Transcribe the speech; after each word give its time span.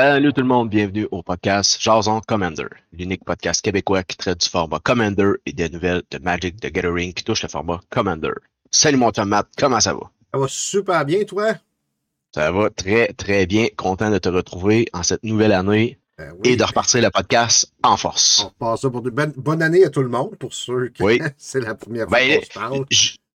Salut 0.00 0.32
tout 0.32 0.42
le 0.42 0.46
monde, 0.46 0.70
bienvenue 0.70 1.08
au 1.10 1.24
podcast 1.24 1.76
Jason 1.80 2.20
Commander, 2.20 2.68
l'unique 2.92 3.24
podcast 3.24 3.60
québécois 3.60 4.04
qui 4.04 4.16
traite 4.16 4.40
du 4.40 4.48
format 4.48 4.78
Commander 4.78 5.32
et 5.44 5.52
des 5.52 5.68
nouvelles 5.68 6.04
de 6.12 6.18
Magic 6.18 6.60
the 6.60 6.70
Gathering 6.70 7.12
qui 7.12 7.24
touchent 7.24 7.42
le 7.42 7.48
format 7.48 7.80
Commander. 7.90 8.30
Salut 8.70 8.96
mon 8.96 9.10
Matt, 9.26 9.48
comment 9.58 9.80
ça 9.80 9.94
va? 9.94 10.08
Ça 10.32 10.38
va 10.38 10.46
super 10.46 11.04
bien, 11.04 11.24
toi? 11.24 11.54
Ça 12.32 12.52
va 12.52 12.70
très 12.70 13.08
très 13.14 13.44
bien, 13.46 13.66
content 13.76 14.12
de 14.12 14.18
te 14.18 14.28
retrouver 14.28 14.86
en 14.92 15.02
cette 15.02 15.24
nouvelle 15.24 15.50
année 15.50 15.98
ben 16.16 16.32
oui. 16.44 16.50
et 16.52 16.56
de 16.56 16.62
repartir 16.62 17.02
le 17.02 17.10
podcast 17.10 17.72
en 17.82 17.96
force. 17.96 18.46
On 18.46 18.50
passe 18.50 18.82
ça 18.82 18.90
pour 18.90 19.02
de 19.02 19.10
bonne, 19.10 19.32
bonne 19.36 19.62
année 19.62 19.84
à 19.84 19.90
tout 19.90 20.02
le 20.02 20.10
monde, 20.10 20.36
pour 20.36 20.54
ceux 20.54 20.90
qui 20.90 21.02
oui. 21.02 21.20
c'est 21.36 21.58
la 21.58 21.74
première 21.74 22.08
fois 22.08 22.18
Ben, 22.18 22.38
qu'on 22.38 22.44
se 22.44 22.52
parle. 22.52 22.84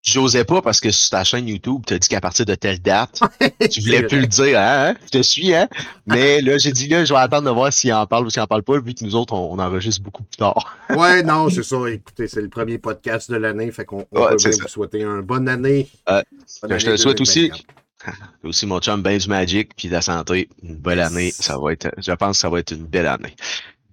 J'osais 0.05 0.45
pas 0.45 0.61
parce 0.63 0.81
que 0.81 0.91
sur 0.91 1.11
ta 1.11 1.23
chaîne 1.23 1.47
YouTube, 1.47 1.83
tu 1.87 1.95
as 1.95 1.99
dit 2.01 2.09
qu'à 2.09 2.21
partir 2.21 2.45
de 2.45 2.57
telle 2.57 2.81
date, 2.81 3.21
tu 3.71 3.81
voulais 3.83 4.03
plus 4.03 4.21
le 4.21 4.27
dire, 4.27 4.59
hein? 4.59 4.95
Je 5.05 5.11
te 5.19 5.23
suis, 5.23 5.55
hein? 5.55 5.69
Mais 6.07 6.41
là, 6.41 6.59
j'ai 6.59 6.73
dit, 6.73 6.89
là, 6.89 7.05
je 7.05 7.13
vais 7.15 7.21
attendre 7.21 7.49
de 7.49 7.55
voir 7.55 7.73
s'il 7.73 7.93
en 7.93 8.05
parle 8.07 8.27
ou 8.27 8.31
s'il 8.31 8.43
en 8.43 8.49
parle 8.49 8.65
pas, 8.65 8.81
vu 8.81 8.95
que 8.95 9.05
nous 9.05 9.15
autres, 9.15 9.33
on, 9.33 9.53
on 9.53 9.59
enregistre 9.61 10.03
beaucoup 10.03 10.25
plus 10.25 10.37
tard. 10.39 10.77
ouais, 10.91 11.23
non, 11.23 11.49
c'est 11.51 11.63
ça. 11.63 11.77
Écoutez, 11.89 12.27
c'est 12.27 12.43
le 12.43 12.49
premier 12.49 12.79
podcast 12.79 13.31
de 13.31 13.37
l'année, 13.37 13.71
fait 13.71 13.85
qu'on 13.85 14.05
on 14.11 14.21
Ouais, 14.25 14.37
peut 14.37 14.51
vous 14.51 14.69
souhaiter 14.69 15.03
une 15.03 15.21
bonne 15.21 15.49
année. 15.49 15.89
Euh, 16.09 16.21
Bonne 16.63 16.71
je 16.71 16.75
année 16.75 16.85
te 16.85 16.91
le 16.91 16.97
souhaite 16.97 17.21
aussi. 17.21 17.49
2024. 17.51 17.65
T'as 18.05 18.49
aussi 18.49 18.67
mon 18.67 18.81
chum, 18.81 19.01
ben 19.01 19.17
du 19.17 19.29
Magic, 19.29 19.71
puis 19.77 19.87
de 19.87 19.93
la 19.93 20.03
santé. 20.03 20.49
Une 20.65 20.75
belle 20.75 20.99
Yes. 20.99 21.07
année. 21.07 21.31
Ça 21.31 21.57
va 21.57 21.73
être, 21.73 21.89
je 21.99 22.11
pense 22.11 22.37
que 22.39 22.41
ça 22.41 22.49
va 22.49 22.59
être 22.59 22.73
une 22.73 22.85
belle 22.87 23.07
année. 23.07 23.37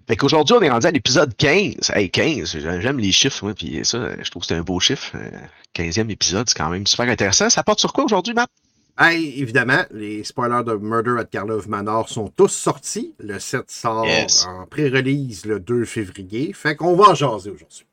Fait 0.10 0.16
qu'aujourd'hui, 0.16 0.56
on 0.58 0.62
est 0.64 0.70
rendu 0.72 0.88
à 0.88 0.92
l'épisode 0.92 1.36
15. 1.38 1.92
Hey, 1.94 2.10
15, 2.10 2.52
j'ai- 2.54 2.82
j'aime 2.82 2.98
les 2.98 3.12
chiffres, 3.12 3.44
moi, 3.46 3.54
puis 3.54 3.82
ça, 3.84 4.10
je 4.20 4.28
trouve 4.32 4.42
que 4.42 4.48
c'est 4.48 4.56
un 4.56 4.64
beau 4.64 4.80
chiffre. 4.80 5.12
Euh, 5.14 5.30
15e 5.74 6.10
épisode, 6.10 6.50
c'est 6.50 6.58
quand 6.58 6.70
même 6.70 6.88
super 6.88 7.08
intéressant. 7.08 7.48
Ça 7.52 7.62
porte 7.62 7.80
sur 7.80 7.94
quoi 7.94 8.06
aujourd'hui, 8.06 8.34
Matt? 8.34 8.50
Hey, 8.98 9.40
évidemment, 9.40 9.84
les 9.92 10.24
spoilers 10.24 10.64
de 10.66 10.74
Murder 10.74 11.16
at 11.20 11.26
Karlov 11.26 11.70
Manor 11.70 12.10
sont 12.10 12.28
tous 12.36 12.48
sortis. 12.52 13.14
Le 13.20 13.38
7 13.38 13.70
sort 13.70 14.06
Yes. 14.08 14.46
en 14.48 14.66
pré-release 14.66 15.46
le 15.46 15.60
2 15.60 15.86
février. 15.86 16.54
Fait 16.54 16.76
qu'on 16.76 16.96
va 16.96 17.10
en 17.12 17.14
jaser 17.14 17.52
aujourd'hui. 17.52 17.86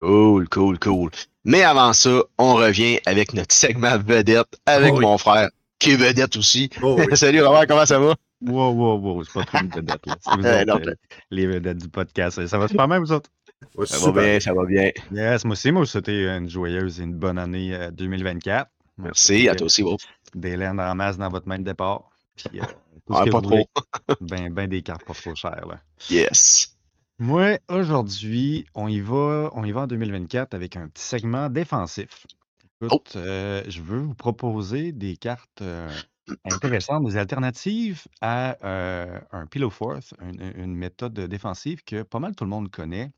Cool, 0.00 0.48
cool, 0.48 0.78
cool. 0.78 1.10
Mais 1.44 1.62
avant 1.62 1.92
ça, 1.92 2.22
on 2.38 2.54
revient 2.54 2.98
avec 3.04 3.34
notre 3.34 3.54
segment 3.54 3.98
vedette 3.98 4.58
avec 4.64 4.94
Oh 4.94 4.96
oui. 4.96 5.02
mon 5.04 5.18
frère, 5.18 5.50
qui 5.78 5.92
est 5.92 5.96
vedette 5.96 6.34
aussi. 6.36 6.70
Oh 6.82 6.96
oui. 6.98 7.04
Salut 7.16 7.42
Robert, 7.42 7.66
comment 7.68 7.86
ça 7.86 7.98
va? 8.00 8.14
Wow, 8.46 8.72
wow, 8.72 8.98
wow, 8.98 9.24
c'est 9.24 9.32
pas 9.32 9.44
trop 9.44 9.58
une 9.58 9.68
vedette, 9.70 10.06
là. 10.06 10.16
C'est 10.20 10.36
vous 10.36 10.42
Euh, 10.46 10.62
autres, 10.62 10.66
non, 10.66 10.80
euh, 10.88 10.94
les 11.30 11.46
vedettes 11.46 11.78
du 11.78 11.88
podcast. 11.88 12.46
Ça 12.46 12.58
va 12.58 12.68
super 12.68 12.88
bien, 12.88 12.98
vous 12.98 13.12
autres? 13.12 13.30
Ouais, 13.76 13.86
Ça 13.86 13.98
va 13.98 14.20
bien, 14.22 14.40
ça 14.40 14.52
va 14.54 14.64
bien. 14.64 14.90
Yes, 15.12 15.44
moi 15.44 15.52
aussi, 15.52 15.70
moi, 15.70 15.86
c'était 15.86 16.36
une 16.36 16.48
joyeuse 16.48 17.00
et 17.00 17.04
une 17.04 17.14
bonne 17.14 17.38
année 17.38 17.74
euh, 17.74 17.90
2024. 17.92 18.70
Moi, 18.98 19.06
Merci, 19.08 19.32
à 19.48 19.52
c'était 19.52 19.56
toi 19.56 19.66
aussi. 19.66 19.82
oh. 19.84 19.96
Des 20.34 20.56
laines 20.56 20.80
en 20.80 20.94
masse 20.94 21.16
dans 21.18 21.28
votre 21.28 21.46
main 21.48 21.58
de 21.58 21.64
départ. 21.64 22.10
Puis, 22.36 22.60
euh, 22.60 22.64
tout 23.06 23.14
Ah, 23.14 23.20
ce 23.20 23.24
que 23.26 23.30
pas 23.30 23.40
vous 23.40 23.48
voulez. 23.48 23.66
trop. 23.74 24.16
Ben, 24.20 24.52
ben 24.52 24.68
des 24.68 24.82
cartes 24.82 25.04
pas 25.04 25.14
trop 25.14 25.34
chères, 25.34 25.66
là. 25.68 25.80
Yes. 26.10 26.76
Moi, 27.18 27.58
aujourd'hui, 27.68 28.64
on 28.74 28.88
y 28.88 29.00
va, 29.00 29.50
on 29.54 29.64
y 29.64 29.70
va 29.72 29.82
en 29.82 29.86
2024 29.86 30.54
avec 30.54 30.76
un 30.76 30.88
petit 30.88 31.04
segment 31.04 31.48
défensif. 31.48 32.26
Écoute, 32.84 33.12
euh, 33.14 33.62
je 33.68 33.80
veux 33.80 34.00
vous 34.00 34.14
proposer 34.14 34.90
des 34.90 35.16
cartes 35.16 35.62
euh, 35.62 35.88
intéressantes, 36.44 37.04
des 37.04 37.16
alternatives 37.16 38.04
à 38.20 38.56
euh, 38.66 39.20
un 39.32 39.46
Pillow 39.46 39.70
Force, 39.70 40.14
une, 40.20 40.40
une 40.56 40.74
méthode 40.76 41.14
défensive 41.20 41.82
que 41.84 42.02
pas 42.02 42.18
mal 42.20 42.34
tout 42.34 42.44
le 42.44 42.50
monde 42.50 42.70
connaît. 42.70 43.12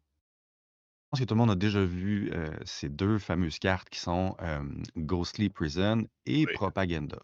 Je 1.13 1.19
pense 1.19 1.21
que 1.21 1.25
tout 1.27 1.35
le 1.35 1.39
monde 1.39 1.51
a 1.53 1.55
déjà 1.55 1.85
vu 1.85 2.31
euh, 2.33 2.51
ces 2.65 2.89
deux 2.89 3.19
fameuses 3.19 3.59
cartes 3.61 3.89
qui 3.89 4.01
sont 4.01 4.37
euh, 4.41 4.63
Ghostly 4.97 5.49
Prison 5.49 6.05
et 6.27 6.47
Oui. 6.47 6.55
Propaganda. 6.55 7.19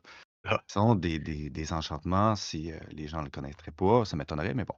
Ah. 0.44 0.64
Ce 0.68 0.74
sont 0.74 0.94
des, 0.94 1.18
des- 1.18 1.50
des 1.50 1.72
enchantements, 1.72 2.36
si 2.36 2.72
euh, 2.72 2.78
les 2.90 3.08
gens 3.08 3.18
ne 3.20 3.24
le 3.24 3.30
connaîtraient 3.30 3.72
pas, 3.72 4.04
ça 4.04 4.16
m'étonnerait, 4.16 4.54
mais 4.54 4.64
bon, 4.64 4.76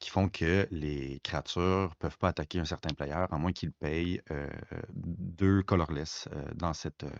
qui 0.00 0.10
font 0.10 0.28
que 0.28 0.66
les 0.70 1.20
créatures 1.22 1.90
ne 1.90 1.94
peuvent 1.98 2.18
pas 2.18 2.28
attaquer 2.28 2.60
un 2.60 2.64
certain 2.64 2.94
player 2.94 3.26
à 3.30 3.38
moins 3.38 3.52
qu'ils 3.52 3.72
payent 3.72 4.22
euh, 4.30 4.48
deux 4.94 5.62
colorless 5.62 6.28
euh, 6.32 6.46
dans, 6.54 6.72
cette, 6.74 7.04
euh, 7.04 7.10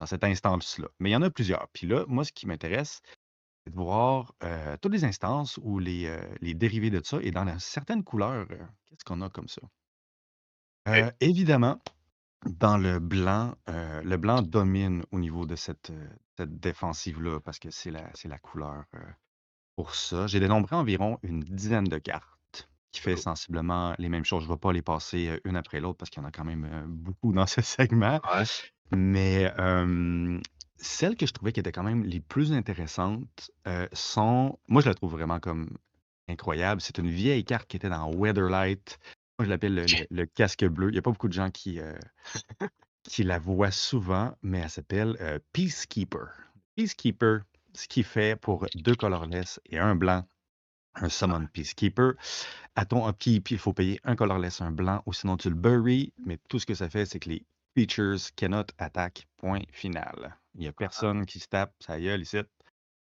dans 0.00 0.06
cette 0.06 0.24
instance-là. 0.24 0.88
Mais 1.00 1.10
il 1.10 1.12
y 1.12 1.16
en 1.16 1.22
a 1.22 1.30
plusieurs. 1.30 1.68
Puis 1.72 1.86
là, 1.86 2.04
moi, 2.08 2.24
ce 2.24 2.32
qui 2.32 2.46
m'intéresse, 2.46 3.00
c'est 3.66 3.72
de 3.72 3.76
voir 3.76 4.34
euh, 4.44 4.76
toutes 4.82 4.92
les 4.92 5.04
instances 5.04 5.58
ou 5.62 5.78
les, 5.78 6.06
euh, 6.06 6.20
les 6.40 6.54
dérivés 6.54 6.90
de 6.90 7.02
ça 7.04 7.18
et 7.22 7.30
dans 7.32 7.44
la- 7.44 7.58
certaines 7.60 8.04
couleurs, 8.04 8.46
euh, 8.50 8.58
qu'est-ce 8.86 9.04
qu'on 9.04 9.22
a 9.22 9.30
comme 9.30 9.48
ça? 9.48 9.62
Oui. 10.86 11.02
Évidemment, 11.20 11.80
dans 12.46 12.78
le 12.78 12.98
blanc, 13.00 13.54
le 13.66 14.16
blanc 14.16 14.42
domine 14.42 15.04
au 15.12 15.18
niveau 15.20 15.46
de 15.46 15.56
cette, 15.56 15.92
cette 16.36 16.60
défensive-là 16.60 17.40
parce 17.40 17.58
que 17.58 17.70
c'est 17.70 17.90
la, 17.90 18.10
c'est 18.14 18.28
la 18.28 18.38
couleur 18.38 18.84
pour 19.76 19.94
ça. 19.94 20.26
J'ai 20.26 20.40
dénombré 20.40 20.76
environ 20.76 21.18
une 21.22 21.40
dizaine 21.40 21.84
de 21.84 21.98
cartes 21.98 22.70
qui 22.92 23.00
fait 23.02 23.16
sensiblement 23.16 23.94
les 23.98 24.08
mêmes 24.08 24.24
choses. 24.24 24.44
Je 24.44 24.48
ne 24.48 24.54
vais 24.54 24.58
pas 24.60 24.72
les 24.72 24.82
passer 24.82 25.40
une 25.44 25.56
après 25.56 25.80
l'autre 25.80 25.98
parce 25.98 26.10
qu'il 26.10 26.22
y 26.22 26.26
en 26.26 26.28
a 26.28 26.32
quand 26.32 26.44
même 26.44 26.86
beaucoup 26.88 27.32
dans 27.32 27.46
ce 27.46 27.62
segment. 27.62 28.20
Ouais. 28.24 28.44
Mais 28.90 29.52
euh, 29.58 30.40
celles 30.76 31.16
que 31.16 31.26
je 31.26 31.32
trouvais 31.32 31.52
qui 31.52 31.60
étaient 31.60 31.72
quand 31.72 31.82
même 31.82 32.04
les 32.04 32.20
plus 32.20 32.52
intéressantes 32.52 33.50
euh, 33.66 33.86
sont. 33.92 34.58
Moi, 34.68 34.82
je 34.82 34.88
la 34.88 34.94
trouve 34.94 35.12
vraiment 35.12 35.40
comme 35.40 35.68
incroyable. 36.28 36.80
C'est 36.80 36.98
une 36.98 37.10
vieille 37.10 37.44
carte 37.44 37.68
qui 37.68 37.76
était 37.76 37.88
dans 37.90 38.10
Weatherlight. 38.12 38.98
Moi, 39.38 39.44
je 39.46 39.50
l'appelle 39.50 39.74
le, 39.74 39.82
le- 39.82 40.06
le 40.10 40.26
casque 40.26 40.64
bleu. 40.64 40.88
Il 40.88 40.92
n'y 40.92 40.98
a 40.98 41.02
pas 41.02 41.10
beaucoup 41.10 41.28
de 41.28 41.32
gens 41.32 41.50
qui, 41.50 41.80
euh, 41.80 41.98
qui 43.04 43.22
la 43.22 43.38
voient 43.38 43.70
souvent, 43.70 44.34
mais 44.42 44.58
elle 44.58 44.70
s'appelle 44.70 45.16
euh, 45.20 45.38
Peacekeeper. 45.52 46.28
Peacekeeper, 46.76 47.40
ce 47.74 47.88
qui 47.88 48.02
fait 48.02 48.38
pour 48.40 48.66
deux 48.74 48.94
colorless 48.94 49.60
et 49.66 49.78
un 49.78 49.94
blanc, 49.94 50.26
un 50.94 51.08
summon 51.08 51.46
Peacekeeper. 51.52 52.12
À 52.74 52.84
ton 52.84 53.08
upkeep, 53.08 53.50
il 53.50 53.58
faut 53.58 53.72
payer 53.72 54.00
un 54.04 54.16
colorless, 54.16 54.60
un 54.60 54.70
blanc, 54.72 55.02
ou 55.06 55.12
sinon 55.12 55.36
tu 55.36 55.48
le 55.48 55.54
bury. 55.56 56.12
Mais 56.24 56.38
tout 56.48 56.58
ce 56.58 56.66
que 56.66 56.74
ça 56.74 56.88
fait, 56.88 57.06
c'est 57.06 57.18
que 57.20 57.30
les 57.30 57.44
features 57.78 58.30
cannot 58.36 58.66
attack. 58.78 59.26
Point 59.36 59.62
final. 59.70 60.36
Il 60.54 60.62
n'y 60.62 60.66
a 60.68 60.72
personne 60.72 61.24
qui 61.26 61.38
se 61.38 61.46
tape 61.48 61.72
sa 61.80 62.00
gueule 62.00 62.22
ici. 62.22 62.38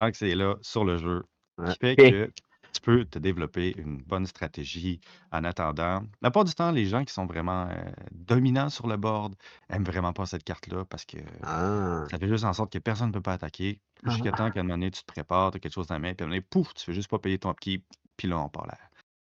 Tant 0.00 0.10
que 0.10 0.16
c'est 0.16 0.34
là, 0.34 0.56
sur 0.62 0.84
le 0.84 0.96
jeu. 0.98 1.24
Ce 1.58 1.72
qui 1.74 1.78
fait 1.78 1.96
que 1.96 2.32
tu 2.72 2.80
peux 2.82 3.04
te 3.04 3.18
développer 3.18 3.74
une 3.78 3.98
bonne 4.02 4.26
stratégie 4.26 5.00
en 5.32 5.44
attendant. 5.44 6.02
La 6.22 6.30
plupart 6.30 6.44
du 6.44 6.54
temps, 6.54 6.70
les 6.70 6.86
gens 6.86 7.04
qui 7.04 7.12
sont 7.14 7.26
vraiment 7.26 7.68
euh, 7.70 7.74
dominants 8.12 8.68
sur 8.68 8.86
le 8.88 8.96
board 8.96 9.34
aiment 9.70 9.84
vraiment 9.84 10.12
pas 10.12 10.26
cette 10.26 10.44
carte-là 10.44 10.84
parce 10.84 11.04
que 11.04 11.18
Ah. 11.42 12.04
ça 12.10 12.18
fait 12.18 12.28
juste 12.28 12.44
en 12.44 12.52
sorte 12.52 12.72
que 12.72 12.78
personne 12.78 13.08
ne 13.08 13.12
peut 13.12 13.22
pas 13.22 13.32
attaquer. 13.34 13.80
Jusqu'à 14.04 14.32
temps 14.32 14.50
qu'à 14.50 14.60
un 14.60 14.62
moment 14.64 14.74
donné, 14.74 14.90
tu 14.90 15.00
te 15.02 15.06
prépares, 15.06 15.50
tu 15.52 15.56
as 15.56 15.60
quelque 15.60 15.72
chose 15.72 15.86
dans 15.86 15.94
la 15.94 15.98
main, 16.00 16.14
puis 16.14 16.22
à 16.22 16.26
un 16.26 16.28
moment 16.28 16.36
donné, 16.36 16.46
pouf, 16.48 16.74
tu 16.74 16.84
fais 16.84 16.92
juste 16.92 17.08
pas 17.10 17.18
payer 17.18 17.38
ton 17.38 17.50
upkeep, 17.50 17.84
puis 18.16 18.28
là, 18.28 18.38
on 18.38 18.48
part 18.48 18.66
là. 18.66 18.78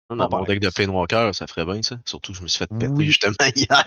Dans 0.10 0.18
Bon, 0.18 0.38
mon 0.38 0.44
ben, 0.44 0.54
deck 0.54 0.60
de 0.60 0.70
Planeswalker, 0.70 1.32
ça 1.34 1.48
ferait 1.48 1.66
bien, 1.66 1.82
ça. 1.82 1.98
Surtout 2.06 2.34
que 2.34 2.38
je 2.38 2.44
me 2.44 2.48
suis 2.48 2.60
fait 2.60 2.68
péter 2.68 2.88
Oui. 2.88 3.06
justement 3.06 3.34
hier. 3.56 3.86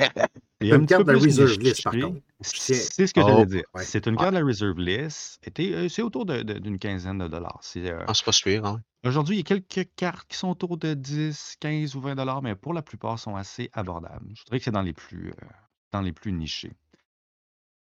Et 0.60 0.70
Une 0.72 0.86
carte 0.86 1.04
de 1.06 1.12
plus 1.12 1.24
reserve 1.26 1.58
list, 1.60 1.84
par 1.84 1.92
contre. 1.92 2.20
C'est 2.40 2.74
c'est 2.74 3.06
ce 3.06 3.14
que 3.14 3.20
Oh, 3.20 3.28
j'allais 3.28 3.46
dire. 3.46 3.62
ouais. 3.74 3.84
C'est 3.84 4.06
une 4.06 4.16
carte 4.16 4.32
de 4.34 4.38
la 4.38 4.44
reserve 4.44 4.78
list. 4.78 5.38
Euh, 5.60 5.88
C'est 5.88 6.02
autour 6.02 6.24
de- 6.26 6.42
de- 6.42 6.58
d'une 6.58 6.78
quinzaine 6.78 7.18
de 7.18 7.28
dollars. 7.28 7.58
C'est, 7.62 7.90
euh, 7.90 8.02
Ah, 8.08 8.14
c'est 8.14 8.24
pas 8.24 8.66
hein? 8.68 8.80
Aujourd'hui, 9.04 9.36
il 9.36 9.38
y 9.38 9.52
a 9.52 9.60
quelques 9.60 9.90
cartes 9.94 10.26
qui 10.28 10.36
sont 10.36 10.48
autour 10.48 10.78
de 10.78 10.94
10, 10.94 11.56
15 11.60 11.94
ou 11.94 12.00
20 12.00 12.14
dollars, 12.16 12.42
mais 12.42 12.54
pour 12.56 12.72
la 12.72 12.82
plupart 12.82 13.18
sont 13.18 13.36
assez 13.36 13.70
abordables. 13.72 14.26
Je 14.34 14.42
dirais 14.44 14.58
que 14.58 14.64
c'est 14.64 14.70
dans 14.72 14.82
les 14.82 14.94
plus, 14.94 15.28
euh, 15.30 15.46
dans 15.92 16.00
les 16.00 16.12
plus 16.12 16.32
nichés. 16.32 16.72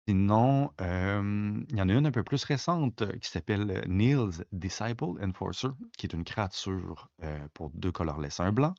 Sinon, 0.07 0.71
euh, 0.80 1.62
il 1.69 1.75
y 1.75 1.81
en 1.81 1.89
a 1.89 1.94
une 1.94 2.06
un 2.06 2.12
peu 2.12 2.24
plus 2.24 2.42
récente 2.45 3.01
euh, 3.01 3.12
qui 3.18 3.30
s'appelle 3.30 3.69
euh, 3.69 3.81
Neil's 3.88 4.42
Disciple 4.54 5.21
Enforcer, 5.21 5.71
qui 5.98 6.06
est 6.06 6.13
une 6.13 6.24
créature 6.24 7.09
euh, 7.24 7.45
pour 7.54 7.71
deux 7.71 7.92
colorless, 7.92 8.39
un 8.39 8.54
blanc, 8.54 8.74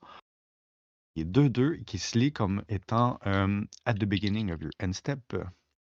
et 1.15 1.25
2-2 1.25 1.83
qui 1.83 1.99
se 1.99 2.17
lit 2.17 2.33
comme 2.33 2.63
étant 2.67 3.19
at 3.85 3.93
the 3.93 4.05
beginning 4.05 4.51
of 4.51 4.59
your 4.59 4.71
end 4.79 4.93
step. 4.93 5.19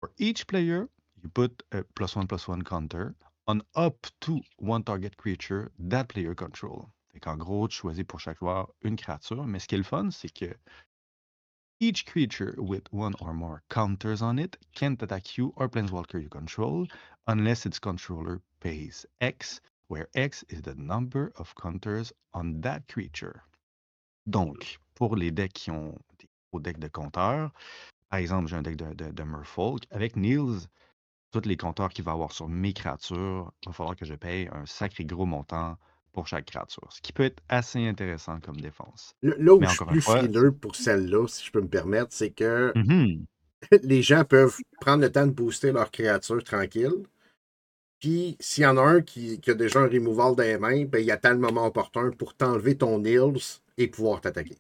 For 0.02 0.12
each 0.20 0.46
player, 0.46 0.88
you 1.24 1.30
put 1.34 1.64
a 1.72 1.84
plus 1.96 2.16
one 2.16 2.28
plus 2.28 2.48
one 2.48 2.64
counter 2.64 3.16
on 3.48 3.62
up 3.76 4.06
to 4.20 4.40
one 4.60 4.84
target 4.84 5.16
creature 5.18 5.72
that 5.80 6.06
player 6.06 6.36
control. 6.36 6.90
Fait 7.12 7.20
qu'en 7.20 7.38
gros, 7.38 7.68
tu 7.68 7.78
choisis 7.78 8.04
pour 8.04 8.20
chaque 8.20 8.38
joueur 8.38 8.72
une 8.84 8.98
créature, 8.98 9.46
mais 9.46 9.58
ce 9.58 9.68
qui 9.68 9.76
est 9.76 9.80
le 9.80 9.84
fun, 9.84 10.12
c'est 10.12 10.32
que 10.32 10.54
each 11.80 12.06
creature 12.06 12.56
with 12.58 12.92
one 12.92 13.14
or 13.20 13.34
more 13.34 13.62
counters 13.70 14.22
on 14.22 14.40
it 14.40 14.58
can't 14.74 15.02
attack 15.02 15.38
you 15.38 15.54
or 15.56 15.68
planeswalker 15.68 16.22
you 16.22 16.30
control 16.30 16.88
unless 17.28 17.66
its 17.66 17.80
controller 17.80 18.42
pays 18.60 19.06
X, 19.22 19.60
where 19.88 20.08
X 20.16 20.44
is 20.50 20.62
the 20.62 20.76
number 20.76 21.32
of 21.36 21.54
counters 21.56 22.14
on 22.34 22.62
that 22.62 22.88
creature. 22.88 23.44
Donc, 24.30 24.80
pour 24.96 25.16
les 25.16 25.32
decks 25.32 25.54
qui 25.54 25.72
ont 25.72 25.98
des 26.20 26.30
gros 26.52 26.62
decks 26.62 26.80
de 26.80 26.88
compteurs, 26.88 27.52
par 28.10 28.20
exemple, 28.20 28.48
j'ai 28.48 28.56
un 28.56 28.62
deck 28.62 28.78
de, 28.78 28.94
de, 28.94 29.12
de 29.12 29.24
Merfolk, 29.24 29.86
avec 29.92 30.16
Niels, 30.16 30.68
tous 31.32 31.46
les 31.46 31.58
compteurs 31.58 31.90
qu'il 31.90 32.06
va 32.06 32.12
avoir 32.12 32.32
sur 32.32 32.48
mes 32.48 32.74
créatures, 32.74 33.52
il 33.64 33.70
va 33.70 33.74
falloir 33.74 33.96
que 33.96 34.06
je 34.06 34.14
paye 34.14 34.48
un 34.52 34.66
sacré 34.66 35.04
gros 35.04 35.26
montant 35.26 35.78
pour 36.14 36.28
chaque 36.28 36.46
créature, 36.46 36.88
ce 36.92 37.02
qui 37.02 37.12
peut 37.12 37.24
être 37.24 37.42
assez 37.50 37.86
intéressant 37.86 38.40
comme 38.40 38.62
défense. 38.62 39.16
Là 39.22 39.34
là 39.38 39.54
où 39.56 39.60
Mais 39.60 39.68
je 39.68 39.74
suis 39.76 39.86
plus 39.86 40.02
fois- 40.02 40.20
frileux 40.20 40.52
pour 40.54 40.76
celle-là, 40.76 41.28
si 41.28 41.44
je 41.46 41.52
peux 41.52 41.62
me 41.62 41.68
permettre, 41.68 42.10
c'est 42.12 42.30
que 42.32 42.72
Mhm. 42.76 43.26
les 43.84 44.02
gens 44.02 44.24
peuvent 44.24 44.58
prendre 44.80 45.02
le 45.02 45.12
temps 45.12 45.26
de 45.28 45.32
booster 45.32 45.72
leur 45.72 45.90
créature 45.92 46.44
tranquille. 46.44 47.04
Puis, 48.00 48.36
s'il 48.42 48.64
y 48.64 48.68
en 48.68 48.76
a 48.78 48.82
un 48.82 49.02
qui, 49.02 49.40
qui 49.40 49.50
a 49.52 49.54
déjà 49.54 49.80
un 49.80 49.88
removal 49.88 50.36
dans 50.36 50.44
les 50.44 50.58
mains, 50.58 50.84
ben, 50.86 51.00
il 51.00 51.10
attend 51.10 51.32
le 51.32 51.38
moment 51.38 51.66
opportun 51.66 52.12
pour 52.12 52.36
t'enlever 52.36 52.78
ton 52.78 53.00
Nils 53.00 53.62
et 53.78 53.88
pouvoir 53.88 54.20
t'attaquer. 54.20 54.58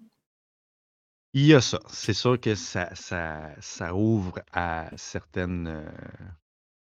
Il 1.33 1.45
y 1.47 1.53
a 1.53 1.59
ça. 1.61 1.79
C'est 1.89 2.13
sûr 2.13 2.39
que 2.39 2.55
ça, 2.55 2.94
ça, 2.95 3.50
ça 3.59 3.94
ouvre 3.95 4.39
à 4.53 4.89
certaines, 4.95 5.67
euh, 5.67 5.85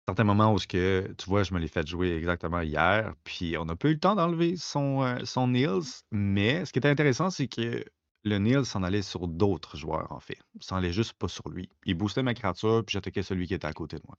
certains 0.06 0.24
moments 0.24 0.52
où 0.52 0.58
ce 0.58 0.66
que, 0.66 1.14
tu 1.18 1.26
vois, 1.26 1.42
je 1.42 1.54
me 1.54 1.58
l'ai 1.60 1.68
fait 1.68 1.86
jouer 1.86 2.16
exactement 2.16 2.60
hier, 2.60 3.14
puis 3.24 3.56
on 3.58 3.64
n'a 3.64 3.76
pas 3.76 3.88
eu 3.88 3.92
le 3.94 4.00
temps 4.00 4.14
d'enlever 4.14 4.56
son, 4.56 5.02
euh, 5.02 5.24
son 5.24 5.48
Nils, 5.48 6.02
mais 6.10 6.64
ce 6.64 6.72
qui 6.72 6.78
était 6.78 6.88
intéressant, 6.88 7.30
c'est 7.30 7.48
que 7.48 7.84
le 8.24 8.38
Nils 8.38 8.64
s'en 8.64 8.82
allait 8.82 9.02
sur 9.02 9.28
d'autres 9.28 9.76
joueurs, 9.76 10.10
en 10.12 10.20
fait. 10.20 10.38
Il 10.54 10.64
s'en 10.64 10.76
allait 10.76 10.92
juste 10.92 11.14
pas 11.14 11.28
sur 11.28 11.48
lui. 11.48 11.68
Il 11.86 11.94
boostait 11.94 12.22
ma 12.22 12.34
créature, 12.34 12.84
puis 12.84 12.94
j'attaquais 12.94 13.22
celui 13.22 13.46
qui 13.46 13.54
était 13.54 13.66
à 13.66 13.72
côté 13.72 13.96
de 13.96 14.02
moi. 14.06 14.16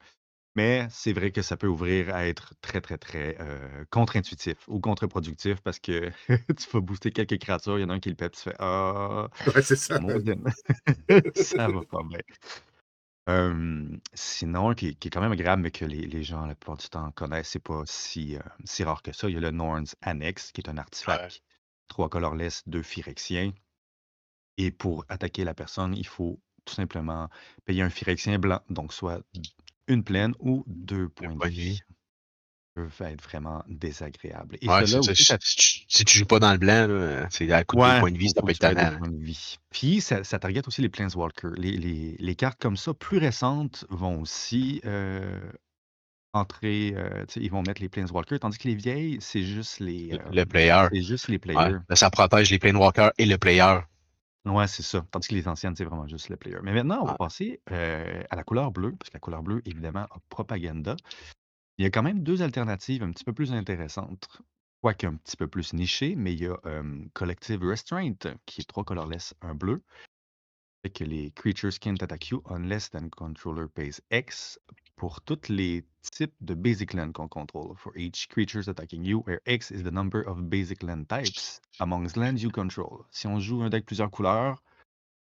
Mais 0.56 0.88
c'est 0.91 1.13
vrai 1.13 1.31
que 1.31 1.41
ça 1.41 1.57
peut 1.57 1.68
ouvrir 1.68 2.13
à 2.13 2.27
être 2.27 2.53
très, 2.62 2.81
très, 2.81 2.97
très 3.00 3.38
euh, 3.39 3.86
contre-intuitif 3.89 4.57
ou 4.68 4.79
contre-productif 4.79 5.62
parce 5.62 5.79
que 5.79 6.12
tu 6.57 6.69
vas 6.71 6.79
booster 6.81 7.12
quelques 7.12 7.39
créatures, 7.39 7.79
il 7.79 7.81
y 7.81 7.86
en 7.86 7.89
a 7.89 7.94
un 7.95 8.00
qui 8.00 8.09
le 8.09 8.15
pète, 8.15 8.33
tu 8.36 8.41
fais 8.41 8.56
Ah, 8.59 9.29
Ouais, 9.47 9.62
c'est 9.63 9.75
ça. 9.75 10.00
ça 11.36 11.68
va 11.68 11.81
pas 11.83 12.03
bien. 12.03 12.19
Sinon, 14.13 14.73
qui, 14.73 14.95
qui 14.95 15.07
est 15.07 15.11
quand 15.11 15.21
même 15.21 15.31
agréable, 15.31 15.61
mais 15.61 15.71
que 15.71 15.85
les, 15.85 16.05
les 16.07 16.23
gens 16.23 16.45
la 16.45 16.55
plupart 16.55 16.77
du 16.77 16.87
temps 16.89 17.11
connaissent, 17.11 17.49
c'est 17.49 17.59
pas 17.59 17.83
si, 17.85 18.37
si 18.65 18.83
rare 18.83 19.01
que 19.01 19.11
ça. 19.13 19.29
Il 19.29 19.33
y 19.33 19.37
a 19.37 19.39
le 19.41 19.51
Norns 19.51 19.87
Annex, 20.01 20.51
qui 20.51 20.61
est 20.61 20.69
un 20.69 20.77
Ouais. 21.07 21.31
artefact, 21.31 21.41
trois 21.87 22.09
colorless, 22.09 22.63
deux 22.67 22.83
Phyrexiens. 22.83 23.51
Et 24.57 24.71
pour 24.71 25.05
attaquer 25.09 25.43
la 25.43 25.53
personne, 25.53 25.95
il 25.95 26.07
faut 26.07 26.41
tout 26.65 26.73
simplement 26.73 27.29
payer 27.65 27.81
un 27.83 27.89
Phyrexien 27.91 28.39
blanc, 28.39 28.61
donc 28.69 28.91
soit 28.93 29.21
une 29.87 30.03
plaine 30.03 30.33
ou 30.39 30.63
deux 30.67 31.09
points 31.09 31.35
de 31.35 31.39
points 31.39 31.51
de 31.51 31.61
vie. 31.61 31.61
vie. 31.61 31.81
Peuvent 32.73 33.01
être 33.01 33.21
vraiment. 33.21 33.63
Et 33.69 33.73
Ouais, 34.67 34.85
cela 34.85 34.99
aussi, 34.99 35.15
Si, 35.15 35.23
ça 35.25 35.37
si 35.39 35.55
tu, 35.55 35.79
si 35.87 36.05
tu 36.05 36.19
joues 36.19 36.25
pas 36.25 36.39
dans 36.39 36.51
le 36.51 36.57
blanc, 36.57 36.87
là, 36.87 37.27
c'est 37.29 37.51
à 37.51 37.63
coup 37.63 37.75
de 37.75 37.81
deux 37.81 37.87
Ouais, 37.87 37.99
points 37.99 38.11
de 38.11 38.17
vie, 38.17 38.29
ça 38.29 38.41
peut 38.41 38.49
être. 38.51 38.99
Puis, 39.71 40.01
ça, 40.01 40.23
ça 40.23 40.39
target 40.39 40.67
aussi 40.67 40.81
les 40.81 40.89
Planeswalkers. 40.89 41.51
Les, 41.57 41.77
les, 41.77 42.15
les 42.19 42.35
cartes 42.35 42.59
comme 42.61 42.77
ça, 42.77 42.93
plus 42.93 43.17
récentes, 43.17 43.85
vont 43.89 44.21
aussi 44.21 44.81
euh, 44.85 45.39
entrer, 46.33 46.93
euh, 46.95 47.25
ils 47.35 47.51
vont 47.51 47.61
mettre 47.61 47.81
les 47.81 47.89
Planeswalkers, 47.89 48.39
tandis 48.39 48.57
que 48.57 48.67
les 48.67 48.75
vieilles, 48.75 49.17
c'est 49.21 49.43
juste 49.43 49.79
les, 49.79 50.07
Le, 50.09 50.19
euh, 50.19 50.29
le 50.31 50.45
player. 50.45 50.87
c'est 50.91 51.01
juste 51.03 51.27
les 51.27 51.39
players. 51.39 51.77
Là, 51.89 51.95
ça 51.95 52.09
protège 52.09 52.49
les 52.49 52.59
Planewalkers 52.59 53.11
et 53.17 53.25
le 53.25 53.37
player. 53.37 53.79
Ouais, 54.45 54.67
c'est 54.67 54.83
ça. 54.83 55.05
Tandis 55.11 55.27
que 55.29 55.35
les 55.35 55.47
anciennes, 55.47 55.75
c'est 55.75 55.85
vraiment 55.85 56.07
juste 56.07 56.27
le 56.29 56.35
player. 56.35 56.57
Mais 56.63 56.73
maintenant, 56.73 56.99
on 57.01 57.05
va 57.05 57.15
passer 57.15 57.61
euh, 57.71 58.23
à 58.29 58.35
la 58.35 58.43
couleur 58.43 58.71
bleue, 58.71 58.93
parce 58.99 59.09
que 59.09 59.15
la 59.15 59.19
couleur 59.21 59.41
bleue, 59.41 59.61
évidemment, 59.65 60.01
a 60.03 60.17
propaganda. 60.29 60.97
Il 61.77 61.83
y 61.83 61.85
a 61.85 61.89
quand 61.89 62.03
même 62.03 62.23
deux 62.23 62.41
alternatives 62.41 63.03
un 63.03 63.11
petit 63.11 63.23
peu 63.23 63.33
plus 63.33 63.51
intéressantes, 63.51 64.27
quoique 64.81 65.07
un 65.07 65.15
petit 65.15 65.37
peu 65.37 65.47
plus 65.47 65.73
nichées, 65.73 66.15
mais 66.15 66.33
il 66.33 66.43
y 66.43 66.47
a 66.47 66.57
Collective 67.13 67.63
Restraint, 67.63 68.37
qui 68.45 68.61
est 68.61 68.65
trois 68.65 68.83
colorless, 68.83 69.33
un 69.41 69.55
bleu. 69.55 69.81
Fait 70.83 70.89
que 70.89 71.05
les 71.05 71.31
creatures 71.31 71.79
can't 71.79 72.01
attack 72.01 72.29
you 72.29 72.43
unless 72.49 72.89
the 72.89 73.09
controller 73.11 73.69
pays 73.69 74.01
X 74.11 74.59
pour 74.97 75.21
tous 75.21 75.47
les 75.47 75.85
types 76.11 76.35
de 76.41 76.53
basic 76.53 76.93
land 76.93 77.13
qu'on 77.13 77.29
contrôle. 77.29 77.77
For 77.77 77.97
each 77.97 78.27
creatures 78.27 78.67
attacking 78.67 79.05
you, 79.05 79.23
where 79.25 79.39
X 79.45 79.71
is 79.71 79.83
the 79.83 79.91
number 79.91 80.27
of 80.27 80.49
basic 80.49 80.83
land 80.83 81.05
types 81.07 81.61
amongst 81.79 82.17
lands 82.17 82.43
you 82.43 82.51
control. 82.51 83.05
Si 83.11 83.27
on 83.27 83.39
joue 83.39 83.63
un 83.63 83.69
deck 83.69 83.85
plusieurs 83.85 84.11
couleurs, 84.11 84.61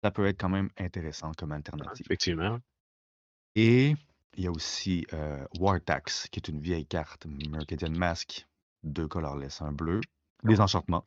ça 0.04 0.12
peut 0.12 0.26
être 0.26 0.40
quand 0.40 0.48
même 0.48 0.70
intéressant 0.78 1.32
comme 1.36 1.50
alternative. 1.50 2.06
effectivement. 2.06 2.60
Et 3.56 3.96
il 4.37 4.44
y 4.44 4.47
a 4.47 4.50
aussi 4.50 5.06
euh, 5.12 5.44
War 5.59 5.81
Tax, 5.85 6.29
qui 6.29 6.38
est 6.38 6.49
une 6.49 6.61
vieille 6.61 6.87
carte 6.87 7.27
Mercadian 7.27 7.91
Mask, 7.91 8.47
deux 8.82 9.09
colorless, 9.09 9.61
un 9.62 9.73
bleu, 9.73 10.00
des 10.44 10.61
enchantements. 10.61 11.05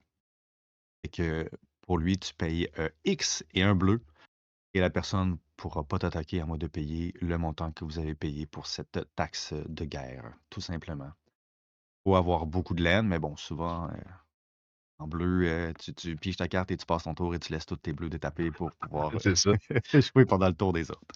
Et 1.04 1.10
que 1.10 1.50
pour 1.82 1.98
lui, 1.98 2.18
tu 2.18 2.34
payes 2.34 2.70
euh, 2.80 2.90
X 3.06 3.44
et 3.54 3.64
un 3.64 3.76
bleu, 3.76 4.02
et 4.74 4.80
la 4.80 4.90
personne 4.90 5.38
pourra 5.58 5.84
pas 5.84 6.00
t'attaquer 6.00 6.42
à 6.42 6.46
moins 6.46 6.58
de 6.58 6.68
payer 6.68 7.14
le 7.22 7.38
montant 7.38 7.72
que 7.72 7.86
vous 7.86 8.00
avez 8.00 8.16
payé 8.16 8.46
pour 8.46 8.68
cette 8.68 9.00
taxe 9.16 9.54
de 9.54 9.86
guerre, 9.86 10.34
tout 10.50 10.62
simplement. 10.62 11.12
Faut 12.04 12.16
avoir 12.16 12.46
beaucoup 12.46 12.74
de 12.74 12.84
laine, 12.84 13.08
mais 13.08 13.20
bon, 13.20 13.36
souvent, 13.38 13.88
euh, 13.90 13.94
en 15.00 15.08
bleu, 15.08 15.48
euh, 15.48 15.74
tu, 15.80 15.94
tu 15.94 16.16
piges 16.16 16.38
ta 16.38 16.48
carte 16.48 16.72
et 16.72 16.78
tu 16.78 16.86
passes 16.86 17.04
ton 17.04 17.14
tour 17.14 17.34
et 17.36 17.40
tu 17.40 17.52
laisses 17.52 17.66
tous 17.66 17.78
tes 17.78 17.94
bleus 17.94 18.10
détapés 18.10 18.52
pour 18.52 18.72
pouvoir 18.72 19.12
euh, 19.26 19.36
jouer 20.02 20.26
pendant 20.26 20.48
le 20.48 20.54
tour 20.54 20.74
des 20.74 20.92
autres. 20.92 21.16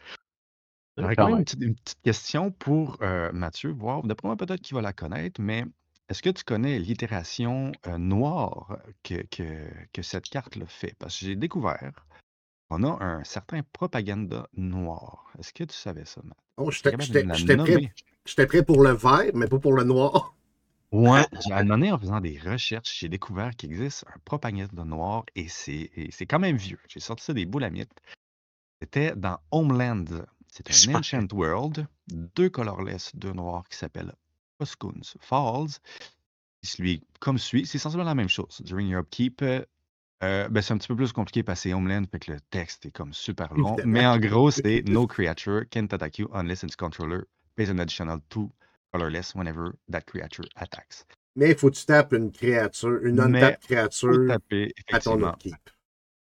J'aurais 0.98 1.16
quand 1.16 1.24
quand 1.24 1.28
même 1.28 1.38
une 1.38 1.38
même. 1.38 1.46
petite, 1.46 1.62
une 1.62 1.76
petite 1.76 2.02
question 2.02 2.52
pour 2.52 2.98
euh, 3.02 3.32
Mathieu, 3.32 3.72
voir, 3.72 4.04
d'après 4.04 4.28
moi, 4.28 4.38
peut-être 4.38 4.62
qu'il 4.62 4.76
va 4.76 4.82
la 4.82 4.94
connaître, 4.94 5.40
mais 5.42 5.66
est-ce 6.10 6.22
que 6.22 6.30
tu 6.30 6.44
connais 6.44 6.80
l'itération 6.80 7.72
euh, 7.88 7.98
noire 7.98 8.78
que, 9.04 9.22
que, 9.28 9.70
que 9.94 10.02
cette 10.02 10.30
carte-là 10.30 10.66
fait? 10.66 10.96
Parce 11.00 11.20
que 11.20 11.26
j'ai 11.26 11.36
découvert 11.36 12.06
qu'on 12.70 12.84
a 12.84 13.04
un 13.04 13.24
certain 13.24 13.62
propaganda 13.74 14.48
noir. 14.56 15.32
Est-ce 15.40 15.54
que 15.54 15.64
tu 15.66 15.76
savais 15.76 16.06
ça, 16.06 16.22
Matt? 16.24 16.38
Oh, 16.58 16.70
j'étais 16.70 16.92
capable 16.92 17.14
de 17.14 17.14
j'étais- 17.14 17.26
me 17.26 17.28
la 17.30 17.38
j'étais 17.38 17.58
prêt, 17.58 17.84
j'étais 18.26 18.46
prêt 18.46 18.64
pour 18.64 18.84
le 18.84 18.92
vert, 18.92 19.32
mais 19.34 19.48
pas 19.48 19.58
pour 19.60 19.74
le 19.74 19.84
noir. 19.84 20.36
Ouais, 20.92 21.28
j'ai 21.46 21.52
à 21.54 21.58
un 21.58 21.64
moment 21.64 21.76
donné, 21.78 21.92
en 21.92 22.00
faisant 22.00 22.20
des 22.22 22.40
recherches, 22.40 22.98
j'ai 23.00 23.10
découvert 23.10 23.56
qu'il 23.56 23.72
existe 23.72 24.06
un 24.14 24.20
propaganda 24.26 24.84
noir 24.86 25.26
et 25.36 25.48
c'est 25.50 25.90
et 25.96 26.12
c'est 26.12 26.26
quand 26.26 26.40
même 26.40 26.56
vieux. 26.58 26.80
J'ai 26.88 27.00
sorti 27.02 27.26
ça 27.26 27.34
des 27.34 27.46
boules 27.46 27.64
à 27.66 27.70
mythes. 27.70 27.92
C'était 28.82 29.16
dans 29.16 29.40
Homeland. 29.52 30.06
C'est 30.52 30.70
un 30.70 30.74
Super. 30.74 30.98
Ancient 30.98 31.28
World, 31.34 31.88
deux 32.08 32.50
colorless, 32.50 33.12
deux 33.16 33.34
noirs 33.34 33.68
qui 33.70 33.78
s'appellent 33.78 34.14
Oskun's 34.60 35.18
Falls. 35.20 35.80
Qui 36.62 36.68
se 36.68 36.82
lui, 36.82 37.04
comme 37.20 37.38
suit, 37.38 37.66
c'est 37.66 37.78
sensiblement 37.78 38.10
la 38.10 38.16
même 38.16 38.30
chose. 38.30 38.62
During 38.64 38.88
your 38.88 39.02
upkeep, 39.02 39.42
euh, 39.44 39.64
euh, 40.24 40.50
ben 40.50 40.62
c'est 40.62 40.74
un 40.74 40.78
petit 40.78 40.88
peu 40.88 40.96
plus 40.96 41.12
compliqué 41.12 41.44
parce 41.44 41.60
que 41.60 41.70
c'est 41.70 41.74
Homeland, 41.74 42.06
fait 42.12 42.20
que 42.20 42.32
le 42.32 42.40
texte 42.50 42.88
est 42.88 42.92
comme 42.92 43.14
super 43.14 43.54
long. 43.54 43.76
Mais 43.86 44.06
en 44.06 44.18
gros, 44.18 44.50
c'est 44.50 44.84
No 44.88 45.06
creature 45.06 45.66
can't 45.70 45.94
attack 45.94 46.18
you 46.18 46.28
unless 46.34 46.64
its 46.64 46.76
controller 46.76 47.26
pays 47.56 47.70
an 47.70 47.78
additional 47.78 48.20
two 48.30 48.50
colorless 48.92 49.36
whenever 49.36 49.74
that 49.92 50.02
creature 50.02 50.46
attacks. 50.56 51.06
Mais 51.36 51.52
il 51.52 51.56
faut 51.56 51.70
que 51.70 51.76
tu 51.76 51.86
tapes 51.86 52.14
une 52.14 52.32
créature, 52.32 53.00
une 53.04 53.22
faut 53.22 53.58
créature 53.62 54.28
taper, 54.28 54.74
à 54.92 55.00
ton 55.00 55.24
upkeep. 55.24 55.56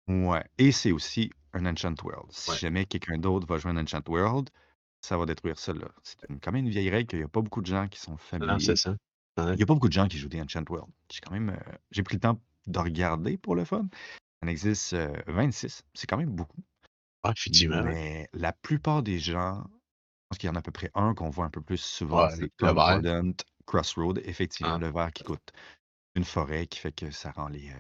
Ouais. 0.07 0.45
Et 0.59 0.71
c'est 0.71 0.93
aussi 0.93 1.31
un 1.53 1.67
Enchant 1.67 1.95
World. 2.03 2.31
Si 2.33 2.51
Ouais. 2.51 2.57
jamais 2.59 2.85
quelqu'un 2.87 3.19
d'autre 3.19 3.47
va 3.47 3.59
jouer 3.59 3.71
un 3.73 3.77
Enchant 3.77 4.03
World, 4.09 4.51
ça 5.01 5.17
va 5.17 5.27
détruire 5.27 5.59
ça 5.59 5.73
là. 5.73 5.89
C'est 6.03 6.19
une- 6.29 6.41
quand 6.41 6.53
même 6.53 6.65
une 6.67 6.71
vieille 6.71 6.91
règle 6.91 7.09
qu'il 7.09 7.19
n'y 7.21 7.25
a 7.25 7.29
pas 7.29 7.41
beaucoup 7.41 7.61
de 7.63 7.67
gens 7.67 7.89
qui 7.89 7.99
sont 8.01 8.13
Non, 8.13 8.17
familiers. 8.19 8.61
c'est 8.61 8.77
ça. 8.77 8.91
Ouais. 8.91 8.97
Il 9.53 9.57
n'y 9.57 9.63
a 9.63 9.67
pas 9.67 9.75
beaucoup 9.75 9.89
de 9.89 9.93
gens 9.93 10.09
qui 10.09 10.19
jouent 10.19 10.29
des 10.29 10.41
Enchant 10.43 10.65
World. 10.69 10.93
J'ai 11.11 11.21
quand 11.21 11.33
même 11.33 11.51
euh, 11.51 11.73
j'ai 11.91 12.03
pris 12.03 12.17
le 12.17 12.21
temps 12.21 12.41
de 12.67 12.79
regarder 12.79 13.39
pour 13.39 13.55
le 13.57 13.65
fun. 13.65 13.87
Il 14.43 14.49
en 14.49 14.51
existe 14.51 14.93
euh, 14.95 15.13
26. 15.27 15.83
C'est 15.95 16.07
quand 16.07 16.17
même 16.19 16.31
beaucoup. 16.31 16.63
Effectivement. 17.27 17.77
ouais. 17.83 17.83
Mais 17.85 18.29
la 18.33 18.53
plupart 18.53 19.03
des 19.03 19.19
gens, 19.19 19.63
je 19.65 19.69
pense 20.29 20.39
qu'il 20.39 20.47
y 20.49 20.51
en 20.51 20.57
a 20.57 20.59
à 20.59 20.63
peu 20.63 20.73
près 20.73 20.91
un 20.95 21.15
qu'on 21.15 21.31
voit 21.31 21.45
un 21.45 21.51
peu 21.51 21.61
plus 21.61 21.81
souvent, 21.81 22.29
c'est 22.31 22.51
Crossroad. 23.67 24.21
Effectivement, 24.25 24.75
Ah. 24.75 24.79
le 24.79 24.91
vert 24.91 25.13
qui 25.13 25.23
coûte 25.25 25.53
une 26.17 26.25
forêt 26.25 26.67
qui 26.67 26.79
fait 26.79 26.93
que 26.93 27.11
ça 27.11 27.31
rend 27.31 27.49
les, 27.49 27.71
euh, 27.71 27.75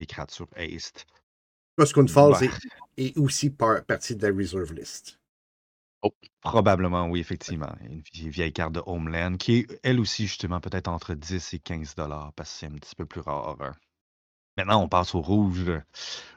les 0.00 0.06
créatures 0.06 0.48
haste. 0.56 1.06
Oscun 1.80 2.06
Falls 2.06 2.34
Ouais. 2.40 2.50
est, 2.96 3.06
est 3.08 3.18
aussi 3.18 3.50
par- 3.50 3.84
partie 3.84 4.16
de 4.16 4.26
la 4.26 4.34
reserve 4.34 4.72
list. 4.74 5.18
Probablement, 6.40 7.06
oui, 7.08 7.20
effectivement. 7.20 7.72
Une 7.82 8.00
vie- 8.12 8.30
vieille 8.30 8.52
carte 8.52 8.72
de 8.72 8.82
Homeland 8.86 9.36
qui 9.36 9.56
est, 9.58 9.80
elle 9.82 10.00
aussi, 10.00 10.26
justement, 10.26 10.60
peut-être 10.60 10.88
entre 10.88 11.14
10 11.14 11.52
et 11.52 11.58
15 11.58 11.94
dollars 11.94 12.32
parce 12.34 12.50
que 12.52 12.58
c'est 12.60 12.66
un 12.66 12.74
petit 12.76 12.94
peu 12.96 13.04
plus 13.04 13.20
rare. 13.20 13.56
hein. 13.60 13.72
Maintenant, 14.56 14.82
on 14.82 14.88
passe 14.88 15.14
au 15.14 15.20
rouge. 15.20 15.70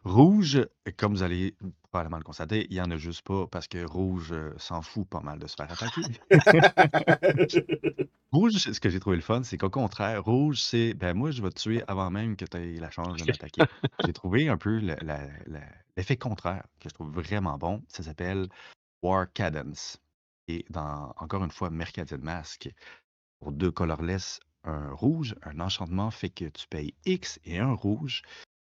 Rouge, 0.03 0.67
comme 0.97 1.13
vous 1.15 1.23
allez 1.23 1.55
probablement 1.93 2.17
le 2.17 2.23
constater, 2.23 2.65
il 2.71 2.73
n'y 2.73 2.81
en 2.81 2.89
a 2.89 2.97
juste 2.97 3.21
pas 3.21 3.45
parce 3.45 3.67
que 3.67 3.85
rouge 3.85 4.31
euh, 4.31 4.51
s'en 4.57 4.81
fout 4.81 5.07
pas 5.07 5.19
mal 5.19 5.37
de 5.37 5.45
se 5.45 5.53
faire 5.55 5.71
attaquer. 5.71 6.01
Rouge, 8.31 8.53
ce 8.57 8.79
que 8.79 8.89
j'ai 8.89 8.99
trouvé 8.99 9.15
le 9.15 9.21
fun, 9.21 9.43
c'est 9.43 9.59
qu'au 9.59 9.69
contraire, 9.69 10.23
rouge, 10.23 10.59
c'est 10.59 10.95
ben 10.95 11.15
moi, 11.15 11.29
je 11.29 11.43
vais 11.43 11.51
te 11.51 11.61
tuer 11.61 11.83
avant 11.87 12.09
même 12.09 12.35
que 12.35 12.45
tu 12.45 12.57
aies 12.57 12.79
la 12.79 12.89
chance 12.89 13.15
de 13.19 13.25
m'attaquer. 13.25 13.61
J'ai 14.07 14.11
trouvé 14.11 14.49
un 14.49 14.57
peu 14.57 14.79
le- 14.79 14.97
la- 15.03 15.27
la- 15.45 15.69
l'effet 15.95 16.17
contraire 16.17 16.65
que 16.79 16.89
je 16.89 16.95
trouve 16.95 17.11
vraiment 17.11 17.59
bon. 17.59 17.83
Ça 17.89 18.01
s'appelle 18.01 18.47
War 19.03 19.31
Cadence. 19.31 20.01
Et 20.47 20.65
dans, 20.71 21.13
encore 21.17 21.43
une 21.43 21.51
fois, 21.51 21.69
Mercadian 21.69 22.17
Mask, 22.23 22.71
pour 23.39 23.51
deux 23.51 23.69
colorless, 23.69 24.39
un 24.63 24.89
rouge, 24.93 25.35
un 25.43 25.59
enchantement 25.59 26.09
fait 26.09 26.31
que 26.31 26.45
tu 26.45 26.67
payes 26.67 26.95
X 27.05 27.39
et 27.45 27.59
un 27.59 27.73
rouge. 27.73 28.23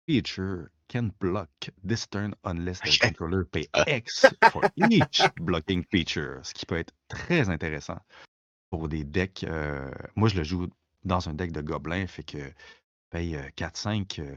Feature 0.10 0.68
can 0.88 1.12
block 1.20 1.50
this 1.84 2.08
turn 2.10 2.36
unless 2.44 2.82
the 2.82 2.92
controller 3.02 3.46
pay 3.46 3.68
X 3.88 4.26
for 4.52 4.64
each 4.76 5.22
blocking 5.38 5.84
feature. 5.92 6.40
Ce 6.44 6.54
qui 6.54 6.66
peut 6.66 6.78
être 6.78 6.94
très 7.08 7.50
intéressant 7.50 8.00
pour 8.70 8.88
des 8.90 9.04
decks. 9.04 9.44
euh, 9.44 9.92
moi, 10.16 10.30
je 10.30 10.36
le 10.38 10.44
joue 10.44 10.68
dans 11.04 11.30
un 11.30 11.34
deck 11.34 11.52
de 11.52 11.62
gobelins, 11.62 12.08
fait 12.08 12.24
que 12.24 12.38
paye 13.12 13.38
4-5 13.56 14.20
euh, 14.20 14.36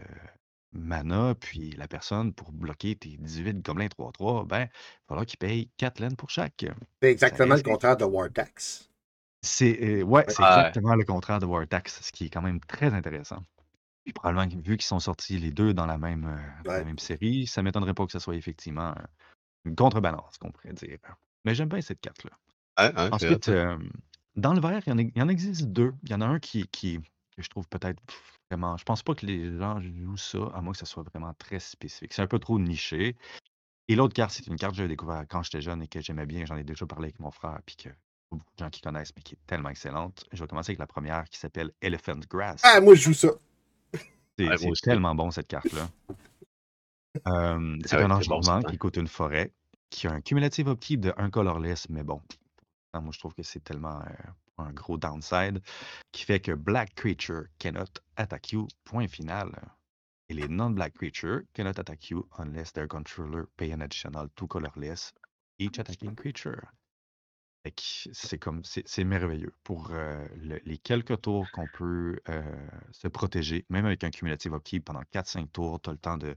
mana, 0.72 1.34
puis 1.34 1.70
la 1.72 1.88
personne, 1.88 2.32
pour 2.32 2.52
bloquer 2.52 2.94
tes 2.96 3.16
18 3.16 3.62
gobelins 3.64 3.88
3-3, 3.88 4.46
ben, 4.46 4.60
il 4.62 4.64
va 4.64 4.68
falloir 5.08 5.26
qu'il 5.26 5.38
paye 5.38 5.70
4 5.76 6.00
laines 6.00 6.16
pour 6.16 6.30
chaque. 6.30 6.66
C'est 7.02 7.10
exactement 7.10 7.54
le 7.54 7.62
contraire 7.62 7.96
de 7.96 8.04
War 8.04 8.30
Tax. 8.32 8.88
C'est 9.42 9.78
euh, 9.82 10.02
ouais, 10.02 10.24
c'est 10.28 10.40
Ouais. 10.42 10.48
exactement 10.48 10.94
le 10.94 11.04
contraire 11.04 11.38
de 11.38 11.46
War 11.46 11.66
Tax, 11.66 12.00
ce 12.02 12.12
qui 12.12 12.26
est 12.26 12.30
quand 12.30 12.42
même 12.42 12.60
très 12.60 12.92
intéressant. 12.92 13.42
Puis 14.08 14.14
probablement 14.14 14.48
que 14.48 14.54
vu 14.66 14.78
qu'ils 14.78 14.86
sont 14.86 15.00
sortis 15.00 15.36
les 15.38 15.50
deux 15.50 15.74
dans 15.74 15.84
la 15.84 15.98
même, 15.98 16.24
euh, 16.24 16.62
dans 16.64 16.72
la 16.72 16.78
Ouais. 16.78 16.84
même 16.86 16.98
série, 16.98 17.46
ça 17.46 17.62
m'étonnerait 17.62 17.92
pas 17.92 18.06
que 18.06 18.12
ce 18.12 18.18
soit 18.18 18.36
effectivement 18.36 18.92
euh, 18.96 19.02
une 19.66 19.76
contrebalance, 19.76 20.38
qu'on 20.38 20.50
pourrait 20.50 20.72
dire. 20.72 20.96
Mais 21.44 21.54
j'aime 21.54 21.68
bien 21.68 21.82
cette 21.82 22.00
carte-là. 22.00 22.30
C'est 22.78 22.96
hot. 22.98 23.08
Ensuite, 23.12 23.48
euh, 23.50 23.76
dans 24.34 24.54
le 24.54 24.60
vert, 24.62 24.80
il 24.86 24.88
y, 24.88 24.92
en 24.94 24.98
a- 24.98 25.02
il 25.02 25.12
y 25.14 25.20
en 25.20 25.28
existe 25.28 25.66
deux. 25.66 25.92
Il 26.04 26.10
y 26.10 26.14
en 26.14 26.22
a 26.22 26.26
un 26.26 26.38
qui, 26.38 26.66
qui 26.68 26.98
que 27.36 27.42
je 27.42 27.50
trouve 27.50 27.68
peut-être 27.68 28.02
vraiment. 28.50 28.78
Je 28.78 28.84
pense 28.84 29.02
pas 29.02 29.14
que 29.14 29.26
les 29.26 29.58
gens 29.58 29.78
jouent 29.82 30.16
ça, 30.16 30.38
à 30.54 30.62
moins 30.62 30.72
que 30.72 30.78
ce 30.78 30.86
soit 30.86 31.02
vraiment 31.02 31.34
très 31.34 31.60
spécifique. 31.60 32.14
C'est 32.14 32.22
un 32.22 32.26
peu 32.26 32.38
trop 32.38 32.58
niché. 32.58 33.14
Et 33.88 33.94
l'autre 33.94 34.14
carte, 34.14 34.30
c'est 34.30 34.46
une 34.46 34.56
carte 34.56 34.72
que 34.72 34.78
j'ai 34.78 34.88
découvert 34.88 35.22
quand 35.28 35.42
j'étais 35.42 35.60
jeune 35.60 35.82
et 35.82 35.86
que 35.86 36.00
j'aimais 36.00 36.24
bien. 36.24 36.46
J'en 36.46 36.56
ai 36.56 36.64
déjà 36.64 36.86
parlé 36.86 37.08
avec 37.08 37.20
mon 37.20 37.30
frère, 37.30 37.58
puis 37.66 37.76
que 37.76 37.90
pas 37.90 37.96
beaucoup 38.30 38.52
de 38.56 38.64
gens 38.64 38.70
qui 38.70 38.80
connaissent, 38.80 39.12
mais 39.14 39.22
qui 39.22 39.34
est 39.34 39.46
tellement 39.46 39.68
excellente. 39.68 40.24
Je 40.32 40.42
vais 40.42 40.48
commencer 40.48 40.70
avec 40.70 40.78
la 40.78 40.86
première 40.86 41.24
qui 41.28 41.38
s'appelle 41.38 41.72
Elephant 41.82 42.20
Grass. 42.30 42.62
Ah, 42.64 42.80
moi, 42.80 42.94
je 42.94 43.02
joue 43.02 43.12
ça. 43.12 43.28
C'est 44.38 44.46
Ouais, 44.46 44.72
tellement 44.82 45.14
bon, 45.14 45.30
cette 45.30 45.48
carte-là. 45.48 45.88
Euh, 47.26 47.78
c'est 47.84 47.96
Ouais, 47.96 48.02
un 48.04 48.08
bon, 48.08 48.14
enchantement 48.14 48.62
qui 48.62 48.78
coûte 48.78 48.96
une 48.96 49.08
forêt, 49.08 49.52
qui 49.90 50.06
a 50.06 50.12
un 50.12 50.20
cumulative 50.20 50.68
upkeep 50.68 51.00
de 51.00 51.12
un 51.16 51.30
colorless, 51.30 51.88
mais 51.88 52.04
bon, 52.04 52.22
ah, 52.92 53.00
moi 53.00 53.12
je 53.12 53.18
trouve 53.18 53.34
que 53.34 53.42
c'est 53.42 53.64
tellement 53.64 54.00
euh, 54.02 54.12
un 54.58 54.72
gros 54.72 54.98
downside, 54.98 55.60
qui 56.12 56.24
fait 56.24 56.40
que 56.40 56.52
Black 56.52 56.94
Creature 56.94 57.44
cannot 57.58 57.86
attack 58.16 58.52
you, 58.52 58.68
point 58.84 59.08
final. 59.08 59.50
Et 60.28 60.34
les 60.34 60.48
non-black 60.48 60.94
creatures 60.94 61.42
cannot 61.54 61.78
attack 61.80 62.10
you 62.10 62.28
unless 62.38 62.72
their 62.72 62.86
controller 62.88 63.46
pay 63.56 63.72
an 63.72 63.80
additional 63.80 64.28
two 64.36 64.46
colorless 64.46 65.12
each 65.58 65.78
attacking 65.78 66.14
creature. 66.14 66.68
C'est 67.76 68.38
comme 68.38 68.62
c'est 68.64 69.04
merveilleux 69.04 69.52
pour 69.64 69.90
euh, 69.92 70.24
le- 70.36 70.60
les 70.64 70.78
quelques 70.78 71.20
tours 71.22 71.50
qu'on 71.50 71.66
peut 71.66 72.18
euh, 72.28 72.42
se 72.92 73.08
protéger, 73.08 73.64
même 73.70 73.86
avec 73.86 74.04
un 74.04 74.10
cumulative 74.10 74.54
upkeep 74.54 74.84
pendant 74.84 75.02
4-5 75.12 75.50
tours, 75.52 75.80
tu 75.80 75.90
as 75.90 75.92
le 75.92 75.98
temps 75.98 76.18
de 76.18 76.34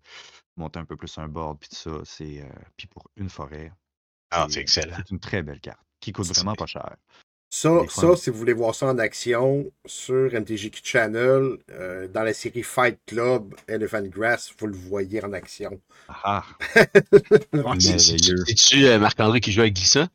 monter 0.58 0.80
un 0.80 0.86
peu 0.86 0.98
plus 0.98 1.18
un 1.18 1.28
board, 1.28 1.60
puis 1.60 1.70
tout 1.70 1.76
ça. 1.76 1.92
C'est 2.04 2.42
euh, 2.42 2.50
puis 2.78 2.88
pour 2.88 3.10
une 3.16 3.30
forêt, 3.30 3.72
Ah, 4.32 4.48
c'est 4.50 4.60
excellent. 4.62 4.96
c'est 4.98 5.12
une 5.12 5.20
très 5.20 5.44
belle 5.44 5.60
carte 5.60 5.80
qui 6.00 6.12
coûte 6.12 6.28
vraiment 6.28 6.56
pas 6.56 6.66
cher. 6.66 6.96
Ça, 7.54 7.82
ça, 7.90 8.16
si 8.16 8.30
vous 8.30 8.38
voulez 8.38 8.54
voir 8.54 8.74
ça 8.74 8.88
en 8.88 8.98
action 8.98 9.70
sur 9.86 10.34
MTGQ 10.34 10.82
Channel, 10.84 11.58
euh, 11.70 12.08
dans 12.08 12.24
la 12.24 12.34
série 12.34 12.64
Fight 12.64 12.98
Club, 13.06 13.54
Elephant 13.68 14.04
Grass, 14.04 14.54
vous 14.58 14.68
le 14.68 14.74
voyez 14.76 15.24
en 15.24 15.34
action. 15.34 15.80
Ah, 16.08 16.46
merveilleux. 17.54 18.36
C'est-tu 18.48 18.98
Marc-André 19.00 19.42
qui 19.42 19.52
joue 19.52 19.62
avec 19.62 19.76
Glissa? 19.76 20.08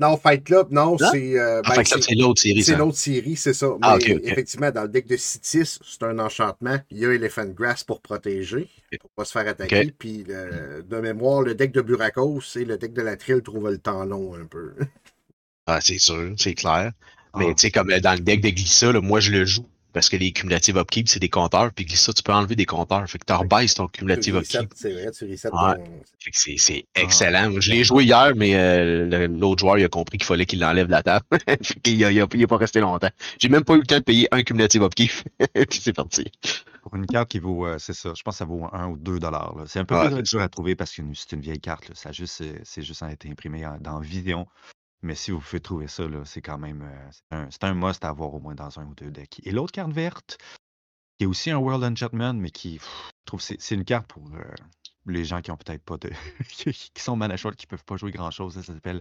Non, 0.00 0.16
Fight 0.16 0.42
Club, 0.44 0.68
non, 0.70 0.96
c'est. 0.98 1.38
euh, 1.38 1.60
Ah, 1.64 1.76
ben, 1.76 1.84
c'est- 1.84 2.14
l'autre 2.14 2.40
série, 2.40 2.62
c'est 2.64 2.74
l'autre 2.76 2.96
série, 2.96 3.36
c'est 3.36 3.52
ça. 3.52 3.68
Ah, 3.82 3.98
Mais 4.00 4.16
effectivement, 4.24 4.70
dans 4.70 4.82
le 4.82 4.88
deck 4.88 5.06
de 5.06 5.16
Citis, 5.18 5.78
c'est 5.84 6.02
un 6.02 6.18
enchantement. 6.18 6.78
Il 6.90 6.98
y 6.98 7.04
a 7.06 7.12
Elephant 7.12 7.44
Grass 7.46 7.84
pour 7.84 8.00
protéger, 8.00 8.68
pour 8.98 9.10
pas 9.10 9.24
se 9.26 9.32
faire 9.32 9.46
attaquer. 9.46 9.92
Puis, 9.98 10.24
le- 10.26 10.82
de 10.82 10.96
mémoire, 11.00 11.42
le 11.42 11.54
deck 11.54 11.72
de 11.72 11.82
Burakos, 11.82 12.40
c'est 12.40 12.64
le 12.64 12.78
deck 12.78 12.94
de 12.94 13.02
la 13.02 13.16
Trill 13.16 13.42
trouve 13.42 13.68
le 13.70 13.78
temps 13.78 14.04
long 14.06 14.34
un 14.34 14.46
peu. 14.46 14.72
Ah, 15.66 15.80
c'est 15.82 15.98
sûr, 15.98 16.32
c'est 16.38 16.54
clair. 16.54 16.92
Mais 17.36 17.46
Ah. 17.50 17.54
tu 17.54 17.60
sais, 17.60 17.70
comme 17.70 17.90
euh, 17.90 18.00
dans 18.00 18.14
le 18.14 18.20
deck 18.20 18.40
de 18.40 18.48
Glissa, 18.50 18.90
là, 18.92 19.00
moi 19.00 19.20
je 19.20 19.30
le 19.30 19.44
joue. 19.44 19.66
Parce 19.92 20.08
que 20.08 20.16
les 20.16 20.32
cumulative 20.32 20.76
upkeep, 20.78 21.08
c'est 21.08 21.18
des 21.20 21.28
compteurs. 21.28 21.72
Puis 21.72 21.84
Glissa, 21.84 22.12
tu 22.12 22.22
peux 22.22 22.32
enlever 22.32 22.54
des 22.56 22.66
compteurs. 22.66 23.08
Fait 23.08 23.18
que 23.18 23.24
tu 23.26 23.32
rebaisses 23.32 23.74
ton 23.74 23.88
cumulative 23.88 24.36
upkeep. 24.36 24.70
c'est 24.74 24.92
vrai, 24.92 25.10
tu 25.10 25.30
reset 25.30 25.48
Ouais. 25.48 25.74
ton. 25.76 25.84
Fait 26.18 26.30
que 26.30 26.36
c'est 26.60 26.86
Ah. 26.96 27.00
excellent. 27.00 27.60
Je 27.60 27.70
l'ai 27.72 27.84
joué 27.84 28.04
hier, 28.04 28.32
mais 28.36 28.54
euh, 28.54 29.26
l'autre 29.28 29.60
joueur 29.60 29.78
il 29.78 29.84
a 29.84 29.88
compris 29.88 30.18
qu'il 30.18 30.26
fallait 30.26 30.46
qu'il 30.46 30.60
l'enlève 30.60 30.86
de 30.86 30.92
la 30.92 31.02
table. 31.02 31.24
fait 31.62 31.80
qu'il 31.82 32.04
a, 32.04 32.12
il 32.12 32.20
a, 32.20 32.26
il 32.32 32.44
a 32.44 32.46
pas 32.46 32.56
resté 32.56 32.80
longtemps. 32.80 33.10
J'ai 33.38 33.48
même 33.48 33.64
pas 33.64 33.74
eu 33.74 33.80
le 33.80 33.86
temps 33.86 33.98
de 33.98 34.04
payer 34.04 34.28
un 34.32 34.42
cumulative 34.42 34.82
upkeep. 34.82 35.10
Puis 35.68 35.80
c'est 35.82 35.92
parti. 35.92 36.24
Pour 36.82 36.96
une 36.96 37.06
carte 37.06 37.28
qui 37.28 37.38
vaut, 37.40 37.66
euh, 37.66 37.76
c'est 37.78 37.92
ça, 37.92 38.12
je 38.16 38.22
pense 38.22 38.34
que 38.34 38.38
ça 38.38 38.44
vaut 38.46 38.66
1 38.72 38.88
ou 38.88 38.96
2 38.96 39.18
dollars. 39.18 39.54
C'est 39.66 39.80
un 39.80 39.84
peu 39.84 39.94
Ouais, 39.96 40.10
plus 40.10 40.22
dur 40.22 40.40
à 40.40 40.48
trouver 40.48 40.76
parce 40.76 40.92
que 40.94 41.02
c'est 41.14 41.32
une 41.32 41.42
vieille 41.42 41.60
carte. 41.60 41.88
là. 41.88 41.94
Ça 41.94 42.08
a 42.08 42.12
juste, 42.12 42.40
euh, 42.40 42.54
c'est 42.64 42.82
juste 42.82 43.02
été 43.10 43.28
imprimé 43.28 43.66
en- 43.66 43.76
dans 43.78 44.00
Vision. 44.00 44.46
Mais 45.02 45.14
si 45.14 45.30
vous 45.30 45.40
pouvez 45.40 45.60
trouver 45.60 45.88
ça, 45.88 46.06
là, 46.06 46.24
c'est 46.24 46.42
quand 46.42 46.58
même 46.58 46.82
euh, 46.82 47.10
c'est 47.10 47.36
un, 47.36 47.50
c'est 47.50 47.64
un 47.64 47.74
must 47.74 48.04
à 48.04 48.08
avoir 48.08 48.34
au 48.34 48.40
moins 48.40 48.54
dans 48.54 48.78
un 48.78 48.86
ou 48.86 48.94
deux 48.94 49.10
decks. 49.10 49.40
Et 49.44 49.50
l'autre 49.50 49.72
carte 49.72 49.92
verte, 49.92 50.38
qui 51.18 51.24
est 51.24 51.26
aussi 51.26 51.50
un 51.50 51.58
World 51.58 51.84
Enchantment, 51.84 52.34
mais 52.34 52.50
qui, 52.50 52.78
pff, 52.78 53.08
je 53.08 53.24
trouve, 53.24 53.40
c'est 53.40 53.60
c'est 53.60 53.74
une 53.74 53.84
carte 53.84 54.06
pour 54.06 54.26
euh, 54.34 54.42
les 55.06 55.24
gens 55.24 55.40
qui 55.40 55.50
ont 55.50 55.56
peut-être 55.56 55.82
pas 55.82 55.96
de, 55.96 56.10
qui 56.48 57.02
sont 57.02 57.16
mana 57.16 57.36
short, 57.36 57.56
qui 57.56 57.66
peuvent 57.66 57.84
pas 57.84 57.96
jouer 57.96 58.10
grand 58.10 58.30
chose. 58.30 58.54
Ça 58.54 58.62
s'appelle 58.62 59.00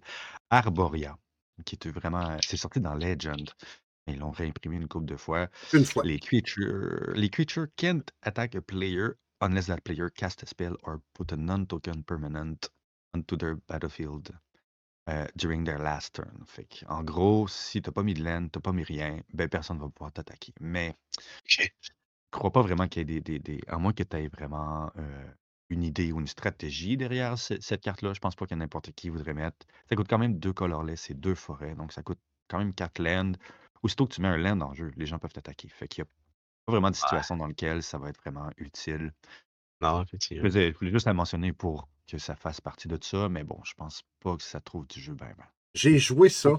Arboria, 0.50 1.18
qui 1.66 1.76
est 1.76 1.88
vraiment, 1.88 2.30
euh, 2.30 2.38
c'est 2.46 2.58
sorti 2.58 2.80
dans 2.80 2.96
Legend. 2.96 3.50
Ils 4.08 4.18
l'ont 4.18 4.32
réimprimé 4.32 4.78
une 4.78 4.88
couple 4.88 5.06
de 5.06 5.18
fois. 5.18 5.50
Une 5.74 5.86
fois. 5.86 6.04
Les 6.04 6.20
creatures, 6.20 7.12
les 7.14 7.30
creatures 7.30 7.68
can't 7.76 8.04
attack 8.24 8.56
a 8.56 8.62
player 8.62 9.18
unless 9.42 9.68
that 9.68 9.82
player 9.82 10.10
cast 10.10 10.44
a 10.44 10.48
spell 10.48 10.76
or 10.84 11.00
put 11.14 11.32
a 11.32 11.38
non-token 11.38 12.04
permanent 12.04 12.70
onto 13.14 13.38
their 13.38 13.56
battlefield 13.68 14.32
euh, 15.10 15.26
during 15.36 15.64
their 15.66 15.80
last 15.80 16.14
turn. 16.16 16.44
Fait 16.46 16.66
que, 16.66 16.86
en 16.88 17.04
gros, 17.04 17.48
si 17.48 17.82
t'as 17.82 17.92
pas 17.92 18.04
mis 18.04 18.14
de 18.14 18.24
land, 18.24 18.48
t'as 18.50 18.60
pas 18.62 18.72
mis 18.74 18.84
rien, 18.84 19.22
ben 19.34 19.50
personne 19.50 19.80
va 19.80 19.90
pouvoir 19.90 20.12
t'attaquer. 20.14 20.54
Mais 20.60 20.96
Ok. 21.46 21.74
je 21.84 21.90
crois 22.32 22.52
pas 22.52 22.62
vraiment 22.62 22.88
qu'il 22.88 23.02
y 23.10 23.16
ait 23.16 23.22
des, 23.22 23.22
des, 23.22 23.40
des- 23.40 23.62
À 23.68 23.78
moins 23.78 23.94
que 23.94 24.04
tu 24.04 24.18
aies 24.18 24.28
vraiment 24.28 24.92
euh, 24.98 25.32
une 25.70 25.84
idée 25.84 26.12
ou 26.12 26.20
une 26.20 26.28
stratégie 26.28 26.98
derrière 26.98 27.38
ce- 27.38 27.60
cette 27.62 27.82
carte-là, 27.82 28.14
je 28.14 28.20
pense 28.20 28.36
pas 28.36 28.46
que 28.48 28.56
n'importe 28.56 28.92
qui 28.94 29.10
voudrait 29.10 29.34
mettre. 29.34 29.66
Ça 29.90 29.96
coûte 29.96 30.08
quand 30.10 30.18
même 30.20 30.40
deux 30.40 30.54
colorless 30.54 31.10
et 31.10 31.14
deux 31.16 31.36
forêts, 31.36 31.76
donc 31.76 31.92
ça 31.94 32.04
coûte 32.04 32.20
quand 32.50 32.60
même 32.60 32.74
quatre 32.74 33.00
lands. 33.02 33.34
Aussitôt 33.84 34.08
que 34.08 34.14
tu 34.16 34.22
mets 34.22 34.28
un 34.28 34.38
land 34.38 34.62
en 34.62 34.74
jeu, 34.74 34.92
les 34.98 35.06
gens 35.06 35.20
peuvent 35.20 35.34
t'attaquer. 35.34 35.70
Fait 35.70 35.88
qu'il 35.88 36.02
y 36.04 36.04
a 36.04 36.10
pas 36.66 36.74
vraiment 36.74 36.92
de 36.92 36.96
situation 36.96 37.38
dans 37.38 37.48
laquelle 37.48 37.84
ça 37.84 37.98
va 38.00 38.10
être 38.10 38.20
vraiment 38.22 38.50
utile. 38.58 39.14
Non, 39.82 40.04
Je 40.36 40.42
effectivement. 40.42 40.48
faisais- 40.48 40.72
je 40.74 40.78
voulais 40.78 40.92
juste 40.92 41.06
la 41.06 41.14
mentionner 41.14 41.54
pour 41.54 41.88
que 42.12 42.18
ça 42.18 42.36
fasse 42.36 42.62
partie 42.62 42.88
de 42.88 42.98
ça, 43.02 43.30
mais 43.30 43.44
bon, 43.44 43.60
je 43.64 43.74
pense 43.76 44.04
pas 44.22 44.36
que 44.38 44.44
ça 44.44 44.60
trouve 44.62 44.88
du 44.88 45.00
jeu 45.02 45.14
ben 45.14 45.34
ben. 45.38 45.46
J'ai 45.76 45.98
joué 46.00 46.30
ça. 46.30 46.52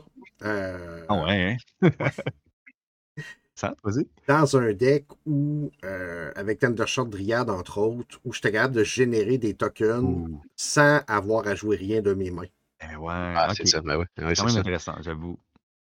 euh, 0.42 1.04
Ah 1.09 1.23
ouais, 1.25 1.57
hein? 1.83 1.88
ça, 3.54 3.75
vas-y. 3.85 4.07
dans 4.26 4.57
un 4.57 4.73
deck 4.73 5.07
où, 5.26 5.71
euh, 5.85 6.33
avec 6.35 6.61
Thundershot 6.61 7.04
Dryad, 7.07 7.50
entre 7.50 7.78
autres, 7.78 8.21
où 8.25 8.33
j'étais 8.33 8.52
capable 8.52 8.75
de 8.76 8.85
générer 8.85 9.38
des 9.38 9.54
tokens 9.54 10.04
Ouh. 10.04 10.40
sans 10.57 11.00
avoir 11.07 11.47
à 11.47 11.54
jouer 11.54 11.76
rien 11.76 12.00
de 12.00 12.14
mes 12.14 12.30
mains. 12.30 12.47
Eh 12.83 12.97
ouais, 12.97 13.12
Ah, 13.12 13.52
c'est 13.54 13.66
ça. 13.66 13.80
Ben 13.83 13.99
ouais, 13.99 14.07
ouais, 14.19 14.35
C'est 14.35 14.42
intéressant, 14.42 14.95
j'avoue. 15.02 15.38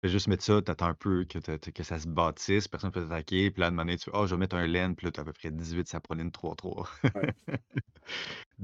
Fais 0.04 0.10
juste 0.10 0.28
mettre 0.28 0.44
ça, 0.44 0.62
t'attends 0.62 0.88
un 0.88 0.94
peu 0.96 1.26
que, 1.26 1.38
que 1.40 1.84
ça 1.84 2.00
se 2.00 2.08
bâtisse, 2.08 2.68
personne 2.68 2.90
ne 2.90 2.94
peut 2.94 3.04
t'attaquer, 3.04 3.52
puis 3.52 3.60
là, 3.62 3.68
à 3.68 3.70
un 3.70 3.72
moment 3.72 3.84
donné, 3.84 3.98
tu 3.98 4.06
fais, 4.06 4.12
oh, 4.16 4.26
je 4.26 4.34
vais 4.36 4.40
mettre 4.40 4.56
un 4.56 4.66
laine, 4.66 4.96
puis 4.96 5.06
là, 5.06 5.12
t'as 5.12 5.22
à 5.22 5.26
peu 5.26 5.34
près 5.34 5.52
18 5.52 5.88
saponines 5.88 6.32
3-3. 6.32 6.88
Ouais. 7.16 7.34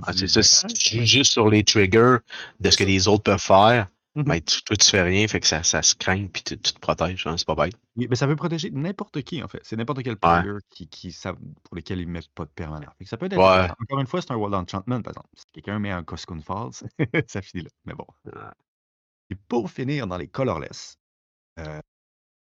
Ah, 0.04 0.14
c'est 0.14 0.26
18, 0.26 0.30
ça. 0.30 0.40
ben, 0.40 0.44
Si 0.44 0.66
ah, 0.66 0.70
tu 0.92 0.98
joues 1.00 1.06
juste 1.06 1.32
sur 1.32 1.50
les 1.50 1.64
triggers 1.64 2.18
de 2.60 2.70
ce 2.70 2.78
que 2.78 2.84
les 2.84 3.08
autres 3.08 3.24
peuvent 3.24 3.40
faire, 3.40 3.88
Mhm. 4.16 4.24
ben, 4.24 4.42
tu- 4.42 4.64
toi, 4.64 4.76
tu 4.76 4.90
fais 4.90 5.02
rien, 5.04 5.28
fait 5.28 5.40
que 5.40 5.46
ça, 5.48 5.62
ça 5.64 5.82
se 5.84 5.94
craint, 5.96 6.26
puis 6.28 6.42
tu, 6.44 6.58
tu 6.60 6.74
te 6.74 6.80
protèges. 6.80 7.26
hein, 7.28 7.36
c'est 7.38 7.46
pas 7.48 7.56
bête. 7.56 7.74
Oui, 7.96 8.08
mais 8.10 8.16
ça 8.16 8.26
peut 8.28 8.36
protéger 8.36 8.72
n'importe 8.72 9.22
qui, 9.22 9.44
en 9.44 9.48
fait. 9.48 9.60
C'est 9.64 9.76
n'importe 9.76 10.02
quel 10.04 10.18
player 10.18 10.54
qui, 10.70 10.88
qui 10.88 11.12
savent- 11.12 11.38
pour 11.64 11.76
lesquels 11.76 12.00
ils 12.00 12.08
mettent 12.08 12.30
pas 12.30 12.46
de 12.46 12.50
permanent. 12.50 12.88
Fait 12.98 13.04
que 13.06 13.10
ça 13.10 13.18
peut 13.18 13.28
être 13.28 13.38
Ouais. 13.38 13.44
intéressant. 13.46 13.76
Encore 13.82 14.00
une 14.00 14.08
fois, 14.08 14.22
c'est 14.22 14.32
un 14.32 14.36
World 14.38 14.56
Enchantment, 14.56 15.02
par 15.04 15.12
exemple. 15.14 15.30
Si 15.36 15.46
quelqu'un 15.54 15.78
met 15.80 15.92
un 15.92 16.04
Coscoon 16.04 16.42
Falls, 16.42 16.72
ça 17.28 17.42
finit 17.44 17.64
là. 17.64 17.70
Mais 17.86 17.94
bon. 17.94 18.06
Ouais. 18.26 18.34
Et 19.30 19.36
pour 19.36 19.70
finir 19.72 20.08
dans 20.08 20.18
les 20.18 20.28
colorless, 20.28 20.98
euh, 21.60 21.80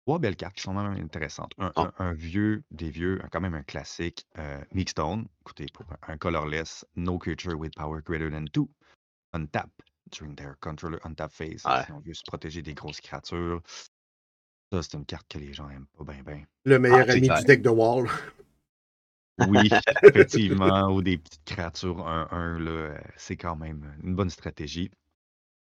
trois 0.06 0.18
belles 0.18 0.36
cartes 0.36 0.56
qui 0.56 0.62
sont 0.62 0.74
même 0.74 0.92
intéressantes. 1.02 1.52
Un, 1.58 1.72
Oh. 1.76 1.82
un- 1.82 1.92
un 1.98 2.12
vieux, 2.12 2.62
des 2.70 2.90
vieux, 2.90 3.20
un- 3.24 3.28
quand 3.28 3.40
même 3.40 3.54
un 3.54 3.62
classique, 3.62 4.26
euh, 4.38 4.60
Meekstone. 4.72 5.26
Écoutez, 5.40 5.66
pour 5.72 5.84
un, 5.90 6.12
un 6.12 6.18
colorless, 6.18 6.84
no 6.96 7.18
creature 7.18 7.54
with 7.58 7.74
power 7.74 8.00
greater 8.02 8.30
than 8.30 8.44
two, 8.52 8.68
untap 9.32 9.70
during 10.12 10.34
their 10.36 10.54
controller 10.60 10.98
untap 11.04 11.32
phase. 11.32 11.64
Ouais. 11.64 11.84
Si 11.86 11.92
on 11.92 12.00
veut 12.00 12.14
se 12.14 12.22
protéger 12.26 12.62
des 12.62 12.74
grosses 12.74 13.00
créatures. 13.00 13.60
Ça, 14.72 14.82
c'est 14.82 14.94
une 14.94 15.06
carte 15.06 15.26
que 15.28 15.38
les 15.38 15.52
gens 15.52 15.68
aiment 15.70 15.86
pas 15.96 16.04
bien, 16.12 16.22
bien. 16.22 16.44
Le 16.64 16.78
meilleur 16.78 17.00
Ah, 17.02 17.12
c'est 17.12 17.18
ami 17.18 17.26
clair. 17.28 17.38
du 17.38 17.44
deck 17.44 17.62
de 17.62 17.68
Wall. 17.70 18.08
Oui, 19.38 19.68
effectivement, 20.02 20.88
ou 20.88 21.02
des 21.02 21.18
petites 21.18 21.44
créatures 21.44 21.98
1-1, 22.08 22.58
là, 22.58 22.70
euh, 22.70 22.98
c'est 23.16 23.36
quand 23.36 23.54
même 23.54 23.94
une 24.02 24.14
bonne 24.14 24.30
stratégie. 24.30 24.90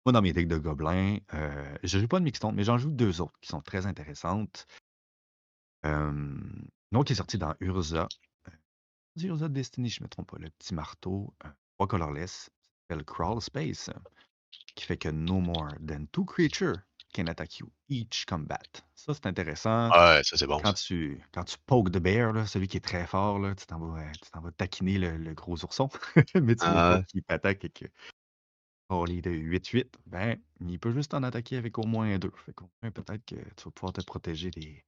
Moi, 0.06 0.14
dans 0.14 0.22
mes 0.22 0.34
decks 0.34 0.48
de 0.48 0.58
gobelins, 0.58 1.18
euh, 1.34 1.78
je 1.84 2.00
joue 2.00 2.08
pas 2.08 2.20
de 2.20 2.24
Mixstone, 2.26 2.56
mais 2.56 2.64
j'en 2.64 2.78
joue 2.78 2.90
deux 2.90 3.22
autres 3.22 3.38
qui 3.42 3.50
sont 3.50 3.62
très 3.62 3.86
intéressantes. 3.86 4.66
Euh, 5.86 6.12
une 6.12 6.98
autre 6.98 7.08
qui 7.08 7.14
est 7.14 7.18
sortie 7.18 7.38
dans 7.38 7.54
Urza. 7.60 8.08
C'est 9.16 9.28
Urza 9.28 9.50
Destiny, 9.50 9.90
je 9.90 10.02
ne 10.02 10.06
me 10.06 10.10
trompe 10.10 10.32
pas, 10.32 10.38
le 10.38 10.50
petit 10.52 10.74
marteau, 10.74 11.34
euh, 11.46 11.50
trois 11.78 11.88
colorless, 11.88 12.50
ça 12.62 12.70
s'appelle 12.90 13.06
Crawl 13.06 13.42
Space, 13.42 13.90
qui 14.76 14.86
fait 14.86 14.98
que 14.98 15.10
no 15.10 15.40
more 15.40 15.70
than 15.86 16.06
two 16.12 16.26
creatures 16.26 16.78
can 17.14 17.26
attack 17.28 17.58
you 17.60 17.70
each 17.90 18.26
combat. 18.26 18.60
Ça, 18.96 19.14
c'est 19.14 19.26
intéressant. 19.26 19.90
Ouais, 19.90 20.22
ça, 20.24 20.38
c'est 20.38 20.48
bon. 20.48 20.60
Quand 20.60 20.74
tu, 20.74 21.22
quand 21.34 21.44
tu 21.44 21.58
poke 21.66 21.92
the 21.92 21.98
bear, 21.98 22.34
là, 22.34 22.46
celui 22.46 22.68
qui 22.68 22.78
est 22.78 22.82
très 22.86 23.06
fort, 23.08 23.40
là, 23.40 23.56
tu 23.56 23.66
t'en 23.66 23.80
vas, 23.80 24.12
tu 24.12 24.30
t'en 24.32 24.42
vas 24.42 24.52
taquiner 24.52 25.00
le, 25.00 25.18
le 25.18 25.34
gros 25.34 25.64
ourson. 25.64 25.90
Mais 26.36 26.56
tu 26.56 26.66
veux 26.66 26.76
Ah 26.76 26.98
ouais. 26.98 27.04
qu'il 27.06 27.24
t'attaque 27.24 27.66
et 27.66 27.70
que 27.70 27.86
Foley 28.90 29.22
de 29.22 29.32
8-8, 29.32 29.86
ben, 30.08 30.38
il 30.62 30.80
peut 30.80 30.92
juste 30.92 31.14
en 31.14 31.22
attaquer 31.24 31.58
avec 31.58 31.78
au 31.78 31.86
moins 31.86 32.18
deux. 32.18 32.32
Fait 32.46 32.54
qu'au 32.54 32.70
moins, 32.82 32.92
peut-être 32.92 33.24
que 33.24 33.36
tu 33.36 33.64
vas 33.66 33.72
pouvoir 33.72 33.94
te 33.94 34.02
protéger 34.02 34.50
des, 34.50 34.84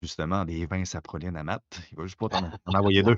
justement, 0.00 0.44
des 0.44 0.64
20 0.64 0.86
saprolines 0.86 1.36
à 1.36 1.44
mat. 1.44 1.62
Il 1.92 1.98
va 1.98 2.04
juste 2.04 2.18
pas 2.18 2.28
t'en 2.28 2.50
en 2.66 2.74
envoyer 2.74 3.02
deux. 3.02 3.16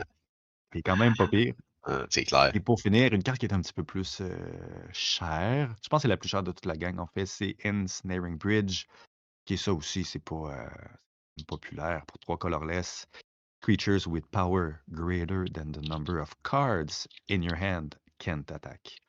C'est 0.73 0.83
quand 0.83 0.97
même 0.97 1.15
pas 1.15 1.29
pire. 1.29 1.55
Euh, 1.87 2.07
c'est 2.11 2.25
clair. 2.25 2.51
Et 2.55 2.61
pour 2.61 2.81
finir, 2.81 3.13
une 3.13 3.23
carte 3.23 3.39
qui 3.39 3.47
est 3.47 3.55
un 3.55 3.61
petit 3.61 3.73
peu 3.73 3.85
plus 3.85 4.21
euh, 4.21 4.37
chère, 4.93 5.75
je 5.83 5.89
pense 5.89 5.99
que 5.99 6.03
c'est 6.03 6.09
la 6.09 6.17
plus 6.17 6.29
chère 6.29 6.43
de 6.43 6.51
toute 6.51 6.67
la 6.67 6.77
gang, 6.77 6.99
en 6.99 7.07
fait, 7.07 7.27
c'est 7.27 7.57
Ensnaring 7.65 8.37
Bridge, 8.37 8.87
qui 9.45 9.55
est 9.55 9.59
ça 9.59 9.73
aussi, 9.73 10.03
c'est 10.03 10.19
pas 10.19 10.51
euh, 10.51 10.69
populaire 11.47 12.05
pour 12.07 12.19
trois 12.19 12.37
colorless. 12.37 13.07
Creatures 13.61 14.07
with 14.09 14.27
power 14.31 14.81
greater 14.91 15.47
than 15.55 15.73
the 15.73 15.89
number 15.89 16.21
of 16.21 16.31
cards 16.43 17.07
in 17.31 17.43
your 17.43 17.57
hand 17.57 17.95
can't 18.19 18.51
attack. 18.51 19.04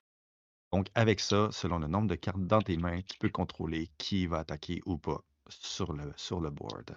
Donc, 0.75 0.89
avec 0.94 1.22
ça, 1.22 1.48
selon 1.53 1.79
le 1.79 1.88
nombre 1.88 2.10
de 2.10 2.15
cartes 2.15 2.46
dans 2.46 2.62
tes 2.62 2.75
mains, 2.75 3.00
tu 3.03 3.17
peux 3.17 3.29
contrôler 3.29 3.89
qui 3.98 4.27
va 4.27 4.39
attaquer 4.39 4.82
ou 4.86 4.98
pas 4.98 5.22
sur 5.48 5.94
le, 5.94 6.12
sur 6.17 6.41
le 6.41 6.50
board. 6.50 6.94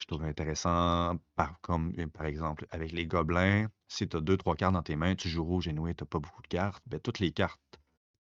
Je 0.00 0.06
trouve 0.08 0.24
intéressant, 0.24 1.16
par, 1.36 1.60
comme 1.60 1.92
euh, 2.00 2.08
par 2.08 2.26
exemple 2.26 2.66
avec 2.72 2.90
les 2.90 3.06
gobelins, 3.06 3.68
si 3.86 4.08
tu 4.08 4.16
as 4.16 4.20
deux, 4.20 4.36
trois 4.36 4.56
cartes 4.56 4.72
dans 4.72 4.82
tes 4.82 4.96
mains, 4.96 5.14
tu 5.14 5.28
joues 5.28 5.44
rouge 5.44 5.68
et 5.68 5.72
noir, 5.72 5.92
tu 5.96 6.02
n'as 6.02 6.08
pas 6.08 6.18
beaucoup 6.18 6.42
de 6.42 6.48
cartes, 6.48 6.82
ben, 6.86 6.98
toutes 6.98 7.20
les 7.20 7.30
cartes, 7.30 7.60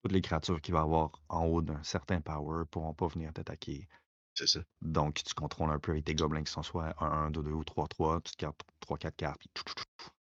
toutes 0.04 0.12
les 0.12 0.22
créatures 0.22 0.62
qu'il 0.62 0.76
va 0.76 0.82
avoir 0.82 1.10
en 1.28 1.44
haut 1.46 1.64
d'un 1.64 1.82
certain 1.82 2.22
power 2.22 2.60
ne 2.60 2.64
pourront 2.66 2.94
pas 2.94 3.08
venir 3.08 3.34
t'attaquer. 3.34 3.88
C'est 4.36 4.46
ça. 4.46 4.60
Donc, 4.84 5.24
tu 5.24 5.34
contrôles 5.34 5.72
un 5.72 5.80
peu 5.80 5.94
avec 5.94 6.06
tes 6.06 6.14
gobelins 6.14 6.44
qui 6.44 6.52
sont 6.52 6.62
soit 6.62 6.94
1, 7.04 7.08
1, 7.08 7.32
2, 7.32 7.42
2 7.42 7.50
ou 7.50 7.64
3, 7.64 7.88
3, 7.88 8.22
tu 8.22 8.34
te 8.34 8.38
gardes 8.38 8.56
3, 8.82 9.00
4 9.00 9.16
cartes, 9.16 9.40
puis 9.40 9.50
tu 9.56 9.84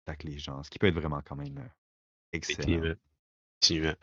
attaques 0.06 0.22
les 0.22 0.38
gens, 0.38 0.62
ce 0.62 0.70
qui 0.70 0.78
peut 0.78 0.86
être 0.86 0.94
vraiment 0.94 1.22
quand 1.24 1.34
même 1.34 1.58
euh, 1.58 1.68
excellent. 2.32 2.94
Effectivement. 3.64 3.94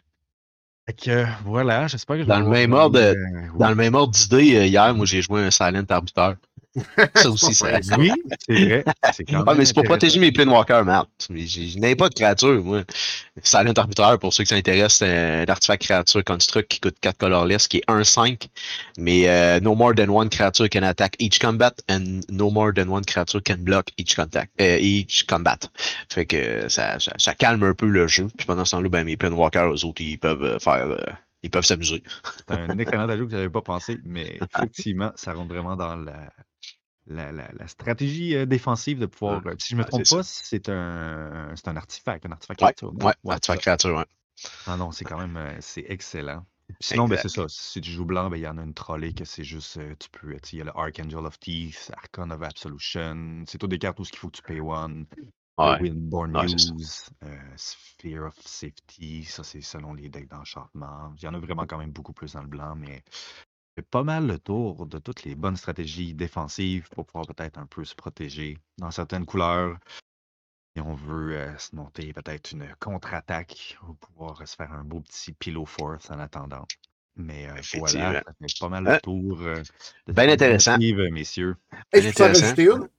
Fait 0.89 0.93
que 0.93 1.25
voilà, 1.45 1.85
j'espère 1.85 2.15
que 2.15 2.23
je 2.23 2.27
Dans 2.27 2.37
vais 2.39 2.43
le 2.45 2.49
même 2.49 2.73
ordre, 2.73 2.99
euh, 2.99 3.13
dans 3.59 3.69
le 3.69 3.75
même 3.75 3.93
ordre 3.93 4.11
d'idée, 4.11 4.55
euh, 4.55 4.65
hier, 4.65 4.95
moi 4.95 5.05
j'ai 5.05 5.21
joué 5.21 5.43
un 5.43 5.51
Silent 5.51 5.83
Arbiter. 5.87 6.31
Ça 7.15 7.29
aussi, 7.29 7.53
ça. 7.53 7.65
Ouais, 7.65 7.81
ça. 7.81 7.97
Oui, 7.97 8.11
c'est 8.47 8.65
vrai. 8.65 8.83
C'est 9.13 9.23
quand 9.25 9.43
Ah, 9.47 9.53
mais 9.55 9.65
c'est 9.65 9.73
pour 9.73 9.83
protéger 9.83 10.19
mes 10.19 10.31
Planewalkers, 10.31 10.85
Matt. 10.85 11.07
Mais 11.29 11.45
j'ai- 11.47 11.67
Je 11.67 11.79
n'ai 11.79 11.95
pas 11.95 12.09
de 12.09 12.13
créature, 12.13 12.63
moi. 12.63 12.83
Silent 13.41 13.73
Arbiter, 13.75 14.17
pour 14.21 14.33
ceux 14.33 14.43
qui 14.43 14.49
s'intéressent, 14.49 14.99
c'est 14.99 15.41
un 15.41 15.45
artefact 15.47 15.81
créature 15.83 16.23
construct 16.23 16.69
qui 16.69 16.79
coûte 16.79 16.95
4 17.01 17.17
colorless, 17.17 17.67
qui 17.67 17.77
est 17.77 17.83
1-5. 17.87 18.49
Mais 18.97 19.27
euh, 19.27 19.59
no 19.59 19.75
more 19.75 19.95
than 19.95 20.09
one 20.09 20.29
creature 20.29 20.69
can 20.69 20.83
attack 20.83 21.15
each 21.19 21.39
combat, 21.39 21.73
and 21.89 22.21
no 22.29 22.51
more 22.51 22.71
than 22.73 22.87
one 22.89 23.03
creature 23.05 23.41
can 23.43 23.57
block 23.59 23.87
each 23.97 24.15
contact, 24.15 24.51
euh, 24.61 24.77
each 24.79 25.25
combat. 25.27 25.57
Fait 26.09 26.25
que 26.25 26.69
ça, 26.69 26.99
ça, 26.99 27.13
ça 27.17 27.33
calme 27.33 27.63
un 27.63 27.73
peu 27.73 27.87
le 27.87 28.07
jeu. 28.07 28.27
Puis 28.37 28.45
pendant 28.45 28.65
ce 28.65 28.71
temps-là, 28.71 28.89
ben, 28.89 29.03
mes 29.05 29.17
Planewalkers, 29.17 29.73
eux 29.73 29.85
autres, 29.85 30.01
ils 30.01 30.19
peuvent 30.19 30.43
euh, 30.43 30.59
faire. 30.59 30.85
euh, 30.87 30.97
ils 31.41 31.49
peuvent 31.49 31.63
s'amuser. 31.65 32.03
C'est 32.49 32.55
un 32.57 32.77
excellent 32.79 33.07
ajout 33.07 33.25
que 33.25 33.31
je 33.31 33.37
n'avais 33.37 33.49
pas 33.49 33.61
pensé, 33.61 33.97
mais 34.03 34.37
effectivement, 34.55 35.11
ça 35.15 35.31
rentre 35.31 35.47
vraiment 35.53 35.77
dans 35.77 35.95
la, 35.95 36.29
la, 37.09 37.31
la- 37.31 37.51
la 37.53 37.67
stratégie 37.67 38.35
euh, 38.35 38.45
défensive 38.45 38.99
de 38.99 39.05
pouvoir. 39.05 39.41
Ouais. 39.43 39.47
euh, 39.47 39.55
Si 39.59 39.69
je 39.71 39.75
me 39.77 39.83
Ouais, 39.83 39.85
trompe 39.85 40.07
pas, 40.07 40.23
c'est 40.23 40.69
un, 40.69 41.53
c'est 41.55 41.67
un 41.67 41.75
artefact, 41.77 42.25
un 42.25 42.31
artefact 42.31 42.59
Ouais, 42.61 42.73
créature, 42.77 42.93
non? 42.93 43.03
ouais, 43.03 43.13
artefact 43.27 43.61
créature, 43.61 43.97
ouais. 43.97 44.05
Ah 44.65 44.77
non, 44.77 44.91
c'est 44.91 45.05
quand 45.05 45.17
même 45.17 45.37
euh, 45.37 45.57
c'est 45.61 45.85
excellent. 45.89 46.45
Sinon, 46.79 47.07
ben, 47.09 47.17
c'est 47.17 47.29
ça. 47.29 47.45
Si 47.49 47.81
tu 47.81 47.91
joues 47.91 48.05
blanc, 48.05 48.29
ben, 48.29 48.37
il 48.37 48.41
y 48.43 48.47
en 48.47 48.57
a 48.57 48.63
une 48.63 48.73
trolley 48.73 49.13
que 49.13 49.25
c'est 49.25 49.43
juste. 49.43 49.77
euh, 49.77 49.95
tu 49.99 50.09
peux. 50.09 50.37
Il 50.53 50.57
y 50.59 50.61
a 50.61 50.65
le 50.65 50.77
Archangel 50.77 51.25
of 51.25 51.39
Teeth, 51.39 51.91
Archon 51.97 52.29
of 52.31 52.41
Absolution. 52.43 53.43
C'est 53.47 53.57
toutes 53.57 53.71
des 53.71 53.79
cartes 53.79 53.99
où 53.99 54.03
il 54.03 54.15
faut 54.17 54.29
que 54.29 54.37
tu 54.37 54.43
payes 54.43 54.59
one. 54.61 55.05
Ouais. 55.57 55.79
Windborn 55.79 56.33
Ouais. 56.33 56.45
News, 56.45 56.79
euh, 57.23 57.37
Sphere 57.57 58.27
of 58.27 58.35
Safety, 58.45 59.25
ça 59.25 59.43
c'est 59.43 59.61
selon 59.61 59.93
les 59.93 60.09
decks 60.09 60.29
d'enchantement. 60.29 61.13
Il 61.17 61.23
y 61.23 61.27
en 61.27 61.33
a 61.35 61.39
vraiment 61.39 61.65
quand 61.67 61.77
même 61.79 61.91
beaucoup 61.91 62.13
plus 62.13 62.33
dans 62.33 62.41
le 62.43 62.47
blanc, 62.47 62.75
mais 62.75 63.03
fait 63.79 63.89
pas 63.89 64.03
mal 64.03 64.27
le 64.27 64.37
tour 64.39 64.85
de 64.87 64.99
toutes 64.99 65.23
les 65.23 65.35
bonnes 65.35 65.55
stratégies 65.55 66.13
défensives 66.13 66.89
pour 66.89 67.05
pouvoir 67.05 67.25
peut-être 67.27 67.57
un 67.57 67.65
peu 67.65 67.85
se 67.85 67.95
protéger 67.95 68.57
dans 68.77 68.91
certaines 68.91 69.25
couleurs. 69.25 69.77
Et 70.75 70.81
on 70.81 70.93
veut 70.93 71.35
euh, 71.37 71.57
se 71.57 71.75
monter 71.75 72.11
peut-être 72.13 72.51
une 72.51 72.67
contre-attaque 72.79 73.77
pour 73.79 73.95
pouvoir 73.97 74.45
se 74.47 74.55
faire 74.55 74.71
un 74.73 74.83
beau 74.83 74.99
petit 75.01 75.31
pillow 75.33 75.65
force 75.65 76.11
en 76.11 76.19
attendant. 76.19 76.65
Mais 77.15 77.47
euh, 77.49 77.61
voilà, 77.75 78.21
ça 78.25 78.33
fait 78.39 78.59
pas 78.59 78.69
mal 78.69 78.85
Hein? 78.85 78.93
le 78.95 78.99
tour 79.01 79.41
euh, 79.41 79.55
de 80.07 80.13
Ben 80.13 80.29
cette 80.29 80.41
intéressant. 80.41 80.75
initiative, 80.75 81.11
messieurs. 81.11 81.55
Hey, 81.93 82.01
je 82.01 82.07
peux 82.09 82.13
t'en 82.13 82.23
Intéressant. 82.25 82.45
rajouter 82.45 82.63
une? 82.65 82.89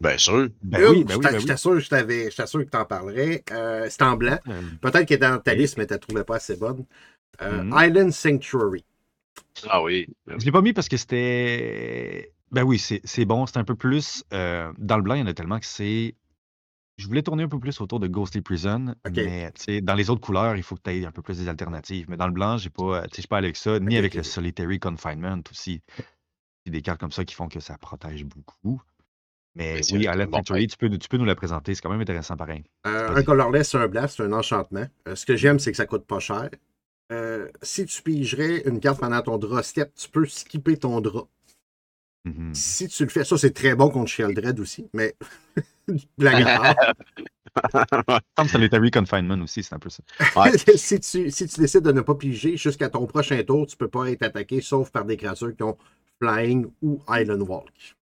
Bien 0.00 0.18
sûr. 0.18 0.48
Ben 0.62 0.80
Une, 0.80 0.88
oui, 0.90 1.04
ben 1.04 1.16
oui, 1.16 1.22
j'étais 1.30 1.46
ben 1.48 1.56
sûr, 1.56 1.80
je 1.80 1.88
t'avais- 1.88 2.30
sûr 2.30 2.46
que 2.64 2.70
tu 2.70 2.76
en 2.76 2.84
parlerais. 2.84 3.44
Euh, 3.52 3.86
c'est 3.90 4.02
en 4.02 4.16
blanc. 4.16 4.38
Euh, 4.48 4.60
Peut-être 4.80 5.06
qu'elle 5.06 5.16
était 5.16 5.18
dans 5.18 5.38
ta 5.38 5.52
Oui. 5.52 5.58
liste, 5.58 5.76
mais 5.78 5.86
tu 5.86 5.92
ne 5.92 5.96
la 5.96 6.00
trouvais 6.00 6.24
pas 6.24 6.36
assez 6.36 6.56
bonne. 6.56 6.84
Euh, 7.42 7.62
Mhm. 7.64 7.72
Island 7.86 8.12
Sanctuary. 8.12 8.84
Ah 9.68 9.82
oui. 9.82 10.06
Je 10.26 10.44
l'ai 10.44 10.52
pas 10.52 10.62
mis 10.62 10.72
parce 10.72 10.88
que 10.88 10.96
c'était. 10.96 12.32
Ben 12.50 12.62
oui, 12.62 12.78
c'est 12.78 13.00
c'est 13.04 13.24
bon. 13.24 13.46
C'est 13.46 13.58
un 13.58 13.64
peu 13.64 13.74
plus. 13.74 14.24
euh, 14.32 14.72
dans 14.78 14.96
le 14.96 15.02
blanc, 15.02 15.14
il 15.14 15.20
y 15.20 15.22
en 15.22 15.26
a 15.26 15.34
tellement 15.34 15.58
que 15.58 15.66
c'est. 15.66 16.14
Je 16.96 17.08
voulais 17.08 17.22
tourner 17.22 17.42
un 17.42 17.48
peu 17.48 17.58
plus 17.58 17.80
autour 17.80 17.98
de 17.98 18.06
Ghostly 18.06 18.40
Prison, 18.40 18.94
mais 19.16 19.50
tu 19.52 19.64
sais, 19.64 19.80
dans 19.80 19.94
les 19.94 20.10
autres 20.10 20.20
couleurs, 20.20 20.54
il 20.54 20.62
faut 20.62 20.76
que 20.76 20.82
tu 20.84 20.90
aies 20.90 21.04
un 21.04 21.10
peu 21.10 21.22
plus 21.22 21.38
des 21.38 21.48
alternatives. 21.48 22.06
Mais 22.08 22.16
dans 22.16 22.28
le 22.28 22.32
blanc, 22.32 22.56
pas, 22.72 23.02
sais, 23.02 23.08
je 23.10 23.20
suis 23.20 23.26
pas 23.26 23.38
allé 23.38 23.46
avec 23.46 23.56
ça, 23.56 23.80
ni 23.80 23.96
avec 23.96 24.14
le. 24.14 24.22
Solitary 24.22 24.78
Confinement 24.78 25.40
aussi. 25.50 25.82
C'est 26.64 26.70
des 26.70 26.82
cartes 26.82 27.00
comme 27.00 27.10
ça 27.12 27.24
qui 27.24 27.34
font 27.34 27.48
que 27.48 27.58
ça 27.60 27.76
protège 27.78 28.24
beaucoup. 28.24 28.80
Mais 29.56 29.80
oui, 29.92 30.00
Island 30.00 30.30
bon 30.30 30.38
Sanctuary, 30.38 30.66
tu 30.66 30.76
peux, 30.76 30.88
tu 30.90 31.08
peux 31.08 31.16
nous 31.16 31.24
la 31.24 31.34
présenter. 31.34 31.74
C'est 31.74 31.82
quand 31.82 31.90
même 31.90 32.00
intéressant 32.00 32.36
pareil. 32.36 32.64
Euh, 32.86 33.14
un 33.14 33.22
colorless, 33.22 33.74
un 33.74 33.86
blanc, 33.86 34.06
c'est 34.08 34.22
un 34.22 34.32
enchantement. 34.32 34.86
Euh, 35.06 35.14
ce 35.14 35.26
que 35.26 35.36
j'aime, 35.36 35.58
c'est 35.58 35.70
que 35.70 35.76
ça 35.76 35.86
coûte 35.86 36.06
pas 36.06 36.18
cher. 36.18 36.50
Euh, 37.14 37.48
si 37.62 37.86
tu 37.86 38.02
pigerais 38.02 38.62
une 38.66 38.80
carte 38.80 39.00
pendant 39.00 39.22
ton 39.22 39.38
draw 39.38 39.62
step, 39.62 39.94
tu 39.94 40.08
peux 40.08 40.26
skipper 40.26 40.76
ton 40.76 41.00
draw. 41.00 41.28
Mhm. 42.24 42.54
Si 42.54 42.88
tu 42.88 43.04
le 43.04 43.10
fais, 43.10 43.24
ça 43.24 43.36
c'est 43.36 43.52
très 43.52 43.74
bon 43.74 43.90
contre 43.90 44.10
Sheldred 44.10 44.58
aussi, 44.58 44.88
mais 44.94 45.14
blague. 46.18 46.46
Comme 48.36 48.48
Solitary 48.48 48.90
Confinement 48.90 49.38
aussi, 49.42 49.62
c'est 49.62 49.74
un 49.74 49.78
peu 49.78 49.90
ça. 49.90 50.02
Ouais. 50.34 50.56
si, 50.76 50.98
tu, 50.98 51.30
si 51.30 51.46
tu 51.46 51.60
décides 51.60 51.82
de 51.82 51.92
ne 51.92 52.00
pas 52.00 52.14
piger, 52.14 52.56
jusqu'à 52.56 52.88
ton 52.88 53.06
prochain 53.06 53.40
tour, 53.44 53.66
tu 53.66 53.76
peux 53.76 53.88
pas 53.88 54.10
être 54.10 54.22
attaqué 54.22 54.60
sauf 54.60 54.90
par 54.90 55.04
des 55.04 55.16
créatures 55.16 55.54
qui 55.54 55.62
ont 55.62 55.76
Flying 56.20 56.66
ou 56.82 57.00
Island 57.08 57.42
Walk. 57.42 57.96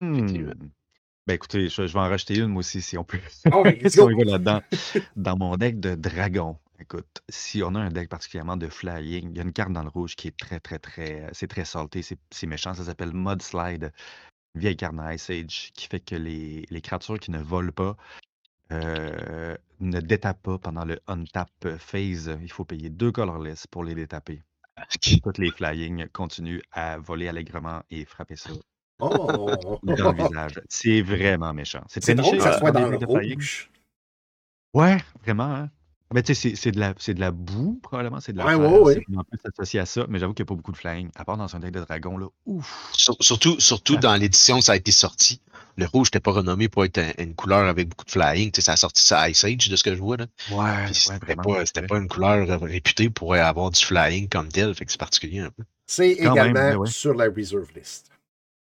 Hmm. 0.00 0.52
Ben 1.26 1.34
écoutez, 1.34 1.68
je, 1.68 1.86
je 1.86 1.92
vais 1.92 2.00
en 2.00 2.08
rajouter 2.08 2.36
une 2.36 2.48
moi 2.48 2.60
aussi 2.60 2.82
si 2.82 2.98
on 2.98 3.04
peut. 3.04 3.18
Oh, 3.52 3.64
let's 3.64 3.92
si 3.92 4.00
on 4.00 4.10
y 4.10 4.14
va 4.14 4.32
là-dedans. 4.32 4.60
Dans 5.16 5.36
mon 5.36 5.56
deck 5.56 5.78
de 5.78 5.94
dragon, 5.94 6.58
écoute, 6.82 7.22
si 7.28 7.62
on 7.62 7.74
a 7.74 7.80
un 7.80 7.90
deck 7.90 8.08
particulièrement 8.08 8.56
de 8.56 8.68
flying, 8.68 9.30
il 9.30 9.36
y 9.36 9.40
a 9.40 9.42
une 9.42 9.52
carte 9.52 9.72
dans 9.72 9.82
le 9.82 9.88
rouge 9.88 10.16
qui 10.16 10.28
est 10.28 10.36
très, 10.36 10.60
très, 10.60 10.78
très. 10.78 11.28
C'est 11.32 11.48
très 11.48 11.64
salté, 11.64 12.02
c'est 12.02 12.18
c'est 12.30 12.46
méchant. 12.46 12.74
Ça 12.74 12.84
s'appelle 12.84 13.12
Mudslide. 13.12 13.92
Une 14.54 14.60
vieille 14.60 14.76
carte 14.76 14.94
dans 14.94 15.08
Ice 15.10 15.30
Age 15.30 15.72
qui 15.74 15.86
fait 15.88 16.00
que 16.00 16.14
les, 16.14 16.66
les 16.68 16.80
créatures 16.82 17.18
qui 17.18 17.30
ne 17.30 17.40
volent 17.40 17.72
pas 17.72 17.96
euh, 18.70 19.56
ne 19.80 20.00
détapent 20.00 20.42
pas 20.42 20.58
pendant 20.58 20.84
le 20.84 21.00
untap 21.06 21.50
phase. 21.78 22.36
Il 22.42 22.52
faut 22.52 22.64
payer 22.64 22.90
deux 22.90 23.12
colorless 23.12 23.66
pour 23.66 23.84
les 23.84 23.94
détaper. 23.94 24.42
Toutes 25.22 25.38
les 25.38 25.50
flying 25.50 26.08
continuent 26.08 26.62
à 26.72 26.98
voler 26.98 27.28
allègrement 27.28 27.82
et 27.90 28.04
frapper 28.04 28.36
ça 28.36 28.50
Oh! 28.98 29.50
dans 29.82 30.12
le 30.12 30.28
visage. 30.28 30.60
C'est 30.68 31.02
vraiment 31.02 31.52
méchant. 31.52 31.82
C'est 31.88 32.14
drôle 32.14 32.36
que 32.36 32.42
ça 32.42 32.58
soit 32.58 32.72
dans 32.72 32.88
le 32.88 32.98
rouge. 32.98 33.70
Ouais, 34.74 34.98
vraiment. 35.24 35.54
Hein? 35.54 35.70
Mais 36.14 36.22
tu 36.22 36.34
sais, 36.34 36.50
c'est- 36.50 36.56
c'est 36.56 36.72
de, 36.72 36.80
la- 36.80 36.94
c'est 36.98 37.14
de 37.14 37.20
la 37.20 37.30
boue, 37.30 37.78
probablement. 37.82 38.20
C'est 38.20 38.32
de 38.32 38.38
la 38.38 38.44
Ouais, 38.46 38.56
terre, 38.56 38.72
ouais, 38.72 38.78
ouais. 38.80 38.94
C'est 38.94 39.04
vraiment 39.08 39.24
plus 39.24 39.38
associé 39.44 39.80
à 39.80 39.86
ça. 39.86 40.06
Mais 40.08 40.18
j'avoue 40.18 40.34
qu'il 40.34 40.42
n'y 40.44 40.46
a 40.46 40.50
pas 40.50 40.54
beaucoup 40.54 40.72
de 40.72 40.76
flying. 40.76 41.10
À 41.16 41.24
part 41.24 41.36
dans 41.36 41.54
un 41.54 41.58
deck 41.60 41.70
de 41.72 41.80
dragon, 41.80 42.16
là. 42.18 42.26
Ouf. 42.46 42.90
Sur- 42.92 43.16
Surtout, 43.20 43.58
surtout 43.60 43.94
Ah. 43.98 44.00
dans 44.00 44.16
l'édition 44.16 44.58
où 44.58 44.60
ça 44.62 44.72
a 44.72 44.76
été 44.76 44.92
sorti. 44.92 45.40
Le 45.76 45.86
rouge 45.86 46.08
n'était 46.08 46.20
pas 46.20 46.32
renommé 46.32 46.68
pour 46.68 46.84
être 46.84 46.98
un- 46.98 47.12
une 47.18 47.34
couleur 47.34 47.66
avec 47.66 47.88
beaucoup 47.88 48.04
de 48.04 48.10
flying. 48.10 48.50
Tu 48.50 48.60
sais, 48.60 48.66
ça 48.66 48.72
a 48.72 48.76
sorti 48.76 49.02
ça 49.02 49.20
à 49.20 49.28
Ice 49.30 49.42
Age, 49.44 49.68
de 49.70 49.76
ce 49.76 49.82
que 49.82 49.94
je 49.94 50.00
vois. 50.00 50.16
Là. 50.18 50.26
Ouais, 50.50 50.84
Puis 50.86 50.94
c'était 50.94 51.18
vraiment. 51.18 51.42
pas, 51.42 51.58
c'est 51.60 51.66
c'était 51.66 51.80
vrai. 51.80 51.86
pas 51.88 51.98
une 51.98 52.08
couleur 52.08 52.50
euh, 52.50 52.58
réputée 52.58 53.08
pour 53.08 53.34
avoir 53.34 53.70
du 53.70 53.82
flying 53.82 54.28
comme 54.28 54.48
tel. 54.48 54.74
Fait 54.74 54.84
que 54.84 54.92
c'est 54.92 55.00
particulier 55.00 55.40
un 55.40 55.50
peu. 55.50 55.62
C'est 55.86 56.16
Quand 56.16 56.34
même, 56.34 56.50
également 56.56 56.80
ouais. 56.80 56.88
sur 56.90 57.14
la 57.14 57.24
reserve 57.34 57.66
list. 57.74 58.08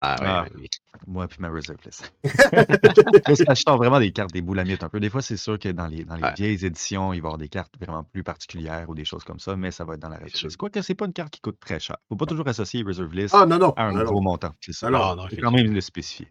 Ah, 0.02 0.16
ouais, 0.20 0.26
Ah. 0.26 0.46
ouais. 0.58 0.68
Moi, 1.06 1.28
puis 1.28 1.38
ma 1.40 1.50
reserve 1.50 1.78
list. 1.84 2.12
Je 2.24 3.54
sors 3.54 3.76
vraiment 3.76 3.98
des 4.00 4.12
cartes 4.12 4.32
des 4.32 4.40
boulamites 4.40 4.82
un 4.82 4.88
peu. 4.88 4.98
Des 5.00 5.10
fois, 5.10 5.20
c'est 5.22 5.36
sûr 5.36 5.58
que 5.58 5.68
dans 5.68 5.86
les, 5.86 6.04
dans 6.04 6.16
les 6.16 6.22
Ouais. 6.22 6.34
vieilles 6.36 6.64
éditions, 6.64 7.12
il 7.12 7.20
va 7.20 7.26
y 7.26 7.28
avoir 7.28 7.38
des 7.38 7.48
cartes 7.48 7.74
vraiment 7.80 8.04
plus 8.04 8.22
particulières 8.22 8.88
ou 8.88 8.94
des 8.94 9.04
choses 9.04 9.24
comme 9.24 9.38
ça, 9.38 9.56
mais 9.56 9.70
ça 9.70 9.84
va 9.84 9.94
être 9.94 10.00
dans 10.00 10.08
la 10.08 10.16
C'est 10.18 10.24
reserve 10.24 10.44
list. 10.46 10.56
Quoique, 10.56 10.82
c'est 10.82 10.94
pas 10.94 11.06
une 11.06 11.12
carte 11.12 11.30
qui 11.34 11.40
coûte 11.40 11.58
très 11.60 11.80
cher. 11.80 11.96
Faut 12.08 12.16
pas 12.16 12.26
toujours 12.26 12.48
associer 12.48 12.82
reserve 12.82 13.12
list 13.14 13.34
Ah 13.36 13.44
non, 13.46 13.58
non. 13.58 13.72
à 13.76 13.84
un 13.84 13.92
non, 13.92 14.04
gros 14.04 14.14
non. 14.16 14.22
montant. 14.22 14.54
C'est 14.60 14.72
ça. 14.72 14.86
Ah, 14.88 14.90
non. 14.90 14.98
Ah, 15.02 15.14
non, 15.16 15.28
Faut 15.28 15.36
quand 15.36 15.50
même 15.50 15.72
le 15.72 15.80
spécifier. 15.80 16.28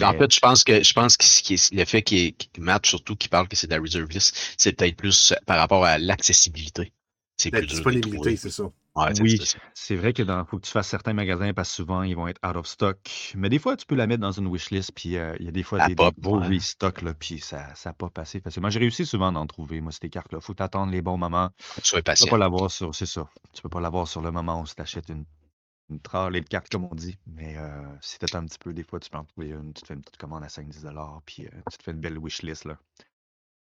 En 0.00 0.12
fait, 0.12 0.32
je 0.32 0.40
pense 0.40 0.62
que 0.64 0.82
je 0.82 0.92
pense 0.92 1.16
que 1.16 1.74
le 1.74 1.84
fait 1.84 2.02
qu'il 2.02 2.34
match 2.58 2.88
surtout 2.88 3.16
qui 3.16 3.28
parle 3.28 3.48
que 3.48 3.56
c'est 3.56 3.66
de 3.66 3.74
la 3.74 3.80
reserve 3.80 4.08
list, 4.08 4.54
c'est 4.56 4.72
peut-être 4.72 4.96
plus 4.96 5.32
euh, 5.32 5.36
par 5.44 5.58
rapport 5.58 5.84
à 5.84 5.98
l'accessibilité. 5.98 6.92
C'est 7.36 7.52
La 7.52 7.58
plus 7.58 7.66
dur 7.66 7.74
disponibilité, 7.76 8.36
c'est 8.36 8.50
ça. 8.50 8.64
Ouais, 8.96 9.12
Oui, 9.20 9.38
c'est- 9.38 9.58
c'est 9.74 9.94
vrai 9.96 10.12
que 10.14 10.22
dans 10.22 10.44
faut 10.46 10.58
que 10.58 10.64
tu 10.64 10.70
fasses 10.70 10.88
certains 10.88 11.12
magasins 11.12 11.52
parce 11.52 11.68
que 11.68 11.74
souvent, 11.76 12.02
ils 12.02 12.16
vont 12.16 12.28
être 12.28 12.40
out 12.48 12.56
of 12.56 12.66
stock. 12.66 12.98
Mais 13.36 13.50
des 13.50 13.58
fois, 13.58 13.76
tu 13.76 13.84
peux 13.84 13.94
la 13.94 14.06
mettre 14.06 14.22
dans 14.22 14.32
une 14.32 14.46
wishlist, 14.46 14.92
puis 14.94 15.18
euh, 15.18 15.36
il 15.38 15.44
y 15.44 15.48
a 15.48 15.52
des 15.52 15.62
fois 15.62 15.80
des, 15.80 15.94
des 15.94 16.12
pop, 16.12 16.14
gros 16.18 16.38
ouais. 16.38 16.48
restocks, 16.48 17.02
là, 17.02 17.12
puis 17.12 17.38
ça, 17.38 17.74
ça 17.74 17.92
pop 17.92 18.16
assez 18.18 18.40
facilement. 18.40 18.70
J'ai 18.70 18.78
réussi 18.78 19.04
souvent 19.04 19.32
d'en 19.32 19.46
trouver, 19.46 19.82
moi, 19.82 19.92
ces 19.92 20.08
cartes-là. 20.08 20.40
Faut 20.40 20.54
t'attendre 20.54 20.92
les 20.92 21.02
bons 21.02 21.18
moments. 21.18 21.50
Sois 21.82 22.02
Tu 22.14 22.16
peux 22.18 22.26
patient. 22.26 22.30
pas 22.30 22.38
l'avoir 22.38 22.70
sur, 22.70 22.94
c'est 22.94 23.06
ça. 23.06 23.28
Tu 23.52 23.62
peux 23.62 23.68
pas 23.68 23.80
l'avoir 23.80 24.08
sur 24.08 24.22
le 24.22 24.30
moment 24.32 24.62
où 24.62 24.66
tu 24.66 24.80
achètes 24.80 25.10
une, 25.10 25.26
une 25.90 26.00
tralée 26.00 26.40
de 26.42 26.48
cartes, 26.48 26.70
comme 26.70 26.86
on 26.86 26.94
dit. 26.94 27.18
Mais 27.26 27.56
euh, 27.58 27.82
si 28.00 28.18
t'attends 28.18 28.38
un 28.38 28.46
petit 28.46 28.58
peu, 28.58 28.72
des 28.74 28.84
fois, 28.84 29.00
tu 29.00 29.10
peux 29.10 29.18
en 29.18 29.24
trouver 29.24 29.50
une. 29.50 29.74
Tu 29.74 29.82
te 29.82 29.86
fais 29.88 29.94
une 29.94 30.02
petite 30.02 30.18
commande 30.18 30.44
à 30.44 30.48
5-10 30.48 30.86
puis 31.26 31.46
euh, 31.46 31.50
tu 31.70 31.78
te 31.78 31.82
fais 31.84 31.92
une 31.92 32.00
belle 32.00 32.18
wishlist, 32.18 32.64
là. 32.66 32.78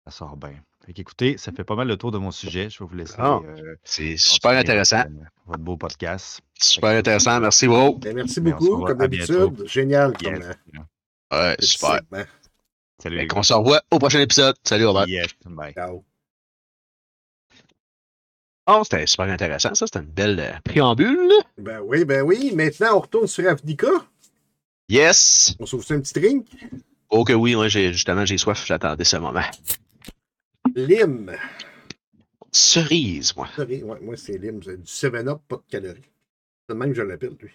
Ça 0.06 0.12
sort 0.12 0.36
bien. 0.38 0.54
Fait 0.86 0.92
qu'écoutez, 0.94 1.38
ça 1.38 1.52
fait 1.54 1.64
pas 1.64 1.76
mal 1.76 1.88
le 1.88 1.96
tour 1.96 2.12
de 2.12 2.18
mon 2.18 2.32
sujet. 2.32 2.70
Je 2.70 2.80
vais 2.84 2.90
vous 2.90 2.96
laisser 2.96 3.16
Ah, 3.18 3.40
euh, 3.46 3.76
C'est 3.84 4.18
super 4.18 4.52
intéressant. 4.52 4.98
votre, 5.04 5.10
euh, 5.12 5.26
votre 5.46 5.64
beau 5.64 5.78
podcast. 5.78 6.42
Super 6.60 6.90
intéressant. 6.90 7.40
Merci, 7.40 7.68
bro. 7.68 7.98
Ben, 8.00 8.14
merci 8.16 8.42
Ben, 8.42 8.54
on 8.54 8.58
beaucoup, 8.60 8.86
comme 8.86 8.98
d'habitude. 8.98 9.66
Génial 9.66 10.18
comme 10.18 10.36
Yes. 10.36 10.46
euh, 10.46 10.80
Ouais, 11.32 11.56
petit 11.56 11.68
super. 11.68 11.96
segment. 12.12 12.24
Salut 13.02 13.18
les 13.18 13.28
qu'on 13.28 13.38
gars. 13.38 13.44
se 13.44 13.54
revoit 13.54 13.82
au 13.92 14.00
prochain 14.00 14.20
épisode. 14.20 14.56
Salut, 14.64 14.86
Robert. 14.86 15.08
Yes. 15.08 15.28
Bye. 15.46 15.74
Ciao. 15.74 16.04
Oh, 18.68 18.82
c'était 18.84 19.08
super 19.08 19.26
intéressant. 19.26 19.74
Ça, 19.74 19.88
c'était 19.88 20.00
une 20.00 20.06
belle 20.12 20.40
euh, 20.40 20.52
préambule. 20.66 21.32
Ben 21.58 21.80
oui, 21.82 22.04
ben 22.06 22.22
oui. 22.24 22.52
Maintenant, 22.54 22.98
on 22.98 23.00
retourne 23.00 23.28
sur 23.28 23.48
Avnica. 23.50 23.88
Yes. 24.90 25.56
On 25.60 25.66
s'ouvre 25.66 25.86
un 25.92 26.02
petit 26.02 26.14
drink? 26.14 26.48
Oh 27.10 27.24
que 27.24 27.34
oui, 27.34 27.56
moi, 27.56 27.68
j'ai, 27.70 27.94
justement, 27.94 28.26
j'ai 28.26 28.38
soif. 28.38 28.66
J'attendais 28.66 29.04
ce 29.06 29.16
moment. 29.18 29.44
Lime. 30.76 31.36
Cerise, 32.52 33.36
moi. 33.36 33.50
Sorry, 33.56 33.84
ouais, 33.84 34.00
moi, 34.02 34.16
c'est 34.18 34.38
lime. 34.38 34.62
C'est 34.64 34.78
du 34.78 34.84
7-up, 34.90 35.42
pas 35.48 35.58
de 35.58 35.64
calories. 35.70 36.02
C'est 36.68 36.74
le 36.74 36.76
même 36.76 36.90
que 36.90 36.96
je 36.96 37.02
l'appelle, 37.02 37.36
lui. 37.40 37.52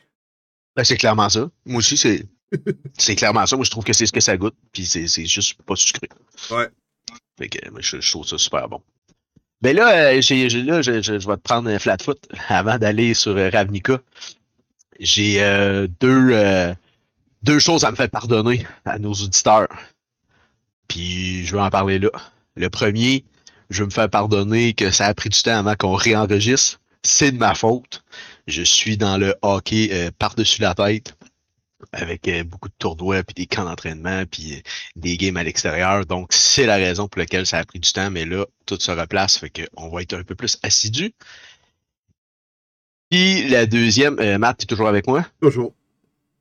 Ben, 0.76 0.84
c'est 0.84 0.96
clairement 0.96 1.28
ça. 1.28 1.50
Moi 1.64 1.78
aussi, 1.78 1.96
c'est, 1.96 2.26
c'est 2.98 3.16
clairement 3.16 3.46
ça. 3.46 3.56
Moi, 3.56 3.64
je 3.64 3.70
trouve 3.70 3.84
que 3.84 3.92
c'est 3.92 4.06
ce 4.06 4.12
que 4.12 4.20
ça 4.20 4.36
goûte. 4.36 4.56
Puis 4.72 4.86
c'est, 4.86 5.06
c'est 5.06 5.26
juste 5.26 5.60
pas 5.62 5.76
sucré. 5.76 6.08
Ouais. 6.50 6.68
Fait 7.38 7.48
que 7.48 7.70
moi, 7.70 7.80
je, 7.80 8.00
je 8.00 8.10
trouve 8.10 8.26
ça 8.26 8.38
super 8.38 8.68
bon. 8.68 8.82
Ben 9.60 9.74
là, 9.74 10.12
euh, 10.12 10.20
j'ai, 10.20 10.48
j'ai- 10.48 10.62
là 10.62 10.82
je, 10.82 11.02
je- 11.02 11.18
je 11.18 11.26
vais 11.28 11.36
te 11.36 11.42
prendre 11.42 11.68
un 11.68 11.78
flat 11.80 11.96
foot 12.00 12.28
avant 12.48 12.78
d'aller 12.78 13.14
sur 13.14 13.36
euh, 13.36 13.50
Ravnica. 13.50 14.00
J'ai 15.00 15.42
euh, 15.42 15.86
deux, 16.00 16.74
deux 17.42 17.58
choses 17.60 17.84
à 17.84 17.90
me 17.90 17.96
faire 17.96 18.10
pardonner 18.10 18.66
à 18.84 18.98
nos 18.98 19.12
auditeurs. 19.12 19.68
Puis 20.88 21.44
je 21.46 21.54
vais 21.54 21.62
en 21.62 21.70
parler 21.70 21.98
là. 21.98 22.10
Le 22.58 22.68
premier, 22.68 23.24
je 23.70 23.82
vais 23.82 23.86
me 23.86 23.90
faire 23.90 24.10
pardonner 24.10 24.74
que 24.74 24.90
ça 24.90 25.06
a 25.06 25.14
pris 25.14 25.28
du 25.28 25.40
temps 25.40 25.58
avant 25.58 25.74
qu'on 25.74 25.94
réenregistre. 25.94 26.80
C'est 27.02 27.32
de 27.32 27.38
ma 27.38 27.54
faute. 27.54 28.02
Je 28.46 28.62
suis 28.62 28.96
dans 28.96 29.16
le 29.16 29.34
hockey 29.42 29.88
euh, 29.92 30.10
par-dessus 30.18 30.60
la 30.60 30.74
tête 30.74 31.16
avec 31.92 32.28
euh, 32.28 32.44
beaucoup 32.44 32.68
de 32.68 32.74
tournois, 32.78 33.22
puis 33.22 33.34
des 33.34 33.46
camps 33.46 33.64
d'entraînement, 33.64 34.24
puis 34.26 34.54
euh, 34.54 34.60
des 34.96 35.16
games 35.16 35.36
à 35.36 35.44
l'extérieur. 35.44 36.06
Donc, 36.06 36.32
c'est 36.32 36.66
la 36.66 36.76
raison 36.76 37.08
pour 37.08 37.18
laquelle 37.18 37.46
ça 37.46 37.58
a 37.58 37.64
pris 37.64 37.80
du 37.80 37.92
temps, 37.92 38.10
mais 38.10 38.24
là, 38.24 38.46
tout 38.66 38.78
se 38.78 38.90
replace, 38.90 39.38
fait 39.38 39.50
qu'on 39.50 39.88
va 39.88 40.02
être 40.02 40.14
un 40.14 40.24
peu 40.24 40.34
plus 40.34 40.58
assidu. 40.62 41.14
Puis 43.10 43.48
la 43.48 43.66
deuxième, 43.66 44.18
euh, 44.18 44.38
Matt, 44.38 44.58
tu 44.58 44.64
es 44.64 44.66
toujours 44.66 44.88
avec 44.88 45.06
moi? 45.06 45.26
Toujours. 45.40 45.74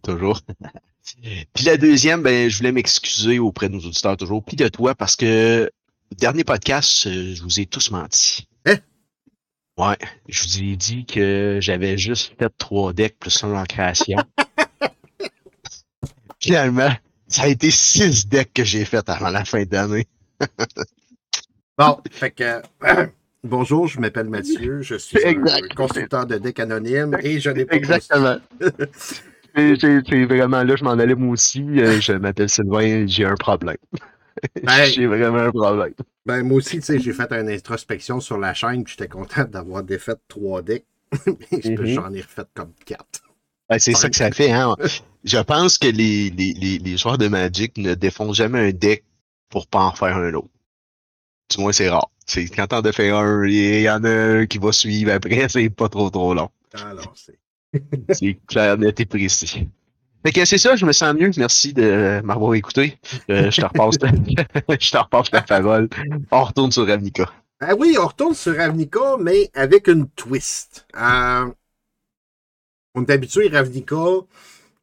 Toujours. 0.04 0.42
Puis 1.54 1.64
la 1.64 1.78
deuxième, 1.78 2.22
ben, 2.22 2.50
je 2.50 2.58
voulais 2.58 2.74
m'excuser 2.74 3.40
auprès 3.40 3.70
de 3.70 3.76
nos 3.76 3.80
auditeurs 3.80 4.18
toujours, 4.18 4.44
puis 4.44 4.58
de 4.58 4.68
toi, 4.68 4.94
parce 4.94 5.16
que 5.16 5.72
dernier 6.16 6.44
podcast, 6.44 7.08
euh, 7.08 7.34
je 7.36 7.42
vous 7.44 7.60
ai 7.60 7.66
tous 7.66 7.92
menti. 7.92 8.48
Hein? 8.66 8.76
Ouais, 9.78 9.98
je 10.28 10.44
vous 10.44 10.64
ai 10.64 10.76
dit 10.76 11.06
que 11.06 11.60
j'avais 11.62 11.98
juste 11.98 12.34
fait 12.40 12.52
trois 12.58 12.94
decks 12.94 13.18
plus 13.20 13.44
un 13.44 13.54
en 13.56 13.64
création. 13.66 14.18
Finalement, 16.40 16.92
ça 17.28 17.44
a 17.44 17.48
été 17.48 17.72
six 17.72 18.28
decks 18.28 18.54
que 18.54 18.64
j'ai 18.64 18.86
fait 18.86 19.08
avant 19.10 19.30
la 19.30 19.46
fin 19.46 19.64
d'année. 19.64 20.08
Bon, 21.80 22.00
fait 22.10 22.32
que. 22.32 22.60
bonjour, 23.44 23.88
je 23.88 24.00
m'appelle 24.00 24.30
Mathieu. 24.30 24.82
Je 24.82 24.96
suis 24.96 25.20
un 25.24 25.36
constructeur 25.76 26.26
de 26.26 26.40
deck 26.40 26.60
anonyme 26.60 27.16
et 27.22 27.40
je 27.40 27.52
n'ai 27.52 27.66
pas 27.66 27.76
Exactement. 27.76 28.38
C'est 29.56 30.26
vraiment 30.26 30.64
là, 30.64 30.76
je 30.76 30.84
m'en 30.84 30.94
allais 30.94 31.14
moi 31.14 31.34
aussi. 31.34 31.62
euh, 31.80 32.02
je 32.02 32.14
m'appelle 32.14 32.50
Sylvain, 32.50 33.06
j'ai 33.06 33.26
un 33.26 33.36
problème. 33.36 33.78
Ben- 34.64 34.86
j'ai 34.94 35.06
vraiment 35.08 35.38
un 35.40 35.52
problème. 35.52 35.94
Ben, 36.26 36.44
moi 36.44 36.58
aussi, 36.58 36.78
tu 36.78 36.82
sais, 36.84 37.00
j'ai 37.00 37.14
fait 37.14 37.32
une 37.32 37.50
introspection 37.50 38.20
sur 38.20 38.38
la 38.38 38.54
chaîne, 38.54 38.84
puis 38.84 38.96
j'étais 38.98 39.08
content 39.10 39.46
d'avoir 39.46 39.84
défait 39.84 40.16
trois 40.28 40.62
decks. 40.62 40.86
Mais 41.52 41.78
Mhm. 41.78 41.86
J'en 41.88 42.14
ai 42.14 42.22
refait 42.22 42.44
comme 42.54 42.74
quatre. 42.86 43.22
Ouais, 43.70 43.80
c'est 43.80 43.94
ça 43.94 44.10
que 44.10 44.16
ça 44.16 44.32
fait, 44.32 44.52
hein. 44.52 44.76
Je 45.24 45.38
pense 45.40 45.78
que 45.78 45.88
les, 45.88 46.30
les, 46.30 46.54
les, 46.54 46.78
les 46.80 46.98
joueurs 46.98 47.18
de 47.18 47.28
Magic 47.28 47.78
ne 47.78 47.96
défont 47.96 48.32
jamais 48.34 48.70
un 48.70 48.72
deck 48.72 49.04
pour 49.50 49.68
pas 49.68 49.84
en 49.84 49.94
faire 49.94 50.16
un 50.18 50.34
autre. 50.34 50.50
Du 51.50 51.62
moins, 51.62 51.72
c'est 51.72 51.90
rare. 51.90 52.10
C'est 52.26 52.46
quand 52.48 52.68
t'en 52.68 52.82
défais 52.82 53.10
un, 53.10 53.46
il 53.46 53.82
y 53.82 53.90
en 53.90 54.04
a 54.04 54.10
un 54.10 54.46
qui 54.46 54.58
va 54.58 54.72
suivre 54.72 55.12
après, 55.14 55.48
c'est 55.50 55.70
pas 55.70 55.90
trop 55.90 56.10
trop 56.10 56.34
long. 56.34 56.50
Alors, 56.74 57.14
c'est. 57.16 57.40
C'est 58.14 58.40
clair, 58.48 58.78
net 58.78 59.00
et 59.00 59.06
précis. 59.06 59.68
Fait 60.26 60.32
que 60.32 60.46
c'est 60.46 60.58
ça, 60.58 60.76
je 60.76 60.86
me 60.86 60.92
sens 60.92 61.14
mieux. 61.14 61.32
Merci 61.38 61.74
de 61.74 62.22
m'avoir 62.24 62.54
écouté. 62.56 62.98
Euh, 63.30 63.50
je 63.50 63.62
te 63.62 63.66
repasse, 63.66 63.96
je 64.80 64.92
te 64.92 64.98
repasse 64.98 65.32
la 65.32 65.42
parole. 65.42 65.90
On 66.32 66.44
retourne 66.44 66.72
sur 66.72 66.86
Ravnica. 66.88 67.32
Ah 67.60 67.76
oui, 67.76 67.96
on 68.00 68.08
retourne 68.08 68.34
sur 68.36 68.56
Ravnica, 68.56 69.18
mais 69.20 69.50
avec 69.54 69.88
une 69.88 70.10
twist. 70.10 70.86
Euh, 70.96 71.48
on 72.96 73.06
est 73.06 73.12
habitué 73.12 73.54
à 73.56 73.60
Ravnica, 73.62 73.96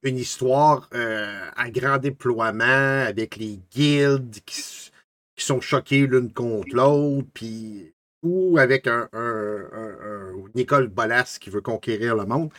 une 0.03 0.19
histoire 0.19 0.89
euh, 0.95 1.51
à 1.57 1.71
grand 1.71 1.99
déploiement 1.99 3.05
avec 3.07 3.37
les 3.37 3.61
guildes 3.73 4.39
qui, 4.47 4.91
qui 5.37 5.45
sont 5.45 5.61
choquées 5.61 6.07
l'une 6.07 6.33
contre 6.33 6.75
l'autre, 6.75 7.29
puis 7.35 7.93
ou 8.23 8.57
avec 8.59 8.87
un- 8.87 9.09
un 9.13 10.33
Nicole 10.55 10.89
Bolas 10.89 11.37
qui 11.39 11.51
veut 11.51 11.61
conquérir 11.61 12.17
le 12.17 12.25
monde. 12.25 12.51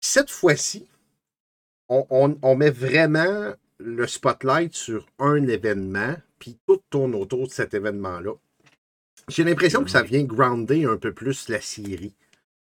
Cette 0.00 0.30
fois-ci, 0.30 0.88
on, 1.92 2.06
on- 2.10 2.38
on 2.42 2.56
met 2.56 2.70
vraiment 2.70 3.52
le 3.78 4.06
spotlight 4.06 4.74
sur 4.74 5.06
un 5.18 5.46
événement, 5.46 6.16
puis 6.38 6.56
tout 6.66 6.80
tourne 6.90 7.14
autour 7.14 7.46
de 7.48 7.52
cet 7.52 7.74
événement-là. 7.74 8.32
J'ai 9.28 9.44
l'impression 9.44 9.84
que 9.84 9.90
ça 9.90 10.02
vient 10.02 10.22
grounder 10.24 10.84
un 10.84 10.96
peu 10.96 11.12
plus 11.12 11.48
la 11.48 11.60
série. 11.60 12.14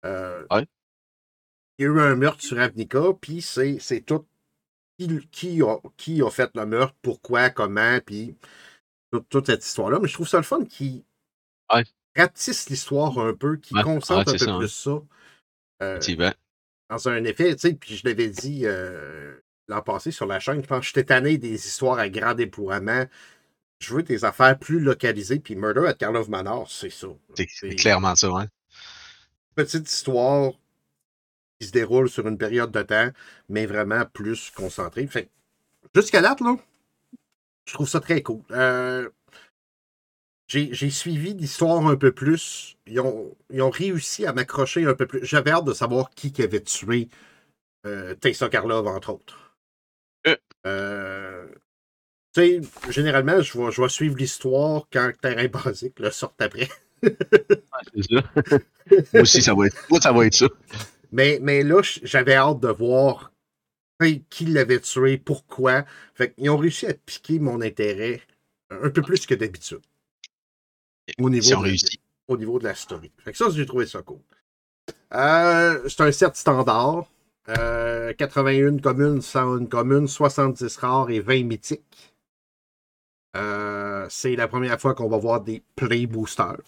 Euh, 0.06 0.46
Ouais. 0.52 0.66
Il 1.80 1.84
y 1.84 1.86
a 1.88 1.92
eu 1.92 2.00
un 2.00 2.16
meurtre 2.16 2.44
sur 2.44 2.60
Avnica, 2.60 3.02
puis 3.20 3.42
c'est 3.42 3.80
tout 4.06 4.26
qui, 5.00 5.28
qui 5.32 5.62
a, 5.64 5.78
qui 5.98 6.22
a 6.22 6.30
fait 6.30 6.52
le 6.56 6.66
meurtre, 6.68 6.96
pourquoi, 7.02 7.50
comment, 7.50 8.00
puis 8.06 8.36
toute, 9.12 9.28
toute 9.30 9.46
cette 9.48 9.66
histoire-là. 9.66 10.00
Mais 10.00 10.08
je 10.08 10.14
trouve 10.14 10.28
ça 10.28 10.38
le 10.38 10.44
fun 10.44 10.66
qui 10.66 11.04
Ouais. 11.74 11.84
rapetisse 12.16 12.70
l'histoire 12.70 13.18
un 13.18 13.34
peu, 13.34 13.58
qui 13.58 13.74
Ouais. 13.74 13.82
concentre 13.84 14.30
un 14.30 14.34
peu 14.34 14.38
ça, 14.38 14.58
plus 14.58 14.68
ça. 14.70 15.02
Euh. 15.82 16.00
Dans 16.94 17.10
un 17.10 17.24
effet, 17.24 17.56
tu 17.56 17.70
sais, 17.70 17.74
puis 17.74 17.96
je 17.96 18.08
l'avais 18.08 18.30
dit 18.30 18.62
euh, 18.66 19.36
l'an 19.68 19.82
passé 19.82 20.12
sur 20.12 20.28
la 20.28 20.40
chaîne, 20.40 20.62
je 20.62 20.68
pense 20.68 20.82
que 20.82 20.86
j'étais 20.86 21.06
tanné 21.06 21.38
des 21.40 21.54
histoires 21.54 21.98
à 21.98 22.08
grand 22.08 22.36
déploiement. 22.36 23.06
Je 23.80 23.96
veux 23.96 24.04
des 24.04 24.24
affaires 24.26 24.58
plus 24.60 24.80
localisées, 24.80 25.40
puis 25.40 25.56
Murder 25.56 25.88
at 25.88 25.96
Karlov 25.96 26.30
Manor, 26.30 26.70
c'est 26.70 26.92
ça. 26.92 27.08
C'est 27.36 27.76
clairement 27.76 28.16
ça, 28.16 28.28
hein. 28.28 28.48
Petite 29.56 29.92
histoire 29.92 30.54
qui 31.60 31.68
se 31.68 31.72
déroule 31.72 32.10
sur 32.10 32.28
une 32.28 32.38
période 32.38 32.72
de 32.72 32.82
temps, 32.84 33.10
mais 33.50 33.66
vraiment 33.66 34.06
plus 34.06 34.52
concentrée. 34.52 35.08
Fait 35.08 35.30
jusqu'à 35.96 36.22
date, 36.22 36.42
là, 36.42 36.56
je 37.66 37.74
trouve 37.74 37.90
ça 37.90 38.00
très 38.00 38.22
cool. 38.22 38.42
Euh, 38.52 39.10
j'ai 40.48 40.90
suivi 40.90 41.34
l'histoire 41.34 41.86
un 41.88 41.96
peu 41.96 42.12
plus. 42.12 42.78
Ils 42.86 43.00
ont, 43.00 43.36
ils 43.50 43.62
ont 43.62 43.70
réussi 43.70 44.26
à 44.26 44.34
m'accrocher 44.34 44.86
un 44.86 44.94
peu 44.94 45.08
plus. 45.08 45.26
J'avais 45.26 45.52
hâte 45.52 45.66
de 45.66 45.74
savoir 45.74 46.12
qui 46.12 46.32
qui 46.32 46.44
avait 46.44 46.62
tué 46.62 47.10
euh, 47.86 48.14
Tessa 48.16 48.50
Karlov, 48.50 48.88
entre 48.88 49.14
autres. 49.14 49.58
Euh. 50.28 50.36
Euh, 50.66 51.48
tu 52.34 52.42
sais, 52.42 52.62
généralement, 52.90 53.42
je 53.42 53.58
vais, 53.58 53.72
je 53.72 53.82
vais 53.82 53.90
suivre 53.90 54.16
l'histoire 54.18 54.88
quand 54.92 55.08
le 55.08 55.14
terrain 55.14 55.48
basique 55.48 56.00
le 56.00 56.12
sort 56.12 56.34
après. 56.40 56.70
Ça. 57.04 58.24
moi 59.14 59.22
aussi, 59.22 59.42
ça 59.42 59.54
va 59.54 59.68
être, 59.68 59.78
moi, 59.90 60.00
ça 60.00 60.12
va 60.12 60.26
être 60.26 60.34
ça. 60.34 60.48
Mais, 61.12 61.40
mais 61.42 61.64
là, 61.64 61.82
j'avais 62.04 62.36
hâte 62.36 62.60
de 62.60 62.70
voir 62.70 63.34
qui 64.30 64.46
l'avait 64.46 64.80
tué, 64.80 65.18
pourquoi. 65.18 65.86
Fait 66.16 66.34
qu'ils 66.34 66.50
ont 66.50 66.58
réussi 66.58 66.88
à 66.88 66.94
piquer 66.94 67.40
mon 67.40 67.62
intérêt 67.62 68.22
un 68.70 68.90
peu 68.90 69.02
plus 69.02 69.26
que 69.26 69.36
d'habitude. 69.36 69.82
Au 71.20 71.30
niveau, 71.30 71.64
de 71.64 71.76
au 72.28 72.38
niveau 72.38 72.60
de 72.60 72.64
la 72.64 72.76
story. 72.76 73.12
Fait 73.18 73.32
que 73.32 73.38
ça, 73.38 73.50
j'ai 73.50 73.66
trouvé 73.66 73.86
ça 73.86 74.02
cool. 74.02 74.20
Euh, 75.14 75.88
c'est 75.90 76.02
un 76.02 76.12
set 76.12 76.36
standard. 76.36 77.06
Euh, 77.50 78.14
81 78.14 78.78
communes, 78.78 79.22
101 79.22 79.66
communes, 79.66 80.08
70 80.08 80.78
rares 80.78 81.10
et 81.10 81.20
20 81.20 81.44
mythiques. 81.44 82.14
Euh, 83.36 84.06
c'est 84.10 84.36
la 84.36 84.48
première 84.48 84.80
fois 84.80 84.94
qu'on 84.94 85.10
va 85.10 85.18
voir 85.18 85.42
des 85.42 85.62
play 85.76 86.06
boosters. 86.06 86.62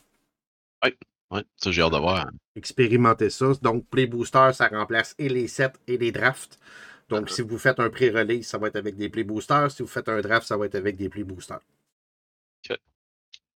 Ouais, 0.84 0.98
Ouais, 1.32 1.44
ça, 1.58 1.72
j'ai 1.72 1.82
hâte 1.82 1.94
de 1.94 1.98
voir. 1.98 2.30
Expérimentez 2.56 3.30
ça. 3.30 3.54
Donc, 3.62 3.88
Play 3.90 4.06
Booster, 4.06 4.52
ça 4.54 4.68
remplace 4.68 5.16
et 5.18 5.30
les 5.30 5.48
sets 5.48 5.74
et 5.88 5.98
les 5.98 6.12
drafts. 6.12 6.60
Donc, 7.10 7.30
si 7.30 7.42
vous 7.42 7.58
faites 7.58 7.80
un 7.80 7.90
pré-release, 7.90 8.48
ça 8.48 8.58
va 8.58 8.68
être 8.68 8.76
avec 8.76 8.96
des 8.96 9.10
Play 9.10 9.24
Boosters. 9.24 9.72
Si 9.72 9.82
vous 9.82 9.88
faites 9.88 10.10
un 10.10 10.22
draft, 10.22 10.48
ça 10.48 10.58
va 10.58 10.66
être 10.66 10.76
avec 10.76 10.96
des 10.98 11.10
Play 11.10 11.24
Boosters. 11.24 11.62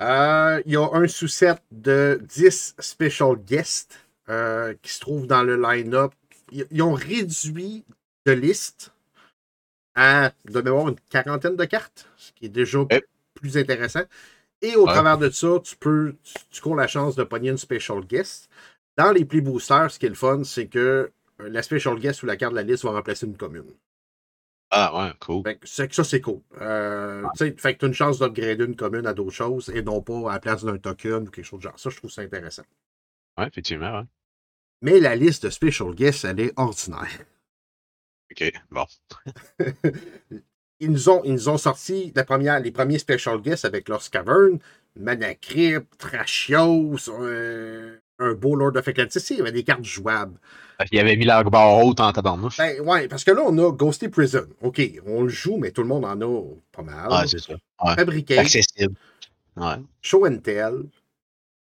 Euh, 0.01 0.61
Il 0.65 0.73
y 0.73 0.77
a 0.77 0.89
un 0.93 1.07
sous-set 1.07 1.61
de 1.71 2.19
10 2.23 2.75
special 2.79 3.35
guests 3.37 3.99
euh, 4.29 4.73
qui 4.81 4.91
se 4.91 4.99
trouvent 4.99 5.27
dans 5.27 5.43
le 5.43 5.61
line-up. 5.61 6.13
Ils, 6.51 6.65
ils 6.71 6.81
ont 6.81 6.93
réduit 6.93 7.83
de 8.25 8.31
liste 8.31 8.91
à, 9.95 10.31
de 10.45 10.61
mémoire, 10.61 10.89
une 10.89 10.99
quarantaine 11.09 11.55
de 11.55 11.65
cartes, 11.65 12.07
ce 12.17 12.31
qui 12.33 12.45
est 12.45 12.49
déjà 12.49 12.79
Ok. 12.79 13.01
plus 13.33 13.57
intéressant. 13.57 14.03
Et 14.61 14.75
au 14.75 14.87
Ouais. 14.87 14.93
travers 14.93 15.17
de 15.17 15.29
ça, 15.31 15.59
tu 15.63 15.75
peux, 15.77 16.15
tu, 16.23 16.35
tu 16.51 16.61
cours 16.61 16.75
la 16.77 16.87
chance 16.87 17.15
de 17.15 17.23
pogner 17.23 17.51
une 17.51 17.57
special 17.57 18.01
guest. 18.05 18.49
Dans 18.97 19.11
les 19.11 19.25
Play 19.25 19.41
Boosters, 19.41 19.91
ce 19.91 19.99
qui 19.99 20.07
est 20.07 20.09
le 20.09 20.15
fun, 20.15 20.43
c'est 20.45 20.67
que 20.67 21.11
euh, 21.41 21.49
la 21.49 21.63
special 21.63 21.99
guest 21.99 22.23
ou 22.23 22.27
la 22.27 22.37
carte 22.37 22.53
de 22.53 22.57
la 22.57 22.63
liste 22.63 22.85
va 22.85 22.91
remplacer 22.91 23.25
une 23.27 23.37
commune. 23.37 23.73
Ah, 24.71 24.93
ouais, 24.95 25.13
cool. 25.19 25.43
Fait 25.43 25.87
que 25.87 25.95
ça, 25.95 26.03
c'est 26.03 26.21
cool. 26.21 26.41
Euh, 26.61 27.25
Fait 27.35 27.53
que 27.53 27.79
tu 27.79 27.85
as 27.85 27.87
une 27.87 27.93
chance 27.93 28.19
d'upgrader 28.19 28.65
une 28.65 28.75
commune 28.75 29.07
à 29.07 29.13
d'autres 29.13 29.31
choses 29.31 29.69
et 29.69 29.81
non 29.81 30.01
pas 30.01 30.29
à 30.29 30.33
la 30.33 30.39
place 30.39 30.63
d'un 30.63 30.77
token 30.77 31.27
ou 31.27 31.31
quelque 31.31 31.45
chose 31.45 31.59
de 31.59 31.63
genre. 31.63 31.79
Ça, 31.79 31.89
je 31.89 31.97
trouve 31.97 32.11
ça 32.11 32.21
intéressant. 32.21 32.63
Ouais, 33.37 33.47
effectivement, 33.47 33.99
ouais. 33.99 34.05
Mais 34.81 34.99
la 34.99 35.15
liste 35.15 35.45
de 35.45 35.49
special 35.49 35.93
guests, 35.93 36.23
elle 36.25 36.39
est 36.39 36.53
ordinaire. 36.55 37.25
Ok, 38.31 38.51
bon. 38.69 38.85
ils, 40.79 40.91
nous 40.91 41.09
ont, 41.09 41.23
ils 41.23 41.33
nous 41.33 41.49
ont 41.49 41.57
sorti 41.57 42.11
la 42.15 42.23
première, 42.23 42.59
les 42.59 42.71
premiers 42.71 42.99
special 42.99 43.41
guests 43.41 43.65
avec 43.65 43.89
Lost 43.89 44.13
Cavern, 44.13 44.59
Manacrypt, 44.95 45.97
Trashios, 45.97 47.09
euh, 47.09 47.97
un 48.19 48.33
beau 48.33 48.55
Lord 48.55 48.75
of 48.75 48.87
Eclipse. 48.87 49.29
Il 49.29 49.37
y 49.37 49.41
avait 49.41 49.51
des 49.51 49.63
cartes 49.63 49.83
jouables. 49.83 50.37
Il 50.91 50.99
avait 50.99 51.15
mis 51.17 51.25
la 51.25 51.43
barre 51.43 51.83
haute 51.83 51.99
en 51.99 52.11
tabarnouche. 52.13 52.57
Ben 52.57 52.79
ouais, 52.81 53.07
parce 53.07 53.23
que 53.23 53.31
là, 53.31 53.41
on 53.45 53.57
a 53.57 53.71
Ghosty 53.71 54.07
Prison. 54.07 54.47
OK, 54.61 54.81
on 55.05 55.23
le 55.23 55.29
joue, 55.29 55.57
mais 55.57 55.71
tout 55.71 55.81
le 55.81 55.87
monde 55.87 56.05
en 56.05 56.21
a 56.21 56.43
pas 56.71 56.83
mal. 56.83 57.11
Ouais, 57.11 57.27
c'est 57.27 57.39
ça. 57.39 57.53
Ouais. 57.53 57.95
Fabricate, 57.95 58.39
Accessible. 58.39 58.95
Ouais. 59.57 59.75
Show 60.01 60.25
and 60.25 60.37
Tell, 60.37 60.83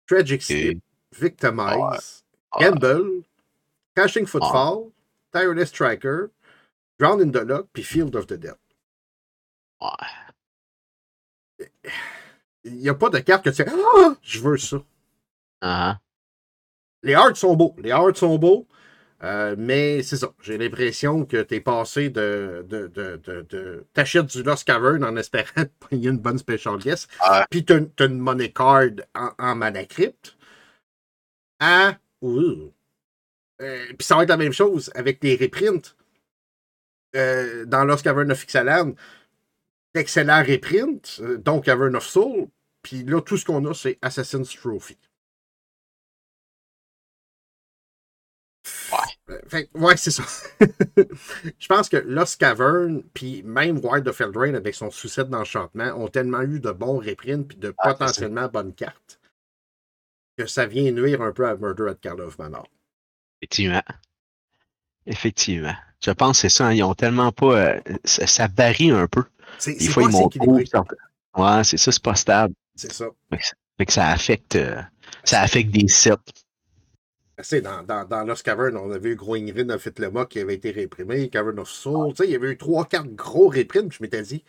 Tragic. 0.08 0.42
Sleep, 0.42 0.82
Victimize, 1.18 2.24
Ouais. 2.58 2.66
Gamble, 2.66 3.24
Crashing 3.96 4.26
Footfall, 4.26 4.92
Tireless 5.34 5.68
Striker, 5.68 6.30
Drown 7.00 7.22
in 7.22 7.32
the 7.32 7.46
Lock, 7.46 7.68
puis 7.72 7.84
Field 7.84 8.16
of 8.16 8.28
the 8.28 8.34
Dead. 8.34 8.56
Ouais. 9.82 9.90
Il 12.64 12.74
n'y 12.78 12.90
a 12.90 12.94
pas 12.96 13.10
de 13.10 13.20
carte 13.20 13.46
que 13.46 13.50
tu 13.50 13.64
fais 13.64 13.68
Ah, 13.70 14.16
je 14.22 14.40
veux 14.40 14.58
ça. 14.58 14.78
Ah, 15.62 16.00
Les 17.06 17.14
arts 17.16 17.38
sont 17.38 17.56
beaux. 17.56 17.76
Les 17.82 17.92
arts 17.92 18.18
sont 18.18 18.38
beaux. 18.38 18.68
euh, 19.24 19.56
mais 19.58 20.04
c'est 20.04 20.18
ça. 20.18 20.34
J'ai 20.44 20.58
l'impression 20.58 21.26
que 21.26 21.42
tu 21.44 21.56
es 21.56 21.62
passé 21.62 22.10
de. 22.10 22.66
de, 22.70 22.88
de, 22.88 23.18
de, 23.50 23.86
T'achètes 23.94 24.28
du 24.28 24.44
Lost 24.44 24.66
Cavern 24.66 25.04
en 25.06 25.16
espérant 25.18 25.66
payer 25.90 26.10
une 26.10 26.20
bonne 26.20 26.38
special 26.40 26.78
guest. 26.80 27.10
Puis 27.50 27.66
t'as 27.66 27.80
as 28.00 28.06
une 28.06 28.20
money 28.20 28.52
card 28.52 28.90
en, 29.16 29.32
en 29.40 29.56
mana 29.56 29.86
crypt. 29.86 30.36
À. 31.60 31.98
Ouh. 32.22 32.74
Euh, 33.62 33.86
puis 33.98 34.06
ça 34.06 34.16
va 34.18 34.24
être 34.24 34.30
la 34.30 34.38
même 34.38 34.54
chose 34.54 34.92
avec 34.96 35.24
les 35.24 35.36
reprints. 35.38 35.96
Euh, 37.16 37.66
dans 37.66 37.86
Lost 37.86 38.04
Cavern 38.04 38.30
of 38.32 38.44
Ixalan, 38.44 38.94
d'excellents 39.94 40.44
reprints, 40.44 41.20
euh, 41.22 41.38
dont 41.38 41.62
Cavern 41.62 41.96
of 41.96 42.06
Soul. 42.06 42.50
Puis 42.82 43.04
là, 43.04 43.22
tout 43.22 43.38
ce 43.38 43.46
qu'on 43.46 43.66
a, 43.66 43.74
c'est 43.74 43.98
Assassin's 44.02 44.50
Trophy. 44.54 44.98
Fait 49.48 49.66
que, 49.68 49.78
ouais, 49.80 49.98
c'est 49.98 50.12
ça. 50.12 50.24
Je 51.60 51.68
pense 51.68 51.90
que 51.90 51.98
Lost 51.98 52.40
Cavern, 52.40 53.02
puis 53.14 53.42
même 53.44 53.80
Wild 53.84 54.08
of 54.08 54.22
Eldraine 54.22 54.56
avec 54.56 54.76
son 54.76 54.92
sous-set 54.92 55.30
d'enchantement, 55.30 55.94
ont 55.96 56.08
tellement 56.08 56.42
eu 56.44 56.60
de 56.60 56.72
bons 56.72 57.00
reprints 57.00 57.48
puis 57.48 57.58
de 57.58 57.74
Ah, 57.78 57.94
potentiellement 57.94 58.48
bonnes 58.48 58.74
cartes 58.74 59.20
que 60.38 60.46
ça 60.46 60.66
vient 60.66 60.92
nuire 60.92 61.22
un 61.22 61.32
peu 61.32 61.48
à 61.48 61.56
Murder 61.56 61.88
at 61.92 61.96
Carl 61.96 62.22
of 62.22 62.38
Manor. 62.38 62.68
effectivement. 63.42 63.82
Effectivement. 65.06 65.76
Je 66.04 66.12
pense 66.12 66.38
que 66.38 66.42
c'est 66.42 66.56
ça. 66.58 66.68
hein, 66.68 66.74
Ils 66.74 66.84
ont 66.84 66.94
tellement 66.96 67.32
pas. 67.32 67.56
euh, 67.76 67.82
ça, 68.04 68.28
ça 68.28 68.48
varie 68.48 68.92
un 68.92 69.08
peu. 69.08 69.24
Des 69.66 69.88
fois, 69.88 70.04
ils 70.04 70.10
montent 70.10 70.36
haut, 70.42 70.60
Ouais, 71.38 71.64
c'est 71.64 71.78
ça, 71.78 71.92
c'est 71.92 72.04
pas 72.04 72.16
stable. 72.16 72.54
C'est 72.76 72.92
ça. 72.92 73.06
Fait 73.78 73.86
que 73.86 73.94
ça 73.94 74.08
affecte. 74.10 74.56
euh, 74.56 74.82
ça 75.24 75.42
affecte 75.42 75.72
des 75.72 75.88
sets. 75.88 76.14
Dans, 77.62 77.84
dans, 77.84 78.06
dans 78.08 78.24
Lost 78.24 78.44
Cavern, 78.44 78.78
on 78.78 78.92
avait 78.92 79.10
eu 79.10 79.16
Growing 79.16 79.52
Rin 79.54 79.70
of 79.70 79.86
Hitlema 79.86 80.26
qui 80.26 80.40
avait 80.40 80.56
été 80.56 80.72
réprimé, 80.72 81.30
Cavern 81.30 81.60
of 81.60 81.70
Soul. 81.70 82.14
Tu 82.14 82.18
sais, 82.18 82.30
il 82.30 82.32
y 82.32 82.36
avait 82.36 82.52
eu 82.52 82.58
trois, 82.58 82.86
quatre 82.86 83.14
gros 83.14 83.50
réprimes. 83.50 83.92
Je 83.92 84.02
m'étais 84.02 84.22
dit, 84.22 84.44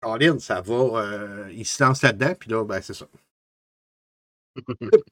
Colin, 0.00 0.38
ça 0.38 0.60
va. 0.60 0.74
euh, 0.74 1.48
il 1.52 1.64
se 1.64 1.82
lance 1.82 2.02
là-dedans, 2.02 2.34
puis 2.38 2.50
là, 2.50 2.64
ben, 2.64 2.82
c'est 2.82 2.94
ça. 2.94 3.06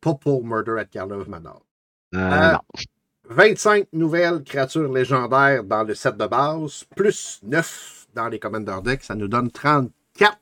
Pas 0.00 0.14
pour 0.14 0.44
Murder 0.44 0.76
at 0.78 0.86
Carl 0.86 1.12
of 1.12 1.28
Manor. 1.28 1.62
Euh, 2.14 2.18
Euh, 2.18 2.52
non. 2.52 2.58
25 3.30 3.88
nouvelles 3.94 4.44
créatures 4.44 4.92
légendaires 4.92 5.64
dans 5.64 5.82
le 5.84 5.94
set 5.94 6.16
de 6.16 6.26
base, 6.26 6.84
plus 6.94 7.40
9 7.42 8.06
dans 8.14 8.28
les 8.28 8.38
Commander 8.38 8.76
Decks. 8.84 9.04
Ça 9.04 9.14
nous 9.14 9.28
donne 9.28 9.50
34 9.50 10.38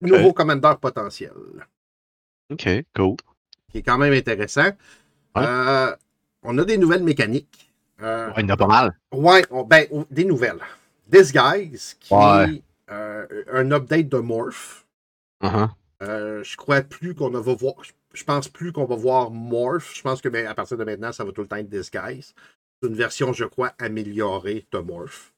nouveaux 0.00 0.32
commandeurs 0.32 0.78
potentiels, 0.80 1.32
Ok, 2.52 2.68
cool. 2.96 3.16
qui 3.70 3.78
est 3.78 3.82
quand 3.82 3.98
même 3.98 4.12
intéressant. 4.12 4.70
Ouais. 5.36 5.42
Euh, 5.46 5.94
on 6.42 6.58
a 6.58 6.64
des 6.64 6.78
nouvelles 6.78 7.04
mécaniques. 7.04 7.72
Euh, 8.02 8.28
Ouais, 8.28 8.34
il 8.42 8.48
y 8.48 8.50
en 8.50 8.54
a 8.54 8.56
pas 8.56 8.66
mal. 8.66 8.98
ouais, 9.12 9.44
on- 9.50 9.64
ben, 9.64 9.86
des 10.10 10.24
nouvelles. 10.24 10.60
Disguise, 11.06 11.96
qui 12.00 12.14
Ouais. 12.14 12.54
est 12.54 12.62
euh, 12.90 13.44
un 13.52 13.70
update 13.72 14.08
de 14.08 14.18
Morph. 14.18 14.86
Uh-huh. 15.42 15.68
Euh, 16.02 16.42
je 16.42 16.56
crois 16.56 16.80
plus 16.82 17.14
qu'on 17.14 17.30
va 17.30 17.54
voir. 17.54 17.74
Je 18.12 18.24
pense 18.24 18.48
plus 18.48 18.72
qu'on 18.72 18.84
va 18.86 18.96
voir 18.96 19.30
Morph. 19.30 19.94
Je 19.94 20.02
pense 20.02 20.20
que 20.20 20.28
ben, 20.28 20.46
à 20.46 20.54
partir 20.54 20.76
de 20.76 20.84
maintenant, 20.84 21.12
ça 21.12 21.24
va 21.24 21.30
tout 21.32 21.42
le 21.42 21.46
temps 21.48 21.56
être 21.56 21.68
Disguise. 21.68 22.34
C'est 22.82 22.88
une 22.88 22.94
version, 22.96 23.32
je 23.32 23.44
crois, 23.44 23.72
améliorée 23.78 24.66
de 24.72 24.78
Morph. 24.78 25.32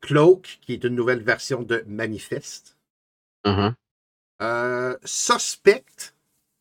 Cloak, 0.00 0.58
qui 0.62 0.72
est 0.72 0.82
une 0.84 0.94
nouvelle 0.94 1.22
version 1.22 1.62
de 1.62 1.84
Manifest. 1.86 2.76
Uh-huh. 3.44 3.74
Suspect, 5.04 6.14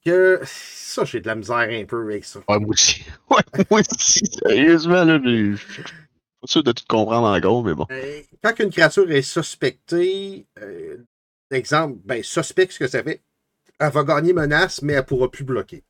que 0.05 0.39
ça, 0.45 1.05
j'ai 1.05 1.21
de 1.21 1.27
la 1.27 1.35
misère 1.35 1.57
un 1.57 1.85
peu 1.85 2.03
avec 2.03 2.25
ça. 2.25 2.41
Ouais, 2.49 2.59
moi 2.59 2.69
aussi. 2.69 3.03
Ouais, 3.29 3.65
moi 3.69 3.81
aussi. 3.81 4.25
Sérieusement, 4.25 5.03
là, 5.03 5.19
je 5.23 5.55
suis 5.55 5.83
pas 5.83 6.47
sûr 6.47 6.63
de 6.63 6.71
tout 6.71 6.83
comprendre 6.87 7.27
encore, 7.27 7.63
mais 7.63 7.73
bon. 7.75 7.87
Euh, 7.91 8.21
quand 8.43 8.59
une 8.59 8.69
créature 8.69 9.09
est 9.11 9.21
suspectée, 9.21 10.47
euh, 10.59 10.97
exemple, 11.51 11.99
ben, 12.05 12.23
suspect, 12.23 12.67
ce 12.69 12.79
que 12.79 12.87
ça 12.87 13.03
fait, 13.03 13.21
elle 13.79 13.91
va 13.91 14.03
gagner 14.03 14.33
menace, 14.33 14.81
mais 14.83 14.93
elle 14.93 14.99
ne 15.01 15.05
pourra 15.05 15.31
plus 15.31 15.45
bloquer. 15.45 15.83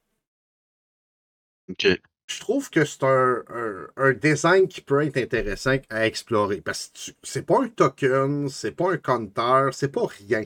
Ok. 1.69 1.85
je 2.27 2.39
trouve 2.39 2.69
que 2.69 2.85
c'est 2.85 3.03
un, 3.03 3.43
un- 3.49 3.87
un 3.97 4.13
design 4.13 4.67
qui 4.67 4.81
peut 4.81 5.01
être 5.03 5.17
intéressant 5.17 5.77
à 5.89 6.05
explorer. 6.05 6.61
Parce 6.61 6.87
que 6.89 7.11
c'est 7.23 7.45
pas 7.45 7.63
un 7.63 7.69
token, 7.69 8.49
c'est 8.49 8.71
pas 8.71 8.91
un 8.93 8.97
counter, 8.97 9.69
c'est 9.73 9.91
pas 9.91 10.05
rien. 10.07 10.43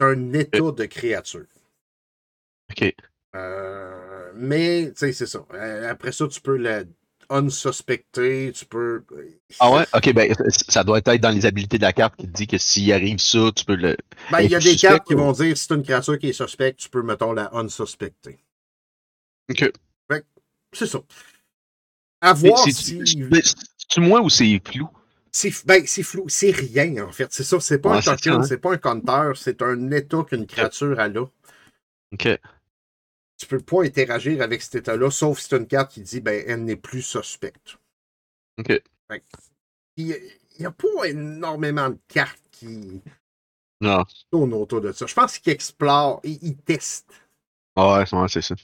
C'est 0.00 0.06
un 0.06 0.32
état 0.34 0.72
de 0.72 0.84
créature. 0.86 1.46
Ok. 2.72 2.94
Euh, 3.34 4.32
mais, 4.34 4.90
tu 4.92 4.98
sais, 4.98 5.12
c'est 5.12 5.26
ça. 5.26 5.44
Euh, 5.54 5.90
Après 5.90 6.12
ça, 6.12 6.26
tu 6.28 6.40
peux 6.40 6.56
la 6.56 6.82
unsuspecter, 7.30 8.52
tu 8.54 8.66
peux. 8.66 9.04
Ah 9.58 9.70
ouais? 9.70 9.84
Ok, 9.94 10.12
ben, 10.12 10.34
ça 10.68 10.84
doit 10.84 10.98
être 10.98 11.14
dans 11.16 11.30
les 11.30 11.46
habilités 11.46 11.78
de 11.78 11.82
la 11.82 11.92
carte 11.92 12.16
qui 12.16 12.26
te 12.26 12.32
dit 12.32 12.46
que 12.46 12.58
s'il 12.58 12.92
arrive 12.92 13.18
ça, 13.18 13.50
tu 13.56 13.64
peux 13.64 13.74
le. 13.76 13.96
Ben, 14.30 14.40
il 14.40 14.50
y 14.50 14.54
a 14.54 14.58
des 14.58 14.72
suspect, 14.72 14.88
cartes 14.88 15.06
qui 15.06 15.14
vont 15.14 15.32
dire 15.32 15.56
si 15.56 15.64
c'est 15.66 15.74
une 15.74 15.82
créature 15.82 16.18
qui 16.18 16.28
est 16.28 16.32
suspecte, 16.34 16.78
tu 16.80 16.90
peux, 16.90 17.02
mettons, 17.02 17.32
la 17.32 17.54
unsuspecter. 17.54 18.38
Ok. 19.50 19.70
C'est 20.74 20.86
ça. 20.86 21.00
À 22.22 22.32
voir 22.32 22.58
C'est- 22.64 22.72
si. 22.72 23.02
C'est-tu 23.04 24.00
moi 24.00 24.22
ou 24.22 24.30
c'est 24.30 24.60
flou? 24.66 24.88
C'est 25.30 25.52
ben, 25.66 25.82
c'est 25.86 26.02
flou, 26.02 26.26
c'est 26.28 26.50
rien 26.50 27.04
en 27.06 27.12
fait. 27.12 27.28
C'est 27.30 27.44
ça, 27.44 27.60
c'est 27.60 27.78
pas 27.78 27.90
Ouais, 27.90 27.98
un 27.98 28.00
token, 28.00 28.32
hein. 28.34 28.42
c'est 28.42 28.58
pas 28.58 28.72
un 28.72 28.76
counter, 28.78 29.32
c'est 29.34 29.60
un 29.62 29.90
état 29.90 30.22
qu'une 30.28 30.46
créature 30.46 30.98
a 31.00 31.08
là. 31.08 31.26
Ok. 32.12 32.28
Tu 33.42 33.48
peux 33.48 33.58
pas 33.60 33.82
interagir 33.84 34.40
avec 34.40 34.62
cet 34.62 34.76
état-là, 34.76 35.10
sauf 35.10 35.40
si 35.40 35.48
c'est 35.48 35.56
une 35.56 35.66
carte 35.66 35.90
qui 35.90 36.00
dit 36.00 36.20
ben 36.20 36.44
elle 36.46 36.64
n'est 36.64 36.76
plus 36.76 37.02
suspecte. 37.02 37.76
Ok. 38.58 38.80
Il 39.96 40.16
n'y 40.60 40.64
a 40.66 40.70
pas 40.70 41.04
énormément 41.06 41.90
de 41.90 41.98
cartes 42.06 42.40
qui 42.52 43.02
Non. 43.80 44.04
tournent 44.30 44.54
autour 44.54 44.80
de 44.80 44.92
ça. 44.92 45.06
Je 45.06 45.14
pense 45.14 45.38
qu'ils 45.38 45.52
explorent, 45.52 46.20
ils, 46.22 46.38
ils 46.40 46.56
testent. 46.56 47.12
Ah 47.74 47.98
ouais, 47.98 48.14
ouais, 48.14 48.28
c'est 48.28 48.42
ça. 48.42 48.54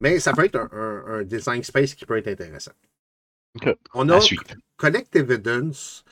Mais 0.00 0.18
ça 0.18 0.32
peut 0.32 0.44
être 0.44 0.56
un, 0.56 0.68
un- 0.72 1.06
un 1.20 1.22
design 1.24 1.62
space 1.62 1.94
qui 1.94 2.04
peut 2.04 2.16
être 2.18 2.28
intéressant. 2.28 2.72
On 3.94 4.08
a. 4.08 4.18
Collect 4.76 5.14
Evidence, 5.14 6.04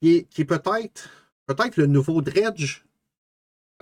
qui 0.00 0.16
est, 0.16 0.24
qui 0.24 0.42
est 0.42 0.44
peut-être 0.44 1.08
peut-être 1.46 1.76
le 1.76 1.86
nouveau 1.86 2.20
Dredge. 2.20 2.82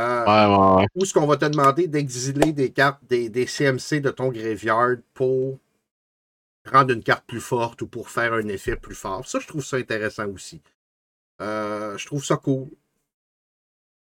Euh, 0.00 0.24
Ouais, 0.24 0.56
ouais, 0.56 0.76
ouais. 0.82 0.86
Ou 0.94 1.02
est-ce 1.02 1.14
qu'on 1.14 1.26
va 1.26 1.36
te 1.36 1.46
demander 1.46 1.88
d'exiler 1.88 2.52
des 2.52 2.70
cartes, 2.72 3.00
des, 3.08 3.28
des 3.30 3.46
CMC 3.46 4.00
de 4.00 4.10
ton 4.10 4.28
graveyard 4.30 4.96
pour 5.14 5.58
rendre 6.66 6.92
une 6.92 7.02
carte 7.02 7.24
plus 7.26 7.40
forte 7.40 7.80
ou 7.82 7.86
pour 7.86 8.10
faire 8.10 8.34
un 8.34 8.46
effet 8.48 8.76
plus 8.76 8.94
fort? 8.94 9.26
Ça, 9.26 9.38
je 9.40 9.46
trouve 9.46 9.64
ça 9.64 9.76
intéressant 9.78 10.28
aussi. 10.28 10.60
Euh, 11.42 11.96
je 11.98 12.06
trouve 12.06 12.24
ça 12.24 12.36
cool. 12.36 12.68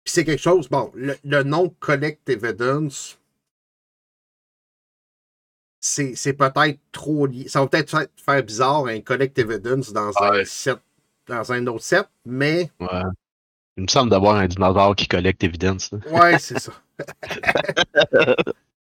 Puis 0.05 0.13
c'est 0.13 0.23
quelque 0.25 0.41
chose, 0.41 0.69
bon, 0.69 0.89
le, 0.95 1.15
le 1.25 1.43
nom 1.43 1.67
Collect 1.81 2.29
Evidence, 2.29 3.19
c'est 5.79 6.15
c'est 6.15 6.33
peut-être 6.33 6.79
trop 6.91 7.25
lié. 7.27 7.47
Ça 7.47 7.61
va 7.61 7.67
peut-être 7.67 8.07
faire- 8.17 8.43
bizarre 8.43 8.85
un 8.87 9.01
Collect 9.01 9.37
Evidence 9.39 9.93
dans 9.93 10.11
un 10.21 10.43
set, 10.45 10.77
dans 11.27 11.51
un 11.51 11.67
autre 11.67 11.83
set, 11.83 12.07
mais 12.25 12.71
ouais. 12.79 12.87
Il 13.77 13.83
me 13.83 13.87
semble 13.87 14.09
d'avoir 14.09 14.35
un 14.37 14.47
dinosaure 14.47 14.95
qui 14.95 15.07
collecte 15.07 15.43
évidence. 15.43 15.91
là. 15.91 15.99
Ouais, 16.11 16.39
c'est 16.39 16.59
ça. 16.59 16.71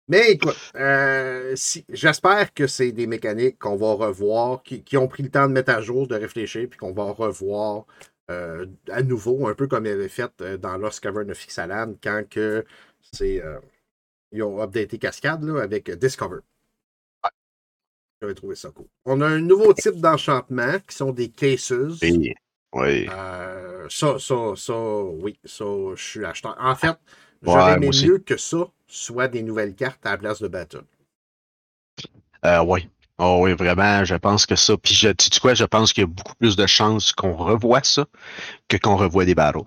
Mais 0.09 0.33
écoute, 0.33 0.57
euh, 0.75 1.53
si, 1.55 1.85
j'espère 1.89 2.53
que 2.53 2.67
c'est 2.67 2.91
des 2.91 3.07
mécaniques 3.07 3.61
qu'on 3.61 3.77
va 3.77 3.93
revoir, 3.93 4.65
qui, 4.65 4.83
qui 4.83 4.97
ont 4.97 5.07
pris 5.07 5.23
le 5.23 5.31
temps 5.31 5.47
de 5.47 5.53
mettre 5.53 5.73
à 5.73 5.81
jour, 5.81 6.09
de 6.09 6.17
réfléchir, 6.17 6.67
puis 6.69 6.77
qu'on 6.77 6.93
va 6.93 7.05
revoir 7.05 7.85
euh, 8.31 8.67
à 8.89 9.03
nouveau, 9.03 9.49
un 9.49 9.55
peu 9.55 9.67
comme 9.67 9.87
ils 9.87 9.93
avaient 9.93 10.09
fait 10.09 10.31
euh, 10.41 10.57
dans 10.57 10.77
Lost 10.77 11.01
Cavern 11.01 11.31
of 11.31 11.45
Ixalan, 11.45 11.95
quand 12.03 12.23
que 12.29 12.65
c'est, 13.13 13.43
euh, 13.43 13.59
ils 14.31 14.43
ont 14.43 14.63
updaté 14.63 14.99
Cascade 14.99 15.43
là, 15.43 15.63
avec 15.63 15.91
Discover. 15.91 16.41
J'avais 18.23 18.35
trouvé 18.35 18.55
ça 18.55 18.71
cool. 18.71 18.87
On 19.05 19.21
a 19.21 19.27
un 19.27 19.41
nouveau 19.41 19.73
type 19.73 19.97
d'enchantement 19.97 20.79
qui 20.87 20.95
sont 20.95 21.11
des 21.11 21.31
cases. 21.31 21.73
Oui. 22.73 23.09
Euh, 23.09 23.87
ça, 23.89 24.19
ça, 24.19 24.55
ça, 24.57 24.75
oui, 25.03 25.39
ça, 25.45 25.65
je 25.97 26.03
suis 26.03 26.25
acheteur. 26.25 26.57
En 26.61 26.75
fait, 26.77 26.97
j'aurais 27.43 27.73
aimé 27.75 27.91
mieux 27.93 28.19
que 28.19 28.37
ça 28.37 28.67
soit 28.87 29.29
des 29.29 29.43
nouvelles 29.43 29.75
cartes 29.75 30.05
à 30.07 30.13
la 30.13 30.19
place 30.19 30.41
de 30.41 30.49
Battle. 30.49 30.85
Euh, 32.45 32.63
oui. 32.63 32.89
Oh, 33.19 33.41
oui, 33.43 33.53
vraiment, 33.53 34.05
je 34.05 34.15
pense 34.15 34.47
que 34.47 34.57
ça. 34.57 34.77
Puis, 34.79 34.95
je, 34.95 35.09
tu 35.11 35.27
sais 35.31 35.41
quoi, 35.41 35.55
je 35.55 35.65
pense 35.65 35.93
qu'il 35.93 36.03
y 36.03 36.05
a 36.05 36.07
beaucoup 36.07 36.35
plus 36.37 36.57
de 36.57 36.67
chances 36.67 37.13
qu'on 37.13 37.35
revoie 37.35 37.83
ça 37.83 38.07
que 38.69 38.77
qu'on 38.79 38.97
revoie 38.97 39.25
des 39.27 39.35
battles. 39.35 39.61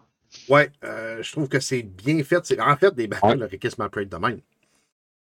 Ouais, 0.50 0.72
euh, 0.84 1.22
je 1.22 1.32
trouve 1.32 1.48
que 1.48 1.60
c'est 1.60 1.84
bien 1.84 2.24
fait. 2.24 2.46
C'est- 2.46 2.60
En 2.60 2.76
fait, 2.76 2.94
des 2.96 3.08
battles 3.08 3.44
auraient 3.44 3.58
quasiment 3.60 3.90
pu 3.90 4.02
être 4.02 4.10
de 4.10 4.18
même. 4.18 4.42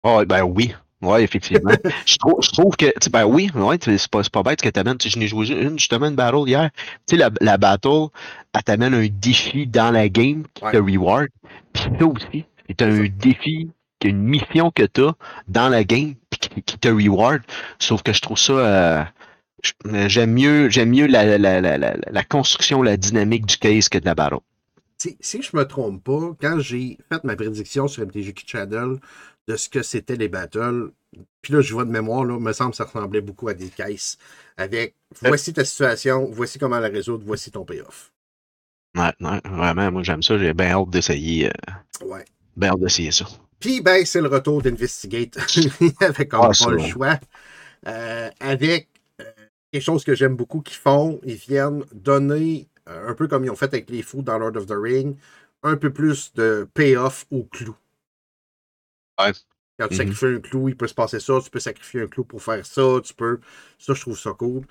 Oh, 0.03 0.23
ben 0.25 0.43
oui. 0.43 0.73
Oui, 1.01 1.21
effectivement. 1.21 1.71
je, 2.05 2.17
trouve, 2.17 2.39
je 2.41 2.49
trouve 2.51 2.75
que, 2.75 2.85
ben 3.09 3.25
oui, 3.25 3.51
ouais, 3.53 3.77
c'est 3.81 4.07
pas, 4.07 4.21
pas 4.23 4.43
bête 4.43 4.61
ce 4.61 4.65
que 4.65 4.69
t'amènes. 4.69 4.97
Je 5.03 5.19
n'ai 5.19 5.27
joué 5.27 5.47
une, 5.49 5.77
justement, 5.77 6.07
une 6.07 6.15
battle 6.15 6.47
hier. 6.47 6.71
Tu 7.07 7.15
sais, 7.15 7.17
la, 7.17 7.29
la 7.41 7.57
battle, 7.57 8.07
elle 8.53 8.63
t'amène 8.63 8.93
un 8.93 9.07
défi 9.07 9.67
dans 9.67 9.91
la 9.91 10.09
game 10.09 10.43
qui 10.53 10.63
Ouais. 10.63 10.71
te 10.71 10.77
reward. 10.77 11.27
Puis 11.73 11.83
ça 11.99 12.05
aussi, 12.05 12.45
c'est 12.67 12.81
un 12.81 13.07
défi, 13.09 13.69
une 14.03 14.19
mission 14.23 14.71
que 14.71 14.83
tu 14.83 15.01
as 15.03 15.13
dans 15.47 15.69
la 15.69 15.83
game 15.83 16.15
qui, 16.29 16.61
qui 16.63 16.77
te 16.79 16.87
reward. 16.87 17.41
Sauf 17.79 18.01
que 18.01 18.13
je 18.13 18.21
trouve 18.21 18.37
ça. 18.39 18.53
euh, 18.53 19.03
je- 19.63 20.07
j'aime 20.07 20.31
mieux, 20.33 20.69
j'aime 20.69 20.89
mieux 20.89 21.07
la, 21.07 21.37
la, 21.37 21.59
la, 21.61 21.77
la, 21.77 21.95
la 22.09 22.23
construction, 22.23 22.81
la 22.81 22.97
dynamique 22.97 23.45
du 23.45 23.57
case 23.57 23.89
que 23.89 23.97
de 23.97 24.05
la 24.05 24.15
battle. 24.15 24.37
Si, 24.97 25.17
si 25.19 25.41
je 25.41 25.55
me 25.57 25.65
trompe 25.67 26.03
pas, 26.03 26.35
quand 26.39 26.59
j'ai 26.59 26.97
fait 27.11 27.23
ma 27.23 27.35
prédiction 27.35 27.87
sur 27.87 28.03
MTG 28.03 28.33
Channel 28.45 28.97
de 29.47 29.55
ce 29.57 29.69
que 29.69 29.83
c'était 29.83 30.15
les 30.15 30.27
battles, 30.29 30.91
puis 31.41 31.53
là, 31.53 31.61
je 31.61 31.73
vois 31.73 31.85
de 31.85 31.91
mémoire, 31.91 32.25
là, 32.25 32.39
me 32.39 32.53
semble 32.53 32.71
que 32.71 32.77
ça 32.77 32.85
ressemblait 32.85 33.21
beaucoup 33.21 33.47
à 33.47 33.53
des 33.53 33.69
caisses 33.69 34.17
avec 34.57 34.95
voici 35.21 35.53
ta 35.53 35.65
situation, 35.65 36.25
voici 36.31 36.59
comment 36.59 36.79
la 36.79 36.89
résoudre, 36.89 37.23
voici 37.25 37.51
ton 37.51 37.65
payoff. 37.65 38.11
Ouais, 38.97 39.13
ouais, 39.21 39.41
vraiment, 39.45 39.91
moi 39.91 40.03
j'aime 40.03 40.23
ça. 40.23 40.37
J'ai 40.39 40.53
bien 40.53 40.71
hâte 40.71 40.89
d'essayer. 40.89 41.47
euh, 41.47 41.71
Ouais. 42.03 42.25
bien 42.57 42.71
hâte 42.71 42.79
d'essayer 42.79 43.11
ça. 43.11 43.25
Puis, 43.59 43.81
ben, 43.81 44.05
c'est 44.05 44.21
le 44.21 44.27
retour 44.27 44.61
d'Investigate. 44.61 45.37
Il 45.81 45.87
n'y 45.87 45.93
avait 46.01 46.27
comme 46.27 46.41
Ah, 46.41 46.51
pas 46.57 46.69
le 46.71 46.77
ouais. 46.77 46.89
choix. 46.89 47.19
Euh, 47.87 48.29
avec 48.39 48.89
euh, 49.21 49.25
quelque 49.71 49.83
chose 49.83 50.03
que 50.03 50.15
j'aime 50.15 50.35
beaucoup 50.35 50.61
qu'ils 50.61 50.77
font, 50.77 51.19
ils 51.25 51.35
viennent 51.35 51.83
donner, 51.93 52.67
un 52.87 53.13
peu 53.15 53.27
comme 53.27 53.45
ils 53.45 53.51
ont 53.51 53.55
fait 53.55 53.73
avec 53.73 53.89
les 53.89 54.03
fous 54.03 54.21
dans 54.23 54.37
Lord 54.39 54.57
of 54.57 54.67
the 54.67 54.75
Ring, 54.77 55.17
un 55.63 55.77
peu 55.77 55.91
plus 55.93 56.33
de 56.35 56.67
payoff 56.73 57.25
au 57.31 57.43
clou. 57.45 57.75
Ouais. 59.19 59.31
Quand 59.79 59.87
tu 59.89 59.93
Mhm. 59.95 59.97
sacrifies 59.97 60.25
un 60.37 60.39
clou, 60.39 60.69
il 60.69 60.77
peut 60.77 60.87
se 60.87 60.93
passer 60.93 61.19
ça, 61.19 61.39
tu 61.43 61.49
peux 61.49 61.59
sacrifier 61.59 62.01
un 62.01 62.07
clou 62.07 62.23
pour 62.23 62.41
faire 62.41 62.65
ça, 62.65 62.81
tu 63.03 63.13
peux. 63.13 63.39
Ça, 63.77 63.93
je 63.93 64.01
trouve 64.01 64.17
ça 64.17 64.31
cool. 64.31 64.65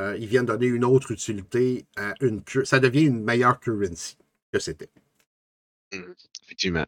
Euh, 0.00 0.16
ils 0.18 0.26
viennent 0.26 0.46
donner 0.46 0.66
une 0.66 0.84
autre 0.84 1.10
utilité 1.12 1.86
à 1.96 2.14
une 2.20 2.42
Ça 2.64 2.78
devient 2.80 3.02
une 3.04 3.22
meilleure 3.22 3.58
currency 3.60 4.16
que 4.52 4.58
c'était. 4.58 4.90
Effectivement. 6.44 6.86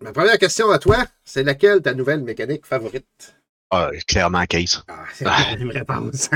Ma 0.00 0.12
première 0.12 0.38
question 0.38 0.70
à 0.70 0.78
toi, 0.78 1.04
c'est 1.24 1.42
laquelle 1.42 1.82
ta 1.82 1.92
nouvelle 1.92 2.22
mécanique 2.22 2.64
favorite? 2.64 3.36
Ah, 3.70 3.90
clairement, 4.06 4.44
case. 4.46 4.82
Ah, 4.88 5.04
c'est 5.12 5.24
la 5.24 5.56
même 5.58 5.70
réponse. 5.70 6.28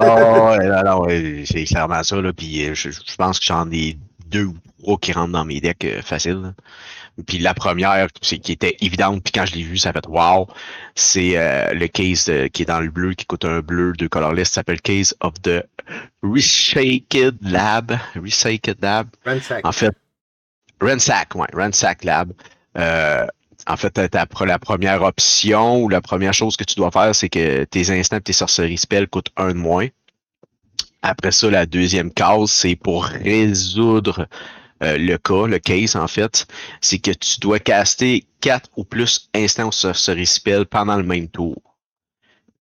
Ah 0.00 1.00
ouais, 1.00 1.44
c'est 1.46 1.64
clairement 1.64 2.02
ça. 2.02 2.20
Là. 2.20 2.32
Puis 2.32 2.68
euh, 2.68 2.74
je, 2.74 2.90
je 2.90 3.16
pense 3.16 3.38
que 3.38 3.46
j'en 3.46 3.70
ai 3.70 3.96
deux 4.26 4.46
ou 4.46 4.54
trois 4.82 4.98
qui 4.98 5.12
rentrent 5.12 5.32
dans 5.32 5.44
mes 5.44 5.60
decks 5.60 5.84
euh, 5.84 6.02
faciles. 6.02 6.54
Puis 7.26 7.38
la 7.38 7.54
première, 7.54 8.08
c'est 8.20 8.38
qui 8.38 8.52
était 8.52 8.76
évidente, 8.80 9.22
puis 9.22 9.32
quand 9.32 9.46
je 9.46 9.54
l'ai 9.54 9.62
vu, 9.62 9.78
ça 9.78 9.90
a 9.90 9.92
fait 9.92 10.06
wow. 10.06 10.48
C'est 10.94 11.36
euh, 11.36 11.72
le 11.72 11.86
case 11.88 12.30
qui 12.52 12.62
est 12.62 12.66
dans 12.66 12.80
le 12.80 12.90
bleu, 12.90 13.14
qui 13.14 13.24
coûte 13.26 13.44
un 13.44 13.60
bleu, 13.60 13.92
deux 13.94 14.08
colorless, 14.08 14.48
ça 14.48 14.54
s'appelle 14.56 14.80
Case 14.80 15.14
of 15.20 15.34
the 15.42 15.64
Reshaked 16.22 17.38
Lab. 17.42 17.98
Reshaked 18.14 18.78
Lab. 18.80 19.08
Ransack. 19.24 19.66
En 19.66 19.72
fait, 19.72 19.94
Ransack, 20.80 21.34
ouais, 21.34 21.48
Ransack 21.54 22.04
Lab. 22.04 22.32
Euh, 22.78 23.26
en 23.68 23.76
fait, 23.76 23.96
pre- 23.96 24.46
la 24.46 24.58
première 24.58 25.02
option 25.02 25.82
ou 25.82 25.88
la 25.88 26.00
première 26.00 26.34
chose 26.34 26.56
que 26.56 26.64
tu 26.64 26.74
dois 26.74 26.90
faire, 26.90 27.14
c'est 27.14 27.28
que 27.28 27.64
tes 27.64 27.90
instants 27.90 28.16
et 28.16 28.20
tes 28.20 28.32
sorceries 28.32 28.78
spells 28.78 29.06
coûtent 29.06 29.30
un 29.36 29.48
de 29.48 29.58
moins. 29.58 29.86
Après 31.02 31.32
ça, 31.32 31.50
la 31.50 31.66
deuxième 31.66 32.12
case, 32.12 32.50
c'est 32.50 32.76
pour 32.76 33.04
résoudre 33.04 34.28
euh, 34.82 34.98
le 34.98 35.16
cas, 35.18 35.46
le 35.46 35.58
case 35.58 35.96
en 35.96 36.08
fait, 36.08 36.46
c'est 36.80 36.98
que 36.98 37.12
tu 37.12 37.40
dois 37.40 37.58
caster 37.58 38.26
quatre 38.40 38.70
ou 38.76 38.84
plus 38.84 39.28
instants 39.34 39.68
ou 39.68 39.72
sorceries 39.72 40.26
spells 40.26 40.66
pendant 40.66 40.96
le 40.96 41.04
même 41.04 41.28
tour. 41.28 41.56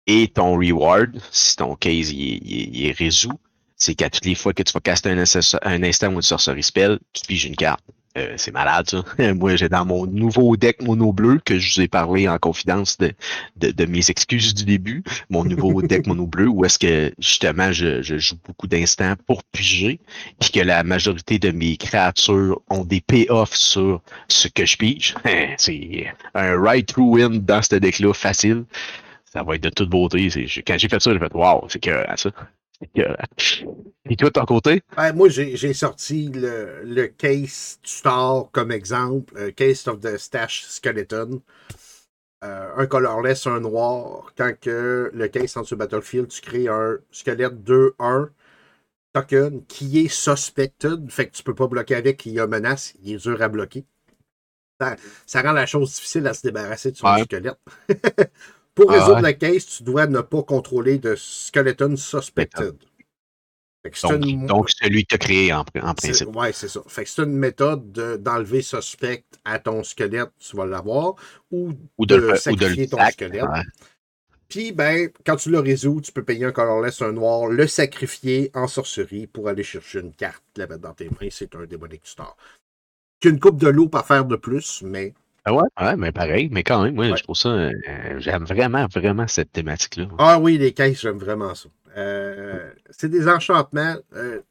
Et 0.06 0.28
ton 0.28 0.58
reward, 0.58 1.18
si 1.30 1.56
ton 1.56 1.74
case 1.76 2.12
est- 2.12 2.92
résolu, 2.98 3.34
c'est 3.76 3.94
qu'à 3.94 4.10
toutes 4.10 4.26
les 4.26 4.34
fois 4.34 4.52
que 4.52 4.62
tu 4.62 4.72
vas 4.72 4.80
caster 4.80 5.10
un, 5.10 5.18
instant- 5.18 5.58
un 5.62 5.82
instant 5.82 6.08
ou 6.08 6.16
une 6.16 6.22
sorcerie 6.22 6.62
spell, 6.62 6.98
tu 7.14 7.22
piges 7.26 7.44
une 7.46 7.56
carte. 7.56 7.84
Euh, 8.18 8.34
c'est 8.36 8.50
malade, 8.50 8.90
ça. 8.90 9.04
Moi, 9.34 9.54
j'ai 9.54 9.68
dans 9.68 9.84
mon 9.84 10.04
nouveau 10.06 10.56
deck 10.56 10.82
mono 10.82 11.12
bleu, 11.12 11.40
que 11.44 11.58
je 11.58 11.74
vous 11.74 11.80
ai 11.82 11.88
parlé 11.88 12.28
en 12.28 12.38
confidence 12.38 12.98
de, 12.98 13.12
de, 13.56 13.70
de 13.70 13.84
mes 13.84 14.10
excuses 14.10 14.52
du 14.52 14.64
début, 14.64 15.04
mon 15.28 15.44
nouveau 15.44 15.80
deck 15.86 16.08
mono 16.08 16.26
bleu, 16.26 16.48
où 16.48 16.64
est-ce 16.64 16.78
que 16.78 17.12
justement 17.20 17.70
je, 17.70 18.02
je 18.02 18.18
joue 18.18 18.36
beaucoup 18.44 18.66
d'instants 18.66 19.14
pour 19.26 19.44
piger, 19.44 20.00
puis 20.40 20.50
que 20.50 20.60
la 20.60 20.82
majorité 20.82 21.38
de 21.38 21.52
mes 21.52 21.76
créatures 21.76 22.60
ont 22.68 22.84
des 22.84 23.00
payoffs 23.00 23.54
sur 23.54 24.02
ce 24.26 24.48
que 24.48 24.66
je 24.66 24.76
pige. 24.76 25.14
c'est 25.56 26.12
un 26.34 26.60
right 26.60 26.86
through 26.86 27.14
win 27.14 27.38
dans 27.38 27.62
ce 27.62 27.76
deck-là, 27.76 28.12
facile. 28.12 28.64
Ça 29.32 29.44
va 29.44 29.54
être 29.54 29.62
de 29.62 29.70
toute 29.70 29.88
beauté. 29.88 30.28
Quand 30.66 30.76
j'ai 30.76 30.88
fait 30.88 31.00
ça, 31.00 31.12
j'ai 31.12 31.20
fait 31.20 31.32
Wow, 31.32 31.66
c'est 31.68 31.78
que 31.78 32.04
ça. 32.16 32.30
Et 32.82 34.16
toi, 34.16 34.28
de 34.28 34.32
ton 34.32 34.44
côté? 34.44 34.82
Ben, 34.96 35.12
moi, 35.12 35.28
j'ai 35.28 35.74
sorti 35.74 36.28
le, 36.28 36.82
le 36.84 37.06
case 37.06 37.78
Star 37.82 38.50
comme 38.52 38.72
exemple, 38.72 39.34
euh, 39.36 39.50
Case 39.52 39.86
of 39.88 40.00
the 40.00 40.16
Stash 40.16 40.64
Skeleton. 40.64 41.42
Euh, 42.42 42.70
un 42.76 42.86
colorless, 42.86 43.46
un 43.46 43.60
noir. 43.60 44.32
Quand 44.36 44.52
que 44.58 45.10
le 45.12 45.28
case 45.28 45.56
entre 45.56 45.68
sur 45.68 45.76
Battlefield, 45.76 46.28
tu 46.28 46.40
crées 46.40 46.68
un 46.68 46.96
squelette 47.10 47.62
2-1 47.62 48.30
token 49.12 49.64
qui 49.66 49.98
est 50.00 50.08
suspected, 50.08 51.10
fait 51.10 51.26
que 51.28 51.32
tu 51.36 51.42
peux 51.42 51.54
pas 51.54 51.66
bloquer 51.66 51.96
avec, 51.96 52.24
il 52.26 52.32
y 52.32 52.40
a 52.40 52.46
menace, 52.46 52.94
il 53.02 53.14
est 53.14 53.18
dur 53.18 53.42
à 53.42 53.48
bloquer. 53.48 53.84
Ça, 54.80 54.96
ça 55.26 55.42
rend 55.42 55.52
la 55.52 55.66
chose 55.66 55.94
difficile 55.94 56.26
à 56.26 56.34
se 56.34 56.42
débarrasser 56.42 56.92
de 56.92 56.96
son 56.96 57.08
Ouais. 57.08 57.22
squelette. 57.24 57.58
Pour 58.80 58.90
Ah 58.92 58.98
résoudre 59.00 59.20
le 59.26 59.32
case, 59.32 59.66
tu 59.66 59.82
dois 59.82 60.06
ne 60.06 60.20
pas 60.20 60.42
contrôler 60.42 60.98
de 60.98 61.14
skeleton 61.14 61.96
suspected. 61.96 62.76
Donc, 64.02 64.26
une- 64.26 64.46
donc 64.46 64.70
celui 64.70 65.04
que 65.04 65.08
tu 65.08 65.14
as 65.14 65.18
créé 65.18 65.52
en, 65.52 65.64
principe. 65.64 66.34
Ouais, 66.34 66.52
c'est 66.52 66.68
ça. 66.68 66.80
Fait 66.86 67.04
que 67.04 67.10
c'est 67.10 67.22
une 67.22 67.36
méthode 67.36 67.92
de- 67.92 68.16
d'enlever 68.16 68.62
suspect 68.62 69.24
à 69.44 69.58
ton 69.58 69.82
squelette, 69.84 70.30
tu 70.38 70.56
vas 70.56 70.66
l'avoir, 70.66 71.14
ou 71.50 71.72
Ou 71.98 72.06
de, 72.06 72.14
de 72.16 72.20
le, 72.20 72.28
ou 72.28 72.32
de 72.32 72.36
sacrifier 72.36 72.88
ton 72.88 72.96
sac. 72.98 73.12
squelette. 73.12 73.42
Ouais. 73.42 73.62
Puis, 74.48 74.72
ben, 74.72 75.10
quand 75.24 75.36
tu 75.36 75.50
le 75.50 75.60
résous, 75.60 76.00
tu 76.02 76.12
peux 76.12 76.24
payer 76.24 76.44
un 76.46 76.52
colorless, 76.52 77.02
un 77.02 77.12
noir, 77.12 77.46
le 77.48 77.66
sacrifier 77.66 78.50
en 78.54 78.66
sorcerie 78.66 79.26
pour 79.26 79.48
aller 79.48 79.62
chercher 79.62 80.00
une 80.00 80.12
carte, 80.12 80.42
la 80.56 80.66
mettre 80.66 80.80
dans 80.82 80.94
tes 80.94 81.08
mains. 81.08 81.28
C'est 81.30 81.54
un 81.54 81.64
démonique 81.66 82.02
star. 82.06 82.36
Qu'une 83.20 83.38
coupe 83.38 83.58
de 83.60 83.68
loup 83.68 83.90
à 83.94 84.02
faire 84.02 84.24
de 84.24 84.36
plus, 84.36 84.82
mais 84.82 85.14
Ah 85.44 85.54
ouais, 85.54 85.62
ouais, 85.80 85.96
mais 85.96 86.12
pareil, 86.12 86.48
mais 86.50 86.62
quand 86.62 86.82
même, 86.82 86.94
moi, 86.94 87.10
Ouais. 87.10 87.16
je 87.16 87.22
trouve 87.22 87.36
ça, 87.36 87.48
euh, 87.48 87.72
j'aime 88.18 88.44
vraiment, 88.44 88.86
vraiment 88.86 89.26
cette 89.26 89.52
thématique-là. 89.52 90.06
Ah 90.18 90.38
oui, 90.38 90.58
les 90.58 90.72
caisses, 90.74 91.00
j'aime 91.00 91.18
vraiment 91.18 91.54
ça. 91.54 91.68
Euh, 91.96 92.72
c'est 92.90 93.08
des 93.08 93.28
enchantements. 93.28 93.96
euh, 94.14 94.42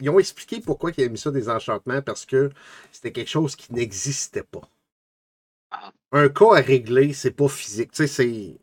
ils 0.00 0.08
ont 0.10 0.18
expliqué 0.20 0.60
pourquoi 0.60 0.90
ils 0.96 1.00
avaient 1.00 1.10
mis 1.10 1.18
ça 1.18 1.30
des 1.32 1.48
enchantements, 1.48 2.00
parce 2.02 2.26
que 2.26 2.50
c'était 2.92 3.12
quelque 3.12 3.28
chose 3.30 3.56
qui 3.56 3.72
n'existait 3.72 4.44
pas. 4.44 4.60
Ah. 5.70 5.92
Un 6.12 6.28
cas 6.28 6.54
à 6.56 6.60
régler, 6.60 7.12
c'est 7.12 7.30
pas 7.32 7.48
physique. 7.48 7.92
Tu 7.92 8.06
sais, 8.06 8.06
c'est. 8.06 8.58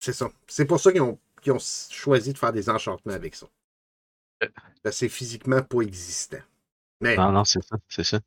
C'est 0.00 0.12
ça. 0.12 0.30
C'est 0.46 0.64
pour 0.66 0.80
ça 0.80 0.92
qu'ils 0.92 1.02
ont, 1.02 1.18
qu'ils 1.42 1.52
ont 1.52 1.58
choisi 1.60 2.32
de 2.32 2.38
faire 2.38 2.52
des 2.52 2.68
enchantements 2.70 3.14
avec 3.14 3.34
ça. 3.34 3.46
Euh. 4.44 4.48
C'est 4.92 5.08
physiquement 5.08 5.62
pas 5.62 5.80
existant. 5.82 6.38
Mais, 7.00 7.16
Non, 7.16 7.32
non, 7.32 7.44
c'est 7.44 7.62
ça, 7.62 7.76
c'est 7.88 8.04
ça. 8.04 8.20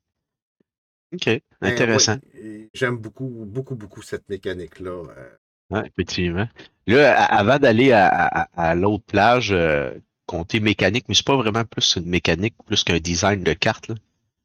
OK, 1.14 1.30
intéressant. 1.62 2.18
ouais, 2.34 2.70
J'aime 2.74 2.97
beaucoup, 2.97 3.28
beaucoup, 3.47 3.76
beaucoup 3.76 4.01
cette 4.01 4.28
mécanique-là. 4.30 4.91
euh. 4.91 5.30
Ouais, 5.70 5.88
effectivement. 5.88 6.47
Là, 6.88 7.18
a- 7.22 7.36
avant 7.38 7.59
d'aller 7.59 7.91
à, 7.91 8.07
à- 8.07 8.47
à 8.70 8.76
l'autre 8.76 9.03
plage, 9.05 9.49
euh, 9.51 9.91
côté 10.26 10.59
mécanique, 10.59 11.05
mais 11.09 11.16
c'est 11.16 11.26
pas 11.26 11.36
vraiment 11.36 11.64
plus 11.66 11.95
une 11.97 12.05
mécanique, 12.07 12.55
plus 12.66 12.84
qu'un 12.84 12.99
design 12.99 13.43
de 13.43 13.53
carte. 13.53 13.88
là. 13.89 13.95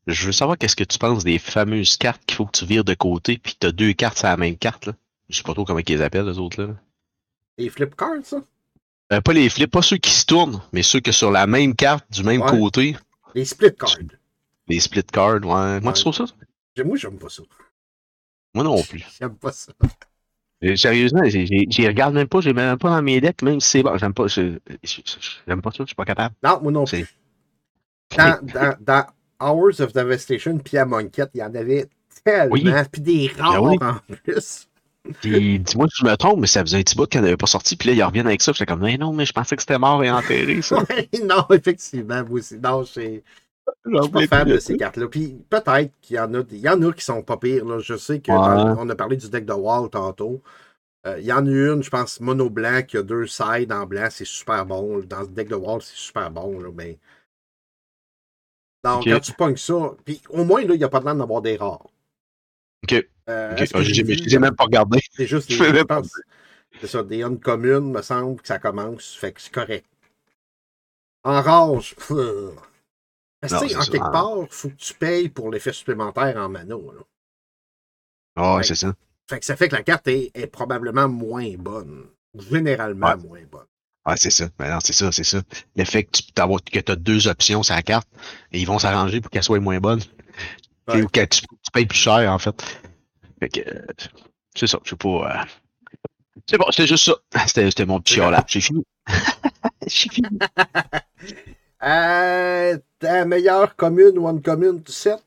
Je 0.08 0.26
veux 0.26 0.32
savoir 0.32 0.56
qu'est-ce 0.56 0.76
que 0.76 0.84
tu 0.84 0.98
penses 0.98 1.24
des 1.24 1.38
fameuses 1.38 1.96
cartes 1.96 2.22
qu'il 2.26 2.36
faut 2.36 2.46
que 2.46 2.56
tu 2.58 2.64
vires 2.64 2.84
de 2.84 2.94
côté, 2.94 3.38
puis 3.38 3.56
tu 3.58 3.66
as 3.66 3.72
deux 3.72 3.92
cartes 3.92 4.18
sur 4.18 4.28
la 4.28 4.36
même 4.36 4.56
carte. 4.56 4.86
Là. 4.86 4.92
Je 5.28 5.36
sais 5.36 5.42
pas 5.42 5.52
trop 5.54 5.64
comment 5.64 5.80
ils 5.80 5.88
les 5.88 6.00
appellent, 6.02 6.26
les 6.28 6.38
autres. 6.38 6.62
Là. 6.62 6.74
Les 7.58 7.68
flip 7.70 7.94
cards, 7.96 8.24
ça? 8.24 8.36
Euh, 9.12 9.20
pas 9.20 9.32
les 9.32 9.48
flips, 9.48 9.70
pas 9.70 9.82
ceux 9.82 9.96
qui 9.98 10.10
se 10.10 10.24
tournent, 10.26 10.60
mais 10.72 10.82
ceux 10.82 11.00
que 11.00 11.12
sur 11.12 11.30
la 11.30 11.46
même 11.46 11.74
carte, 11.74 12.04
du 12.12 12.22
même 12.24 12.42
Ouais. 12.42 12.50
côté, 12.50 12.96
Les 13.34 13.44
split 13.44 13.74
cards. 13.76 13.98
les 14.68 14.80
split 14.80 15.04
cards. 15.04 15.34
Ouais. 15.44 15.80
Moi, 15.80 15.80
Ouais. 15.80 15.92
tu 15.92 16.00
trouves 16.02 16.14
ça? 16.14 16.24
Moi, 16.84 16.96
j'aime 16.96 17.18
pas 17.18 17.28
ça. 17.28 17.42
Moi 18.54 18.64
non 18.64 18.82
plus. 18.82 19.04
J'aime 19.18 19.36
pas 19.36 19.52
ça. 19.52 19.72
Sérieusement, 20.76 21.20
j'y 21.26 21.86
regarde 21.86 22.14
même 22.14 22.28
pas, 22.28 22.40
j'ai 22.40 22.54
même 22.54 22.78
pas 22.78 22.88
dans 22.90 23.02
mes 23.02 23.20
decks, 23.20 23.42
même 23.42 23.60
si 23.60 23.68
c'est 23.68 23.82
bon. 23.82 23.96
J'aime 23.98 24.14
pas, 24.14 24.26
j'aime 24.26 24.58
pas 25.62 25.70
ça, 25.70 25.76
je 25.80 25.86
suis 25.86 25.94
pas 25.94 26.04
capable. 26.06 26.34
Non, 26.42 26.60
moi 26.62 26.72
non 26.72 26.86
C'est- 26.86 27.02
plus. 27.02 27.14
Dans, 28.16 28.38
dans, 28.42 28.76
dans 28.80 29.06
Hours 29.40 29.80
of 29.80 29.92
Devastation 29.92 30.58
puis 30.58 30.78
à 30.78 30.86
Monquette, 30.86 31.30
il 31.34 31.38
y 31.38 31.42
en 31.42 31.54
avait 31.54 31.88
tellement. 32.24 32.52
Oui. 32.54 32.64
Puis 32.92 33.02
des 33.02 33.30
rares 33.38 33.60
Ben 33.62 33.68
oui. 33.68 33.78
en 33.80 34.14
plus. 34.24 34.68
Puis 35.20 35.58
dis-moi 35.60 35.86
si 35.88 36.00
je 36.02 36.06
me 36.10 36.16
trompe, 36.16 36.40
mais 36.40 36.46
ça 36.46 36.62
faisait 36.62 36.78
un 36.78 36.82
petit 36.82 36.96
bout 36.96 37.06
qu'elle 37.06 37.22
n'avait 37.22 37.36
pas 37.36 37.46
sorti, 37.46 37.76
puis 37.76 37.90
là, 37.90 37.94
ils 37.94 38.02
reviennent 38.02 38.26
avec 38.26 38.42
ça, 38.42 38.52
puis 38.52 38.58
j'étais 38.58 38.72
comme, 38.72 38.80
mais 38.82 38.96
non, 38.96 39.12
mais 39.12 39.24
je 39.26 39.32
pensais 39.32 39.54
que 39.54 39.62
c'était 39.62 39.78
mort 39.78 40.02
et 40.02 40.10
enterré, 40.10 40.62
ça. 40.62 40.82
Non, 41.24 41.46
effectivement, 41.50 42.24
moi 42.24 42.38
aussi. 42.40 42.58
Non, 42.58 42.84
suis 42.84 43.22
je 43.84 44.00
suis 44.02 44.10
pas 44.10 44.22
fan 44.22 44.48
de 44.48 44.58
ces 44.58 44.76
cartes-là. 44.76 45.08
Puis 45.08 45.44
peut-être 45.50 45.92
qu'il 46.00 46.16
y 46.16 46.20
en 46.20 46.32
a 46.34 46.42
il 46.50 46.58
y 46.58 46.68
en 46.68 46.80
a 46.82 46.92
qui 46.92 47.04
sont 47.04 47.22
pas 47.22 47.36
pires. 47.36 47.64
Là. 47.64 47.78
Je 47.80 47.96
sais 47.96 48.20
qu'on 48.20 48.34
Ouais. 48.34 48.90
a 48.90 48.96
parlé 48.96 49.16
du 49.16 49.28
deck 49.30 49.44
de 49.44 49.52
Wall 49.52 49.90
tantôt. 49.90 50.42
Euh, 51.06 51.18
il 51.20 51.26
y 51.26 51.32
en 51.32 51.46
a 51.46 51.50
une, 51.50 51.82
je 51.82 51.90
pense, 51.90 52.20
mono 52.20 52.50
blanc, 52.50 52.82
qui 52.82 52.96
a 52.96 53.02
deux 53.02 53.26
sides 53.26 53.72
en 53.72 53.86
blanc, 53.86 54.08
c'est 54.10 54.24
super 54.26 54.66
bon. 54.66 54.98
Dans 55.00 55.24
ce 55.24 55.30
deck 55.30 55.48
de 55.48 55.54
Wall, 55.54 55.80
c'est 55.82 55.96
super 55.96 56.30
bon. 56.30 56.58
Là, 56.60 56.70
mais... 56.74 56.98
Donc, 58.84 59.04
quand 59.08 59.20
tu 59.20 59.32
pognes 59.32 59.56
ça, 59.56 59.92
puis 60.04 60.20
au 60.30 60.44
moins, 60.44 60.64
là, 60.64 60.74
il 60.74 60.78
n'y 60.78 60.84
a 60.84 60.88
pas 60.88 61.00
de 61.00 61.04
l'air 61.04 61.16
d'avoir 61.16 61.42
des 61.42 61.56
rares. 61.56 61.86
Ok, 62.84 62.94
Euh, 63.28 63.52
ok. 63.54 63.60
est-ce 63.62 63.72
que 63.72 64.36
Ah, 64.36 64.40
même 64.40 64.54
pas 64.54 64.64
regardé. 64.64 64.98
C'est 65.12 65.26
juste 65.26 65.50
Je 65.50 65.58
des, 65.58 65.78
je 65.78 65.84
pense, 65.84 66.10
c'est 66.80 66.86
ça, 66.86 67.02
des 67.02 67.22
uncommunes, 67.22 67.90
me 67.90 68.02
semble, 68.02 68.40
que 68.40 68.46
ça 68.46 68.58
commence. 68.58 69.14
Fait 69.14 69.32
que 69.32 69.40
c'est 69.40 69.52
correct. 69.52 69.86
En 71.24 71.42
rage, 71.42 71.94
pff, 71.96 72.12
parce 73.41 73.53
que, 73.53 73.76
en 73.76 73.84
quelque 73.84 74.12
part, 74.12 74.32
il 74.43 74.47
faut 74.51 74.68
que 74.70 74.74
tu 74.76 74.95
payes 74.95 75.28
pour 75.28 75.51
l'effet 75.51 75.72
supplémentaire 75.72 76.37
en 76.37 76.49
mana. 76.49 76.74
là. 76.74 77.03
Ah, 78.37 78.57
Ouais. 78.57 78.62
c'est 78.62 78.74
ça. 78.74 78.95
Fait 79.28 79.41
que 79.41 79.45
ça 79.47 79.57
fait 79.57 79.68
que 79.68 79.74
la 79.76 79.82
carte 79.82 80.07
est, 80.09 80.30
est 80.34 80.47
probablement 80.47 81.09
moins 81.09 81.55
bonne. 81.59 82.07
Généralement 82.39 83.09
Ouais. 83.09 83.16
moins 83.16 83.41
bonne. 83.51 83.66
Ah, 84.05 84.16
c'est 84.16 84.30
ça. 84.30 84.49
Mais 84.61 84.70
non, 84.70 84.78
c'est 84.82 84.93
ça, 84.93 85.11
c'est 85.11 85.24
ça. 85.24 85.43
Le 85.74 85.84
fait 85.84 86.05
que 86.05 86.11
tu 86.80 86.93
as 86.93 86.97
deux 86.97 87.26
options 87.26 87.62
sur 87.62 87.74
la 87.74 87.82
carte, 87.82 88.09
et 88.53 88.61
ils 88.61 88.66
vont 88.66 88.78
s'arranger 88.78 89.20
pour 89.20 89.30
qu'elle 89.30 89.43
soit 89.43 89.59
moins 89.59 89.80
bonne. 89.80 90.01
Ouais. 90.89 91.03
Ou 91.03 91.09
que 91.09 91.24
tu, 91.24 91.41
tu 91.41 91.70
payes 91.72 91.87
plus 91.87 91.99
cher, 91.99 92.30
en 92.32 92.39
fait. 92.39 92.62
Fait 93.41 93.49
que, 93.49 93.61
c'est 94.55 94.68
ça. 94.68 94.78
Je 94.84 94.91
sais 94.91 94.97
pas. 94.97 95.41
euh, 95.41 95.45
C'est 96.49 96.59
bon, 96.59 96.66
c'était 96.70 96.87
juste 96.87 97.05
ça. 97.07 97.47
C'était 97.49 97.87
mon 97.87 98.01
petit 98.01 98.14
chialage. 98.14 98.45
J'ai 98.47 98.61
fini. 98.61 98.84
J'ai 99.87 100.09
fini. 100.09 100.28
Euh, 101.87 102.78
ta 102.99 103.24
meilleure 103.24 103.76
commune 103.76 104.18
ou 104.18 104.41
commune 104.41 104.80
du 104.80 104.93
set? 104.93 105.22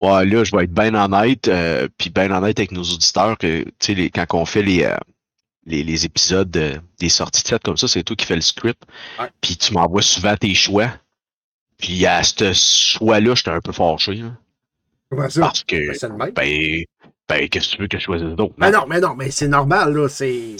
Ouais, 0.00 0.24
là, 0.24 0.44
je 0.44 0.56
vais 0.56 0.64
être 0.64 0.72
bien 0.72 0.94
honnête, 0.94 1.48
euh, 1.48 1.86
puis 1.98 2.08
bien 2.10 2.30
honnête 2.30 2.58
avec 2.58 2.72
nos 2.72 2.82
auditeurs, 2.82 3.36
que, 3.36 3.64
tu 3.64 3.72
sais, 3.80 3.94
les- 3.94 4.10
quand 4.10 4.24
on 4.32 4.46
fait 4.46 4.62
les, 4.62 4.84
euh, 4.84 4.96
les, 5.66 5.84
les 5.84 6.06
épisodes, 6.06 6.56
euh, 6.56 6.78
des 7.00 7.08
sorties 7.10 7.42
de 7.42 7.48
set 7.48 7.62
comme 7.62 7.76
ça, 7.78 7.88
c'est 7.88 8.02
toi 8.04 8.16
qui 8.16 8.26
fais 8.26 8.36
le 8.36 8.42
script, 8.42 8.82
puis 9.40 9.56
tu 9.56 9.74
m'envoies 9.74 10.02
souvent 10.02 10.36
tes 10.36 10.54
choix, 10.54 10.90
puis 11.78 12.06
à 12.06 12.22
ce 12.24 12.52
choix-là, 12.54 13.34
j'étais 13.34 13.50
un 13.50 13.60
peu 13.60 13.72
fâché, 13.72 14.14
là, 14.16 14.32
Comment 15.08 15.28
ça? 15.28 15.40
parce 15.42 15.64
que, 15.64 15.76
Ben, 15.76 15.94
c'est 15.94 16.08
le 16.08 16.16
même. 16.16 16.32
ben, 16.34 16.84
ben, 17.28 17.48
qu'est-ce 17.48 17.70
que 17.72 17.76
tu 17.76 17.82
veux 17.82 17.88
que 17.88 17.98
je 17.98 18.04
choisisse 18.04 18.36
d'autre? 18.36 18.54
Mais 18.58 18.70
non, 18.70 18.86
mais 18.86 19.00
non, 19.00 19.14
mais 19.16 19.30
c'est 19.30 19.48
normal, 19.48 19.94
là. 19.94 20.08
C'est. 20.08 20.56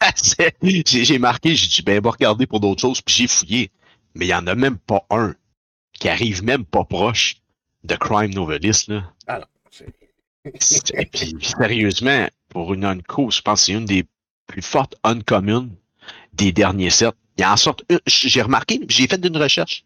J'ai 0.62 1.18
marqué, 1.18 1.54
j'ai 1.54 1.68
dit, 1.68 1.82
ben, 1.82 2.00
va 2.02 2.10
regarder 2.10 2.46
pour 2.46 2.60
d'autres 2.60 2.80
choses, 2.80 3.00
puis 3.00 3.14
j'ai 3.14 3.26
fouillé, 3.26 3.70
mais 4.14 4.26
il 4.26 4.28
n'y 4.28 4.34
en 4.34 4.46
a 4.46 4.54
même 4.54 4.78
pas 4.78 5.04
un 5.10 5.34
qui 5.92 6.08
arrive 6.08 6.42
même 6.44 6.64
pas 6.64 6.84
proche 6.84 7.36
de 7.84 7.94
Crime 7.96 8.32
Novelist, 8.34 8.88
là. 8.88 9.12
Alors, 9.26 9.48
c'est- 9.72 10.92
Et 10.98 11.06
puis, 11.06 11.36
sérieusement, 11.40 12.28
pour 12.48 12.74
une 12.74 12.84
unco, 12.84 13.30
je 13.30 13.40
pense 13.40 13.60
que 13.60 13.66
c'est 13.66 13.72
une 13.72 13.84
des 13.84 14.04
plus 14.46 14.62
fortes 14.62 14.96
uncommunes 15.04 15.74
des 16.34 16.52
derniers 16.52 16.90
sets. 16.90 17.12
Il 17.38 17.44
en 17.44 17.56
sort 17.56 17.76
une, 17.88 17.98
j'ai 18.06 18.42
remarqué, 18.42 18.80
j'ai 18.88 19.06
fait 19.08 19.24
une 19.24 19.36
recherche. 19.36 19.84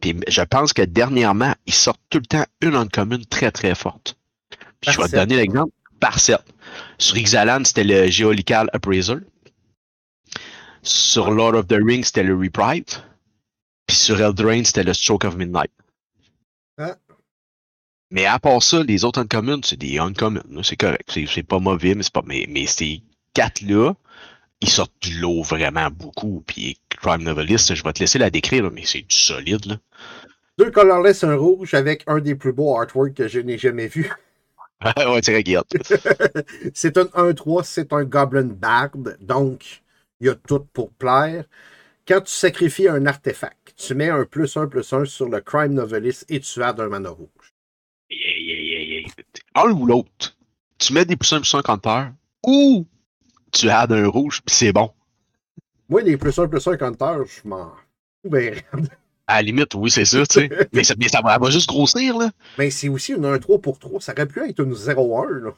Puis 0.00 0.14
je 0.28 0.42
pense 0.42 0.72
que 0.72 0.82
dernièrement, 0.82 1.54
ils 1.66 1.74
sortent 1.74 2.00
tout 2.10 2.18
le 2.18 2.26
temps 2.26 2.44
une 2.60 2.76
uncommune 2.76 3.24
très 3.26 3.50
très 3.50 3.74
forte. 3.74 4.16
Puis 4.80 4.92
je 4.92 4.96
vais 4.98 5.08
te 5.08 5.16
donner 5.16 5.36
l'exemple 5.36 5.72
par 5.98 6.20
set. 6.20 6.40
Sur 6.98 7.16
Ixalan, 7.18 7.64
c'était 7.64 7.82
le 7.84 8.08
Geolical 8.08 8.70
Appraiser. 8.72 9.16
Sur 10.82 11.30
Lord 11.32 11.54
of 11.54 11.66
the 11.66 11.76
Rings, 11.84 12.04
c'était 12.04 12.22
le 12.22 12.36
Reprieve. 12.36 12.84
Puis 13.88 13.96
sur 13.96 14.20
Eldraine, 14.20 14.64
c'était 14.64 14.84
le 14.84 14.94
Stroke 14.94 15.24
of 15.24 15.36
Midnight. 15.36 15.72
Ah. 16.78 16.96
Mais 18.10 18.26
à 18.26 18.38
part 18.38 18.62
ça, 18.62 18.82
les 18.84 19.04
autres 19.04 19.20
uncommunes, 19.20 19.64
c'est 19.64 19.76
des 19.78 19.98
uncommunes. 19.98 20.42
là, 20.50 20.62
C'est 20.62 20.76
correct. 20.76 21.10
C'est 21.12 21.26
c'est 21.26 21.42
pas 21.42 21.58
mauvais, 21.58 21.94
mais 21.94 22.04
c'est 22.04 22.12
pas. 22.12 22.22
Mais, 22.24 22.46
mais 22.48 22.66
ces 22.66 23.02
quatre-là, 23.34 23.94
ils 24.60 24.70
sortent 24.70 24.94
du 25.00 25.18
lot 25.18 25.42
vraiment 25.42 25.90
beaucoup. 25.90 26.44
Puis 26.46 26.78
Crime 26.88 27.22
Novelist, 27.22 27.74
je 27.74 27.82
vais 27.82 27.92
te 27.92 28.00
laisser 28.00 28.18
la 28.18 28.30
décrire, 28.30 28.62
là, 28.62 28.70
mais 28.70 28.84
c'est 28.84 29.02
du 29.02 29.16
solide. 29.16 29.66
Là. 29.66 29.76
Deux 30.58 30.70
colorless, 30.70 31.24
un 31.24 31.36
rouge 31.36 31.74
avec 31.74 32.04
un 32.06 32.20
des 32.20 32.34
plus 32.34 32.52
beaux 32.52 32.78
artworks 32.78 33.14
que 33.14 33.26
je 33.28 33.40
n'ai 33.40 33.58
jamais 33.58 33.88
vu. 33.88 34.12
ouais, 34.84 35.20
tu 35.22 35.34
regardes. 35.34 35.66
c'est 36.74 36.98
un 36.98 37.04
1-3, 37.04 37.64
c'est 37.64 37.92
un 37.92 38.04
Goblin 38.04 38.44
Bard, 38.44 38.90
donc 39.20 39.82
il 40.20 40.28
y 40.28 40.30
a 40.30 40.36
tout 40.36 40.64
pour 40.72 40.92
plaire. 40.92 41.44
Quand 42.06 42.20
tu 42.20 42.32
sacrifies 42.32 42.88
un 42.88 43.04
artefact, 43.06 43.67
tu 43.78 43.94
mets 43.94 44.10
un 44.10 44.24
plus 44.24 44.56
1 44.56 44.66
plus 44.66 44.92
1 44.92 45.04
sur 45.06 45.28
le 45.28 45.40
Crime 45.40 45.72
Novelist 45.72 46.26
et 46.28 46.40
tu 46.40 46.62
as 46.62 46.74
un 46.78 46.88
mana 46.88 47.10
rouge. 47.10 47.54
Yeah, 48.10 48.36
yeah, 48.38 48.60
yeah, 48.60 49.00
yeah. 49.00 49.08
Un 49.54 49.70
ou 49.70 49.86
l'autre. 49.86 50.36
Tu 50.78 50.92
mets 50.92 51.04
des 51.04 51.16
poussins 51.16 51.40
plus 51.40 51.54
un 51.54 51.62
compteur 51.62 52.12
ou 52.44 52.86
tu 53.52 53.70
as 53.70 53.86
un 53.90 54.06
rouge, 54.08 54.42
puis 54.44 54.54
c'est 54.54 54.72
bon. 54.72 54.90
Moi, 55.88 56.02
les 56.02 56.16
plus 56.16 56.38
1 56.38 56.48
plus 56.48 56.66
1 56.66 56.76
compteurs, 56.76 57.24
je 57.24 57.48
m'en 57.48 57.72
ben. 58.24 58.54
À 59.26 59.36
la 59.36 59.42
limite, 59.42 59.74
oui, 59.74 59.90
c'est 59.90 60.04
ça, 60.04 60.26
tu 60.26 60.40
sais. 60.40 60.50
mais 60.72 60.84
ça, 60.84 60.94
mais 60.98 61.08
ça 61.08 61.20
va, 61.22 61.38
juste 61.50 61.68
grossir, 61.68 62.18
là. 62.18 62.30
Mais 62.58 62.70
c'est 62.70 62.88
aussi 62.88 63.12
une 63.12 63.26
1-3 63.26 63.60
pour 63.60 63.78
3. 63.78 64.00
Ça 64.00 64.12
aurait 64.12 64.26
pu 64.26 64.40
être 64.40 64.60
une 64.60 64.74
0-1. 64.74 65.44
là. 65.44 65.50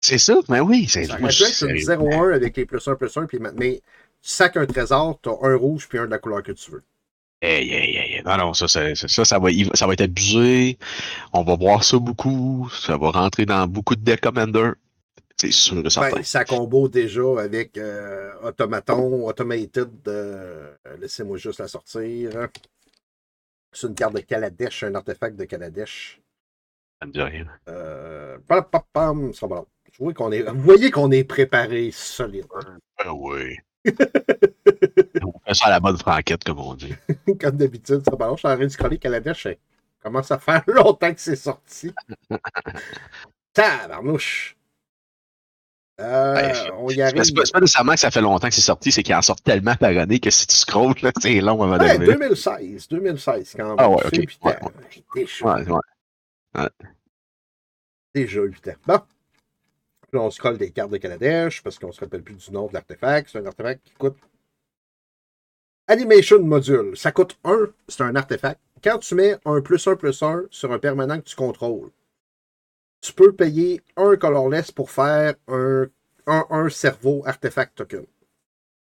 C'est 0.00 0.18
ça, 0.18 0.36
mais 0.48 0.60
oui. 0.60 0.86
C'est 0.88 1.04
Ça 1.04 1.14
aurait 1.14 1.22
pu 1.28 1.42
être 1.42 1.62
une 1.68 1.78
sérieux. 1.78 2.10
0-1 2.10 2.34
avec 2.34 2.56
les 2.56 2.66
plus 2.66 2.86
1 2.86 2.94
plus 2.94 3.16
1. 3.16 3.26
Puis, 3.26 3.38
ma- 3.38 3.52
mais 3.52 3.80
tu 4.22 4.30
sacs 4.30 4.56
un 4.56 4.66
trésor, 4.66 5.18
tu 5.22 5.28
as 5.28 5.36
un 5.42 5.56
rouge 5.56 5.88
puis 5.88 5.98
un 5.98 6.06
de 6.06 6.10
la 6.10 6.18
couleur 6.18 6.42
que 6.42 6.52
tu 6.52 6.70
veux. 6.70 6.82
Hey, 7.40 7.70
hey. 7.70 8.22
Non, 8.24 8.36
non, 8.36 8.54
ça, 8.54 8.66
ça, 8.66 8.94
ça, 8.94 9.08
ça, 9.08 9.24
ça 9.24 9.38
va, 9.38 9.48
ça 9.74 9.86
être 9.92 10.00
abusé. 10.00 10.78
On 11.32 11.44
va 11.44 11.56
voir 11.56 11.84
ça 11.84 11.98
beaucoup. 11.98 12.68
Ça 12.70 12.96
va 12.96 13.10
rentrer 13.10 13.46
dans 13.46 13.66
beaucoup 13.66 13.94
de 13.94 14.02
deck 14.02 14.20
commander. 14.20 14.72
C'est 15.36 15.52
sûr 15.52 15.82
de 15.82 15.88
certain. 15.88 16.16
Ben, 16.16 16.22
ça 16.24 16.44
combo 16.44 16.88
déjà 16.88 17.22
avec 17.38 17.78
euh, 17.78 18.32
Automaton, 18.42 19.28
Automated. 19.28 19.90
euh, 20.08 20.74
Laissez-moi 20.98 21.36
juste 21.36 21.60
la 21.60 21.68
sortir. 21.68 22.48
C'est 23.72 23.86
une 23.86 23.94
carte 23.94 24.14
de 24.14 24.20
Kaladesh, 24.20 24.82
un 24.82 24.94
artefact 24.96 25.36
de 25.36 25.44
Kaladesh. 25.44 26.20
Ça 27.00 27.06
me 27.06 27.12
dit 27.12 27.22
rien. 27.22 27.46
Euh, 27.68 28.38
pam, 28.48 28.64
pam, 28.64 28.82
pam, 28.92 29.32
ça 29.32 29.46
va 29.46 29.64
qu'on 30.14 30.32
est, 30.32 30.42
vous 30.42 30.60
voyez 30.60 30.90
qu'on 30.90 31.10
est 31.10 31.24
préparé 31.24 31.90
solide. 31.90 32.46
Ah 32.98 33.12
oui. 33.12 33.56
on 35.24 35.32
fait 35.46 35.54
ça 35.54 35.66
à 35.66 35.70
la 35.70 35.80
bonne 35.80 35.96
franquette, 35.98 36.44
comme 36.44 36.58
on 36.58 36.74
dit. 36.74 36.94
Comme 37.40 37.56
d'habitude, 37.56 38.02
ça 38.04 38.16
va 38.16 38.26
long. 38.26 38.36
Je 38.36 38.40
suis 38.40 38.48
en 38.48 38.54
train 38.56 38.64
de 38.64 38.68
scroller 38.68 38.98
Kaladesh. 38.98 39.42
ça 39.44 39.50
commence 40.02 40.30
à 40.30 40.38
faire 40.38 40.62
longtemps 40.68 41.12
que 41.12 41.20
c'est 41.20 41.36
sorti. 41.36 41.92
Tabarnouche. 43.52 44.54
Euh, 46.00 46.52
on 46.78 46.90
y 46.90 46.94
C'est 46.94 47.02
arrive. 47.02 47.22
c'est 47.24 47.34
pas, 47.34 47.42
pas 47.52 47.60
nécessairement 47.60 47.92
que 47.94 47.98
ça 48.00 48.10
fait 48.12 48.20
longtemps 48.20 48.48
que 48.48 48.54
c'est 48.54 48.60
sorti, 48.60 48.92
c'est 48.92 49.02
qu'il 49.02 49.14
en 49.16 49.22
sort 49.22 49.40
tellement 49.40 49.74
par 49.74 49.90
année 49.90 50.20
que 50.20 50.30
si 50.30 50.46
tu 50.46 50.54
scrolls, 50.54 50.94
c'est 51.20 51.40
long 51.40 51.60
avant 51.60 51.72
Ouais, 51.72 51.78
d'arriver. 51.78 52.06
2016, 52.14 52.86
2016 52.88 53.54
quand 53.56 53.66
même. 53.66 53.74
Ah 53.78 53.88
ouais, 53.90 53.96
ok. 54.06 54.12
Déjà, 55.16 55.44
Ouais, 55.44 55.64
ouais. 56.54 56.68
déjà 58.14 58.42
8 58.42 58.68
ans. 58.68 58.72
Bon. 58.86 59.00
Là, 60.12 60.20
on 60.22 60.30
scrolle 60.30 60.56
des 60.58 60.70
cartes 60.70 60.90
de 60.90 60.96
Kaladesh 60.96 61.62
parce 61.62 61.78
qu'on 61.78 61.92
se 61.92 62.00
rappelle 62.00 62.22
plus 62.22 62.34
du 62.34 62.50
nom 62.50 62.66
de 62.66 62.72
l'artefact. 62.74 63.28
C'est 63.30 63.38
un 63.38 63.46
artefact 63.46 63.82
qui 63.84 63.92
coûte. 63.94 64.16
Animation 65.86 66.42
Module. 66.42 66.96
Ça 66.96 67.12
coûte 67.12 67.38
1, 67.44 67.68
c'est 67.88 68.02
un 68.02 68.16
artefact. 68.16 68.60
Quand 68.82 68.98
tu 68.98 69.14
mets 69.14 69.36
un 69.44 69.60
plus 69.60 69.86
1 69.86 69.96
plus 69.96 70.22
1 70.22 70.44
sur 70.50 70.72
un 70.72 70.78
permanent 70.78 71.18
que 71.18 71.24
tu 71.24 71.36
contrôles, 71.36 71.90
tu 73.00 73.12
peux 73.12 73.32
payer 73.32 73.80
un 73.96 74.16
colorless 74.16 74.72
pour 74.72 74.90
faire 74.90 75.34
un, 75.48 75.86
un, 76.26 76.46
un 76.50 76.68
cerveau 76.68 77.22
artefact 77.26 77.76
token. 77.76 78.06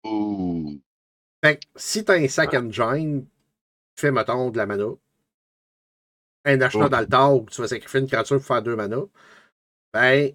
Ouh. 0.04 0.80
Fait 1.44 1.56
que 1.58 1.66
si 1.76 2.04
t'as 2.04 2.18
un 2.18 2.28
sac 2.28 2.54
engine, 2.54 3.24
tu 3.96 4.00
fais, 4.00 4.10
mettons, 4.12 4.50
de 4.50 4.58
la 4.58 4.66
mana, 4.66 4.86
un 6.44 6.60
achat 6.60 6.86
Oh. 6.86 6.88
d'altar 6.88 7.34
où 7.34 7.46
tu 7.46 7.60
vas 7.60 7.68
sacrifier 7.68 8.00
une 8.00 8.06
créature 8.06 8.36
pour 8.38 8.46
faire 8.46 8.62
deux 8.62 8.76
mana, 8.76 8.98
ben, 9.92 10.32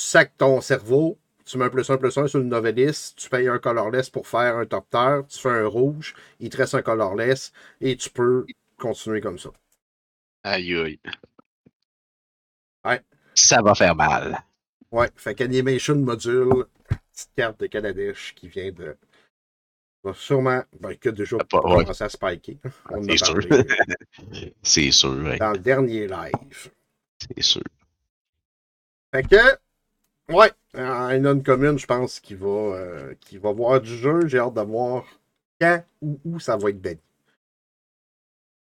sacs 0.00 0.36
ton 0.36 0.60
cerveau, 0.60 1.18
tu 1.44 1.58
mets 1.58 1.64
un 1.66 1.70
plus 1.70 1.88
un 1.90 1.96
plus 1.98 2.16
un 2.18 2.26
sur 2.26 2.38
le 2.38 2.44
novelist, 2.44 3.16
tu 3.18 3.28
payes 3.28 3.48
un 3.48 3.58
colorless 3.58 4.08
pour 4.10 4.26
faire 4.28 4.56
un 4.56 4.66
torteur, 4.66 5.26
tu 5.26 5.38
fais 5.38 5.48
un 5.50 5.66
rouge, 5.66 6.14
il 6.38 6.48
te 6.50 6.56
reste 6.56 6.74
un 6.74 6.82
colorless, 6.82 7.52
et 7.80 7.96
tu 7.96 8.10
peux 8.10 8.46
continuer 8.78 9.20
comme 9.20 9.38
ça. 9.38 9.50
Aïe, 10.44 10.74
aïe. 10.76 10.98
Ouais. 12.84 13.00
Ça 13.34 13.60
va 13.62 13.74
faire 13.74 13.94
mal. 13.94 14.42
Ouais, 14.90 15.10
fait 15.16 15.34
qu'Animation 15.34 15.96
Module, 15.96 16.64
petite 17.12 17.30
carte 17.36 17.60
de 17.60 17.66
Kaladesh 17.66 18.34
qui 18.34 18.48
vient 18.48 18.72
de. 18.72 18.96
va 20.02 20.14
sûrement. 20.14 20.62
Ben, 20.80 20.96
que 20.96 21.10
déjà 21.10 21.36
Ah, 21.40 21.44
pas- 21.44 21.60
ouais. 21.60 21.84
commencé 21.84 22.04
à 22.04 22.08
spiker. 22.08 22.56
C'est 23.06 23.16
sûr. 23.18 23.40
C'est 24.62 24.90
sûr, 24.90 25.10
ouais. 25.24 25.38
dans 25.38 25.52
le 25.52 25.58
dernier 25.58 26.06
live. 26.08 26.70
C'est 27.18 27.42
sûr. 27.42 27.62
Fait 29.14 29.22
que, 29.28 29.58
ouais, 30.30 30.52
un 30.74 31.18
non-commune, 31.18 31.78
je 31.78 31.86
pense 31.86 32.20
qu'il 32.20 32.36
va, 32.36 32.46
euh, 32.48 33.14
qu'il 33.20 33.40
va 33.40 33.52
voir 33.52 33.80
du 33.80 33.96
jeu. 33.96 34.26
J'ai 34.26 34.38
hâte 34.38 34.54
de 34.54 34.60
voir 34.62 35.04
quand 35.60 35.84
ou 36.00 36.18
où 36.24 36.40
ça 36.40 36.56
va 36.56 36.70
être 36.70 36.80
banni. 36.80 37.00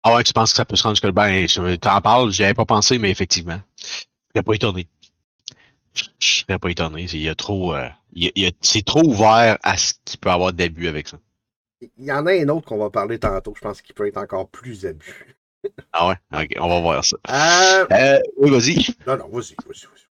Ah 0.02 0.14
ouais, 0.14 0.24
tu 0.24 0.32
penses 0.32 0.52
que 0.52 0.56
ça 0.56 0.64
peut 0.64 0.76
se 0.76 0.82
rendre 0.82 0.96
jusque 0.96 1.12
Ben, 1.14 1.46
t'en 1.78 2.00
parles, 2.00 2.30
j'y 2.32 2.44
avais 2.44 2.54
pas 2.54 2.64
pensé, 2.64 2.98
mais 2.98 3.10
effectivement. 3.10 3.60
Je 3.78 3.86
serais 4.40 4.44
pas 4.44 4.54
étonné. 4.54 4.88
Je 6.18 6.40
serais 6.42 6.58
pas 6.58 6.70
étonné. 6.70 7.06
Il 7.12 7.20
y 7.20 7.28
a 7.28 7.34
trop. 7.34 7.74
euh, 7.74 7.88
c'est 8.60 8.84
trop 8.84 9.02
ouvert 9.04 9.58
à 9.62 9.76
ce 9.76 9.94
qu'il 10.04 10.18
peut 10.20 10.28
y 10.28 10.32
avoir 10.32 10.52
d'abus 10.52 10.88
avec 10.88 11.08
ça. 11.08 11.18
Il 11.98 12.04
y 12.06 12.10
en 12.12 12.24
a 12.26 12.32
un 12.32 12.48
autre 12.48 12.66
qu'on 12.66 12.78
va 12.78 12.88
parler 12.88 13.18
tantôt, 13.18 13.54
je 13.54 13.60
pense 13.60 13.82
qu'il 13.82 13.94
peut 13.94 14.06
être 14.06 14.16
encore 14.16 14.48
plus 14.48 14.86
abus. 14.86 15.36
Ah 15.92 16.08
ouais? 16.08 16.16
Ok, 16.32 16.54
on 16.60 16.68
va 16.68 16.80
voir 16.80 17.04
ça. 17.04 17.16
Euh, 17.28 17.86
Euh, 17.92 18.18
oui, 18.38 18.50
vas-y. 18.50 18.94
non, 19.06 19.16
non, 19.18 19.28
vas-y, 19.28 19.56
vas-y, 19.66 19.86
vas-y. 19.86 20.09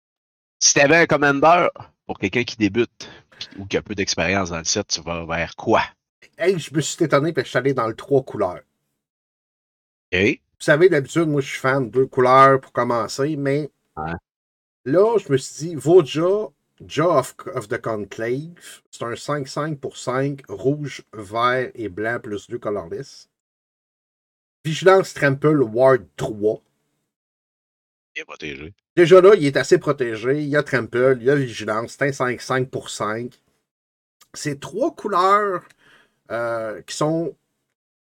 Si 0.61 0.73
t'avais 0.73 0.97
un 0.97 1.05
commander 1.05 1.67
pour 2.05 2.19
quelqu'un 2.19 2.43
qui 2.43 2.57
débute 2.57 3.09
ou 3.57 3.65
qui 3.65 3.77
a 3.77 3.81
peu 3.81 3.95
d'expérience 3.95 4.49
dans 4.49 4.57
le 4.57 4.65
set, 4.65 4.87
tu 4.87 5.01
vas 5.01 5.25
vers 5.25 5.55
quoi? 5.55 5.81
Hey, 6.37 6.59
je 6.59 6.73
me 6.73 6.81
suis 6.81 7.03
étonné 7.03 7.31
parce 7.31 7.43
que 7.43 7.47
je 7.47 7.49
suis 7.51 7.57
allé 7.57 7.73
dans 7.73 7.87
le 7.87 7.95
trois 7.95 8.23
couleurs. 8.23 8.61
OK? 10.13 10.19
Vous 10.19 10.65
savez, 10.65 10.89
d'habitude, 10.89 11.29
moi, 11.29 11.39
je 11.39 11.47
suis 11.47 11.59
fan 11.59 11.85
de 11.85 11.89
deux 11.89 12.07
couleurs 12.07 12.59
pour 12.59 12.73
commencer, 12.73 13.37
mais 13.37 13.69
là, 14.83 15.17
je 15.17 15.31
me 15.31 15.37
suis 15.37 15.67
dit, 15.67 15.75
Voja, 15.75 16.49
Jaw 16.85 17.17
of, 17.17 17.35
of 17.55 17.69
the 17.69 17.81
Conclave, 17.81 18.81
c'est 18.91 19.03
un 19.03 19.13
5-5 19.13 19.77
pour 19.77 19.95
5, 19.95 20.41
rouge, 20.49 21.03
vert 21.13 21.71
et 21.73 21.87
blanc 21.87 22.19
plus 22.21 22.49
2 22.49 22.59
colorless. 22.59 23.29
Vigilance 24.65 25.13
Trample 25.13 25.61
Ward 25.61 26.05
3. 26.17 26.61
Protégé. 28.25 28.73
Déjà 28.95 29.21
là, 29.21 29.33
il 29.35 29.45
est 29.45 29.57
assez 29.57 29.77
protégé. 29.77 30.41
Il 30.41 30.49
y 30.49 30.55
a 30.55 30.63
Trample, 30.63 31.17
il 31.19 31.25
y 31.25 31.29
a 31.29 31.35
Vigilance, 31.35 31.95
c'est 31.97 32.21
un 32.21 32.31
5-5 32.31 32.67
pour 32.67 32.89
5. 32.89 33.33
C'est 34.33 34.59
trois 34.59 34.93
couleurs 34.95 35.63
euh, 36.31 36.81
qui 36.83 36.95
sont 36.95 37.35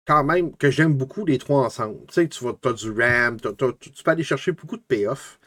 quand 0.05 0.23
même 0.23 0.55
que 0.55 0.71
j'aime 0.71 0.93
beaucoup 0.93 1.25
les 1.25 1.37
trois 1.37 1.65
ensemble. 1.65 2.05
Tu 2.07 2.13
sais, 2.13 2.27
tu 2.29 2.45
as 2.45 2.73
du 2.73 2.91
RAM, 2.91 3.39
tu 3.41 3.49
peux 4.03 4.11
aller 4.11 4.23
chercher 4.23 4.51
beaucoup 4.51 4.77
de 4.77 4.83
payoff. 4.83 5.39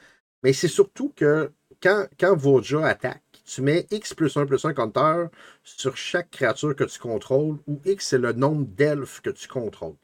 Mais 0.43 0.53
c'est 0.53 0.69
surtout 0.69 1.13
que 1.17 1.53
quand, 1.83 2.07
quand 2.19 2.37
Voja 2.37 2.87
attaque, 2.87 3.23
tu 3.45 3.63
mets 3.63 3.87
X 3.91 4.15
plus 4.15 4.37
1 4.37 4.47
plus 4.47 4.65
1 4.65 4.75
compteur 4.75 5.31
sur 5.63 5.97
chaque 5.97 6.31
créature 6.31 6.75
que 6.77 6.85
tu 6.85 6.99
contrôles, 6.99 7.59
où 7.67 7.81
X 7.85 8.09
c'est 8.09 8.19
le 8.19 8.33
nombre 8.33 8.67
d'elfes 8.67 9.21
que 9.21 9.31
tu 9.31 9.49
contrôles. 9.49 9.97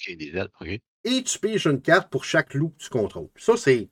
OK, 0.00 0.16
des 0.16 0.36
ailes. 0.36 0.48
OK. 0.60 0.80
Et 1.02 1.24
tu 1.24 1.40
piges 1.40 1.66
une 1.66 1.82
carte 1.82 2.08
pour 2.08 2.24
chaque 2.24 2.54
loup 2.54 2.68
que 2.68 2.84
tu 2.84 2.88
contrôles. 2.88 3.30
Ça, 3.36 3.56
c'est. 3.56 3.88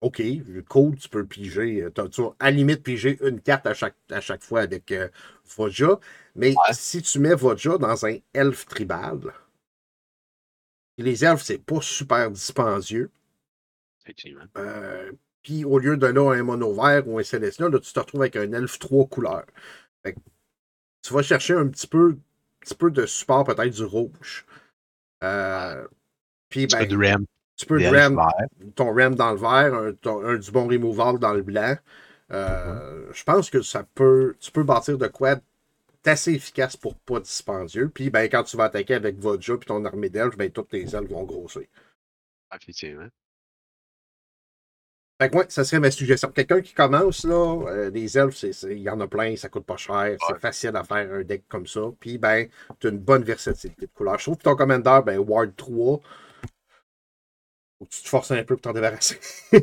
OK, 0.00 0.22
cool, 0.68 0.96
tu 0.96 1.08
peux 1.08 1.24
piger. 1.26 1.82
euh, 1.82 1.90
Tu 2.10 2.20
vas 2.22 2.34
à 2.38 2.50
la 2.50 2.56
limite 2.56 2.82
piger 2.82 3.18
une 3.26 3.40
carte 3.40 3.66
à 3.66 3.72
chaque, 3.74 3.96
à 4.10 4.20
chaque 4.20 4.42
fois 4.42 4.60
avec 4.60 4.92
euh, 4.92 5.08
Voja. 5.56 5.98
Mais 6.36 6.54
Ouais. 6.56 6.74
si 6.74 7.00
tu 7.02 7.18
mets 7.20 7.34
Voja 7.34 7.78
dans 7.78 8.04
un 8.06 8.18
elfe 8.34 8.66
tribal, 8.66 9.32
les 10.98 11.24
elfes, 11.24 11.42
c'est 11.44 11.58
pas 11.64 11.80
super 11.80 12.32
dispendieux. 12.32 13.12
Euh, 14.56 15.12
Puis 15.42 15.64
au 15.64 15.78
lieu 15.78 15.96
de 15.96 16.06
là 16.06 16.32
un 16.32 16.42
mono 16.42 16.72
vert 16.74 17.06
ou 17.08 17.18
un 17.18 17.22
célestin, 17.22 17.68
là, 17.68 17.78
tu 17.80 17.92
te 17.92 17.98
retrouves 18.00 18.22
avec 18.22 18.36
un 18.36 18.52
elfe 18.52 18.78
trois 18.78 19.06
couleurs. 19.06 19.46
Fait 20.04 20.14
que 20.14 20.20
tu 21.02 21.14
vas 21.14 21.22
chercher 21.22 21.54
un 21.54 21.68
petit 21.68 21.86
peu, 21.88 22.18
petit 22.60 22.74
peu 22.76 22.90
de 22.90 23.06
support, 23.06 23.44
peut-être 23.44 23.74
du 23.74 23.84
rouge. 23.84 24.46
Euh, 25.22 25.86
puis 26.50 26.66
Tu 26.66 26.76
ben, 26.76 26.86
tu 27.56 27.66
peux 27.66 27.78
ram 27.88 28.16
vert. 28.16 28.48
ton 28.76 28.94
RAM 28.94 29.14
dans 29.16 29.32
le 29.32 29.38
vert, 29.38 29.74
un, 29.74 29.92
ton- 29.94 30.24
un 30.24 30.36
du 30.38 30.50
bon 30.50 30.68
removal 30.68 31.18
dans 31.18 31.34
le 31.34 31.42
blanc. 31.42 31.76
Euh, 32.32 33.12
Je 33.12 33.24
pense 33.24 33.50
que 33.50 33.62
ça 33.62 33.84
peut. 33.94 34.36
Tu 34.40 34.50
peux 34.52 34.64
bâtir 34.64 34.98
de 34.98 35.06
quoi 35.08 35.36
assez 36.06 36.32
efficace 36.34 36.76
pour 36.76 36.96
pas 36.96 37.20
dispendieux. 37.20 37.90
Puis 37.90 38.10
ben, 38.10 38.28
quand 38.30 38.44
tu 38.44 38.56
vas 38.56 38.64
attaquer 38.66 38.94
avec 38.94 39.18
Vodja 39.18 39.56
puis 39.58 39.66
ton 39.68 39.84
armée 39.86 40.10
d'elfes, 40.10 40.36
ben 40.36 40.50
toutes 40.50 40.70
tes 40.70 40.82
ailes 40.96 41.06
vont 41.08 41.24
grossir. 41.24 41.64
Effectivement. 42.52 43.10
Fait 45.20 45.30
que 45.30 45.36
ouais, 45.36 45.44
ça 45.48 45.62
serait 45.62 45.78
ma 45.78 45.92
suggestion. 45.92 46.28
Quelqu'un 46.30 46.60
qui 46.60 46.74
commence, 46.74 47.24
là, 47.24 47.62
euh, 47.68 47.90
les 47.90 48.18
elfes, 48.18 48.42
il 48.64 48.78
y 48.78 48.90
en 48.90 48.98
a 49.00 49.06
plein, 49.06 49.36
ça 49.36 49.48
coûte 49.48 49.64
pas 49.64 49.76
cher, 49.76 50.16
c'est 50.26 50.40
facile 50.40 50.74
à 50.74 50.82
faire 50.82 51.08
un 51.12 51.22
deck 51.22 51.44
comme 51.48 51.68
ça. 51.68 51.82
Puis 52.00 52.18
ben, 52.18 52.48
tu 52.80 52.88
as 52.88 52.90
une 52.90 52.98
bonne 52.98 53.22
versatilité 53.22 53.86
de 53.86 53.92
couleurs. 53.94 54.18
Je 54.18 54.24
trouve 54.24 54.38
que 54.38 54.42
ton 54.42 54.56
commander, 54.56 55.00
ben, 55.06 55.18
Ward 55.18 55.54
3, 55.56 56.00
tu 57.90 58.02
te 58.02 58.08
forces 58.08 58.30
un 58.32 58.44
peu 58.44 58.56
pour 58.56 58.62
t'en 58.62 58.72
débarrasser. 58.72 59.18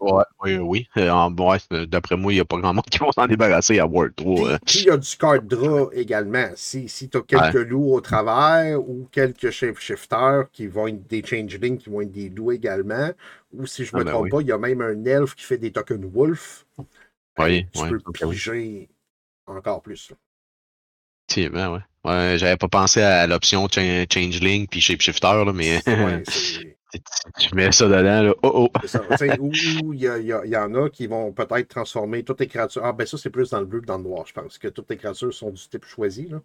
Ouais, 0.00 0.24
oui, 0.42 0.56
oui. 0.58 0.88
Euh, 0.96 1.10
en- 1.10 1.34
euh, 1.72 1.86
D'après 1.86 2.16
moi, 2.16 2.32
il 2.32 2.36
n'y 2.36 2.40
a 2.40 2.44
pas 2.44 2.56
grand 2.58 2.72
monde 2.74 2.84
qui 2.90 2.98
va 2.98 3.12
s'en 3.12 3.26
débarrasser 3.26 3.78
à 3.78 3.86
World 3.86 4.14
3. 4.16 4.50
euh. 4.52 4.58
Puis 4.64 4.80
il 4.80 4.84
y 4.86 4.90
a 4.90 4.96
du 4.96 5.16
card 5.16 5.42
draw 5.42 5.90
également. 5.92 6.50
Si, 6.54 6.88
si 6.88 7.08
tu 7.10 7.18
as 7.18 7.22
quelques 7.22 7.54
loups 7.54 7.92
au 7.94 8.00
travers 8.00 8.80
ou 8.80 9.08
quelques 9.10 9.50
shifters 9.50 10.50
qui 10.52 10.66
vont 10.66 10.86
être 10.88 11.06
des 11.08 11.22
changelings 11.24 11.76
qui 11.78 11.90
vont 11.90 12.00
être 12.02 12.12
des 12.12 12.28
loups 12.28 12.52
également, 12.52 13.10
ou 13.52 13.66
si 13.66 13.84
je 13.84 13.94
ne 13.94 13.98
me 14.00 14.00
Ah 14.00 14.04
ben 14.04 14.14
trompe 14.14 14.30
oui. 14.30 14.30
pas, 14.30 14.40
il 14.40 14.46
y 14.48 14.52
a 14.52 14.58
même 14.58 14.80
un 14.80 15.04
elfe 15.04 15.34
qui 15.34 15.44
fait 15.44 15.58
des 15.58 15.72
tokens 15.72 16.04
wolf. 16.06 16.66
Oui, 17.38 17.66
tu 17.72 17.82
ouais, 17.82 17.88
peux 17.88 18.00
ok, 18.04 18.18
oui. 18.26 18.36
piger 18.38 18.90
encore 19.46 19.82
plus. 19.82 20.12
Effectivement, 21.28 21.72
ouais. 21.74 21.80
Ouais, 22.04 22.38
j'avais 22.38 22.56
pas 22.56 22.68
pensé 22.68 23.00
à 23.02 23.26
l'option 23.26 23.68
cha- 23.68 24.04
Changeling 24.12 24.66
puis 24.66 24.80
Shapeshifter, 24.80 25.44
là, 25.44 25.52
mais 25.52 25.80
Ouais, 25.86 26.24
tu 27.38 27.54
mets 27.54 27.72
ça 27.72 27.86
dedans, 27.86 28.22
là. 28.22 28.34
Oh 28.42 28.68
oh! 28.68 28.68
Ou 29.82 29.92
il 29.94 30.02
y, 30.02 30.56
en 30.56 30.74
a 30.74 30.90
qui 30.90 31.06
vont 31.06 31.32
peut-être 31.32 31.68
transformer 31.68 32.24
toutes 32.24 32.40
les 32.40 32.46
créatures. 32.48 32.84
Ah, 32.84 32.92
ben 32.92 33.06
ça, 33.06 33.16
c'est 33.18 33.30
plus 33.30 33.50
dans 33.50 33.60
le 33.60 33.66
bleu 33.66 33.80
que 33.80 33.86
dans 33.86 33.98
le 33.98 34.04
noir, 34.04 34.26
je 34.26 34.32
pense, 34.32 34.58
que 34.58 34.68
toutes 34.68 34.90
les 34.90 34.96
créatures 34.96 35.32
sont 35.32 35.50
du 35.50 35.62
type 35.68 35.84
choisi. 35.84 36.28
Là. 36.28 36.40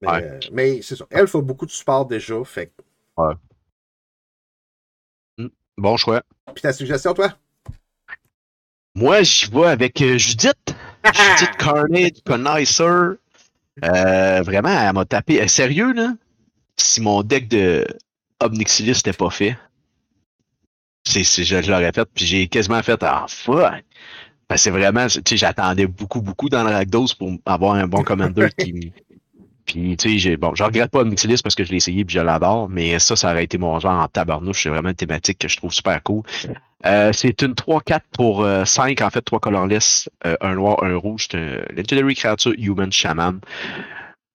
Mais, 0.00 0.08
Ouais. 0.08 0.22
euh, 0.24 0.38
mais 0.52 0.82
c'est 0.82 0.96
ça. 0.96 1.06
Elf 1.10 1.34
a 1.34 1.40
beaucoup 1.40 1.66
de 1.66 1.70
support 1.70 2.06
déjà. 2.06 2.42
Fait. 2.44 2.72
que- 3.16 3.34
Bon 5.76 5.96
choix. 5.96 6.22
Puis 6.54 6.62
ta 6.62 6.72
suggestion, 6.72 7.14
toi? 7.14 7.32
Moi, 8.96 9.22
j'y 9.22 9.48
vais 9.48 9.66
avec 9.66 10.00
euh, 10.02 10.18
Judith. 10.18 10.74
Judith 11.04 11.56
Carnage, 11.56 12.20
Connoisseur. 12.26 13.14
Euh, 13.84 14.42
vraiment, 14.42 14.70
elle 14.70 14.92
m'a 14.92 15.04
tapé. 15.04 15.40
Euh, 15.40 15.46
sérieux, 15.46 15.92
là? 15.92 16.14
Si 16.76 17.00
mon 17.00 17.22
deck 17.22 17.46
de 17.46 17.86
Obnixilis 18.40 18.90
n'était 18.96 19.12
pas 19.12 19.30
fait, 19.30 19.56
c'est, 21.08 21.44
je, 21.44 21.70
l'aurais 21.70 21.92
fait, 21.92 22.08
puis 22.14 22.26
j'ai 22.26 22.48
quasiment 22.48 22.82
fait 22.82 23.02
Ah 23.02 23.26
fuck! 23.28 23.84
Ben, 24.48 24.56
c'est 24.56 24.70
vraiment, 24.70 25.06
tu 25.06 25.20
sais, 25.26 25.36
j'attendais 25.36 25.86
beaucoup, 25.86 26.22
beaucoup 26.22 26.48
dans 26.48 26.64
le 26.64 26.70
Rakdos 26.70 27.08
pour 27.18 27.32
avoir 27.44 27.74
un 27.74 27.86
bon 27.86 28.02
commander 28.02 28.48
qui, 28.58 28.92
Puis, 29.66 29.96
tu 29.98 30.18
sais, 30.18 30.36
bon, 30.38 30.54
je 30.54 30.64
regrette 30.64 30.90
pas 30.90 31.00
Omnixilis 31.00 31.42
parce 31.42 31.54
que 31.54 31.64
je 31.64 31.70
l'ai 31.70 31.76
essayé 31.76 32.04
puis 32.04 32.14
je 32.14 32.20
l'adore, 32.20 32.68
mais 32.70 32.98
ça, 32.98 33.14
ça 33.14 33.30
aurait 33.30 33.44
été 33.44 33.58
mon 33.58 33.78
genre 33.78 34.00
en 34.00 34.08
tabarnouche. 34.08 34.62
C'est 34.62 34.70
vraiment 34.70 34.88
une 34.88 34.94
thématique 34.94 35.38
que 35.38 35.48
je 35.48 35.58
trouve 35.58 35.72
super 35.72 36.02
cool. 36.02 36.22
Euh, 36.86 37.12
c'est 37.12 37.42
une 37.42 37.52
3-4 37.52 38.00
pour 38.12 38.46
5, 38.64 39.00
en 39.02 39.10
fait, 39.10 39.20
3 39.20 39.40
colorless, 39.40 40.08
euh, 40.24 40.36
un 40.40 40.54
noir, 40.54 40.82
un 40.82 40.96
rouge. 40.96 41.28
C'est 41.30 41.36
un 41.36 41.74
Legendary 41.74 42.14
Creature 42.14 42.54
Human 42.56 42.90
Shaman. 42.90 43.40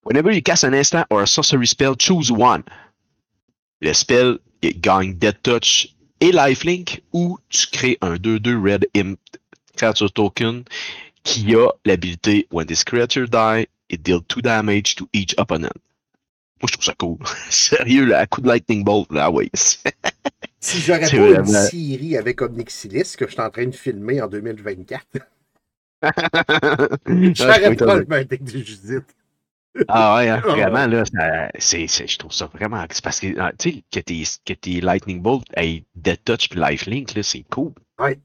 Whenever 0.05 0.31
you 0.31 0.41
cast 0.43 0.63
an 0.63 0.73
instant 0.73 1.05
or 1.09 1.21
a 1.21 1.25
sorcery 1.25 1.65
spell, 1.65 1.95
choose 1.95 2.29
one. 2.29 2.63
Le 3.81 3.93
spell 3.93 4.37
il 4.63 4.79
gagne 4.79 5.13
Dead 5.13 5.41
Touch 5.41 5.92
et 6.23 6.31
Lifelink, 6.31 7.03
ou 7.11 7.37
tu 7.49 7.67
crées 7.67 7.97
un 7.99 8.15
2-2 8.15 8.55
Red 8.55 8.87
Imp 8.95 9.19
Creature 9.75 10.11
Token 10.13 10.63
qui 11.23 11.53
a 11.53 11.67
l'habilité 11.83 12.47
When 12.49 12.65
this 12.65 12.85
creature 12.85 13.27
die, 13.27 13.67
it 13.89 14.03
deal 14.03 14.21
2 14.21 14.41
damage 14.41 14.95
to 14.95 15.09
each 15.11 15.35
opponent. 15.37 15.75
Moi, 16.61 16.69
je 16.69 16.73
trouve 16.73 16.85
ça 16.85 16.93
cool. 16.97 17.17
Sérieux, 17.49 18.05
là, 18.05 18.19
à 18.19 18.25
coup 18.25 18.39
de 18.39 18.47
Lightning 18.47 18.85
Bolt, 18.85 19.11
là, 19.11 19.29
oui. 19.29 19.51
Si 20.61 20.79
j'aurais 20.79 21.01
pas 21.01 21.17
une 21.17 21.45
série 21.45 22.15
avec 22.15 22.41
Omnixilis 22.41 23.17
que 23.17 23.27
je 23.27 23.33
suis 23.33 23.41
en 23.41 23.49
train 23.49 23.65
de 23.65 23.75
filmer 23.75 24.21
en 24.21 24.29
2024, 24.29 25.05
Ouais, 26.03 26.09
j'aurais 27.35 27.73
je 27.73 27.75
pas 27.75 27.85
peux 27.85 27.99
le 27.99 28.05
même 28.05 28.23
deck 28.23 28.43
de 28.43 28.59
Judith. 28.59 29.03
Ah 29.87 30.15
ouais, 30.15 30.29
hein, 30.29 30.41
Ah 30.45 30.49
vraiment, 30.51 30.85
là, 30.87 31.03
ça- 31.05 31.49
c'est, 31.57 31.87
c'est- 31.87 32.07
je 32.07 32.17
trouve 32.17 32.31
ça 32.33 32.45
vraiment. 32.47 32.85
C'est 32.91 33.03
parce 33.03 33.19
que, 33.19 33.37
ah, 33.39 33.51
tu 33.57 33.71
sais, 33.71 33.83
que 33.91 33.99
tes, 33.99 34.23
que 34.45 34.53
tes 34.53 34.81
Lightning 34.81 35.21
Bolt 35.21 35.43
aient 35.55 35.83
Dead 35.95 36.23
Touch 36.23 36.49
puis 36.49 36.59
Lifelink, 36.59 37.13
là, 37.15 37.23
c'est 37.23 37.43
cool. 37.49 37.73
Ouais. 37.99 38.19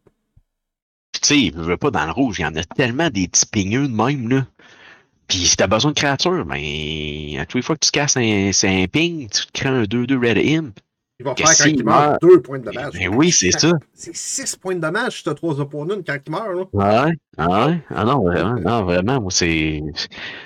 Puis, 1.13 1.21
tu 1.23 1.29
sais, 1.51 1.53
je 1.55 1.61
veux 1.63 1.77
pas 1.77 1.91
dans 1.91 2.05
le 2.05 2.13
rouge, 2.13 2.39
il 2.39 2.43
y 2.43 2.47
en 2.47 2.55
a 2.57 2.65
tellement 2.65 3.11
des 3.11 3.29
petits 3.29 3.47
pigneux 3.47 3.89
de 3.89 3.93
même, 3.95 4.29
là. 4.29 4.47
Puis, 5.29 5.47
si 5.47 5.57
t'as 5.57 5.67
besoin 5.69 5.93
de 5.93 5.97
créatures, 5.97 6.45
ben, 6.47 7.39
à 7.41 7.47
toutes 7.47 7.57
les 7.57 7.63
fois 7.63 7.77
que 7.77 7.85
tu 7.87 7.93
casses 7.93 8.17
un, 8.17 8.51
c'est 8.53 8.83
un 8.83 8.87
ping, 8.89 9.29
tu 9.31 9.47
te 9.47 9.53
crées 9.53 9.69
un 9.71 9.85
2-2 9.85 10.19
Red 10.19 10.39
Imp. 10.39 10.79
Il 11.21 11.25
va 11.25 11.35
Que 11.35 11.45
faire 11.45 11.57
quand 11.57 11.64
il 11.71 11.85
meurt 11.85 12.09
meurt- 12.11 12.23
deux 12.23 12.41
points 12.43 12.59
de 12.61 12.64
dommage. 12.64 12.93
Ben 12.93 13.09
oui, 13.12 13.33
c'est 13.33 13.51
ça. 13.51 13.73
C'est 13.93 14.14
six 14.14 14.55
points 14.57 14.77
de 14.77 14.81
dommage 14.81 15.16
si 15.19 15.25
t'as 15.25 15.35
trois 15.35 15.59
opponents 15.59 15.97
quand 16.07 16.16
il 16.25 16.31
meurt. 16.31 16.55
Là. 16.55 16.64
Ouais, 17.07 17.12
ah 17.37 17.49
ouais, 17.66 17.81
ah 17.91 18.05
non, 18.05 18.23
vraiment, 18.23 18.55
non, 18.61 18.85
vraiment, 18.85 19.21
moi, 19.21 19.31
c'est. 19.33 19.83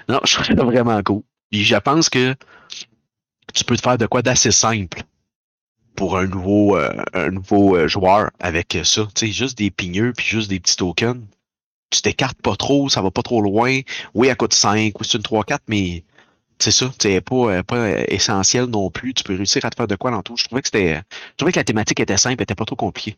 Non, 0.09 0.21
je 0.25 0.35
trouve 0.35 0.47
ça 0.47 0.65
vraiment 0.65 1.03
cool. 1.03 1.23
Puis 1.51 1.63
je 1.65 1.77
pense 1.77 2.09
que 2.09 2.35
tu 3.53 3.65
peux 3.65 3.77
te 3.77 3.83
faire 3.83 3.99
de 3.99 4.07
quoi 4.07 4.23
d'assez 4.23 4.51
simple 4.51 5.03
pour 5.95 6.17
un 6.17 6.27
nouveau, 6.27 6.79
euh, 6.79 6.91
un 7.13 7.29
nouveau 7.31 7.77
euh, 7.77 7.87
joueur 7.87 8.31
avec 8.41 8.79
ça. 8.85 9.07
Tu 9.15 9.27
sais, 9.27 9.33
juste 9.33 9.59
des 9.59 9.71
pigneux 9.71 10.15
puis 10.17 10.25
juste 10.25 10.49
des 10.49 10.59
petits 10.59 10.77
tokens. 10.77 11.21
Tu 11.91 12.01
t'écartes 12.01 12.41
pas 12.41 12.57
trop, 12.57 12.89
ça 12.89 13.03
va 13.03 13.11
pas 13.11 13.21
trop 13.21 13.43
loin. 13.43 13.81
Oui, 14.15 14.29
elle 14.29 14.37
coûte 14.39 14.55
5, 14.55 14.99
oui, 14.99 15.07
c'est 15.07 15.19
une 15.19 15.23
3-4, 15.23 15.59
mais 15.69 16.03
c'est 16.59 16.71
ça, 16.71 16.93
c'est 17.01 17.21
pas, 17.21 17.35
euh, 17.59 17.63
pas 17.63 17.77
euh, 17.77 18.05
essentiel 18.09 18.67
non 18.67 18.91
plus. 18.91 19.15
Tu 19.15 19.25
peux 19.25 19.35
réussir 19.37 19.65
à 19.65 19.71
te 19.71 19.77
faire 19.77 19.87
de 19.89 19.97
quoi 19.97 20.11
dans 20.11 20.23
tout. 20.23 20.37
Je 20.37 20.45
trouvais 20.45 20.63
que 20.63 20.69
c'était. 20.69 21.03
Je 21.33 21.37
trouvais 21.37 21.53
que 21.53 21.59
la 21.59 21.65
thématique 21.65 22.01
était 22.01 22.17
simple, 22.17 22.37
elle 22.39 22.45
était 22.45 22.55
pas 22.55 22.65
trop 22.65 22.77
compliquée. 22.77 23.17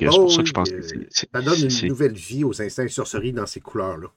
C'est 0.00 0.06
Oh 0.06 0.10
pour 0.20 0.32
ça 0.32 0.42
que 0.42 0.48
je 0.48 0.52
pense 0.54 0.70
euh, 0.70 0.80
que 0.80 0.82
c'est- 0.82 1.06
c'est. 1.10 1.28
Ça 1.32 1.42
donne 1.42 1.62
une 1.64 1.86
nouvelle 1.86 2.14
vie 2.14 2.42
aux 2.42 2.60
instincts 2.60 2.84
de 2.86 2.88
sorcerie 2.88 3.32
dans 3.32 3.46
ces 3.46 3.60
couleurs-là. 3.60 4.08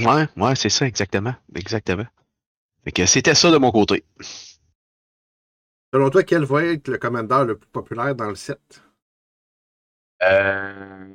Ouais, 0.00 0.26
ouais, 0.36 0.54
c'est 0.56 0.68
ça, 0.70 0.86
exactement. 0.86 1.34
Exactement. 1.54 2.06
Fait 2.84 2.92
que 2.92 3.06
c'était 3.06 3.34
ça 3.36 3.50
de 3.52 3.58
mon 3.58 3.72
côté. 3.72 4.04
Selon 5.94 6.10
toi, 6.10 6.22
quel 6.24 6.44
va 6.44 6.62
être 6.62 6.88
le 6.88 6.98
commandeur 6.98 7.46
le 7.46 7.56
plus 7.56 7.70
populaire 7.70 8.14
dans 8.14 8.28
le 8.28 8.34
set? 8.34 8.82
Euh, 10.22 11.08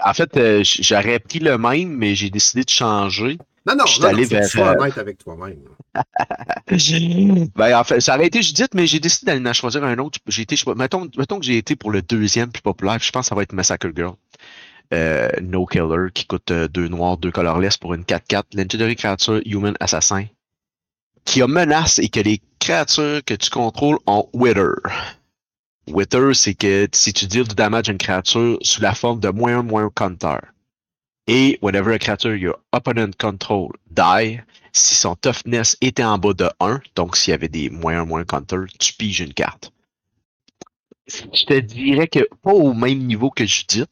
En 0.00 0.14
fait, 0.14 0.36
euh, 0.36 0.62
j'aurais 0.64 1.18
pris 1.18 1.38
le 1.38 1.56
même, 1.58 1.96
mais 1.96 2.14
j'ai 2.14 2.30
décidé 2.30 2.64
de 2.64 2.70
changer. 2.70 3.38
Non, 3.66 3.76
non, 3.76 3.86
Je 3.86 3.92
suis 3.92 4.02
non, 4.02 4.08
allé 4.08 4.24
vers, 4.24 4.46
sois 4.46 4.68
euh, 4.68 4.78
honnête 4.78 4.98
avec 4.98 5.18
toi-même. 5.18 5.58
Ben, 7.56 7.78
en 7.78 7.84
fait, 7.84 8.00
ça 8.00 8.16
aurait 8.16 8.26
été 8.26 8.42
Judith, 8.42 8.74
mais 8.74 8.86
j'ai 8.86 9.00
décidé 9.00 9.32
d'aller 9.32 9.48
en 9.48 9.52
choisir 9.52 9.84
un 9.84 9.96
autre. 9.98 10.18
J'ai 10.26 10.42
été, 10.42 10.56
mettons, 10.76 11.08
mettons 11.16 11.38
que 11.38 11.44
j'ai 11.44 11.56
été 11.56 11.76
pour 11.76 11.90
le 11.90 12.02
deuxième 12.02 12.50
plus 12.50 12.62
populaire, 12.62 12.96
puis 12.96 13.06
je 13.06 13.12
pense 13.12 13.26
que 13.26 13.28
ça 13.28 13.34
va 13.34 13.42
être 13.42 13.52
Massacre 13.52 13.88
Girl. 13.94 14.14
Euh, 14.92 15.28
no 15.40 15.66
Killer, 15.66 16.10
qui 16.12 16.26
coûte 16.26 16.50
euh, 16.50 16.68
deux 16.68 16.88
noirs, 16.88 17.16
deux 17.16 17.30
colorless 17.30 17.76
pour 17.76 17.94
une 17.94 18.02
4-4. 18.02 18.42
Legendary 18.54 18.96
Creature 18.96 19.40
Human 19.46 19.74
Assassin. 19.80 20.26
Qui 21.24 21.40
a 21.42 21.46
menace 21.46 21.98
et 21.98 22.08
que 22.08 22.20
les 22.20 22.40
créatures 22.60 23.24
que 23.24 23.34
tu 23.34 23.50
contrôles 23.50 23.98
ont 24.06 24.28
Wither. 24.34 24.74
Wither, 25.88 26.34
c'est 26.34 26.54
que 26.54 26.86
si 26.92 27.12
tu 27.12 27.26
deals 27.26 27.48
du 27.48 27.54
damage 27.54 27.88
à 27.88 27.92
une 27.92 27.98
créature 27.98 28.58
sous 28.62 28.80
la 28.80 28.94
forme 28.94 29.20
de 29.20 29.28
moins 29.28 29.58
un, 29.58 29.62
moins 29.62 29.84
un 29.84 29.90
counter. 29.90 30.38
Et 31.26 31.58
whenever 31.62 31.92
a 31.92 31.98
creature 31.98 32.36
your 32.36 32.58
opponent 32.72 33.16
control 33.16 33.72
die, 33.90 34.42
si 34.72 34.94
son 34.94 35.16
toughness 35.16 35.76
était 35.80 36.04
en 36.04 36.18
bas 36.18 36.34
de 36.34 36.50
1, 36.60 36.80
donc 36.96 37.16
s'il 37.16 37.30
y 37.30 37.34
avait 37.34 37.48
des 37.48 37.70
moins 37.70 38.00
1, 38.00 38.04
moins 38.04 38.24
counter, 38.24 38.66
tu 38.78 38.92
piges 38.92 39.20
une 39.20 39.32
carte. 39.32 39.72
Je 41.06 41.44
te 41.44 41.58
dirais 41.60 42.08
que 42.08 42.28
pas 42.42 42.52
au 42.52 42.74
même 42.74 42.98
niveau 42.98 43.30
que 43.30 43.44
Judith, 43.46 43.88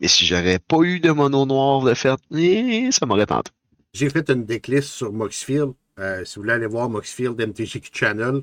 mais 0.00 0.08
si 0.08 0.26
j'aurais 0.26 0.58
pas 0.58 0.82
eu 0.82 1.00
de 1.00 1.10
mono 1.10 1.46
noir 1.46 1.82
de 1.82 1.94
fait, 1.94 2.18
eh, 2.34 2.90
ça 2.90 3.06
m'aurait 3.06 3.26
tenté. 3.26 3.50
J'ai 3.94 4.10
fait 4.10 4.28
une 4.28 4.44
decklist 4.44 4.88
sur 4.88 5.12
Moxfield. 5.12 5.72
Euh, 5.98 6.24
si 6.24 6.34
vous 6.34 6.42
voulez 6.42 6.54
aller 6.54 6.66
voir 6.66 6.90
Moxfield 6.90 7.40
MTGQ 7.40 7.90
Channel, 7.92 8.42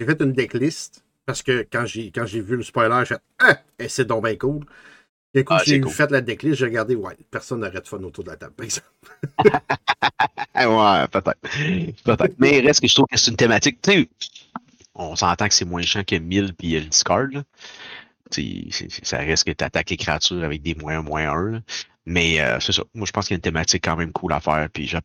j'ai 0.00 0.06
fait 0.06 0.22
une 0.22 0.32
decklist 0.32 1.04
parce 1.26 1.42
que 1.42 1.66
quand 1.70 1.84
j'ai 1.86 2.40
vu 2.40 2.56
le 2.56 2.62
spoiler, 2.62 3.00
j'ai 3.00 3.16
fait 3.16 3.22
Ah! 3.40 3.58
C'est 3.88 4.06
donc 4.06 4.24
bien 4.24 4.36
cool. 4.36 4.64
Et 5.36 5.42
coup, 5.44 5.54
Ah, 5.54 5.62
j'ai 5.66 5.80
cool. 5.80 5.90
fait 5.92 6.10
la 6.10 6.20
decklist, 6.20 6.58
j'ai 6.58 6.64
regardé, 6.66 6.94
ouais, 6.94 7.16
personne 7.30 7.60
n'aurait 7.60 7.80
de 7.80 7.88
fun 7.88 7.98
autour 8.02 8.22
de 8.24 8.30
la 8.30 8.36
table, 8.36 8.54
par 8.54 8.64
exemple. 8.64 8.86
Ouais, 10.54 11.08
peut-être. 11.08 11.40
Peut-être. 12.04 12.34
Mais 12.38 12.58
il 12.58 12.66
reste 12.66 12.80
que 12.80 12.86
je 12.88 12.94
trouve 12.94 13.06
que 13.10 13.16
c'est 13.18 13.30
une 13.30 13.36
thématique. 13.36 13.80
Tu 13.82 13.90
sais, 13.92 14.08
on 14.94 15.16
s'entend 15.16 15.48
que 15.48 15.54
c'est 15.54 15.64
moins 15.64 15.82
chiant 15.82 16.04
que 16.04 16.14
1000 16.16 16.54
puis 16.54 16.72
le 16.74 16.82
discard. 16.82 17.26
Là. 17.32 17.42
Tu 18.30 18.70
sais, 18.70 18.86
c'est- 18.88 19.04
ça 19.04 19.18
reste 19.18 19.44
que 19.44 19.50
tu 19.52 19.64
attaques 19.64 19.90
les 19.90 19.96
créatures 19.96 20.44
avec 20.44 20.62
des 20.62 20.74
moins 20.76 20.98
1, 20.98 21.02
moins 21.02 21.28
1. 21.30 21.50
là. 21.50 21.60
Mais 22.06 22.40
euh, 22.40 22.60
c'est 22.60 22.72
ça. 22.72 22.84
Moi, 22.94 23.06
je 23.06 23.12
pense 23.12 23.26
qu'il 23.26 23.34
y 23.34 23.36
a 23.36 23.38
une 23.38 23.42
thématique 23.42 23.82
quand 23.84 23.96
même 23.96 24.12
cool 24.12 24.32
à 24.32 24.40
faire. 24.40 24.68
Puis 24.72 24.86
je, 24.86 24.96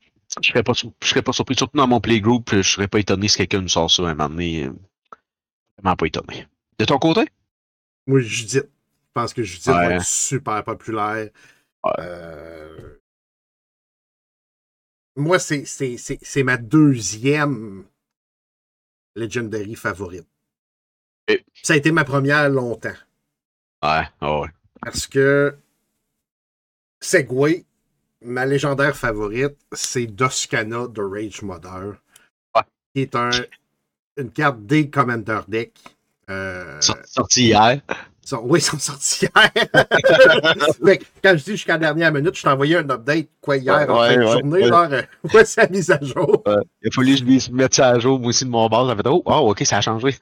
je 0.41 0.47
serais 0.49 0.63
pas, 0.63 0.73
sur- 0.75 0.91
je 1.01 1.07
serais 1.07 1.21
pas 1.23 1.33
surpris. 1.33 1.55
Surtout 1.55 1.77
dans 1.77 1.87
mon 1.87 1.99
playgroup, 1.99 2.47
je 2.53 2.61
serais 2.61 2.87
pas 2.87 2.99
étonné 2.99 3.27
si 3.27 3.37
quelqu'un 3.37 3.61
nous 3.61 3.67
sort 3.69 3.89
ça 3.89 4.03
un 4.03 4.13
moment 4.13 4.29
donné. 4.29 4.65
euh, 4.65 4.73
Vraiment 5.81 5.95
pas 5.95 6.05
étonné. 6.05 6.45
De 6.77 6.85
ton 6.85 6.99
côté? 6.99 7.25
Moi, 8.05 8.19
Judith. 8.19 8.69
Je 9.19 9.23
pense 9.23 9.33
que 9.33 9.43
Judith 9.43 9.65
va 9.67 9.87
Ouais. 9.87 9.93
être 9.95 10.05
super 10.05 10.63
populaire. 10.63 11.29
Ouais. 11.83 11.91
Euh, 11.99 12.95
Moi, 15.15 15.37
c'est- 15.39 16.43
ma 16.43 16.55
deuxième 16.57 17.85
Legendary 19.15 19.75
favorite. 19.75 20.27
Et- 21.27 21.43
Ça 21.61 21.73
a 21.73 21.75
été 21.75 21.91
ma 21.91 22.05
première 22.05 22.49
longtemps. 22.49 22.95
Ouais, 23.83 24.07
ah 24.21 24.39
ouais. 24.39 24.47
Parce 24.81 25.07
que 25.07 25.57
Segway, 27.01 27.65
ma 28.21 28.45
légendaire 28.45 28.95
favorite, 28.95 29.57
c'est 29.73 30.07
Doscana 30.07 30.87
de 30.87 31.01
Rage 31.01 31.41
Mother. 31.41 32.01
Ouais. 32.55 32.61
Qui 32.93 33.01
est 33.01 33.15
un, 33.15 33.31
une 34.15 34.31
carte 34.31 34.65
des 34.65 34.89
Commander 34.89 35.41
Deck. 35.49 35.73
Euh, 36.29 36.79
Sor- 36.79 37.05
Sorti 37.05 37.45
hier. 37.47 37.81
Sont- 38.27 38.41
oui, 38.43 38.59
ils 38.59 38.63
sont 38.63 38.79
sortis 38.79 39.25
hier. 39.25 39.51
Quand 41.23 41.37
je 41.37 41.43
dis 41.43 41.51
jusqu'à 41.51 41.73
la 41.73 41.79
dernière 41.79 42.11
minute, 42.13 42.35
je 42.35 42.41
t'ai 42.41 42.49
envoyé 42.49 42.77
un 42.77 42.89
update 42.89 43.29
quoi 43.41 43.57
hier 43.57 43.89
en 43.89 43.99
Ouais, 44.01 44.09
fin 44.09 44.15
de 44.15 44.25
ouais, 44.25 44.31
journée. 44.31 44.61
ouais. 44.61 44.67
Genre, 44.67 44.87
euh, 44.91 45.67
mise 45.71 45.91
à 45.91 45.99
jour. 46.01 46.43
Il 46.81 46.87
a 46.87 46.91
fallu 46.93 47.13
que 47.13 47.19
je 47.19 47.23
lui 47.23 47.47
mette 47.51 47.75
ça 47.75 47.89
à 47.89 47.99
jour, 47.99 48.19
moi 48.19 48.29
aussi, 48.29 48.45
de 48.45 48.49
mon 48.49 48.67
bord. 48.69 48.87
Ça 48.89 48.95
fait, 48.95 49.01
oh, 49.07 49.21
oh, 49.25 49.51
ok, 49.51 49.61
ça 49.65 49.77
a 49.77 49.81
changé. 49.81 50.15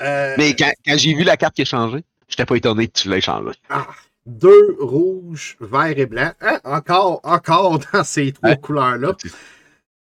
Euh, 0.00 0.34
Mais 0.38 0.54
quand, 0.54 0.70
quand 0.86 0.96
j'ai 0.98 1.14
vu 1.14 1.24
la 1.24 1.36
carte 1.36 1.54
qui 1.54 1.62
a 1.62 1.64
changé, 1.66 2.04
j'étais 2.28 2.46
pas 2.46 2.56
étonné 2.56 2.88
que 2.88 2.92
tu 2.98 3.08
l'aies 3.08 3.20
changé. 3.20 3.50
ah, 3.70 3.86
deux 4.26 4.76
rouges, 4.80 5.56
vert 5.60 5.98
et 5.98 6.06
blanc. 6.06 6.32
Hein, 6.40 6.58
Encore, 6.64 7.20
encore 7.24 7.78
dans 7.92 8.04
ces 8.04 8.32
trois 8.32 8.56
couleurs-là. 8.56 9.12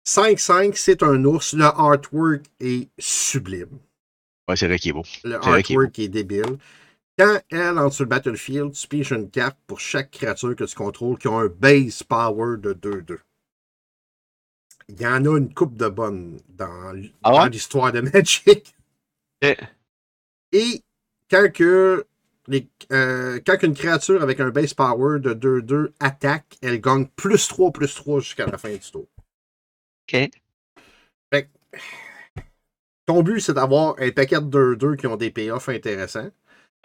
5-5, 0.06 0.72
c'est 0.76 1.02
un 1.02 1.24
ours. 1.24 1.52
Le 1.54 1.64
artwork 1.64 2.42
est 2.60 2.88
sublime. 2.98 3.78
Ouais, 4.48 4.54
c'est 4.56 4.68
vrai 4.68 4.78
qu'il 4.78 4.90
est 4.90 4.94
beau. 4.94 5.02
Le 5.24 5.32
est 5.32 5.46
artwork 5.46 5.98
est 5.98 6.08
débile. 6.08 6.56
Quand 7.18 7.40
elle 7.50 7.78
entre 7.78 7.94
sur 7.94 8.04
le 8.04 8.10
battlefield, 8.10 8.72
tu 8.72 8.88
piges 8.88 9.12
une 9.12 9.30
carte 9.30 9.58
pour 9.66 9.80
chaque 9.80 10.10
créature 10.10 10.54
que 10.54 10.64
tu 10.64 10.74
contrôles 10.74 11.18
qui 11.18 11.28
a 11.28 11.32
un 11.32 11.46
base 11.48 12.02
power 12.02 12.58
de 12.58 12.74
2-2. 12.74 13.20
Il 14.88 15.00
y 15.00 15.06
en 15.06 15.24
a 15.24 15.38
une 15.38 15.52
coupe 15.52 15.76
de 15.76 15.88
bonnes 15.88 16.38
dans, 16.48 16.94
Ah 17.22 17.32
ouais? 17.32 17.38
dans 17.38 17.46
l'histoire 17.46 17.92
de 17.92 18.00
Magic. 18.02 18.74
Eh. 19.42 19.56
Et 20.52 20.82
quand, 21.30 21.52
que 21.52 22.06
les- 22.46 22.68
euh, 22.92 23.40
quand 23.44 23.62
une 23.62 23.74
créature 23.74 24.22
avec 24.22 24.38
un 24.40 24.50
base 24.50 24.74
power 24.74 25.18
de 25.18 25.32
2-2 25.34 25.92
attaque, 26.00 26.56
elle 26.62 26.80
gagne 26.80 27.06
plus 27.16 27.48
3, 27.48 27.72
plus 27.72 27.92
3 27.94 28.20
jusqu'à 28.20 28.46
la 28.46 28.58
fin 28.58 28.70
du 28.70 28.78
tour. 28.78 29.06
Ok. 30.08 30.30
Ton 33.06 33.22
but, 33.22 33.40
c'est 33.40 33.54
d'avoir 33.54 33.94
un 34.00 34.10
paquet 34.10 34.40
de 34.40 34.74
2-2 34.74 34.96
qui 34.96 35.06
ont 35.06 35.16
des 35.16 35.30
payoffs 35.30 35.68
intéressants. 35.68 36.30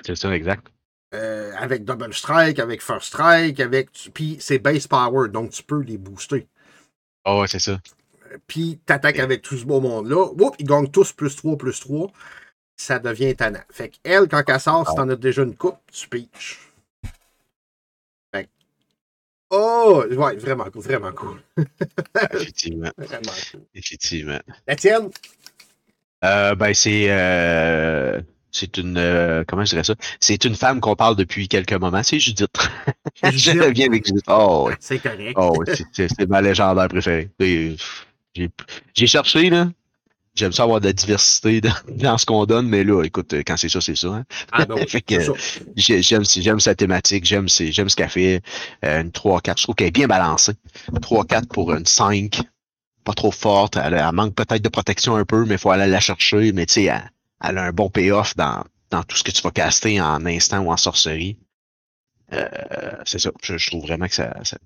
C'est 0.06 0.16
ça, 0.16 0.34
exact. 0.36 0.68
Euh, 1.14 1.54
avec 1.58 1.84
Double 1.84 2.14
Strike, 2.14 2.60
avec 2.60 2.82
First 2.82 3.08
Strike, 3.08 3.60
avec. 3.60 3.90
Puis 4.14 4.38
c'est 4.40 4.60
base 4.60 4.88
power, 4.88 5.30
donc 5.30 5.52
tu 5.52 5.62
peux 5.64 5.82
les 5.82 5.98
booster. 5.98 6.48
Oh, 7.26 7.42
ouais, 7.42 7.48
c'est 7.48 7.60
ça. 7.60 7.80
puis 8.48 8.80
t'attaques 8.86 9.20
avec 9.20 9.42
tout 9.42 9.58
ce 9.58 9.66
beau 9.66 9.82
monde-là. 9.82 10.28
Oups, 10.40 10.56
ils 10.60 10.66
gagnent 10.66 10.90
tous 10.90 11.12
plus 11.12 11.36
3, 11.36 11.58
plus 11.58 11.80
3. 11.80 12.10
Ça 12.78 12.98
devient 12.98 13.36
tannant. 13.36 13.60
Fait 13.70 13.90
qu'elle, 13.90 14.28
quand 14.28 14.42
elle 14.48 14.60
sort, 14.60 14.90
si 14.90 14.96
t'en 14.96 15.08
as 15.10 15.16
déjà 15.16 15.44
une 15.44 15.56
coupe, 15.56 15.78
tu 15.92 16.08
pitches. 16.08 16.60
Fait 18.34 18.46
que- 18.46 18.50
Oh! 19.52 20.04
Ouais, 20.10 20.38
vraiment 20.38 20.64
cool, 20.72 20.82
vraiment 20.82 21.12
cool. 21.12 21.42
Effectivement. 22.34 22.90
Vraiment 22.98 23.34
cool. 23.52 23.62
Effectivement. 23.76 24.40
La 24.66 24.76
tienne? 24.78 25.10
Euh, 26.24 26.56
ben, 26.56 26.74
c'est. 26.74 27.08
euh, 27.10 28.22
c'est 28.52 28.78
une. 28.78 28.98
euh, 28.98 29.44
comment 29.48 29.64
je 29.66 29.72
dirais 29.72 29.84
ça? 29.84 29.96
C'est 30.20 30.44
une 30.46 30.56
femme 30.56 30.80
qu'on 30.82 30.96
parle 30.96 31.16
depuis 31.16 31.48
quelques 31.48 31.74
moments. 31.74 32.04
C'est 32.04 32.20
Judith. 32.20 32.50
je 33.24 33.52
reviens 33.60 33.88
avec 33.88 34.06
Judith. 34.06 34.26
Oh, 34.28 34.66
oui. 34.68 34.74
C'est 34.80 35.00
correct. 35.00 35.34
Oh, 35.36 35.54
oui, 35.58 35.74
c'est- 35.94 36.28
ma 36.28 36.42
légendaire 36.42 36.88
préférée. 36.88 37.30
J'ai 38.94 39.08
cherché, 39.08 39.50
là. 39.50 39.68
J'aime 40.34 40.54
ça 40.54 40.64
avoir 40.64 40.80
de 40.80 40.86
la 40.86 40.94
diversité 40.94 41.60
dans, 41.60 41.74
dans 41.90 42.18
ce 42.18 42.26
qu'on 42.26 42.46
donne, 42.46 42.66
mais 42.70 42.86
là, 42.86 43.04
écoute, 43.04 43.34
quand 43.46 43.58
c'est 43.58 43.68
ça, 43.68 43.82
c'est 43.82 43.98
ça. 43.98 44.08
hein. 44.08 44.24
Ah. 44.54 44.66
J'ai- 45.76 46.02
J'aime 46.02 46.24
j'aime 46.24 46.60
sa 46.62 46.74
thématique, 46.74 47.26
j'aime 47.26 47.50
ce 47.50 47.96
qu'elle 47.96 48.10
fait. 48.10 48.42
Euh, 48.86 49.02
une 49.02 49.12
3-4, 49.12 49.58
je 49.58 49.64
trouve 49.64 49.76
qu'elle 49.76 49.88
est 49.88 49.92
bien 49.92 50.08
balancée. 50.08 50.54
3-4 51.02 51.48
pour 51.50 51.74
une 51.74 51.86
5, 51.86 52.42
pas 53.04 53.14
trop 53.14 53.32
forte. 53.32 53.76
Elle, 53.76 53.94
elle 53.94 54.12
manque 54.14 54.34
peut-être 54.34 54.62
de 54.62 54.70
protection 54.70 55.18
un 55.18 55.26
peu, 55.26 55.44
mais 55.46 55.56
il 55.56 55.58
faut 55.58 55.72
aller 55.72 55.88
la 55.92 56.00
chercher. 56.00 56.54
Mais 56.54 56.66
tu 56.66 56.74
sais, 56.76 56.84
elle, 56.86 57.12
elle 57.44 57.58
a 57.58 57.64
un 57.64 57.72
bon 57.72 57.90
payoff 57.90 58.36
dans, 58.36 58.64
dans 58.90 59.04
tout 59.04 59.18
ce 59.18 59.24
que 59.24 59.32
tu 59.32 59.42
vas 59.42 59.52
caster 59.52 60.00
en 60.02 60.26
instant 60.26 60.60
ou 60.60 60.72
en 60.72 60.78
sorcerie. 60.78 61.38
Euh, 62.34 62.48
c'est 63.06 63.20
ça. 63.20 63.32
Je, 63.44 63.68
trouve 63.68 63.84
vraiment 63.84 64.08
que 64.08 64.14
ça. 64.16 64.34
ça- 64.44 64.58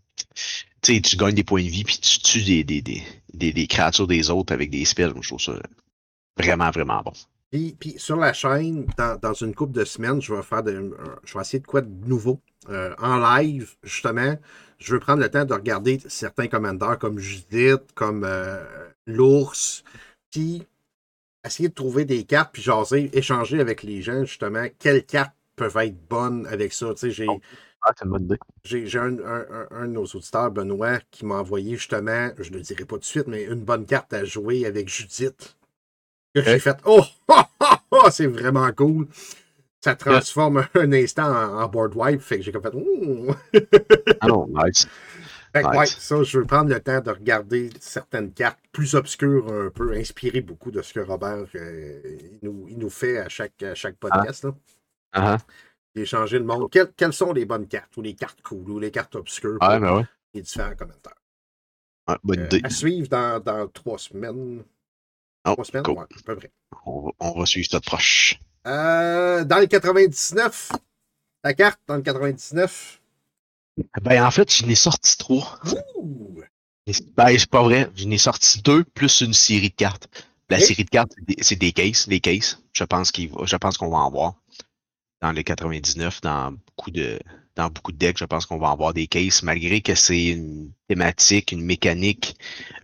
tu 0.81 0.93
sais, 0.95 1.01
tu 1.01 1.17
gagnes 1.17 1.33
des 1.33 1.43
points 1.43 1.63
de 1.63 1.69
vie 1.69 1.83
puis 1.83 1.97
tu 1.97 2.19
tues 2.19 2.43
des, 2.43 2.63
des, 2.63 2.81
des, 2.81 3.53
des, 3.53 3.67
créatures 3.67 4.05
des 4.07 4.29
autres 4.29 4.53
avec 4.53 4.69
des 4.69 4.85
spells. 4.85 5.13
Je 5.19 5.27
trouve 5.27 5.41
ça 5.41 5.53
vraiment, 6.37 6.69
vraiment 6.69 7.01
bon. 7.01 7.13
Puis, 7.51 7.75
puis 7.79 7.95
sur 7.97 8.17
la 8.17 8.33
chaîne, 8.33 8.85
dans, 8.97 9.17
dans 9.17 9.33
une 9.33 9.55
couple 9.55 9.73
de 9.73 9.85
semaines, 9.85 10.21
je 10.21 10.33
vais 10.33 10.43
faire 10.43 10.61
de, 10.61 10.95
je 11.23 11.33
vais 11.33 11.41
essayer 11.41 11.59
de 11.59 11.65
quoi 11.65 11.81
de 11.81 12.07
nouveau. 12.07 12.39
Euh, 12.69 12.93
en 12.99 13.17
live, 13.17 13.75
justement, 13.83 14.37
je 14.77 14.93
veux 14.93 14.99
prendre 14.99 15.21
le 15.21 15.29
temps 15.29 15.45
de 15.45 15.53
regarder 15.53 15.99
certains 16.07 16.47
commandeurs 16.47 16.99
comme 16.99 17.19
Judith, 17.19 17.81
comme 17.93 18.23
euh, 18.23 18.63
l'ours, 19.05 19.83
puis 20.31 20.63
essayer 21.45 21.69
de 21.69 21.73
trouver 21.73 22.05
des 22.05 22.23
cartes, 22.23 22.51
puis 22.53 22.61
jaser, 22.61 23.09
échanger 23.17 23.59
avec 23.59 23.83
les 23.83 24.01
gens, 24.01 24.23
justement, 24.25 24.65
quelles 24.79 25.05
cartes 25.05 25.33
peuvent 25.55 25.77
être 25.77 25.97
bonnes 26.09 26.47
avec 26.47 26.73
ça. 26.73 26.87
Tu 26.93 26.99
sais, 26.99 27.11
j'ai. 27.11 27.27
Oh. 27.29 27.39
Ah. 27.87 27.91
J'ai 28.63 28.97
un, 28.97 29.19
un- 29.19 29.67
un- 29.69 29.87
de 29.87 29.91
nos 29.93 30.05
auditeurs, 30.05 30.49
Benoît, 30.49 30.99
qui 31.11 31.23
m'a 31.23 31.35
envoyé 31.35 31.75
justement, 31.75 32.31
je 32.39 32.49
ne 32.49 32.55
le 32.55 32.61
dirai 32.61 32.83
pas 32.83 32.95
tout 32.95 33.01
de 33.01 33.05
suite, 33.05 33.27
mais 33.27 33.43
une 33.43 33.63
bonne 33.63 33.85
carte 33.85 34.11
à 34.11 34.25
jouer 34.25 34.65
avec 34.65 34.89
Judith. 34.89 35.55
Que 36.33 36.41
j'ai 36.41 36.57
fait 36.57 36.77
Oh, 36.85 37.03
oh, 37.27 37.41
oh, 37.59 37.65
oh, 37.91 38.07
c'est 38.09 38.25
vraiment 38.25 38.71
cool. 38.71 39.07
Ça 39.83 39.95
transforme 39.95 40.65
un 40.73 40.91
instant 40.93 41.27
en, 41.31 41.61
en 41.61 41.67
board 41.67 41.93
wipe. 41.95 42.21
Fait 42.21 42.37
que 42.37 42.41
j'ai 42.43 42.51
comme 42.51 42.63
fait 42.63 42.73
Ouh. 42.73 43.31
Ah 44.19 44.27
non, 44.27 44.47
nice. 44.47 44.87
Ouais, 45.63 45.85
ça, 45.85 46.23
je 46.23 46.39
veux 46.39 46.45
prendre 46.45 46.69
le 46.69 46.79
temps 46.81 46.99
de 47.01 47.11
regarder 47.11 47.69
certaines 47.79 48.31
cartes 48.33 48.59
plus 48.71 48.95
obscures 48.95 49.47
un 49.51 49.69
peu, 49.69 49.93
inspirées 49.93 50.41
beaucoup 50.41 50.71
de 50.71 50.81
ce 50.81 50.93
que 50.93 50.99
Robert 50.99 51.45
euh, 51.55 52.01
il 52.33 52.39
nous, 52.43 52.67
il 52.69 52.77
nous 52.77 52.89
fait 52.89 53.17
à 53.19 53.29
chaque, 53.29 53.61
à 53.63 53.75
chaque 53.75 53.95
podcast. 53.97 54.43
là. 54.43 54.51
Ah, 55.13 55.37
Échanger 55.95 56.39
le 56.39 56.45
monde. 56.45 56.69
Quelles, 56.69 56.91
quelles 56.91 57.13
sont 57.13 57.31
les 57.31 57.45
bonnes 57.45 57.67
cartes, 57.67 57.95
ou 57.95 58.01
les 58.01 58.15
cartes 58.15 58.41
cool, 58.41 58.69
ou 58.69 58.79
les 58.79 58.91
cartes 58.91 59.15
obscures 59.15 59.57
ah. 59.61 59.75
Ouais, 59.75 59.79
ben 59.79 60.07
les 60.33 60.41
différents 60.41 60.75
commentaires? 60.75 61.15
Bonne 62.23 62.39
Euh, 62.41 62.45
idée. 62.47 62.61
à 62.63 62.69
suivre 62.69 63.07
dans, 63.07 63.39
dans 63.39 63.67
trois 63.69 63.97
semaines. 63.97 64.63
Oh, 65.47 65.53
Trois 65.53 65.63
semaines, 65.65 65.83
cool. 65.83 65.97
ouais, 65.99 66.03
à 66.03 66.21
peu 66.25 66.35
près. 66.35 66.51
On 66.85 67.01
va, 67.05 67.11
on 67.19 67.39
va 67.39 67.45
suivre 67.45 67.69
ça 67.71 67.79
de 67.79 67.85
proche. 67.85 68.39
Euh, 68.67 69.45
dans 69.45 69.59
le 69.59 69.67
99, 69.67 70.71
la 71.43 71.53
carte 71.53 71.79
dans 71.87 71.95
le 71.95 72.01
99. 72.01 72.99
Ben, 74.01 74.23
en 74.25 74.31
fait, 74.31 74.53
je 74.53 74.65
n'ai 74.65 74.75
sorti 74.75 75.17
trois. 75.17 75.59
Ouh! 75.97 76.41
Ben, 77.17 77.37
c'est 77.37 77.49
pas 77.49 77.63
vrai. 77.63 77.89
Je 77.95 78.05
n'ai 78.05 78.17
sorti 78.17 78.61
deux 78.61 78.83
plus 78.83 79.21
une 79.21 79.33
série 79.33 79.69
de 79.69 79.75
cartes. 79.75 80.07
La 80.49 80.59
série 80.59 80.83
de 80.85 80.89
cartes, 80.89 81.11
c'est 81.17 81.25
des- 81.25 81.43
c'est 81.43 81.55
des 81.55 81.71
cases. 81.71 82.07
Cases. 82.21 82.59
Je 82.73 82.83
pense 82.83 83.11
qu'il 83.11 83.31
je 83.43 83.55
pense 83.55 83.77
qu'on 83.77 83.89
va 83.89 83.97
en 83.97 84.11
voir. 84.11 84.35
Dans 85.21 85.31
les 85.31 85.43
99, 85.43 86.21
dans 86.21 86.51
beaucoup 86.51 86.91
de. 86.91 87.19
Dans 87.55 87.69
beaucoup 87.69 87.93
de 87.93 87.97
decks, 87.97 88.17
je 88.17 88.25
pense 88.25 88.45
qu'on 88.45 88.57
va 88.59 88.69
en 88.69 88.75
voir 88.75 88.93
des 88.93 89.07
cases, 89.07 89.41
malgré 89.41 89.79
que 89.81 89.95
c'est 89.95 90.25
une 90.27 90.71
thématique, 90.89 91.53
une 91.53 91.61
mécanique 91.63 92.35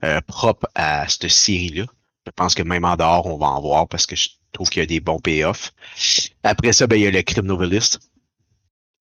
euh, 0.06 0.22
propre 0.22 0.66
à 0.76 1.08
cette 1.10 1.28
série-là. 1.30 1.86
Je 2.26 2.32
pense 2.36 2.56
que 2.56 2.64
même 2.64 2.86
en 2.86 2.96
dehors, 2.96 3.26
on 3.28 3.38
va 3.38 3.48
en 3.48 3.62
voir 3.62 3.88
parce 3.90 4.06
que 4.06 4.16
je 4.16 4.30
trouve 4.54 4.70
qu'il 4.70 4.82
y 4.82 4.84
a 4.84 4.86
des 4.86 5.02
bons 5.02 5.20
payoffs. 5.20 5.74
Après 6.44 6.72
ça, 6.72 6.88
ben, 6.88 6.96
il 6.96 7.02
y 7.04 7.08
a 7.08 7.12
le 7.12 7.22
Crime 7.22 7.46
Novelist. 7.48 8.00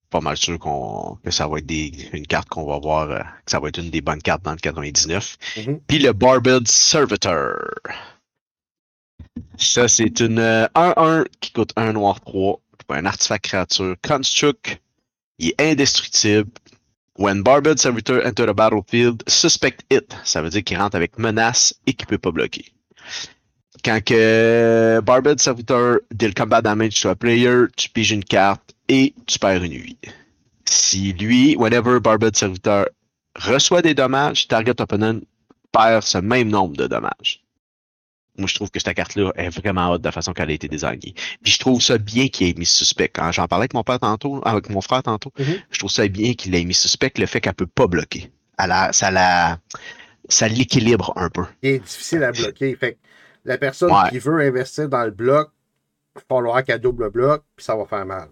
Pas 0.09 0.21
mal 0.21 0.37
sûr 0.37 0.57
qu'on, 0.57 1.17
que 1.23 1.29
ça 1.29 1.47
va 1.47 1.59
être 1.59 1.65
des, 1.65 1.91
une 2.13 2.25
carte 2.25 2.49
qu'on 2.49 2.65
va 2.65 2.79
voir, 2.79 3.11
euh, 3.11 3.19
que 3.19 3.51
ça 3.51 3.59
va 3.59 3.69
être 3.69 3.77
une 3.77 3.91
des 3.91 4.01
bonnes 4.01 4.21
cartes 4.21 4.43
dans 4.43 4.51
le 4.51 4.57
99. 4.57 5.37
Mhm. 5.57 5.79
Puis 5.87 5.99
le 5.99 6.13
Barbed 6.13 6.67
Servitor. 6.67 7.53
Ça, 9.57 9.87
c'est 9.87 10.19
une 10.19 10.39
euh, 10.39 10.67
1-1 10.75 11.25
qui 11.39 11.51
coûte 11.51 11.71
1 11.75 11.93
noir 11.93 12.19
3. 12.21 12.59
Un 12.91 13.05
artefact 13.05 13.45
créature. 13.45 13.95
Construct. 14.01 14.81
Il 15.37 15.49
est 15.49 15.61
indestructible. 15.61 16.49
When 17.19 17.43
Barbed 17.43 17.77
Servitor 17.79 18.25
enter 18.25 18.45
the 18.45 18.53
battlefield, 18.53 19.23
suspect 19.27 19.83
it. 19.91 20.15
Ça 20.23 20.41
veut 20.41 20.49
dire 20.49 20.63
qu'il 20.63 20.77
rentre 20.77 20.95
avec 20.95 21.19
menace 21.19 21.75
et 21.85 21.93
qu'il 21.93 22.07
peut 22.07 22.17
pas 22.17 22.31
bloquer. 22.31 22.65
Quand 23.83 24.03
que 24.03 25.01
Barbed 25.03 25.39
Servitor 25.39 25.99
deal 26.11 26.33
combat 26.33 26.61
damage 26.61 27.01
to 27.01 27.09
a 27.09 27.15
player, 27.15 27.65
tu 27.75 27.89
piges 27.89 28.11
une 28.11 28.23
carte 28.23 28.73
et 28.89 29.13
tu 29.25 29.39
perds 29.39 29.63
une 29.63 29.73
vie. 29.73 29.97
Si 30.65 31.13
lui, 31.13 31.55
whenever 31.57 31.99
Barbed 31.99 32.35
Servitor 32.35 32.85
reçoit 33.35 33.81
des 33.81 33.93
dommages, 33.93 34.47
target 34.47 34.79
opponent 34.81 35.19
perd 35.71 36.03
ce 36.03 36.17
même 36.17 36.49
nombre 36.49 36.75
de 36.75 36.87
dommages. 36.87 37.43
Moi, 38.37 38.47
je 38.47 38.55
trouve 38.55 38.71
que 38.71 38.79
cette 38.79 38.95
carte-là 38.95 39.31
est 39.35 39.49
vraiment 39.49 39.91
haute 39.91 40.01
de 40.01 40.07
la 40.07 40.11
façon 40.11 40.31
qu'elle 40.33 40.49
a 40.49 40.53
été 40.53 40.67
designée. 40.67 41.13
Puis 41.43 41.51
je 41.53 41.59
trouve 41.59 41.81
ça 41.81 41.97
bien 41.97 42.27
qu'il 42.29 42.47
ait 42.49 42.53
mis 42.57 42.65
suspect. 42.65 43.09
Quand 43.09 43.31
j'en 43.31 43.47
parlais 43.47 43.63
avec 43.63 43.73
mon 43.73 43.83
père 43.83 43.99
tantôt, 43.99 44.41
avec 44.45 44.69
mon 44.69 44.81
frère 44.81 45.03
tantôt, 45.03 45.31
Mhm. 45.37 45.55
je 45.71 45.79
trouve 45.79 45.91
ça 45.91 46.07
bien 46.07 46.33
qu'il 46.33 46.55
ait 46.55 46.63
mis 46.63 46.73
suspect 46.73 47.11
le 47.17 47.25
fait 47.25 47.41
qu'elle 47.41 47.53
peut 47.53 47.67
pas 47.67 47.87
bloquer. 47.87 48.31
Elle 48.57 48.71
a- 48.71 48.93
ça 48.93 49.11
la, 49.11 49.59
ça 50.29 50.47
l'équilibre 50.47 51.11
un 51.17 51.29
peu. 51.29 51.43
Il 51.61 51.69
est 51.69 51.79
difficile 51.79 52.23
à 52.23 52.31
bloquer. 52.31 52.75
Fait 52.75 52.93
que 52.93 52.97
la 53.45 53.57
personne 53.57 53.91
Ouais. 53.91 54.09
qui 54.09 54.19
veut 54.19 54.39
investir 54.41 54.87
dans 54.87 55.03
le 55.03 55.11
bloc, 55.11 55.49
il 56.15 56.19
va 56.19 56.35
falloir 56.37 56.63
qu'elle 56.63 56.79
double 56.79 57.09
bloc, 57.09 57.43
puis 57.57 57.65
ça 57.65 57.75
va 57.75 57.85
faire 57.85 58.05
mal. 58.05 58.29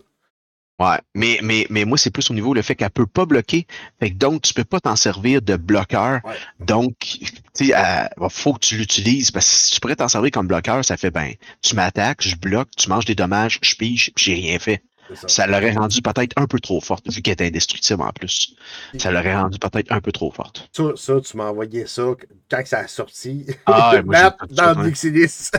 Ouais, 0.79 0.99
mais, 1.15 1.39
mais, 1.41 1.65
mais 1.71 1.85
moi, 1.85 1.97
c'est 1.97 2.11
plus 2.11 2.29
au 2.29 2.35
niveau 2.35 2.53
le 2.53 2.61
fait 2.61 2.75
qu'elle 2.75 2.91
peut 2.91 3.07
pas 3.07 3.25
bloquer. 3.25 3.65
Fait 3.99 4.11
que 4.11 4.15
donc, 4.15 4.43
tu 4.43 4.53
peux 4.53 4.63
pas 4.63 4.79
t'en 4.79 4.95
servir 4.95 5.41
de 5.41 5.55
bloqueur. 5.55 6.19
Ouais. 6.23 6.35
Donc, 6.59 6.93
tu 6.99 7.25
sais, 7.53 7.73
il 7.73 8.29
faut 8.29 8.53
que 8.53 8.59
tu 8.59 8.77
l'utilises 8.77 9.31
parce 9.31 9.49
que 9.49 9.55
si 9.55 9.71
tu 9.71 9.79
pourrais 9.79 9.95
t'en 9.95 10.07
servir 10.07 10.29
comme 10.31 10.47
bloqueur, 10.47 10.85
ça 10.85 10.95
fait 10.95 11.09
ben, 11.09 11.33
tu 11.63 11.75
m'attaques, 11.75 12.21
je 12.21 12.35
bloque, 12.35 12.69
tu 12.77 12.89
manges 12.89 13.05
des 13.05 13.15
dommages, 13.15 13.59
je 13.63 13.75
pige, 13.75 14.11
puis 14.15 14.25
j'ai 14.25 14.33
rien 14.35 14.59
fait. 14.59 14.83
Ça. 15.15 15.27
Ça 15.27 15.47
l'aurait 15.47 15.71
rendu 15.71 16.01
peut-être 16.01 16.33
un 16.35 16.47
peu 16.47 16.59
trop 16.59 16.81
forte, 16.81 17.09
vu 17.09 17.21
qu'elle 17.21 17.41
est 17.41 17.47
indestructible 17.47 18.01
en 18.01 18.11
plus. 18.11 18.55
Ça 18.97 19.09
l'aurait 19.09 19.35
rendu 19.37 19.57
peut-être 19.57 19.91
un 19.91 20.01
peu 20.01 20.11
trop 20.11 20.31
forte. 20.31 20.69
Ça, 20.73 20.83
ça, 20.95 21.21
tu 21.21 21.37
m'as 21.37 21.45
envoyé 21.45 21.85
ça 21.87 22.03
quand 22.51 22.61
ça 22.65 22.79
a 22.79 22.87
sorti. 22.87 23.45
Ah, 23.65 23.93
ouais, 23.93 24.03
moi, 24.03 24.35
dans 24.49 24.75
ouais. 24.81 24.89
Dixilis. 24.89 25.49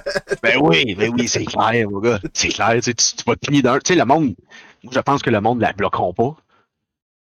Ben 0.43 0.59
oui, 0.61 0.95
ben 0.95 1.11
oui, 1.14 1.27
c'est 1.29 1.47
clair, 1.47 1.89
mon 1.89 1.99
gars. 1.99 2.21
C'est 2.35 2.49
clair, 2.49 2.75
tu, 2.75 2.83
sais, 2.83 2.95
tu, 2.95 3.16
tu 3.16 3.25
vas 3.27 3.37
te 3.37 3.47
finir 3.47 3.62
d'un. 3.62 3.79
Tu 3.79 3.95
sais, 3.95 3.99
le 3.99 4.05
monde, 4.05 4.35
moi, 4.85 4.93
je 4.95 5.01
pense 5.01 5.22
que 5.22 5.31
le 5.31 5.41
monde 5.41 5.61
la 5.61 5.72
bloqueront 5.72 6.12
pas. 6.14 6.37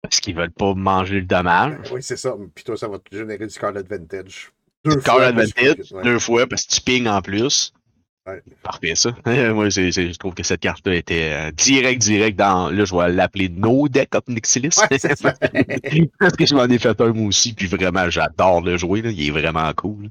Parce 0.02 0.20
qu'ils 0.20 0.36
veulent 0.36 0.52
pas 0.52 0.74
manger 0.74 1.16
le 1.22 1.26
dommage. 1.26 1.78
oui, 1.94 2.04
c'est 2.04 2.18
ça. 2.18 2.36
Puis 2.54 2.64
toi, 2.66 2.76
ça 2.76 2.88
va 2.90 3.00
te 3.00 3.16
générer 3.16 3.48
du 3.48 3.58
card 3.58 3.76
advantage. 3.78 4.52
Deux 4.84 4.98
Card 4.98 5.16
fois, 5.16 5.26
advantage, 5.28 5.54
plus 5.76 5.90
que- 5.90 5.96
ouais. 5.96 6.04
deux 6.04 6.20
fois, 6.20 6.46
parce 6.46 6.66
que 6.66 6.74
tu 6.74 6.82
pings 6.82 7.08
en 7.08 7.22
plus. 7.22 7.72
Ouais. 8.28 8.42
Parfait, 8.64 8.96
ça. 8.96 9.12
Moi, 9.26 9.70
je 9.70 10.18
trouve 10.18 10.34
que 10.34 10.44
cette 10.44 10.60
carte-là 10.60 10.96
était 10.96 11.32
euh, 11.34 11.52
direct, 11.52 12.02
direct 12.02 12.38
dans. 12.38 12.70
Là, 12.70 12.84
je 12.84 12.94
vais 12.96 13.12
l'appeler 13.14 13.48
No 13.50 13.88
Deck 13.88 14.14
of 14.16 14.28
Nixilis. 14.28 14.78
Ouais, 14.78 16.08
parce 16.20 16.36
que 16.36 16.46
je 16.46 16.54
m'en 16.56 16.66
ai 16.66 16.78
fait 16.80 17.00
un, 17.00 17.14
moi 17.14 17.28
aussi. 17.28 17.54
Puis 17.54 17.68
vraiment, 17.68 18.10
j'adore 18.10 18.62
le 18.62 18.76
jouer. 18.78 19.02
Là. 19.02 19.10
Il 19.12 19.26
est 19.28 19.32
vraiment 19.32 19.72
cool. 19.74 20.10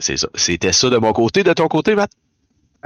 C'est 0.00 0.16
ça. 0.16 0.28
C'était 0.34 0.72
ça 0.72 0.90
de 0.90 0.96
mon 0.96 1.12
côté. 1.12 1.44
De 1.44 1.52
ton 1.52 1.68
côté, 1.68 1.94
Matt? 1.94 2.10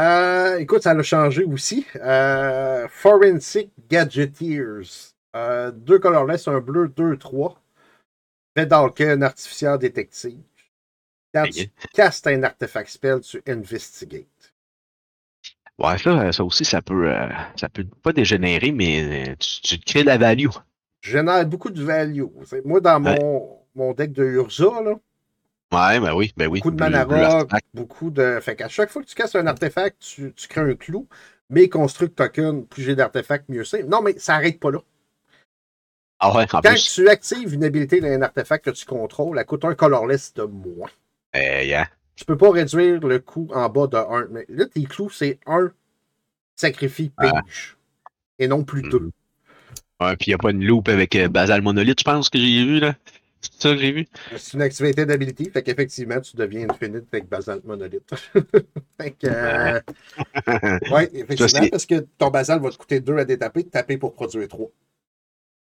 Euh, 0.00 0.58
écoute, 0.58 0.82
ça 0.82 0.90
a 0.90 1.02
changé 1.02 1.44
aussi. 1.44 1.86
Euh, 1.96 2.88
Forensic 2.88 3.70
Gadgeteers. 3.88 5.12
Euh, 5.36 5.70
deux 5.70 5.98
colorless, 5.98 6.48
un 6.48 6.60
bleu, 6.60 6.88
deux, 6.88 7.16
trois. 7.16 7.60
Vedalken, 8.56 9.22
artificière 9.22 9.78
détective. 9.78 10.42
Quand 11.34 11.44
tu 11.48 11.68
castes 11.92 12.26
un 12.28 12.42
artefact 12.44 12.88
spell, 12.90 13.20
tu 13.20 13.42
investigate. 13.48 14.54
Ouais, 15.78 15.98
ça, 15.98 16.30
ça 16.32 16.44
aussi, 16.44 16.64
ça 16.64 16.82
peut, 16.82 17.12
ça 17.56 17.68
peut 17.68 17.84
pas 18.02 18.12
dégénérer, 18.12 18.70
mais 18.70 19.36
tu, 19.38 19.60
tu 19.60 19.80
te 19.80 19.84
crées 19.84 20.02
de 20.02 20.06
la 20.06 20.18
value. 20.18 20.46
Je 21.02 21.10
génère 21.12 21.44
beaucoup 21.46 21.70
de 21.70 21.82
value. 21.82 22.22
Moi, 22.64 22.80
dans 22.80 23.02
Ouais. 23.04 23.18
mon, 23.20 23.58
mon 23.74 23.92
deck 23.92 24.12
de 24.12 24.24
Urza, 24.24 24.80
là, 24.82 24.94
Ouais, 25.72 25.98
ben 25.98 26.14
oui, 26.14 26.32
ben 26.36 26.46
oui. 26.48 26.60
Beaucoup 26.60 26.70
de 26.70 26.76
mana 26.76 27.04
beaucoup 27.72 28.10
de. 28.10 28.38
Fait 28.40 28.54
qu'à 28.54 28.68
chaque 28.68 28.90
fois 28.90 29.02
que 29.02 29.08
tu 29.08 29.14
casses 29.14 29.34
un 29.34 29.46
artefact, 29.46 29.98
tu, 30.00 30.32
tu 30.34 30.48
crées 30.48 30.60
un 30.60 30.74
clou. 30.74 31.08
Mais 31.50 31.68
construct 31.68 32.16
token, 32.16 32.66
plus 32.66 32.82
j'ai 32.82 32.94
d'artefacts, 32.94 33.48
mieux 33.48 33.64
c'est. 33.64 33.82
Non, 33.82 34.00
mais 34.02 34.18
ça 34.18 34.34
arrête 34.34 34.58
pas 34.60 34.70
là. 34.70 34.78
Ah 36.20 36.34
ouais, 36.34 36.44
en 36.44 36.60
Quand 36.60 36.62
plus. 36.62 36.94
tu 36.94 37.08
actives 37.08 37.52
une 37.52 37.64
habilité 37.64 38.00
d'un 38.00 38.22
artefact 38.22 38.64
que 38.64 38.70
tu 38.70 38.86
contrôles, 38.86 39.38
elle 39.38 39.44
coûte 39.44 39.64
un 39.64 39.74
colorless 39.74 40.32
de 40.34 40.44
moins. 40.44 40.88
Euh, 41.36 41.62
yeah. 41.62 41.88
Tu 42.16 42.24
peux 42.24 42.36
pas 42.36 42.50
réduire 42.50 43.00
le 43.00 43.18
coût 43.18 43.48
en 43.52 43.68
bas 43.68 43.86
de 43.88 43.96
1. 43.96 44.28
Mais 44.30 44.46
là, 44.48 44.66
tes 44.66 44.84
clous, 44.84 45.10
c'est 45.10 45.38
un 45.46 45.70
sacrifice 46.56 47.10
page. 47.16 47.76
Et 48.38 48.48
non 48.48 48.64
plus 48.64 48.82
deux. 48.82 49.00
Mhm. 49.00 49.10
Ouais, 50.00 50.16
puis 50.16 50.28
il 50.28 50.30
n'y 50.30 50.34
a 50.34 50.38
pas 50.38 50.50
une 50.50 50.64
loupe 50.64 50.88
avec 50.88 51.14
euh, 51.14 51.28
Basal 51.28 51.62
Monolith, 51.62 52.00
je 52.00 52.04
pense 52.04 52.28
que 52.28 52.38
j'ai 52.38 52.64
vu, 52.64 52.80
là. 52.80 52.94
C'est 53.52 53.62
ça 53.68 53.74
que 53.74 53.78
j'ai 53.78 53.92
vu? 53.92 54.06
C'est 54.36 54.54
une 54.54 54.62
activité 54.62 55.04
d'habilité, 55.06 55.50
fait 55.50 55.62
qu'effectivement, 55.62 56.20
tu 56.20 56.36
deviens 56.36 56.68
infinite 56.68 57.06
avec 57.12 57.28
Basalt 57.28 57.64
Monolith. 57.64 58.08
fait 59.00 59.10
que, 59.12 59.26
euh, 59.26 59.80
ouais, 60.90 61.10
effectivement, 61.14 61.48
c'est- 61.62 61.70
parce 61.70 61.86
que 61.86 62.00
ton 62.18 62.30
Basalt 62.30 62.62
va 62.62 62.70
te 62.70 62.76
coûter 62.76 63.00
2 63.00 63.18
à 63.18 63.24
détaper, 63.24 63.64
taper 63.64 63.98
pour 63.98 64.14
produire 64.14 64.48
3. 64.48 64.68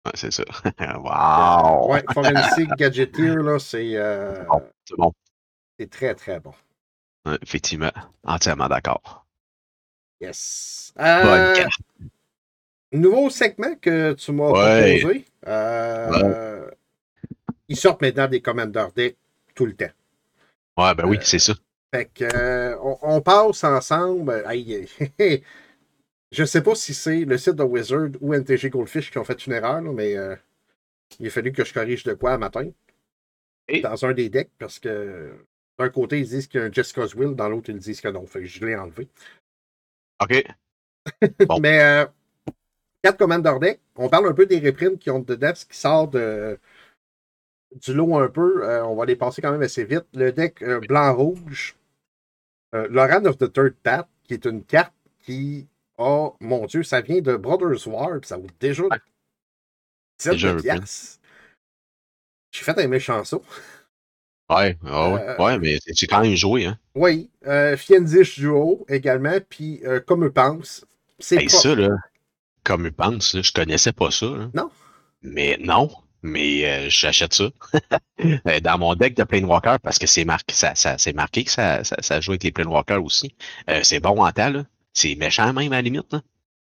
Ouais, 0.07 0.13
c'est 0.15 0.31
ça. 0.33 0.45
wow! 0.81 1.93
Ouais, 1.93 2.03
Forensic 2.13 2.71
Gadgeteer, 2.77 3.37
là, 3.43 3.59
c'est 3.59 3.97
euh, 3.97 4.45
Bon. 4.45 4.63
C'est 4.85 4.97
bon. 4.97 5.13
c'est 5.79 5.91
très, 5.91 6.15
très 6.15 6.41
bon. 6.41 6.53
Ouais, 7.27 7.39
effectivement. 7.43 7.93
Entièrement 8.25 8.69
d'accord. 8.69 9.27
Yes. 10.21 10.93
Bonne 10.97 11.05
Euh, 11.07 11.55
carte. 11.57 11.81
nouveau 12.93 13.31
segment 13.31 13.75
que 13.81 14.13
tu 14.15 14.33
m'as 14.33 14.51
Ouais. 14.51 14.99
proposé. 15.01 15.25
Euh, 15.47 16.71
Ils 17.73 17.77
sortent 17.77 18.03
maintenant 18.03 18.29
des 18.29 18.43
Commander 18.43 18.87
Deck 18.95 19.17
tout 19.55 19.65
le 19.65 19.75
temps. 19.75 19.91
Ouais, 20.77 20.95
ben 20.95 21.09
oui, 21.09 21.17
euh, 21.17 21.23
c'est 21.23 21.39
ça. 21.39 21.55
Fait 21.95 22.05
que, 22.05 22.25
euh, 22.25 22.77
on, 22.83 22.99
on 23.01 23.21
passe 23.23 23.65
ensemble. 23.65 24.43
Aïe, 24.45 24.87
je 26.31 26.45
sais 26.45 26.63
pas 26.63 26.75
si 26.75 26.93
c'est 26.93 27.25
le 27.25 27.39
site 27.39 27.55
de 27.55 27.63
Wizard 27.63 28.11
ou 28.21 28.35
NTG 28.35 28.69
Goldfish 28.69 29.11
qui 29.11 29.17
ont 29.17 29.25
fait 29.25 29.47
une 29.47 29.55
erreur, 29.55 29.81
là, 29.81 29.91
mais 29.91 30.19
euh, 30.19 30.37
il 31.19 31.29
a 31.29 31.31
fallu 31.31 31.51
que 31.51 31.65
je 31.65 31.73
corrige 31.73 32.05
de 32.05 32.13
quoi 32.13 32.33
un 32.33 32.39
matin. 32.39 32.69
Et? 33.69 33.81
Dans 33.81 34.05
un 34.05 34.13
des 34.13 34.29
decks, 34.29 34.51
parce 34.59 34.79
que 34.79 35.33
d'un 35.79 35.89
côté, 35.89 36.19
ils 36.21 36.29
disent 36.29 36.49
qu'il 36.49 36.61
y 36.61 36.63
a 36.63 36.67
un 36.67 36.73
Jessica's 36.73 37.15
Will, 37.15 37.35
dans 37.35 37.49
l'autre, 37.49 37.71
ils 37.71 37.79
disent 37.79 38.03
que 38.03 38.09
non. 38.09 38.27
Fait 38.27 38.41
que 38.41 38.47
je 38.47 38.67
l'ai 38.67 38.77
enlevé. 38.77 39.09
OK. 40.23 40.45
Bon. 41.49 41.59
Mais 41.59 41.81
euh, 41.81 42.05
4 43.03 43.17
Commander 43.17 43.55
Deck, 43.61 43.81
on 43.97 44.11
parle 44.11 44.29
un 44.29 44.35
peu 44.35 44.45
des 44.45 44.61
reprints 44.61 44.99
qui 44.99 45.11
ont 45.11 45.21
dedans, 45.21 45.55
ce 45.55 45.65
qui 45.65 45.77
sort 45.77 46.09
de, 46.09 46.59
du 47.81 47.95
lot 47.95 48.17
un 48.19 48.29
peu. 48.29 48.65
Euh, 48.69 48.85
on 48.85 48.95
va 48.97 49.05
les 49.07 49.17
passer 49.17 49.41
quand 49.43 49.53
même 49.53 49.63
assez 49.63 49.85
vite. 49.85 50.05
Le 50.15 50.33
deck 50.33 50.63
euh, 50.63 50.81
blanc-rouge, 50.81 51.77
euh, 52.75 52.87
Loran 52.91 53.25
of 53.25 53.39
the 53.39 53.53
Third 53.53 53.75
Path, 53.83 54.09
qui 54.25 54.35
est 54.35 54.45
une 54.45 54.63
carte 54.65 54.93
qui 55.25 55.67
a, 55.99 56.31
mon 56.41 56.67
Dieu, 56.67 56.83
ça 56.83 57.01
vient 57.01 57.21
de 57.21 57.37
Brothers 57.37 57.87
War, 57.87 58.19
puis 58.21 58.29
ça 58.29 58.37
vaut 58.37 58.47
déjà 58.61 58.83
Ouais. 58.85 58.99
17 60.19 60.33
Déjà 60.33 60.49
un 60.49 60.53
de 60.53 60.57
reprint. 60.59 60.79
piastres. 60.81 61.19
J'ai 62.53 62.65
fait 62.65 62.79
un 62.79 62.89
méchant 62.89 63.25
saut. 63.25 63.43
Ouais, 64.51 64.77
ouais, 64.83 64.91
ouais, 64.91 64.91
Euh, 64.91 65.37
ouais, 65.39 65.59
mais 65.59 65.79
c'est 65.95 66.07
quand 66.07 66.21
même 66.21 66.35
joué, 66.35 66.67
hein. 66.67 66.79
Oui, 66.95 67.31
euh, 67.47 67.77
Fiendish 67.77 68.39
Duo 68.39 68.85
également, 68.89 69.39
puis 69.49 69.81
euh, 69.85 70.01
comme 70.01 70.25
eux 70.25 70.33
pensent, 70.33 70.85
c'est 71.19 71.37
Hey, 71.37 71.47
pas- 71.47 71.53
ça, 71.53 71.75
là, 71.75 71.89
comme 72.65 72.85
je 72.85 72.91
pense, 72.91 73.35
là, 73.35 73.41
je 73.43 73.53
connaissais 73.53 73.93
pas 73.93 74.11
ça. 74.11 74.27
là. 74.27 74.51
Non. 74.53 74.71
Mais 75.23 75.57
non, 75.61 75.91
mais 76.23 76.65
euh, 76.67 76.89
j'achète 76.89 77.35
ça. 77.35 77.51
Euh, 78.47 78.61
Dans 78.61 78.79
mon 78.79 78.95
deck 78.95 79.17
de 79.17 79.25
Planewalker, 79.25 79.77
parce 79.83 79.99
que 79.99 80.07
c'est 80.07 80.25
marqué, 80.25 80.55
ça, 80.55 80.77
ça, 80.77 80.97
c'est 80.97 81.13
marqué 81.13 81.43
que 81.43 81.51
ça, 81.51 81.83
ça, 81.83 81.97
ça 82.01 82.21
joue 82.21 82.33
avec 82.33 82.45
les 82.45 82.53
Planewalkers 82.53 83.03
aussi. 83.03 83.35
Euh, 83.69 83.81
c'est 83.83 83.99
bon 83.99 84.25
en 84.25 84.31
temps, 84.31 84.51
là. 84.51 84.65
C'est 84.93 85.17
méchant 85.17 85.53
même 85.53 85.73
à 85.73 85.77
la 85.77 85.83
limite, 85.83 86.13
là. 86.13 86.23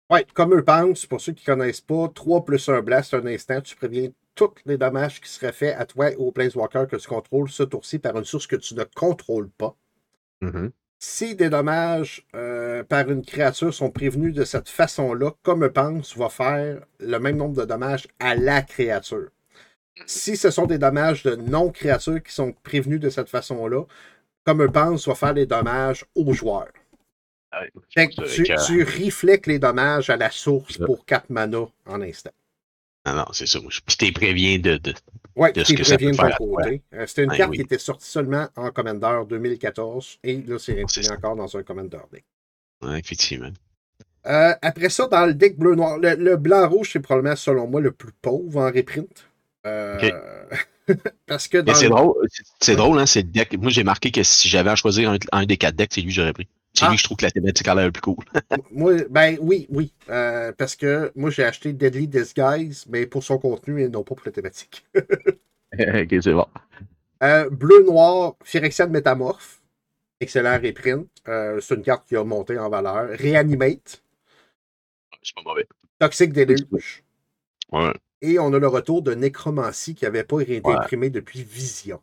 Oui, 0.10 0.22
comme 0.34 0.56
eux 0.56 0.64
pensent, 0.64 1.06
pour 1.06 1.22
ceux 1.22 1.34
qui 1.34 1.48
ne 1.48 1.56
connaissent 1.56 1.82
pas, 1.82 2.08
3 2.08 2.46
plus 2.46 2.68
1 2.68 2.82
blast, 2.82 3.14
un 3.14 3.26
instant, 3.28 3.62
tu 3.62 3.76
préviens 3.76 4.10
tous 4.36 4.54
les 4.66 4.78
dommages 4.78 5.22
qui 5.22 5.30
seraient 5.30 5.52
faits 5.52 5.76
à 5.78 5.86
toi 5.86 6.12
et 6.12 6.16
au 6.16 6.32
Planeswalker 6.32 6.86
que 6.89 6.96
tu 6.96 7.08
contrôles 7.08 7.50
ce 7.50 7.64
tour-ci 7.64 8.00
par 8.00 8.18
une 8.18 8.26
source 8.26 8.48
que 8.48 8.56
tu 8.56 8.76
ne 8.76 8.84
contrôles 8.84 9.50
pas. 9.50 9.76
Mhm. 10.41 10.72
Si 11.00 11.36
des 11.36 11.50
dommages 11.50 12.26
euh, 12.36 12.84
par 12.84 13.10
une 13.10 13.24
créature 13.24 13.74
sont 13.74 13.91
prévenus 13.91 14.34
de 14.34 14.43
cette 14.43 14.70
façon-là, 14.70 15.32
comme 15.43 15.70
pense, 15.70 16.18
va 16.18 16.30
faire 16.30 16.86
le 17.00 17.18
même 17.20 17.38
nombre 17.38 17.56
de 17.62 17.66
dommages 17.66 18.08
à 18.20 18.36
la 18.36 18.62
créature. 18.62 19.30
Si 20.06 20.36
ce 20.38 20.52
sont 20.52 20.66
des 20.66 20.78
dommages 20.78 21.24
de 21.24 21.36
non-créatures 21.36 22.22
qui 22.22 22.34
sont 22.34 22.54
prévenus 22.64 23.00
de 23.00 23.10
cette 23.10 23.30
façon-là, 23.30 23.84
comme 24.43 24.62
eux 24.62 24.72
pense, 24.72 25.08
va 25.08 25.16
faire 25.16 25.34
des 25.34 25.46
dommages 25.46 26.06
aux 26.16 26.34
joueurs. 26.34 26.72
Ouais. 27.54 27.72
Fait 27.89 28.10
que 28.10 28.26
C'est 28.28 28.43
tu, 28.43 28.43
que- 28.43 28.66
tu 29.41 29.50
les 29.50 29.60
dommages 29.60 30.10
à 30.10 30.18
la 30.18 30.30
source 30.30 30.78
pour 30.78 31.06
4 31.06 31.30
mana 31.30 31.66
en 31.86 32.02
instant. 32.02 32.32
Non, 33.08 33.14
non, 33.16 33.26
c'est 33.34 33.46
ça. 33.46 33.60
Puis 33.86 33.98
t'es 33.98 34.12
préviens 34.12 34.58
de, 34.58 34.78
de. 34.78 34.93
Ouais, 35.36 35.52
de 35.54 35.62
tu 35.64 35.74
ce 35.74 35.78
que 35.78 35.84
ça 35.84 35.96
préviens 35.96 36.12
de 36.12 36.18
peut 36.18 36.24
ton 36.24 36.28
faire 36.28 36.38
côté. 36.38 36.82
Euh, 36.93 37.06
C'était 37.06 37.24
une 37.24 37.30
Ben 37.30 37.38
carte 37.38 37.52
oui. 37.52 37.58
qui 37.58 37.64
était 37.64 37.78
sortie 37.78 38.10
seulement 38.10 38.48
en 38.56 38.72
Commander 38.72 39.22
2014 39.30 40.20
et 40.24 40.41
là, 40.41 40.58
c'est 40.60 40.82
imprimé 40.82 41.10
encore 41.12 41.36
dans 41.36 41.56
un 41.56 41.64
Commander 41.64 42.00
deck. 42.12 42.26
Ouais, 42.84 43.00
effectivement. 43.00 43.52
Euh, 44.26 44.54
après 44.62 44.89
ça, 44.89 45.08
dans 45.08 45.26
le 45.28 45.36
deck 45.36 45.58
bleu-noir, 45.58 46.00
le, 46.00 46.16
le 46.16 46.36
blanc-rouge, 46.36 46.89
c'est 46.93 47.00
probablement, 47.00 47.36
selon 47.36 47.68
moi, 47.68 47.80
le 47.80 47.91
plus 47.91 48.12
pauvre 48.22 48.60
en 48.62 48.72
reprint. 48.72 49.28
Euh, 49.66 50.45
parce 51.28 51.47
que 51.47 51.63
c'est 51.74 51.84
le- 51.84 51.89
drôle, 51.89 52.28
c'est- 52.59 52.76
drôle, 52.76 52.99
hein, 52.99 53.05
c'est 53.05 53.22
le 53.24 53.30
deck. 53.30 53.57
Moi, 53.59 53.72
j'ai 53.72 53.84
marqué 53.84 54.11
que 54.11 54.24
si 54.24 54.47
j'avais 54.47 54.70
à 54.70 54.76
choisir 54.76 55.09
un, 55.11 55.18
un 55.32 55.45
des 55.45 55.57
quatre 55.57 55.76
decks, 55.76 55.91
c'est 55.93 56.01
lui 56.01 56.09
que 56.09 56.13
j'aurais 56.13 56.34
pris. 56.34 56.47
C'est 56.74 56.86
Ah. 56.86 56.89
lui 56.89 56.95
que 56.97 56.99
je 56.99 57.03
trouve 57.05 57.18
que 57.18 57.26
la 57.26 57.32
thématique 57.32 57.68
a 57.68 57.74
l'air 57.76 57.86
le 57.86 57.91
plus 57.91 58.01
cool. 58.01 58.18
Moi, 58.72 59.03
ben 59.09 59.38
oui, 59.41 59.66
oui. 59.70 59.93
euh, 60.09 60.51
parce 60.57 60.76
que 60.76 61.11
moi, 61.16 61.30
j'ai 61.30 61.43
acheté 61.45 61.72
Deadly 61.74 62.07
Disguise, 62.07 62.86
mais 62.89 63.05
pour 63.07 63.24
son 63.24 63.38
contenu 63.38 63.82
et 63.82 63.88
non 63.89 64.03
pas 64.03 64.16
pour 64.16 64.26
la 64.26 64.32
thématique. 64.32 64.86
ok, 64.95 66.16
c'est 66.22 66.34
bon. 66.34 66.45
Euh, 67.24 67.49
Bleu-noir, 67.49 68.36
Phyrexian 68.43 68.89
Métamorphe. 68.89 69.61
Excellent 70.20 70.59
reprint. 70.61 71.07
Euh, 71.28 71.59
c'est 71.61 71.76
une 71.76 71.82
carte 71.82 72.07
qui 72.07 72.16
a 72.16 72.24
monté 72.24 72.57
en 72.59 72.70
valeur. 72.70 73.09
Reanimate. 73.18 74.01
C'est 75.24 75.36
pas 75.36 75.41
mauvais. 75.45 75.66
Toxic 75.99 76.32
Deluge. 76.34 77.03
Ouais. 77.72 77.93
Et 78.26 78.39
on 78.39 78.51
a 78.53 78.59
le 78.59 78.67
retour 78.67 79.01
de 79.03 79.13
Nécromancie 79.13 79.93
qui 79.95 80.05
n'avait 80.05 80.23
pas 80.23 80.41
été 80.41 80.61
Ouais. 80.63 80.76
imprimé 80.76 81.09
depuis 81.09 81.43
Vision. 81.43 82.01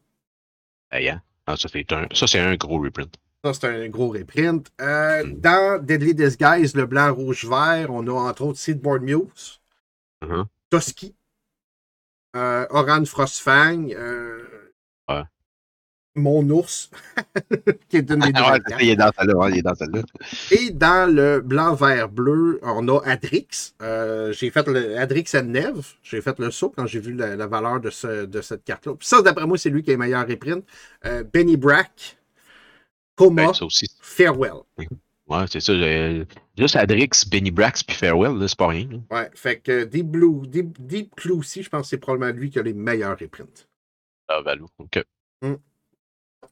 Hey, 0.90 1.08
hein? 1.08 1.22
Ah, 1.46 1.56
ça, 1.56 1.68
c'est 1.72 1.90
un, 1.92 2.06
ça, 2.14 2.26
c'est 2.26 2.38
un 2.38 2.54
gros 2.54 2.78
reprint. 2.80 3.12
Ça, 3.44 3.52
c'est 3.54 3.66
un 3.66 3.88
gros 3.88 4.10
reprint. 4.10 4.70
Euh, 4.80 5.24
Mm. 5.24 5.40
Dans 5.40 5.82
Deadly 5.84 6.14
Disguise, 6.14 6.76
le 6.76 6.86
blanc, 6.86 7.12
rouge, 7.12 7.44
vert, 7.44 7.90
on 7.90 8.06
a 8.06 8.12
entre 8.12 8.42
autres 8.42 8.58
Seedborn 8.58 9.02
Muse, 9.02 9.60
Mhm. 10.24 10.44
Toski, 10.70 11.14
euh, 12.36 12.66
Oran 12.70 13.04
Frostfang, 13.04 13.90
euh, 13.90 14.72
Ouais. 15.08 15.22
Mon 16.14 16.48
ours, 16.50 16.90
qui 17.88 17.96
est 17.96 18.10
une 18.10 18.18
des 18.20 18.32
Ah, 18.34 18.52
ouais, 18.52 18.58
il 18.80 18.90
est 18.90 18.96
dans 18.96 19.10
celle-là. 19.18 19.34
ouais, 19.34 19.50
il 19.52 19.58
est 19.58 19.62
dans 19.62 19.74
celle-là. 19.74 20.02
Et 20.50 20.70
dans 20.70 21.10
le 21.10 21.40
blanc, 21.40 21.74
vert, 21.74 22.10
bleu, 22.10 22.60
on 22.62 22.86
a 22.88 23.00
Adrix. 23.06 23.72
Euh, 23.80 24.30
j'ai 24.34 24.50
fait 24.50 24.66
le 24.68 24.98
Adrix 24.98 25.24
and 25.34 25.44
Neve. 25.44 25.86
J'ai 26.02 26.20
fait 26.20 26.38
le 26.38 26.50
saut 26.50 26.68
quand 26.76 26.86
j'ai 26.86 27.00
vu 27.00 27.14
la, 27.14 27.34
la 27.34 27.46
valeur 27.46 27.80
de, 27.80 27.88
ce- 27.88 28.26
de 28.26 28.40
cette 28.42 28.62
carte-là. 28.64 28.92
Ça, 29.00 29.22
d'après 29.22 29.46
moi, 29.46 29.56
c'est 29.56 29.70
lui 29.70 29.82
qui 29.82 29.90
est 29.90 29.96
meilleur 29.96 30.28
reprint. 30.28 30.62
Euh, 31.06 31.24
Benny 31.24 31.56
Brack, 31.56 32.18
Coma, 33.16 33.46
Ben, 33.46 33.64
aussi. 33.66 33.86
Farewell. 34.02 34.60
Ouais, 35.28 35.44
c'est 35.50 35.60
ça. 35.60 35.72
Juste 36.58 36.76
Adrix, 36.76 37.08
Benny 37.30 37.50
Brax 37.50 37.82
puis 37.82 37.96
Farewell, 37.96 38.36
là, 38.38 38.48
c'est 38.48 38.58
pas 38.58 38.68
rien. 38.68 38.86
là. 38.90 38.98
Ouais, 39.16 39.30
fait 39.34 39.60
que 39.60 39.84
Deep 39.84 40.08
Blue, 40.08 40.46
Deep, 40.46 40.76
Deep 40.86 41.10
Blue 41.16 41.32
aussi, 41.38 41.62
je 41.62 41.70
pense 41.70 41.82
que 41.82 41.88
c'est 41.88 41.98
probablement 41.98 42.38
lui 42.38 42.50
qui 42.50 42.58
a 42.58 42.62
les 42.62 42.74
meilleurs 42.74 43.18
reprints. 43.18 43.66
Ah, 44.28 44.42
Valou. 44.42 44.66
OK. 44.78 45.02
Mm. 45.40 45.54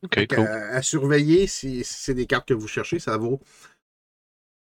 Cool. 0.09 0.27
euh, 0.39 0.77
à 0.77 0.83
surveiller 0.83 1.47
si, 1.47 1.85
si 1.85 1.95
c'est 2.03 2.15
des 2.15 2.27
cartes 2.27 2.49
que 2.49 2.55
vous 2.55 2.69
cherchez, 2.69 2.99
ça 2.99 3.17
vaut 3.19 3.41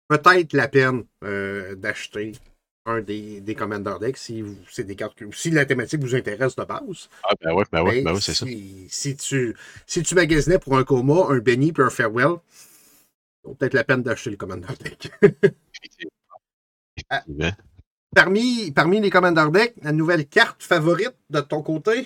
peut-être 0.08 0.54
la 0.54 0.68
peine 0.68 1.06
euh, 1.24 1.76
d'acheter 1.76 2.34
un 2.86 3.02
des, 3.02 3.42
des 3.42 3.56
Commander 3.56 3.96
Decks 4.00 4.18
si 4.18 4.44
c'est 4.70 4.84
des 4.84 4.96
cartes 4.96 5.16
que, 5.18 5.32
si 5.36 5.50
la 5.50 5.66
thématique 5.66 6.02
vous 6.02 6.16
intéresse 6.16 6.56
de 6.56 6.64
base. 6.64 7.10
Ah, 7.24 7.34
ben 7.42 7.54
ouais, 7.54 7.66
ben 7.72 7.84
ouais, 7.84 7.96
Mais 7.96 8.02
ben 8.04 8.14
ouais, 8.14 8.22
c'est 8.22 8.34
ça. 8.34 8.46
si, 8.46 8.88
si 8.90 9.18
tu, 9.18 9.56
si 9.88 10.04
tu 10.04 10.16
magasinais 10.16 10.60
pour 10.60 10.78
un 10.78 10.84
coma, 10.84 11.26
un 11.30 11.40
Benny 11.40 11.74
puis 11.74 11.84
un 11.84 11.90
Farewell, 11.90 12.38
ça 13.44 13.50
vaut 13.50 13.56
peut-être 13.56 13.74
la 13.74 13.84
peine 13.84 14.04
d'acheter 14.04 14.30
le 14.30 14.38
Commander 14.38 14.68
Deck. 14.80 15.12
Effectivement. 15.74 16.12
parmi, 18.16 18.72
parmi 18.72 19.00
les 19.02 19.10
Commander 19.10 19.48
Deck, 19.52 19.76
la 19.82 19.92
nouvelle 19.92 20.28
carte 20.28 20.64
favorite 20.64 21.16
de 21.30 21.42
ton 21.42 21.62
côté? 21.62 22.06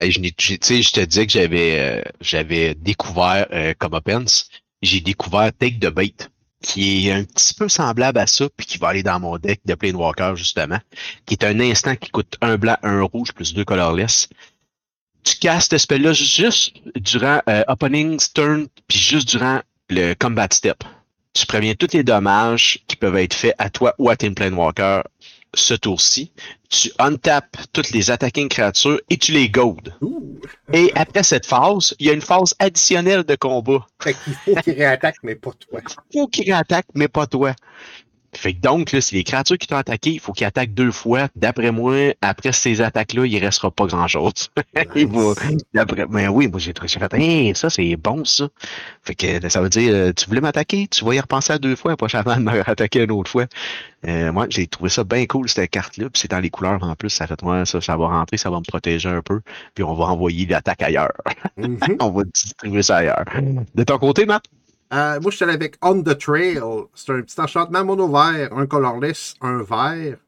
Je, 0.00 0.08
je 0.08 0.92
te 0.92 1.00
disais 1.04 1.26
que 1.26 1.32
j'avais 1.32 1.78
euh, 1.78 2.02
j'avais 2.20 2.74
découvert 2.74 3.46
euh, 3.52 3.74
comme 3.78 3.92
Opens, 3.92 4.48
j'ai 4.80 5.00
découvert 5.00 5.52
Take 5.52 5.78
the 5.78 5.92
Bait, 5.92 6.14
qui 6.62 7.08
est 7.08 7.12
un 7.12 7.24
petit 7.24 7.54
peu 7.54 7.68
semblable 7.68 8.18
à 8.18 8.26
ça, 8.26 8.48
puis 8.56 8.66
qui 8.66 8.78
va 8.78 8.88
aller 8.88 9.02
dans 9.02 9.20
mon 9.20 9.36
deck 9.36 9.60
de 9.66 9.74
Planewalker, 9.74 10.32
justement, 10.36 10.78
qui 11.26 11.34
est 11.34 11.44
un 11.44 11.60
instant 11.60 11.96
qui 11.96 12.10
coûte 12.10 12.36
un 12.40 12.56
blanc, 12.56 12.76
un 12.82 13.02
rouge, 13.02 13.32
plus 13.32 13.52
deux 13.52 13.64
colorless. 13.64 14.28
tu 15.22 15.36
castes 15.36 15.72
ce 15.72 15.78
spell-là 15.78 16.12
juste 16.12 16.76
durant 16.96 17.42
euh, 17.48 17.62
opening, 17.68 18.18
turn, 18.34 18.68
puis 18.88 18.98
juste 18.98 19.28
durant 19.28 19.60
le 19.90 20.14
combat 20.14 20.48
step. 20.50 20.82
Tu 21.34 21.46
préviens 21.46 21.74
tous 21.74 21.92
les 21.92 22.02
dommages 22.02 22.80
qui 22.88 22.96
peuvent 22.96 23.16
être 23.16 23.34
faits 23.34 23.54
à 23.58 23.70
toi 23.70 23.94
ou 23.98 24.08
à 24.08 24.16
Team 24.16 24.34
Planewalker 24.34 25.02
ce 25.54 25.74
tour-ci. 25.74 26.32
Tu 26.68 26.90
untapes 26.98 27.56
toutes 27.72 27.90
les 27.90 28.10
attacking 28.10 28.48
créatures 28.48 29.00
et 29.10 29.16
tu 29.16 29.32
les 29.32 29.48
goads. 29.48 29.90
Et 30.72 30.92
après 30.94 31.22
cette 31.22 31.46
phase, 31.46 31.94
il 31.98 32.06
y 32.06 32.10
a 32.10 32.12
une 32.12 32.20
phase 32.20 32.54
additionnelle 32.58 33.24
de 33.24 33.34
combat. 33.34 33.86
Fait 34.00 34.14
qu'il 34.14 34.34
faut 34.34 34.54
qu'il 34.56 34.74
réattaque, 34.74 35.16
mais 35.22 35.34
pas 35.34 35.50
toi. 35.52 35.80
faut 36.12 36.28
qu'il 36.28 36.44
réattaque, 36.44 36.86
mais 36.94 37.08
pas 37.08 37.26
toi. 37.26 37.54
Fait 38.32 38.54
que 38.54 38.60
donc, 38.60 38.92
là, 38.92 39.00
c'est 39.00 39.16
les 39.16 39.24
créatures 39.24 39.58
qui 39.58 39.66
t'ont 39.66 39.76
attaqué, 39.76 40.10
il 40.10 40.20
faut 40.20 40.32
qu'ils 40.32 40.46
attaquent 40.46 40.74
deux 40.74 40.92
fois. 40.92 41.28
D'après 41.36 41.72
moi, 41.72 42.14
après 42.20 42.52
ces 42.52 42.80
attaques-là, 42.80 43.26
il 43.26 43.38
restera 43.38 43.70
pas 43.70 43.86
grand-chose. 43.86 44.50
Mais 46.10 46.28
oui, 46.28 46.48
moi 46.48 46.60
j'ai 46.60 46.72
trouvé 46.72 46.88
fait, 46.88 47.14
Hey, 47.14 47.54
ça 47.54 47.70
c'est 47.70 47.96
bon 47.96 48.24
ça. 48.24 48.48
Fait 49.02 49.14
que 49.14 49.48
ça 49.48 49.60
veut 49.60 49.68
dire, 49.68 49.92
euh, 49.94 50.12
tu 50.12 50.26
voulais 50.26 50.40
m'attaquer, 50.40 50.86
tu 50.88 51.04
vas 51.04 51.14
y 51.14 51.20
repenser 51.20 51.52
à 51.52 51.58
deux 51.58 51.76
fois, 51.76 51.96
pas 51.96 52.06
avant 52.12 52.36
de 52.36 52.42
me 52.42 52.60
attaquer 52.70 53.04
une 53.04 53.10
autre 53.12 53.30
fois. 53.30 53.46
Euh, 54.06 54.32
moi, 54.32 54.46
j'ai 54.48 54.66
trouvé 54.66 54.88
ça 54.88 55.04
bien 55.04 55.26
cool 55.26 55.48
cette 55.48 55.70
carte-là, 55.70 56.08
puis 56.08 56.20
c'est 56.20 56.30
dans 56.30 56.40
les 56.40 56.50
couleurs 56.50 56.82
en 56.82 56.94
plus. 56.94 57.10
Ça 57.10 57.26
fait 57.26 57.42
moi, 57.42 57.66
ça, 57.66 57.80
ça 57.80 57.96
va 57.96 58.06
rentrer, 58.08 58.36
ça 58.36 58.50
va 58.50 58.58
me 58.58 58.64
protéger 58.64 59.08
un 59.08 59.22
peu, 59.22 59.40
puis 59.74 59.84
on 59.84 59.94
va 59.94 60.06
envoyer 60.06 60.46
l'attaque 60.46 60.82
ailleurs. 60.82 61.12
Mhm. 61.56 61.78
on 62.00 62.10
va 62.10 62.22
distribuer 62.24 62.82
ça 62.82 62.98
ailleurs. 62.98 63.24
De 63.74 63.84
ton 63.84 63.98
côté, 63.98 64.24
Matt? 64.24 64.44
Euh, 64.92 65.20
moi, 65.20 65.30
je 65.30 65.36
suis 65.36 65.44
allé 65.44 65.54
avec 65.54 65.76
On 65.82 66.02
the 66.02 66.18
Trail. 66.18 66.60
C'est 66.94 67.12
un 67.12 67.22
petit 67.22 67.40
enchantement 67.40 67.84
mono 67.84 68.08
vert, 68.08 68.52
un 68.56 68.66
colorless, 68.66 69.34
un 69.40 69.62
vert. 69.62 70.18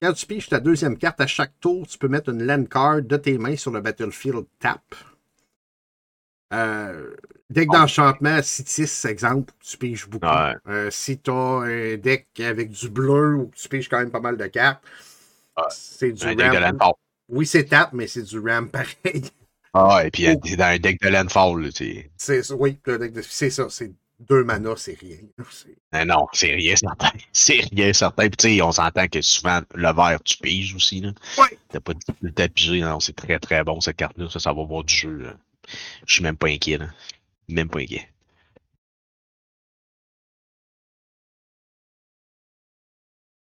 Quand 0.00 0.12
tu 0.12 0.26
piges 0.26 0.48
ta 0.48 0.60
deuxième 0.60 0.96
carte 0.96 1.20
à 1.20 1.26
chaque 1.26 1.52
tour, 1.60 1.86
tu 1.86 1.98
peux 1.98 2.08
mettre 2.08 2.30
une 2.30 2.42
land 2.44 2.64
card 2.64 3.02
de 3.02 3.16
tes 3.16 3.38
mains 3.38 3.56
sur 3.56 3.70
le 3.72 3.80
battlefield 3.80 4.46
tap. 4.58 4.82
Euh, 6.52 7.14
deck 7.50 7.68
d'enchantement, 7.70 8.42
Citis, 8.42 9.06
exemple, 9.08 9.52
tu 9.60 9.76
piges 9.78 10.06
beaucoup. 10.06 10.26
Ouais. 10.26 10.54
Euh, 10.68 10.90
si 10.90 11.18
tu 11.18 11.30
as 11.30 11.34
un 11.34 11.96
deck 11.96 12.26
avec 12.40 12.70
du 12.70 12.88
bleu 12.90 13.34
ou 13.36 13.50
tu 13.54 13.68
piges 13.68 13.88
quand 13.88 13.98
même 13.98 14.10
pas 14.10 14.20
mal 14.20 14.36
de 14.36 14.46
cartes, 14.46 14.82
Ouais. 15.56 15.64
c'est 15.70 16.12
du 16.12 16.24
Un 16.24 16.34
deck 16.34 16.50
de 16.50 16.56
RAM. 16.56 16.72
landfall. 16.78 16.92
Oui, 17.28 17.46
c'est 17.46 17.64
tap, 17.64 17.92
mais 17.92 18.06
c'est 18.06 18.22
du 18.22 18.38
RAM 18.38 18.68
pareil. 18.70 19.22
Ah, 19.74 20.02
et 20.04 20.10
puis 20.10 20.26
Oh. 20.28 20.56
dans 20.56 20.64
un 20.64 20.78
deck 20.78 21.00
de 21.00 21.08
landfall, 21.08 21.70
C'est 22.16 22.52
oui, 22.52 22.78
le 22.86 22.98
deck 22.98 23.12
de- 23.12 23.22
c'est 23.22 23.50
ça, 23.50 23.66
c'est 23.70 23.90
deux 24.28 24.44
mana, 24.44 24.74
c'est 24.76 24.98
rien. 24.98 25.16
C'est- 25.50 25.76
Mais 25.92 26.04
non, 26.04 26.26
c'est 26.32 26.52
rien 26.54 26.74
certain. 26.76 27.10
C'est 27.32 27.60
rien 27.72 27.92
certain. 27.92 28.28
Puis 28.28 28.36
tu 28.36 28.48
sais, 28.56 28.62
on 28.62 28.72
s'entend 28.72 29.06
que 29.08 29.20
souvent, 29.22 29.60
le 29.74 29.92
vert, 29.94 30.22
tu 30.24 30.36
piges 30.38 30.74
aussi. 30.74 31.00
Là. 31.00 31.12
Ouais. 31.38 31.58
T'as 31.68 31.80
pas 31.80 31.94
de 31.94 31.98
difficulté 31.98 32.42
à 32.44 32.48
piger. 32.48 32.80
Non, 32.80 33.00
c'est 33.00 33.14
très 33.16 33.38
très 33.38 33.64
bon 33.64 33.80
cette 33.80 33.96
carte-là. 33.96 34.28
Ça, 34.30 34.38
ça 34.40 34.52
va 34.52 34.64
voir 34.64 34.84
du 34.84 34.94
jeu. 34.94 35.16
là. 35.18 35.34
Je 36.06 36.14
suis 36.14 36.22
même 36.22 36.36
pas 36.36 36.48
inquiet. 36.48 36.78
Là. 36.78 36.88
Même 37.48 37.68
pas 37.68 37.80
inquiet. 37.80 38.08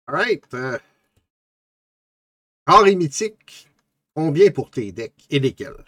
Alright. 0.06 0.44
Euh... 0.54 0.78
Rare 2.66 2.86
et 2.86 2.94
mythique, 2.94 3.68
combien 4.14 4.50
pour 4.50 4.70
tes 4.70 4.92
decks 4.92 5.26
et 5.30 5.40
lesquels? 5.40 5.84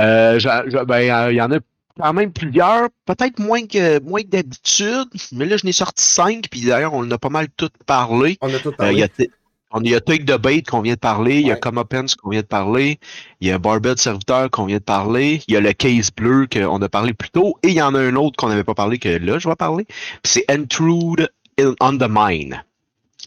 Euh, 0.00 0.40
ben, 0.86 1.10
euh, 1.10 1.32
il 1.32 1.36
y 1.36 1.40
en 1.42 1.50
a 1.52 1.58
quand 1.98 2.12
même 2.12 2.32
plusieurs. 2.32 2.88
Peut-être 3.06 3.38
moins 3.38 3.66
que, 3.66 4.00
moins 4.02 4.22
que 4.22 4.28
d'habitude. 4.28 5.08
Mais 5.32 5.46
là, 5.46 5.56
je 5.56 5.64
n'ai 5.66 5.72
sorti 5.72 6.04
cinq. 6.04 6.48
Puis 6.50 6.62
d'ailleurs, 6.62 6.94
on 6.94 7.00
en 7.00 7.10
a 7.10 7.18
pas 7.18 7.28
mal 7.30 7.48
tout 7.56 7.70
parlé. 7.86 8.38
On 8.40 8.52
a 8.52 8.58
tout 8.58 8.68
Euh, 8.70 8.72
parlé. 8.72 8.94
il 8.94 8.98
y 9.00 9.02
a, 9.02 9.08
t- 9.08 9.30
on 9.72 9.82
y 9.84 9.94
a 9.94 10.00
Take 10.00 10.24
the 10.24 10.36
Bait 10.36 10.62
qu'on 10.62 10.80
vient 10.80 10.94
de 10.94 10.98
parler, 10.98 11.40
il 11.40 11.46
y 11.46 11.52
a. 11.52 11.56
Come 11.56 11.84
Pence 11.88 12.16
qu'on 12.16 12.30
vient 12.30 12.40
de 12.40 12.46
parler, 12.46 12.98
il 13.40 13.46
y 13.48 13.52
a 13.52 13.58
Barbed 13.58 13.98
Serviteur 13.98 14.50
qu'on 14.50 14.66
vient 14.66 14.78
de 14.78 14.82
parler, 14.82 15.42
il 15.46 15.54
y 15.54 15.56
a 15.56 15.60
le 15.60 15.72
Case 15.72 16.10
Bleu 16.10 16.48
qu'on 16.52 16.82
a 16.82 16.88
parlé 16.88 17.12
plus 17.14 17.30
tôt, 17.30 17.56
et 17.62 17.68
il 17.68 17.74
y 17.74 17.82
en 17.82 17.94
a 17.94 18.00
un 18.00 18.16
autre 18.16 18.36
qu'on 18.36 18.48
n'avait 18.48 18.64
pas 18.64 18.74
parlé 18.74 18.98
que 18.98 19.08
là, 19.08 19.38
je 19.38 19.48
vais 19.48 19.54
parler. 19.54 19.86
C'est 20.24 20.44
Intrude 20.50 21.30
in- 21.58 21.74
on 21.80 21.96
the 21.96 22.08
Mine. 22.10 22.64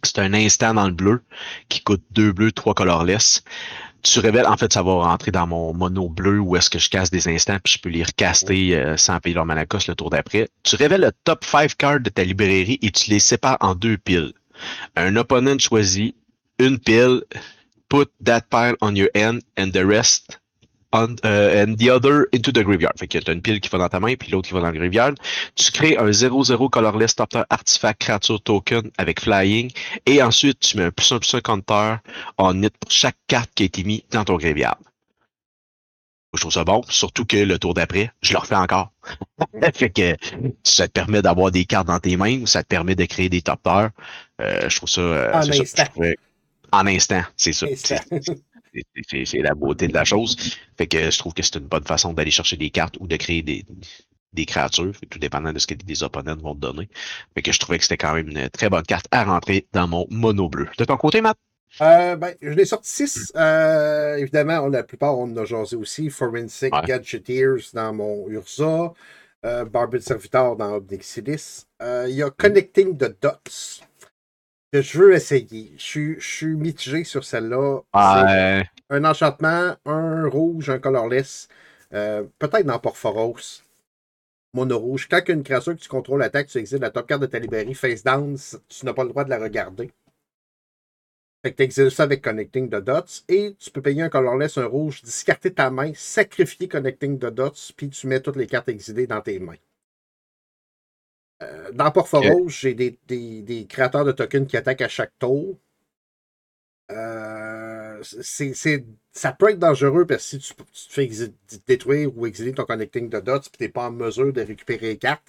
C'est 0.03 0.19
un 0.19 0.33
instant 0.33 0.73
dans 0.73 0.87
le 0.87 0.91
bleu 0.93 1.21
qui 1.69 1.81
coûte 1.81 2.03
deux 2.11 2.33
bleus, 2.33 2.51
trois 2.51 2.73
colorless. 2.73 3.41
Tu 4.03 4.19
révèles, 4.19 4.45
en 4.45 4.57
fait, 4.57 4.73
ça 4.73 4.83
va 4.83 4.91
rentrer 4.91 5.31
dans 5.31 5.47
mon 5.47 5.73
mono 5.73 6.09
bleu 6.09 6.39
où 6.39 6.55
est-ce 6.55 6.69
que 6.69 6.77
je 6.77 6.89
casse 6.89 7.09
des 7.09 7.27
instants 7.29 7.57
puis 7.63 7.73
je 7.73 7.79
peux 7.79 7.89
les 7.89 8.03
recaster 8.03 8.75
euh, 8.75 8.97
sans 8.97 9.19
payer 9.19 9.35
leur 9.35 9.45
mana 9.45 9.65
cost 9.65 9.87
le 9.87 9.95
tour 9.95 10.09
d'après. 10.09 10.49
Tu 10.63 10.75
révèles 10.75 11.01
le 11.01 11.11
top 11.23 11.45
5 11.45 11.75
cards 11.75 11.99
de 12.01 12.09
ta 12.09 12.23
librairie 12.23 12.79
et 12.81 12.91
tu 12.91 13.09
les 13.09 13.19
sépares 13.19 13.57
en 13.61 13.75
deux 13.75 13.97
piles. 13.97 14.33
Un 14.95 15.15
opponent 15.15 15.57
choisit 15.57 16.15
une 16.59 16.79
pile, 16.79 17.23
put 17.89 18.07
that 18.23 18.41
pile 18.49 18.75
on 18.81 18.93
your 18.93 19.09
end 19.15 19.39
and 19.57 19.71
the 19.71 19.83
rest 19.85 20.39
on, 20.93 21.15
euh, 21.25 21.65
and 21.65 21.75
the 21.77 21.89
other 21.89 22.27
into 22.33 22.51
the 22.51 22.63
graveyard. 22.63 22.93
Fait 22.97 23.07
que 23.07 23.17
tu 23.17 23.29
as 23.29 23.33
une 23.33 23.41
pile 23.41 23.59
qui 23.59 23.69
va 23.69 23.77
dans 23.79 23.89
ta 23.89 23.99
main 23.99 24.15
puis 24.15 24.31
l'autre 24.31 24.47
qui 24.47 24.53
va 24.53 24.61
dans 24.61 24.71
le 24.71 24.77
graveyard. 24.77 25.15
Tu 25.55 25.71
crées 25.71 25.97
un 25.97 26.09
0-0 26.11 26.69
colorless 26.69 27.15
top 27.15 27.35
artifact 27.49 27.99
creature 28.01 28.41
token 28.41 28.89
avec 28.97 29.19
flying 29.19 29.71
et 30.05 30.21
ensuite 30.23 30.59
tu 30.59 30.77
mets 30.77 30.83
un 30.85 30.91
plus 30.91 31.11
un 31.11 31.19
plus 31.19 31.33
un 31.33 31.41
counter 31.41 31.95
en 32.37 32.61
it 32.63 32.73
pour 32.77 32.91
chaque 32.91 33.17
carte 33.27 33.49
qui 33.55 33.63
a 33.63 33.65
été 33.65 33.83
mise 33.83 34.03
dans 34.11 34.23
ton 34.23 34.37
graveyard. 34.37 34.77
Je 36.35 36.39
trouve 36.41 36.51
ça 36.53 36.63
bon, 36.63 36.81
surtout 36.89 37.25
que 37.25 37.37
le 37.37 37.59
tour 37.59 37.75
d'après, 37.75 38.11
je 38.23 38.33
le 38.33 38.39
refais 38.39 38.55
encore. 38.55 38.91
fait 39.75 39.91
que 39.91 40.15
ça 40.63 40.87
te 40.87 40.91
permet 40.93 41.21
d'avoir 41.21 41.51
des 41.51 41.65
cartes 41.65 41.85
dans 41.87 41.99
tes 41.99 42.17
mains 42.17 42.39
ou 42.41 42.47
ça 42.47 42.63
te 42.63 42.67
permet 42.67 42.95
de 42.95 43.05
créer 43.05 43.29
des 43.29 43.43
top. 43.43 43.59
Euh, 43.67 44.67
je 44.67 44.75
trouve 44.77 44.89
ça. 44.89 45.01
euh, 45.01 45.31
En 45.31 45.41
ça, 45.43 45.61
instant. 45.61 45.83
trouvais- 45.85 46.17
en 46.71 46.87
instant, 46.87 47.21
c'est 47.37 47.53
ça. 47.53 47.67
C'est- 49.09 49.37
la 49.41 49.53
beauté 49.55 49.87
de 49.87 49.93
la 49.93 50.03
chose. 50.05 50.35
Fait 50.77 50.87
que 50.87 51.11
je 51.11 51.17
trouve 51.19 51.33
que 51.33 51.43
c'est 51.43 51.55
une 51.55 51.67
bonne 51.67 51.83
façon 51.83 52.13
d'aller 52.13 52.31
chercher 52.31 52.57
des 52.57 52.69
cartes 52.69 52.97
ou 52.99 53.07
de 53.07 53.15
créer 53.17 53.41
des, 53.43 53.65
des 54.33 54.45
créatures, 54.45 54.93
tout 55.09 55.19
dépendant 55.19 55.53
de 55.53 55.59
ce 55.59 55.67
que 55.67 55.75
les 55.87 56.03
opponents 56.03 56.35
vont 56.35 56.55
te 56.55 56.59
donner. 56.61 56.89
Fait 57.35 57.41
que 57.41 57.51
je 57.51 57.59
trouvais 57.59 57.77
que 57.77 57.83
c'était 57.83 57.97
quand 57.97 58.13
même 58.13 58.29
une 58.29 58.49
très 58.49 58.69
bonne 58.69 58.83
carte 58.83 59.07
à 59.11 59.23
rentrer 59.23 59.67
dans 59.73 59.87
mon 59.87 60.07
mono 60.09 60.49
bleu. 60.49 60.67
De 60.77 60.85
ton 60.85 60.97
côté, 60.97 61.21
Matt? 61.21 61.37
Euh, 61.81 62.15
ben, 62.15 62.35
je 62.41 62.49
l'ai 62.49 62.65
sorti 62.65 62.89
6. 62.89 63.31
évidemment, 64.17 64.59
on- 64.65 64.69
la 64.69 64.83
plupart, 64.83 65.17
on 65.17 65.23
en 65.23 65.37
a 65.37 65.45
jasé 65.45 65.75
aussi. 65.75 66.09
Forensic 66.09 66.73
Ouais. 66.73 66.81
Gadgeteers 66.85 67.71
dans 67.73 67.93
mon 67.93 68.27
Urza. 68.29 68.93
Euh, 69.45 69.65
Barbed 69.65 70.01
Servitor 70.01 70.55
dans 70.55 70.73
Obnixilis. 70.75 71.65
Euh, 71.81 72.05
Il 72.07 72.15
y 72.15 72.23
a 72.23 72.29
Connecting 72.29 72.97
the 72.97 73.13
Dots 73.21 73.81
que 74.73 74.81
je 74.81 74.97
veux 74.97 75.13
essayer. 75.13 75.71
Je 75.77 75.83
suis- 75.83 76.19
je 76.19 76.27
suis 76.27 76.55
mitigé 76.55 77.03
sur 77.03 77.23
celle-là. 77.23 77.81
Ouais. 77.93 78.63
un 78.89 79.05
enchantement, 79.05 79.75
un 79.85 80.27
rouge, 80.27 80.69
un 80.69 80.79
colorless. 80.79 81.47
Euh, 81.93 82.23
Peut-être 82.39 82.65
dans 82.65 82.79
Porphoros. 82.79 83.63
Mono 84.53 84.77
rouge. 84.77 85.07
Quand 85.09 85.21
une 85.29 85.43
créature 85.43 85.73
que 85.75 85.79
tu 85.79 85.89
contrôles 85.89 86.21
attaque, 86.21 86.47
tu 86.47 86.57
exiles 86.59 86.79
la 86.79 86.91
top 86.91 87.07
carte 87.07 87.21
de 87.21 87.27
ta 87.27 87.39
librairie 87.39 87.73
face 87.73 88.03
down, 88.03 88.37
tu 88.67 88.85
n'as 88.85 88.93
pas 88.93 89.03
le 89.03 89.09
droit 89.09 89.23
de 89.23 89.29
la 89.29 89.39
regarder. 89.39 89.91
Fait 91.43 91.51
que 91.51 91.57
tu 91.57 91.63
exiles 91.63 91.91
ça 91.91 92.03
avec 92.03 92.23
Connecting 92.23 92.69
the 92.69 92.75
Dots. 92.75 93.23
Et 93.29 93.55
tu 93.59 93.71
peux 93.71 93.81
payer 93.81 94.03
un 94.03 94.09
colorless, 94.09 94.57
un 94.57 94.65
rouge, 94.65 95.01
discarter 95.01 95.53
ta 95.53 95.69
main, 95.69 95.91
sacrifier 95.95 96.67
Connecting 96.67 97.17
the 97.19 97.25
Dots, 97.31 97.71
puis 97.75 97.89
tu 97.89 98.07
mets 98.07 98.21
toutes 98.21 98.37
les 98.37 98.47
cartes 98.47 98.69
exilées 98.69 99.07
dans 99.07 99.21
tes 99.21 99.39
mains. 99.39 99.57
Euh, 101.43 101.71
dans 101.73 101.91
Porphoros, 101.91 102.47
j'ai 102.49 102.73
des, 102.73 102.97
des- 103.07 103.41
des 103.41 103.65
créateurs 103.67 104.05
de 104.05 104.11
tokens 104.11 104.47
qui 104.47 104.57
attaquent 104.57 104.81
à 104.81 104.87
chaque 104.87 105.11
tour. 105.19 105.57
Euh, 106.91 107.99
c'est, 108.03 108.53
c'est- 108.53 108.85
ça 109.13 109.31
peut 109.31 109.49
être 109.51 109.59
dangereux 109.59 110.05
parce 110.05 110.23
que 110.23 110.29
si 110.29 110.39
tu, 110.39 110.53
tu 110.53 110.87
te 110.87 110.93
fais 110.93 111.09
détruire 111.67 112.15
ou 112.17 112.25
exiler 112.27 112.53
ton 112.53 112.65
Connecting 112.65 113.09
the 113.09 113.23
Dots 113.23 113.37
et 113.37 113.57
tu 113.57 113.63
n'es 113.63 113.69
pas 113.69 113.87
en 113.87 113.91
mesure 113.91 114.33
de 114.33 114.41
récupérer 114.41 114.87
les 114.87 114.97
cartes, 114.97 115.23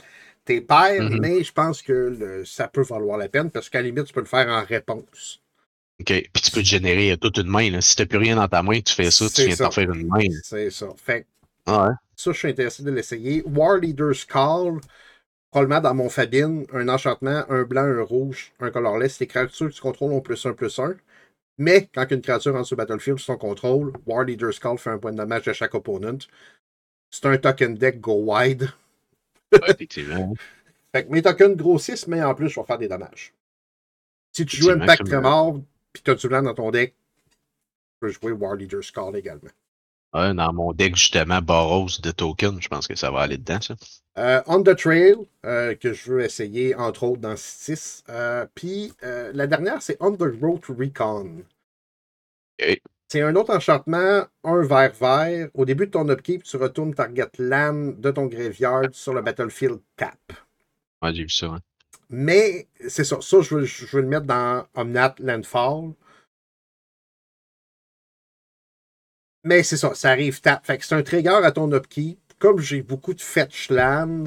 t'es 0.44 0.60
perds, 0.60 1.10
Mhm. 1.10 1.20
mais 1.20 1.44
je 1.44 1.52
pense 1.52 1.80
que 1.80 1.92
le- 1.92 2.44
ça 2.44 2.68
peut 2.68 2.82
valoir 2.82 3.18
la 3.18 3.28
peine 3.28 3.50
parce 3.50 3.70
qu'à 3.70 3.80
la 3.80 3.86
limite, 3.88 4.06
tu 4.06 4.12
peux 4.12 4.20
le 4.20 4.26
faire 4.26 4.48
en 4.48 4.64
réponse. 4.64 5.40
OK. 6.00 6.06
Puis 6.06 6.42
tu 6.42 6.50
peux 6.50 6.60
te 6.60 6.66
générer 6.66 7.16
toute 7.18 7.38
une 7.38 7.46
main. 7.48 7.70
Là. 7.70 7.80
Si 7.80 7.94
t'as 7.94 8.04
plus 8.06 8.18
rien 8.18 8.34
dans 8.36 8.48
ta 8.48 8.62
main, 8.62 8.80
tu 8.80 8.92
fais 8.92 9.10
ça, 9.10 9.26
tu 9.32 9.42
viens 9.44 9.54
de 9.54 9.58
t'en 9.58 9.70
faire 9.70 9.90
une 9.90 10.08
main. 10.08 10.24
C'est 10.42 10.70
ça. 10.70 10.88
Fait 10.96 11.24
Ouais. 11.68 11.94
ça, 12.16 12.32
je 12.32 12.36
suis 12.38 12.48
intéressé 12.48 12.82
de 12.82 12.90
l'essayer. 12.90 13.42
War 13.46 13.78
Leader's 13.78 14.24
Call, 14.24 14.80
probablement 15.54 15.80
dans 15.80 15.94
mon 15.94 16.08
Fabine, 16.08 16.66
un 16.72 16.88
enchantement, 16.88 17.44
un 17.48 17.62
blanc, 17.62 17.84
un 17.84 18.02
rouge, 18.02 18.52
un 18.58 18.72
colorless. 18.72 19.20
Les 19.20 19.28
créatures 19.28 19.68
que 19.68 19.72
tu 19.72 19.80
contrôles 19.80 20.10
ont 20.10 20.20
plus 20.20 20.44
un, 20.46 20.52
plus 20.52 20.76
un. 20.80 20.96
Mais 21.58 21.88
quand 21.94 22.10
une 22.10 22.22
créature 22.22 22.56
entre 22.56 22.66
sur 22.66 22.74
le 22.74 22.78
battlefield 22.84 23.20
sous 23.20 23.26
ton 23.26 23.38
contrôle, 23.38 23.92
War 24.04 24.24
Leader's 24.24 24.58
Call 24.58 24.78
fait 24.78 24.90
un 24.90 24.98
point 24.98 25.12
de 25.12 25.16
dommage 25.18 25.46
à 25.46 25.52
chaque 25.52 25.72
opponent. 25.76 26.18
C'est 27.08 27.26
un 27.26 27.38
token 27.38 27.76
deck 27.76 28.00
go 28.00 28.14
wide. 28.14 28.68
Effectivement. 29.52 30.34
Fait 30.90 31.06
que 31.06 31.12
mes 31.12 31.22
tokens 31.22 31.56
grossissent, 31.56 32.08
mais 32.08 32.20
en 32.20 32.34
plus, 32.34 32.48
je 32.48 32.58
vais 32.58 32.66
faire 32.66 32.78
des 32.78 32.88
dommages. 32.88 33.32
Si 34.32 34.44
tu 34.46 34.56
joues 34.56 34.70
Effectivement, 34.72 34.82
Impact 34.82 35.02
comme- 35.08 35.22
Tremor, 35.22 35.60
puis 35.92 36.02
tu 36.02 36.10
as 36.10 36.14
du 36.16 36.26
blanc 36.26 36.42
dans 36.42 36.54
ton 36.54 36.72
deck, 36.72 36.96
tu 37.30 37.36
peux 38.00 38.08
jouer 38.08 38.32
War 38.32 38.56
Leader's 38.56 38.90
Call 38.90 39.14
également. 39.14 39.50
Dans 40.14 40.52
mon 40.52 40.72
deck, 40.72 40.94
justement, 40.94 41.42
Boros 41.42 41.88
de 42.00 42.10
token, 42.12 42.62
je 42.62 42.68
pense 42.68 42.86
que 42.86 42.94
ça 42.94 43.10
va 43.10 43.22
aller 43.22 43.36
dedans, 43.36 43.60
ça. 43.60 43.74
Euh, 44.16 44.40
On 44.46 44.62
the 44.62 44.76
Trail, 44.76 45.16
euh, 45.44 45.74
que 45.74 45.92
je 45.92 46.12
veux 46.12 46.20
essayer, 46.22 46.74
entre 46.76 47.02
autres, 47.02 47.20
dans 47.20 47.34
Citis. 47.36 48.04
Euh, 48.08 48.46
Puis 48.54 48.92
la 49.02 49.46
dernière, 49.48 49.82
c'est 49.82 49.96
On 50.00 50.12
the 50.12 50.30
Road 50.40 50.60
to 50.60 50.74
Recon. 50.74 51.42
C'est 53.08 53.22
un 53.22 53.34
autre 53.34 53.54
enchantement, 53.54 54.24
un 54.44 54.62
vert 54.62 54.92
vert. 55.00 55.48
Au 55.54 55.64
début 55.64 55.86
de 55.86 55.90
ton 55.90 56.08
upkeep, 56.08 56.44
tu 56.44 56.56
retournes 56.56 56.94
target 56.94 57.30
land 57.38 57.94
de 57.98 58.10
ton 58.10 58.26
graveyard 58.26 58.88
sur 58.92 59.14
le 59.14 59.22
battlefield 59.22 59.80
tap. 59.96 60.16
Ouais, 61.02 61.12
j'ai 61.12 61.22
vu 61.24 61.28
ça. 61.28 61.48
ouais. 61.48 61.58
Mais 62.08 62.68
c'est 62.88 63.04
ça. 63.04 63.18
Ça, 63.20 63.40
je 63.40 63.54
veux, 63.54 63.64
je 63.64 63.86
veux 63.96 64.02
le 64.02 64.08
mettre 64.08 64.26
dans 64.26 64.64
Omnat 64.74 65.16
Landfall. 65.18 65.92
Mais 69.44 69.62
c'est 69.62 69.76
ça, 69.76 69.94
ça 69.94 70.10
arrive 70.10 70.40
tap. 70.40 70.64
Fait 70.66 70.78
que 70.78 70.84
c'est 70.84 70.94
un 70.94 71.02
trigger 71.02 71.40
à 71.44 71.52
ton 71.52 71.70
upkeep. 71.72 72.18
Comme 72.38 72.58
j'ai 72.60 72.82
beaucoup 72.82 73.14
de 73.14 73.20
fetch 73.20 73.70
land, 73.70 74.24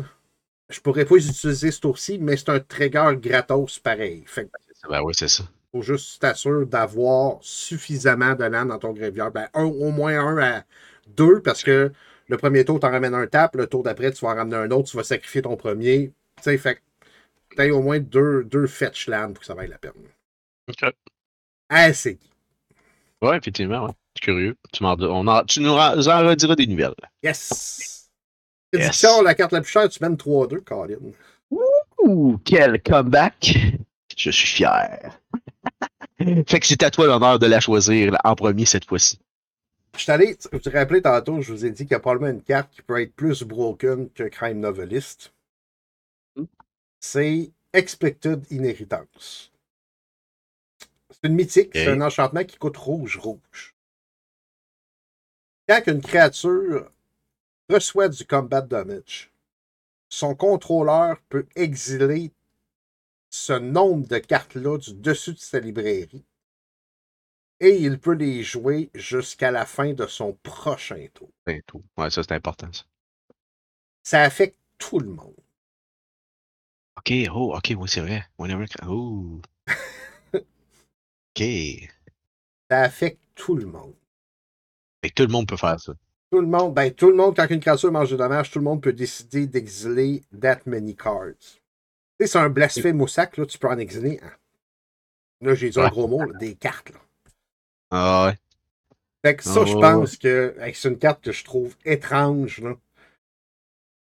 je 0.69 0.79
pourrais 0.81 1.05
pas 1.05 1.15
les 1.17 1.29
utiliser 1.29 1.71
ce 1.71 1.79
tour-ci, 1.81 2.19
mais 2.19 2.37
c'est 2.37 2.49
un 2.49 2.59
trigger 2.59 3.13
gratos 3.17 3.79
pareil. 3.79 4.23
Fait 4.27 4.45
que 4.45 4.51
Ben 4.89 5.01
oui, 5.03 5.13
c'est 5.15 5.27
ça. 5.27 5.43
faut 5.71 5.81
juste 5.81 6.21
t'assurer 6.21 6.65
d'avoir 6.65 7.37
suffisamment 7.41 8.35
de 8.35 8.43
land 8.45 8.65
dans 8.65 8.79
ton 8.79 8.93
graveyard. 8.93 9.31
Ben, 9.31 9.49
un, 9.53 9.63
au 9.65 9.91
moins 9.91 10.17
un 10.19 10.37
à 10.37 10.63
deux, 11.07 11.41
parce 11.41 11.63
que 11.63 11.91
le 12.27 12.37
premier 12.37 12.65
tour, 12.65 12.79
t'en 12.79 12.91
ramènes 12.91 13.13
un 13.13 13.27
tap, 13.27 13.55
le 13.55 13.67
tour 13.67 13.83
d'après, 13.83 14.11
tu 14.11 14.25
vas 14.25 14.31
en 14.31 14.35
ramener 14.35 14.57
un 14.57 14.71
autre, 14.71 14.89
tu 14.89 14.97
vas 14.97 15.03
sacrifier 15.03 15.41
ton 15.41 15.55
premier. 15.57 16.13
Tu 16.37 16.43
sais, 16.43 16.57
fait 16.57 16.75
que 16.75 16.81
t'as 17.55 17.69
au 17.71 17.81
moins 17.81 17.99
deux, 17.99 18.43
deux 18.45 18.67
fetch 18.67 19.07
land 19.07 19.29
pour 19.33 19.39
que 19.41 19.45
ça 19.45 19.55
vaille 19.55 19.69
la 19.69 19.77
peine. 19.79 19.93
OK. 20.67 20.83
Assez. 21.69 22.19
Ouais, 23.21 23.37
effectivement, 23.37 23.85
ouais. 23.85 23.91
Curieux. 24.21 24.55
Tu, 24.73 24.83
on 24.83 25.27
en- 25.27 25.43
tu 25.45 25.59
nous 25.59 25.71
en 25.71 25.97
en 25.97 26.27
rediras 26.27 26.55
des 26.55 26.67
nouvelles. 26.67 26.93
Yes! 27.23 28.09
Yes. 28.73 28.87
Édition, 28.87 29.21
la 29.21 29.33
carte 29.33 29.53
la 29.53 29.61
plus 29.61 29.71
chère, 29.71 29.87
tu 29.89 29.99
mènes 30.01 30.17
3-2, 30.17 30.61
Colin. 30.61 30.97
Ouh, 31.49 32.37
quel 32.43 32.81
comeback! 32.81 33.55
Je 34.17 34.31
suis 34.31 34.47
fier. 34.47 35.19
fait 36.47 36.59
que 36.59 36.65
c'est 36.65 36.83
à 36.83 36.89
toi 36.89 37.07
l'honneur 37.07 37.39
de 37.39 37.45
la 37.45 37.59
choisir 37.59 38.17
en 38.23 38.35
premier 38.35 38.65
cette 38.65 38.85
fois-ci. 38.85 39.19
Je 39.95 40.01
suis 40.03 40.11
allé, 40.11 40.37
vous 40.51 40.59
vous 40.63 40.71
rappelez 40.71 41.01
tantôt, 41.01 41.41
je 41.41 41.51
vous 41.51 41.65
ai 41.65 41.71
dit 41.71 41.83
qu'il 41.83 41.91
y 41.91 41.95
a 41.95 41.99
probablement 41.99 42.33
une 42.33 42.43
carte 42.43 42.71
qui 42.71 42.81
peut 42.81 43.01
être 43.01 43.13
plus 43.13 43.43
broken 43.43 44.09
que 44.09 44.23
Crime 44.23 44.59
Novelist. 44.59 45.33
Hmm. 46.35 46.45
C'est 46.99 47.51
Expected 47.73 48.45
Inheritance. 48.51 49.51
C'est 51.09 51.27
une 51.27 51.35
mythique, 51.35 51.71
c'est 51.73 51.87
un 51.87 52.01
enchantement 52.01 52.43
qui 52.43 52.57
coûte 52.57 52.77
rouge-rouge. 52.77 53.75
Quand 55.67 55.81
une 55.87 56.01
créature 56.01 56.89
reçoit 57.69 58.09
du 58.09 58.25
combat 58.25 58.61
damage, 58.61 59.31
son 60.09 60.35
contrôleur 60.35 61.19
peut 61.29 61.45
exiler 61.55 62.31
ce 63.29 63.53
nombre 63.53 64.07
de 64.07 64.17
cartes-là 64.17 64.77
du 64.77 64.93
dessus 64.93 65.33
de 65.33 65.39
sa 65.39 65.59
librairie 65.59 66.23
et 67.59 67.75
il 67.75 67.99
peut 67.99 68.13
les 68.13 68.43
jouer 68.43 68.89
jusqu'à 68.93 69.51
la 69.51 69.65
fin 69.65 69.93
de 69.93 70.05
son 70.07 70.33
prochain 70.43 71.07
tour. 71.13 71.29
Ouais, 71.47 72.09
ça 72.09 72.23
c'est 72.23 72.31
important. 72.31 72.71
Ça. 72.71 72.83
Ça 74.03 74.21
affecte 74.23 74.57
tout 74.77 74.99
le 74.99 75.09
monde. 75.09 75.35
Ok, 76.97 77.11
oh, 77.33 77.53
ok, 77.55 77.73
oui, 77.77 77.89
c'est 77.89 78.01
vrai. 78.01 78.25
Whenever... 78.37 78.65
Oh. 78.87 79.41
ok. 80.33 81.43
Ça 82.69 82.81
affecte 82.81 83.19
tout 83.35 83.55
le 83.55 83.65
monde. 83.65 83.95
Tout 85.15 85.23
le 85.23 85.29
monde 85.29 85.47
peut 85.47 85.57
faire 85.57 85.79
ça. 85.79 85.93
Tout 86.31 86.41
le 86.41 86.47
monde, 86.47 86.73
ben 86.73 86.91
tout 86.91 87.09
le 87.09 87.15
monde, 87.15 87.35
quand 87.35 87.47
une 87.49 87.59
créature 87.61 87.91
mange 87.91 88.09
du 88.09 88.17
dommage, 88.17 88.51
tout 88.51 88.59
le 88.59 88.65
monde 88.65 88.81
peut 88.81 88.91
décider 88.93 89.47
d'exiler 89.47 90.21
that 90.41 90.59
many 90.65 90.95
cards. 90.95 91.35
Tu 91.39 91.45
sais, 92.25 92.27
c'est 92.27 92.37
un 92.39 92.49
blasphème 92.49 93.01
au 93.01 93.07
sac, 93.07 93.37
là, 93.37 93.45
tu 93.45 93.57
peux 93.57 93.69
en 93.69 93.77
exiler. 93.77 94.19
hein. 94.23 94.31
Là, 95.41 95.53
j'ai 95.55 95.69
dit 95.69 95.79
un 95.79 95.83
Ouais. 95.85 95.89
gros 95.89 96.07
mot, 96.07 96.19
là, 96.19 96.37
des 96.39 96.55
cartes. 96.55 96.89
Là. 96.89 96.99
Ah 97.91 98.25
ouais. 98.27 98.37
Fait 99.23 99.35
que 99.35 99.43
ça, 99.43 99.61
Oh, 99.61 99.65
je 99.65 99.75
ouais, 99.75 99.81
pense 99.81 100.17
que 100.17 100.55
c'est 100.73 100.89
une 100.89 100.97
carte 100.97 101.23
que 101.23 101.31
je 101.31 101.43
trouve 101.45 101.75
étrange. 101.85 102.59
Là. 102.59 102.71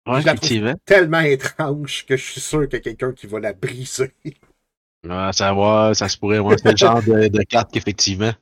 Ouais, 0.08 0.22
Je 0.22 0.26
la 0.26 0.34
trouve- 0.36 0.46
effectivement. 0.46 0.76
Tellement 0.86 1.20
étrange 1.22 2.06
que 2.06 2.18
je 2.18 2.24
suis 2.32 2.42
sûr 2.42 2.64
qu'il 2.64 2.74
y 2.74 2.76
a 2.76 2.80
quelqu'un 2.82 3.14
qui 3.14 3.28
va 3.28 3.40
la 3.40 3.54
briser. 3.54 4.14
Ouais, 4.26 5.30
ça 5.34 5.54
va, 5.54 5.94
ça 5.96 6.08
se 6.10 6.18
pourrait. 6.18 6.40
Ouais, 6.40 6.56
c'est 6.62 6.72
le 6.72 6.78
genre 6.78 7.02
de, 7.02 7.28
de 7.30 7.44
carte 7.44 7.72
qu'effectivement. 7.72 8.34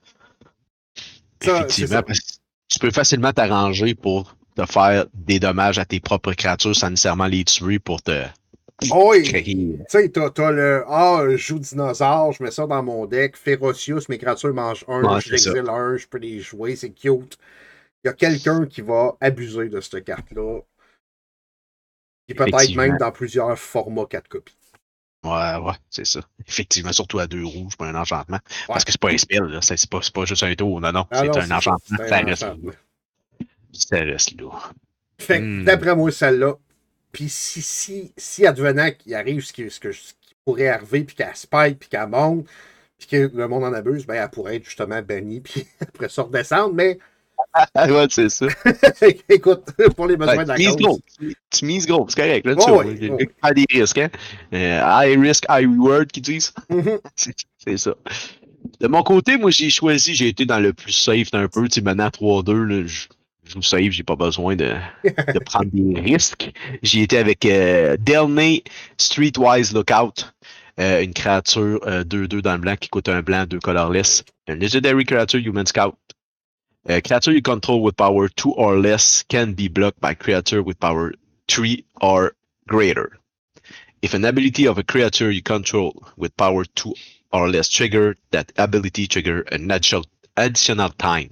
Ça, 1.42 1.58
Effectivement, 1.58 1.90
ça. 1.98 2.04
parce 2.04 2.20
que 2.20 2.34
tu 2.80 2.86
peux 2.88 2.94
facilement 2.94 3.34
t'arranger 3.34 3.94
pour 3.94 4.38
te 4.56 4.66
faire 4.66 5.06
des 5.14 5.40
dommages 5.40 5.80
à 5.80 5.86
tes 5.86 6.00
propres 6.00 6.32
créatures 6.32 6.76
sans 6.76 6.90
nécessairement 6.90 7.26
les 7.26 7.44
tuer 7.44 7.78
pour 7.78 8.02
te 8.02 8.24
Oh, 8.92 9.12
oui. 9.12 9.24
Tu 9.24 9.78
sais, 9.90 10.08
t'as, 10.08 10.52
le 10.52 10.86
Ah, 10.88 11.26
je 11.28 11.36
joue 11.36 11.60
dinosaure, 11.60 12.32
je 12.32 12.42
mets 12.42 12.52
ça 12.52 12.66
dans 12.66 12.82
mon 12.82 13.06
deck. 13.06 13.36
Férocius, 13.36 14.08
mes 14.08 14.18
créatures 14.18 14.54
mangent 14.54 14.86
un, 14.88 15.04
Ouais, 15.04 15.20
je 15.20 15.32
l'exile 15.32 15.66
un, 15.68 15.98
je 15.98 16.08
peux 16.08 16.18
les 16.18 16.40
jouer, 16.40 16.78
c'est 16.78 16.92
cute. 16.92 17.38
Il 18.06 18.08
y 18.08 18.10
a 18.10 18.14
quelqu'un 18.14 18.66
qui 18.66 18.80
va 18.80 19.18
abuser 19.20 19.68
de 19.68 19.82
cette 19.82 20.06
carte-là. 20.06 20.62
Et 22.30 22.34
peut-être 22.34 22.76
même 22.76 22.98
dans 22.98 23.12
plusieurs 23.12 23.60
formats 23.60 24.06
4 24.06 24.30
copies. 24.30 24.56
Ouais, 25.24 25.56
ouais, 25.58 25.74
c'est 25.90 26.06
ça. 26.06 26.22
Effectivement, 26.48 26.94
surtout 26.94 27.20
à 27.20 27.28
deux 27.28 27.44
rouges 27.44 27.76
pour 27.76 27.86
un 27.86 27.96
enchantement. 27.96 28.40
Parce 28.68 28.86
que 28.86 28.92
c'est 28.92 29.02
pas 29.02 29.12
un 29.12 29.18
spell, 29.18 29.44
là. 29.44 29.60
C'est 29.62 29.90
pas, 29.90 30.00
c'est 30.02 30.14
pas 30.14 30.26
juste 30.26 30.44
un 30.44 30.56
tour, 30.56 30.80
non, 30.80 30.92
non. 30.94 31.06
Ah 31.12 31.22
c'est 31.24 31.38
un 31.38 31.52
enchantement. 31.52 31.98
Ça 32.08 32.18
un 32.18 32.24
reste 32.26 32.46
lourd. 32.48 32.74
Ça 33.74 33.98
reste 33.98 34.40
lourd. 34.40 34.72
Fait 35.20 35.40
que, 35.40 35.44
Hmm. 35.44 35.66
d'après 35.66 35.96
moi, 35.96 36.12
celle-là. 36.12 36.56
Puis 37.12 37.28
si, 37.30 37.62
si, 37.62 38.14
si 38.16 38.46
advenant 38.48 38.92
qu'il 38.92 39.14
arrive 39.16 39.42
ce 39.44 39.52
qui, 39.52 39.70
ce, 39.70 39.80
que, 39.80 39.92
ce 39.92 40.14
qui 40.22 40.36
pourrait 40.46 40.68
arriver, 40.70 41.04
puis 41.04 41.16
qu'elle 41.16 41.36
spike, 41.36 41.80
puis 41.80 41.90
qu'elle 41.90 42.08
monte, 42.08 42.48
puis 42.98 43.08
que 43.08 43.32
le 43.34 43.48
monde 43.48 43.64
en 43.66 43.74
abuse, 43.74 44.06
ben 44.06 44.16
elle 44.24 44.30
pourrait 44.30 44.58
être 44.58 44.66
justement 44.66 45.02
bannie, 45.02 45.40
puis 45.42 45.68
après 45.82 46.08
ça 46.10 46.22
redescendre. 46.24 46.74
Mais 46.74 46.98
ouais, 47.76 48.08
c'est 48.10 48.30
ça. 48.30 48.48
écoute, 49.30 49.64
pour 49.96 50.08
les 50.08 50.18
besoins 50.18 50.38
Ouais, 50.38 50.44
de 50.44 50.50
la 50.50 50.58
cause. 50.58 50.76
gros. 50.78 51.00
Tu- 51.20 51.36
Tu 51.52 51.66
mises 51.66 51.86
gros, 51.88 52.06
c'est 52.10 52.16
correct. 52.22 52.46
Là, 52.46 52.54
Oh 52.58 52.84
tu 52.84 52.88
oui, 52.90 53.28
oh 53.44 53.54
des 53.54 53.66
risques, 53.70 53.98
hein. 53.98 54.10
Euh, 54.54 54.82
high 54.86 55.20
risk, 55.20 55.46
high 55.50 55.68
reward, 55.68 56.08
qu'ils 56.08 56.24
disent. 56.24 56.54
Mhm. 56.70 57.00
C'est 57.16 57.34
c'est 57.58 57.78
ça. 57.78 57.96
De 58.80 58.88
mon 58.88 59.04
côté, 59.04 59.38
moi, 59.38 59.52
j'ai 59.52 59.70
choisi, 59.70 60.16
j'ai 60.16 60.28
été 60.28 60.46
dans 60.46 60.60
le 60.60 60.74
plus 60.74 60.92
safe 60.92 61.34
un 61.34 61.48
peu. 61.48 61.64
Tu 61.68 61.76
sais, 61.76 61.82
maintenant, 61.82 62.10
3-2, 62.10 62.64
là, 62.64 62.84
je 62.86 63.08
joue 63.46 63.62
safe, 63.62 63.92
j'ai 63.92 64.04
pas 64.04 64.16
besoin 64.16 64.56
de, 64.56 64.74
de 65.04 65.40
prendre 65.46 65.70
des 65.74 66.00
risques. 66.00 66.52
J'ai 66.84 67.02
été 67.04 67.18
avec 67.18 67.46
euh, 67.46 67.98
Delney 68.00 68.64
Streetwise 68.98 69.74
Lookout, 69.74 70.32
euh, 70.80 71.02
une 71.02 71.14
créature 71.14 71.80
euh, 71.88 72.04
2-2 72.04 72.42
dans 72.42 72.54
le 72.54 72.60
blanc 72.60 72.76
qui 72.80 72.90
coûte 72.90 73.10
un 73.10 73.22
blanc, 73.22 73.46
deux 73.48 73.60
colorless. 73.60 74.24
Un 74.48 74.56
legendary 74.56 75.06
creature, 75.06 75.40
Human 75.40 75.66
Scout. 75.66 75.96
Uh, 76.90 77.00
creature 77.02 77.32
you 77.32 77.42
control 77.42 77.84
with 77.84 77.96
power 77.96 78.28
2 78.28 78.52
or 78.54 78.80
less 78.80 79.22
can 79.30 79.54
be 79.54 79.68
blocked 79.68 80.02
by 80.02 80.16
creature 80.16 80.64
with 80.64 80.80
power 80.80 81.14
3 81.48 81.86
or 82.02 82.34
greater. 82.68 83.16
If 84.02 84.16
an 84.16 84.26
ability 84.26 84.66
of 84.66 84.80
a 84.80 84.84
creature 84.84 85.30
you 85.30 85.44
control 85.44 86.04
with 86.18 86.36
power 86.36 86.66
2 86.66 86.96
or 87.32 87.48
less 87.48 87.70
trigger, 87.70 88.16
that 88.32 88.52
ability 88.58 89.06
trigger 89.06 89.42
an 89.52 89.70
additional, 89.70 90.90
time. 90.98 91.30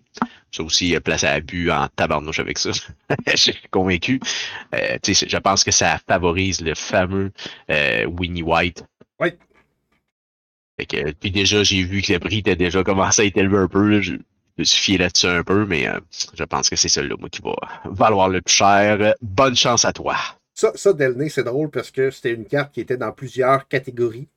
Ça 0.52 0.64
aussi, 0.64 0.96
euh, 0.96 1.00
place 1.00 1.24
à 1.24 1.32
abus 1.32 1.72
en 1.72 1.88
tabarnouche 1.96 2.40
avec 2.40 2.60
ça. 2.60 2.70
Je 3.28 3.36
suis 3.36 3.54
convaincu. 3.72 4.20
Euh, 4.76 4.98
je 5.04 5.38
pense 5.38 5.64
que 5.64 5.72
ça 5.72 6.00
favorise 6.08 6.62
le 6.62 6.76
fameux 6.76 7.32
euh, 7.72 8.06
Winnie 8.06 8.44
White. 8.44 8.84
Oui. 9.20 9.30
Que, 10.88 11.12
puis 11.14 11.32
déjà, 11.32 11.64
j'ai 11.64 11.84
vu 11.84 12.04
que 12.04 12.14
le 12.14 12.20
prix 12.20 12.38
était 12.38 12.56
déjà 12.56 12.84
commencé 12.84 13.24
à 13.24 13.26
être 13.26 13.38
élevé 13.38 13.58
un 13.58 13.68
peu. 13.68 13.90
là. 13.90 14.18
Me 14.58 14.64
suis 14.64 14.82
fié 14.82 14.98
là-dessus 14.98 15.28
un 15.28 15.44
peu, 15.44 15.66
mais 15.66 15.88
euh, 15.88 16.00
je 16.34 16.44
pense 16.44 16.70
que 16.70 16.76
c'est 16.76 16.90
celui-là, 16.90 17.16
moi, 17.20 17.30
qui 17.30 17.42
va 17.42 17.56
valoir 17.86 18.30
le 18.30 18.42
plus 18.42 18.54
cher. 18.56 19.14
Bonne 19.22 19.56
chance 19.56 19.86
à 19.86 19.94
toi. 19.94 20.16
Ça, 20.54 20.72
ça 20.76 20.92
Delney, 20.94 21.30
c'est 21.30 21.44
drôle 21.44 21.70
parce 21.70 21.92
que 21.92 22.10
c'était 22.12 22.34
une 22.34 22.46
carte 22.46 22.74
qui 22.74 22.82
était 22.82 22.98
dans 22.98 23.12
plusieurs 23.12 23.68
catégories 23.68 24.28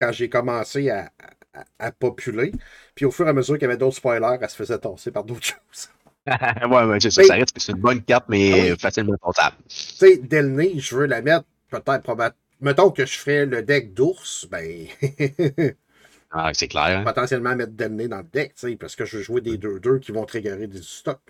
quand 0.00 0.12
j'ai 0.12 0.28
commencé 0.30 0.90
à, 0.90 1.12
à, 1.54 1.64
à 1.78 1.92
populer. 1.92 2.52
Puis 2.94 3.06
au 3.06 3.12
fur 3.12 3.26
et 3.26 3.30
à 3.30 3.34
mesure 3.34 3.56
qu'il 3.56 3.62
y 3.64 3.66
avait 3.66 3.76
d'autres 3.78 3.96
spoilers, 3.96 4.38
elle 4.40 4.50
se 4.50 4.56
faisait 4.56 4.78
tasser 4.78 5.12
par 5.12 5.24
d'autres 5.24 5.44
choses. 5.72 5.88
ouais, 6.70 6.84
ouais, 6.84 7.00
c'est 7.00 7.10
ça. 7.10 7.22
Ça 7.22 7.34
reste 7.34 7.52
que 7.52 7.60
c'est 7.60 7.72
une 7.72 7.80
bonne 7.80 8.02
carte, 8.02 8.26
mais 8.28 8.50
Ah 8.50 8.58
oui. 8.58 8.76
facilement 8.76 9.16
portable. 9.20 9.56
Tu 9.98 10.06
sais, 10.06 10.18
Delney, 10.18 10.80
je 10.80 10.96
veux 10.96 11.06
la 11.06 11.22
mettre 11.22 11.46
peut-être 11.70 12.02
probablement. 12.02 12.38
Mettons 12.60 12.90
que 12.90 13.06
je 13.06 13.18
ferais 13.18 13.46
le 13.46 13.62
deck 13.62 13.94
d'ours, 13.94 14.46
ben 14.50 14.86
Ah, 16.36 16.50
c'est 16.52 16.66
clair. 16.66 16.98
hein. 16.98 17.04
potentiellement 17.04 17.54
mettre 17.54 17.72
Delney 17.72 18.08
dans 18.08 18.18
le 18.18 18.24
deck, 18.24 18.54
tu 18.54 18.68
sais, 18.68 18.76
parce 18.76 18.96
que 18.96 19.04
je 19.04 19.18
veux 19.18 19.22
jouer 19.22 19.40
des 19.40 19.56
2-2 19.56 20.00
qui 20.00 20.10
vont 20.10 20.24
triggerer 20.24 20.66
des 20.66 20.82
stocks. 20.82 21.20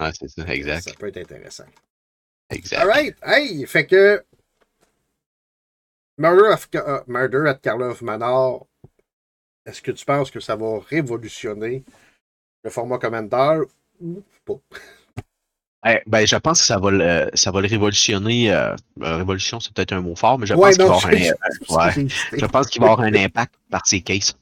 Ah, 0.00 0.10
c'est 0.12 0.28
ça, 0.28 0.42
exact. 0.48 0.88
Ça 0.88 0.94
peut 0.94 1.06
être 1.06 1.18
intéressant. 1.18 1.66
Exact. 2.50 2.80
Alright, 2.80 3.16
hey, 3.22 3.64
fait 3.66 3.86
que 3.86 4.24
Murder, 6.18 6.52
of, 6.52 6.68
uh, 6.74 7.04
Murder 7.06 7.46
at 7.46 7.60
Karlov 7.62 8.02
Manor, 8.02 8.66
est-ce 9.64 9.80
que 9.80 9.92
tu 9.92 10.04
penses 10.04 10.30
que 10.32 10.40
ça 10.40 10.56
va 10.56 10.80
révolutionner 10.80 11.84
le 12.64 12.70
format 12.70 12.98
Commander 12.98 13.60
ou 14.00 14.24
pas? 14.44 14.60
Eh, 15.86 16.00
ben, 16.06 16.26
je 16.26 16.36
pense 16.36 16.60
que 16.60 16.66
ça 16.66 16.78
va 16.78 16.90
le, 16.90 17.30
ça 17.34 17.50
va 17.52 17.60
le 17.60 17.68
révolutionner. 17.68 18.50
euh, 18.52 18.74
euh, 19.02 19.16
révolution, 19.18 19.60
c'est 19.60 19.72
peut-être 19.72 19.92
un 19.92 20.00
mot 20.00 20.16
fort, 20.16 20.38
mais 20.38 20.46
je 20.46 20.54
Ouais, 20.54 20.74
pense 20.76 20.76
qu'il 20.76 20.86
va 20.86 20.94
avoir 20.96 21.06
un, 21.06 21.10
j'ai- 21.96 22.02
ouais. 22.02 22.08
je 22.40 22.46
pense 22.46 22.66
qu'il 22.68 22.82
va 22.82 22.90
avoir 22.92 23.06
un 23.06 23.14
impact 23.14 23.54
par 23.70 23.86
ses 23.86 24.00
cases. 24.02 24.36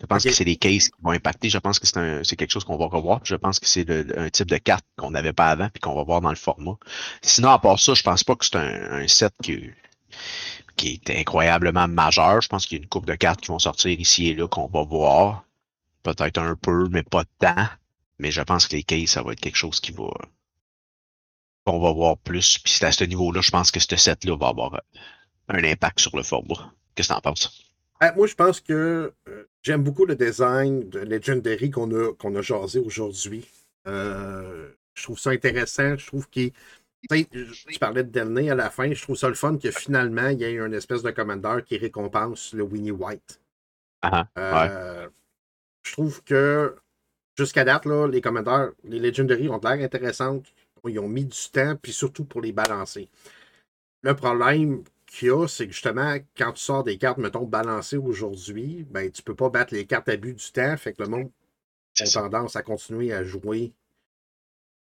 Je 0.00 0.06
pense 0.06 0.24
que 0.24 0.30
c'est 0.30 0.44
des 0.44 0.56
cases 0.56 0.88
qui 0.90 1.00
vont 1.02 1.10
impacter. 1.12 1.48
Je 1.50 1.58
pense 1.58 1.78
que 1.78 1.86
c'est 1.86 1.96
un- 1.96 2.22
c'est 2.22 2.36
quelque 2.36 2.50
chose 2.50 2.64
qu'on 2.64 2.76
va 2.76 2.86
revoir. 2.86 3.20
Je 3.24 3.34
pense 3.34 3.58
que 3.58 3.66
c'est 3.66 3.84
le- 3.88 4.18
un 4.18 4.28
type 4.30 4.48
de 4.48 4.58
carte 4.58 4.84
qu'on 4.96 5.10
n'avait 5.10 5.32
pas 5.32 5.48
avant 5.48 5.68
puis 5.70 5.80
qu'on 5.80 5.94
va 5.94 6.02
voir 6.04 6.20
dans 6.20 6.30
le 6.30 6.36
format. 6.36 6.76
Sinon, 7.22 7.50
à 7.50 7.58
part 7.58 7.78
ça, 7.80 7.94
je 7.94 8.02
pense 8.02 8.22
pas 8.22 8.36
que 8.36 8.44
c'est 8.44 8.56
un, 8.56 8.92
un 9.02 9.08
set 9.08 9.32
qui, 9.42 9.70
qui 10.76 11.00
est 11.06 11.18
incroyablement 11.18 11.88
majeur. 11.88 12.40
Je 12.40 12.48
pense 12.48 12.66
qu'il 12.66 12.78
y 12.78 12.80
a 12.80 12.82
une 12.82 12.88
coupe 12.88 13.06
de 13.06 13.14
cartes 13.14 13.40
qui 13.40 13.48
vont 13.48 13.58
sortir 13.58 13.98
ici 13.98 14.28
et 14.28 14.34
là 14.34 14.46
qu'on 14.48 14.66
va 14.68 14.82
voir. 14.84 15.44
Peut-être 16.02 16.38
un 16.38 16.54
peu, 16.56 16.88
mais 16.90 17.02
pas 17.02 17.24
tant. 17.38 17.66
Mais 18.18 18.30
je 18.30 18.42
pense 18.42 18.66
que 18.66 18.76
les 18.76 18.82
cases, 18.84 19.10
ça 19.10 19.22
va 19.22 19.32
être 19.32 19.40
quelque 19.40 19.56
chose 19.56 19.80
qui 19.80 19.92
va 19.92 20.04
qu'on 21.68 21.80
va 21.80 21.92
voir 21.92 22.16
plus. 22.16 22.58
Puis 22.58 22.72
c'est 22.72 22.86
à 22.86 22.92
ce 22.92 23.04
niveau-là, 23.04 23.40
je 23.42 23.50
pense 23.50 23.70
que 23.70 23.78
ce 23.80 23.96
set-là 23.96 24.36
va 24.36 24.48
avoir 24.48 24.74
euh, 24.74 24.78
un 25.48 25.62
impact 25.64 26.00
sur 26.00 26.16
le 26.16 26.22
format. 26.22 26.72
Qu'est-ce 26.94 27.08
que 27.08 27.14
t'en 27.14 27.20
penses? 27.20 27.62
Ah, 28.00 28.12
moi, 28.16 28.26
je 28.26 28.34
pense 28.34 28.60
que 28.60 29.12
euh, 29.28 29.44
j'aime 29.62 29.82
beaucoup 29.82 30.06
le 30.06 30.14
design 30.14 30.88
de 30.88 31.00
Legendary 31.00 31.70
qu'on 31.70 31.90
a, 31.92 32.14
qu'on 32.14 32.34
a 32.36 32.42
jasé 32.42 32.78
aujourd'hui. 32.78 33.46
Euh, 33.86 34.70
je 34.94 35.02
trouve 35.02 35.18
ça 35.18 35.30
intéressant. 35.30 35.96
Je 35.96 36.06
trouve 36.06 36.28
qu'il. 36.28 36.52
Tu 37.10 37.26
tu 37.26 37.78
parlais 37.78 38.02
de 38.02 38.10
Delnay 38.10 38.50
à 38.50 38.54
la 38.54 38.70
fin. 38.70 38.92
Je 38.92 39.00
trouve 39.02 39.16
ça 39.16 39.28
le 39.28 39.34
fun 39.34 39.56
que 39.56 39.70
finalement, 39.70 40.28
il 40.28 40.40
y 40.40 40.44
ait 40.44 40.54
une 40.54 40.74
espèce 40.74 41.02
de 41.02 41.10
commandeur 41.10 41.64
qui 41.64 41.76
récompense 41.76 42.52
le 42.54 42.64
Winnie 42.64 42.90
White. 42.90 43.40
Ah, 44.02 44.26
Euh, 44.36 45.08
Je 45.84 45.92
trouve 45.92 46.22
que 46.24 46.76
jusqu'à 47.36 47.64
date, 47.64 47.84
là, 47.84 48.08
les 48.08 48.20
commandeurs, 48.20 48.72
les 48.84 48.98
Legendary 48.98 49.48
ont 49.48 49.60
l'air 49.62 49.84
intéressantes. 49.84 50.46
Ils 50.86 50.98
ont 50.98 51.08
mis 51.08 51.24
du 51.24 51.50
temps, 51.52 51.76
puis 51.76 51.92
surtout 51.92 52.24
pour 52.24 52.40
les 52.40 52.52
balancer. 52.52 53.08
Le 54.02 54.14
problème 54.14 54.84
qu'il 55.06 55.28
y 55.28 55.30
a, 55.30 55.46
c'est 55.48 55.66
que 55.66 55.72
justement, 55.72 56.16
quand 56.36 56.52
tu 56.52 56.62
sors 56.62 56.84
des 56.84 56.98
cartes, 56.98 57.18
mettons, 57.18 57.44
balancées 57.44 57.96
aujourd'hui, 57.96 58.86
ben, 58.90 59.10
tu 59.10 59.22
peux 59.22 59.34
pas 59.34 59.50
battre 59.50 59.74
les 59.74 59.86
cartes 59.86 60.08
à 60.08 60.16
but 60.16 60.34
du 60.34 60.52
temps. 60.52 60.76
Fait 60.76 60.92
que 60.92 61.02
le 61.02 61.08
monde 61.08 61.30
a 62.00 62.04
tendance 62.04 62.56
à 62.56 62.62
continuer 62.62 63.12
à 63.12 63.24
jouer 63.24 63.72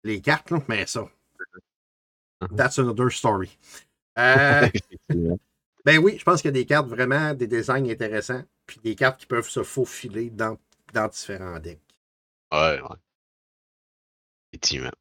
les 0.03 0.21
cartes, 0.21 0.51
là, 0.51 0.63
mais 0.67 0.85
ça. 0.85 1.07
Mhm. 2.41 2.55
That's 2.57 2.79
another 2.79 3.11
story. 3.11 3.57
Euh, 4.19 4.67
ben 5.85 5.97
oui, 5.99 6.17
je 6.19 6.25
pense 6.25 6.41
qu'il 6.41 6.49
y 6.49 6.53
a 6.53 6.59
des 6.59 6.65
cartes 6.65 6.89
vraiment, 6.89 7.33
des 7.33 7.47
designs 7.47 7.89
intéressants, 7.89 8.43
puis 8.65 8.77
des 8.83 8.93
cartes 8.93 9.21
qui 9.21 9.25
peuvent 9.25 9.47
se 9.47 9.63
faufiler 9.63 10.29
dans, 10.29 10.57
dans 10.93 11.07
différents 11.07 11.59
decks. 11.59 11.79
Ouais, 12.51 12.81
ouais. 12.81 12.97
Effectivement. 14.51 14.91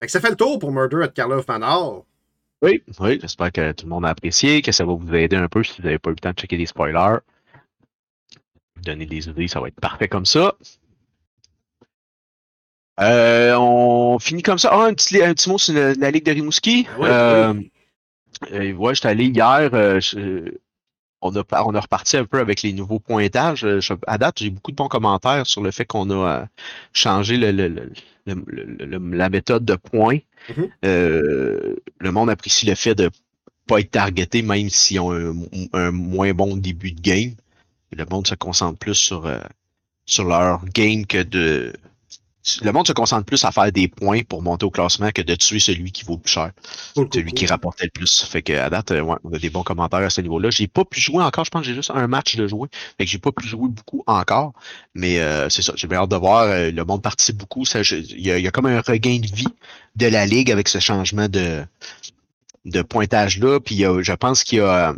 Fait 0.00 0.06
que 0.06 0.12
ça 0.12 0.20
fait 0.20 0.30
le 0.30 0.36
tour 0.36 0.58
pour 0.58 0.72
Murder 0.72 1.02
at 1.04 1.08
Karlov 1.08 1.44
Manor. 1.48 2.04
Oui, 2.62 2.82
oui, 3.00 3.18
j'espère 3.20 3.52
que 3.52 3.72
tout 3.72 3.86
le 3.86 3.90
monde 3.90 4.04
a 4.04 4.08
apprécié, 4.10 4.62
que 4.62 4.72
ça 4.72 4.84
va 4.84 4.92
vous 4.92 5.14
aider 5.14 5.36
un 5.36 5.48
peu 5.48 5.62
si 5.62 5.80
vous 5.80 5.84
n'avez 5.86 5.98
pas 5.98 6.10
eu 6.10 6.14
le 6.14 6.18
temps 6.18 6.30
de 6.30 6.36
checker 6.38 6.56
des 6.56 6.66
spoilers. 6.66 7.18
Vous 8.76 8.82
donner 8.82 9.06
des 9.06 9.28
idées, 9.28 9.48
ça 9.48 9.60
va 9.60 9.68
être 9.68 9.80
parfait 9.80 10.08
comme 10.08 10.26
ça. 10.26 10.54
Euh, 13.00 13.54
on 13.56 14.18
finit 14.18 14.42
comme 14.42 14.58
ça. 14.58 14.70
Ah, 14.72 14.86
un 14.86 14.94
petit, 14.94 15.22
un 15.22 15.32
petit 15.34 15.48
mot 15.48 15.58
sur 15.58 15.72
la, 15.74 15.94
la 15.94 16.10
Ligue 16.10 16.24
de 16.24 16.32
Rimouski. 16.32 16.86
Ah 16.90 16.98
ouais, 16.98 17.08
Euh, 17.10 17.52
oui. 17.54 17.70
euh, 18.52 18.72
ouais, 18.72 18.94
j'étais 18.94 19.08
allé 19.08 19.26
hier. 19.26 19.70
euh, 19.72 20.00
je- 20.00 20.52
on, 21.20 21.34
a, 21.36 21.44
par- 21.44 21.66
on 21.66 21.74
a 21.74 21.80
reparti 21.80 22.16
un 22.16 22.24
peu 22.24 22.38
avec 22.38 22.62
les 22.62 22.72
nouveaux 22.72 23.00
pointages. 23.00 23.64
Euh, 23.64 23.80
je- 23.80 23.94
à 24.06 24.18
date, 24.18 24.38
j'ai 24.40 24.50
beaucoup 24.50 24.70
de 24.70 24.76
bons 24.76 24.88
commentaires 24.88 25.46
sur 25.46 25.62
le 25.62 25.70
fait 25.70 25.84
qu'on 25.84 26.10
a 26.10 26.14
euh, 26.42 26.46
changé 26.92 27.36
le, 27.36 27.50
le- 27.52 27.92
le- 28.26 29.16
la 29.16 29.28
méthode 29.30 29.64
de 29.64 29.74
points. 29.76 30.18
Mhm. 30.56 30.70
Euh, 30.84 31.76
le 31.98 32.12
monde 32.12 32.30
apprécie 32.30 32.66
le 32.66 32.74
fait 32.74 32.94
de 32.94 33.10
pas 33.66 33.80
être 33.80 33.90
targeté, 33.90 34.42
même 34.42 34.68
s'ils 34.70 35.00
ont 35.00 35.12
un, 35.12 35.34
un 35.74 35.90
moins 35.90 36.32
bon 36.32 36.56
début 36.56 36.92
de 36.92 37.00
game. 37.00 37.34
Le 37.92 38.04
monde 38.10 38.26
se 38.26 38.34
concentre 38.34 38.78
plus 38.78 38.94
sur, 38.94 39.26
euh, 39.26 39.38
sur 40.06 40.24
leur 40.24 40.64
game 40.66 41.06
que 41.06 41.22
de. 41.22 41.72
Le 42.62 42.72
monde 42.72 42.86
se 42.86 42.92
concentre 42.92 43.24
plus 43.24 43.44
à 43.44 43.52
faire 43.52 43.70
des 43.72 43.88
points 43.88 44.22
pour 44.22 44.42
monter 44.42 44.64
au 44.64 44.70
classement 44.70 45.10
que 45.10 45.22
de 45.22 45.34
tuer 45.34 45.60
celui 45.60 45.92
qui 45.92 46.04
vaut 46.04 46.14
le 46.14 46.20
plus 46.20 46.32
cher. 46.32 46.52
Celui 46.94 47.32
qui 47.32 47.46
rapportait 47.46 47.84
le 47.84 47.90
plus. 47.90 48.24
Fait 48.24 48.42
que 48.42 48.52
à 48.52 48.70
date, 48.70 48.90
euh, 48.92 49.00
ouais, 49.00 49.16
on 49.24 49.32
a 49.32 49.38
des 49.38 49.50
bons 49.50 49.62
commentaires 49.62 50.00
à 50.00 50.10
ce 50.10 50.20
niveau-là. 50.20 50.50
J'ai 50.50 50.66
pas 50.66 50.84
pu 50.84 51.00
jouer 51.00 51.22
encore. 51.22 51.44
Je 51.44 51.50
pense 51.50 51.62
que 51.62 51.68
j'ai 51.68 51.74
juste 51.74 51.90
un 51.94 52.06
match 52.06 52.36
de 52.36 52.46
jouer. 52.46 52.68
Fait 52.96 53.04
que 53.04 53.10
j'ai 53.10 53.18
pas 53.18 53.32
pu 53.32 53.46
jouer 53.46 53.68
beaucoup 53.68 54.02
encore. 54.06 54.52
Mais 54.94 55.20
euh, 55.20 55.48
c'est 55.48 55.62
ça. 55.62 55.72
J'ai 55.76 55.86
bien 55.86 55.98
hâte 55.98 56.10
de 56.10 56.16
voir. 56.16 56.42
euh, 56.42 56.70
le 56.70 56.84
monde 56.84 57.02
participe 57.02 57.36
beaucoup. 57.36 57.64
Il 57.64 58.20
y, 58.20 58.30
a, 58.30 58.38
il 58.38 58.44
y 58.44 58.48
a 58.48 58.50
comme 58.50 58.66
un 58.66 58.80
regain 58.80 59.18
de 59.18 59.26
vie 59.34 59.48
de 59.96 60.06
la 60.06 60.24
ligue 60.26 60.50
avec 60.50 60.68
ce 60.68 60.78
changement 60.78 61.28
de, 61.28 61.64
de 62.64 62.82
pointage-là. 62.82 63.60
Puis 63.60 63.78
je 63.78 64.12
pense 64.14 64.44
qu'il 64.44 64.58
y 64.58 64.60
a. 64.62 64.94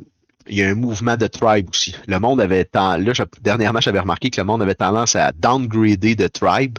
Il 0.48 0.56
y 0.56 0.62
a 0.64 0.68
un 0.68 0.74
mouvement 0.74 1.16
de 1.16 1.28
tribe 1.28 1.68
aussi. 1.70 1.94
Le 2.08 2.18
monde 2.18 2.40
avait 2.40 2.64
tant, 2.64 2.96
là, 2.96 3.12
dernièrement, 3.40 3.80
j'avais 3.80 4.00
remarqué 4.00 4.30
que 4.30 4.40
le 4.40 4.44
monde 4.44 4.62
avait 4.62 4.74
tendance 4.74 5.14
à 5.14 5.30
downgrader 5.32 6.16
de 6.16 6.26
tribe 6.26 6.78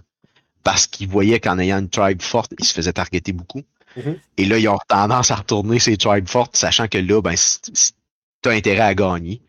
parce 0.63 0.87
qu'il 0.87 1.07
voyait 1.07 1.39
qu'en 1.39 1.59
ayant 1.59 1.79
une 1.79 1.89
tribe 1.89 2.21
forte, 2.21 2.53
il 2.59 2.65
se 2.65 2.73
faisait 2.73 2.93
targeter 2.93 3.31
beaucoup. 3.31 3.63
Mhm. 3.97 4.19
Et 4.37 4.45
là, 4.45 4.57
ils 4.57 4.67
ont 4.67 4.79
tendance 4.87 5.31
à 5.31 5.35
retourner 5.35 5.79
ces 5.79 5.97
tribes 5.97 6.27
fortes, 6.27 6.55
sachant 6.55 6.87
que 6.87 6.97
là, 6.97 7.21
ben, 7.21 7.35
tu 7.35 8.49
as 8.49 8.51
intérêt 8.51 8.81
à 8.81 8.95
gagner. 8.95 9.41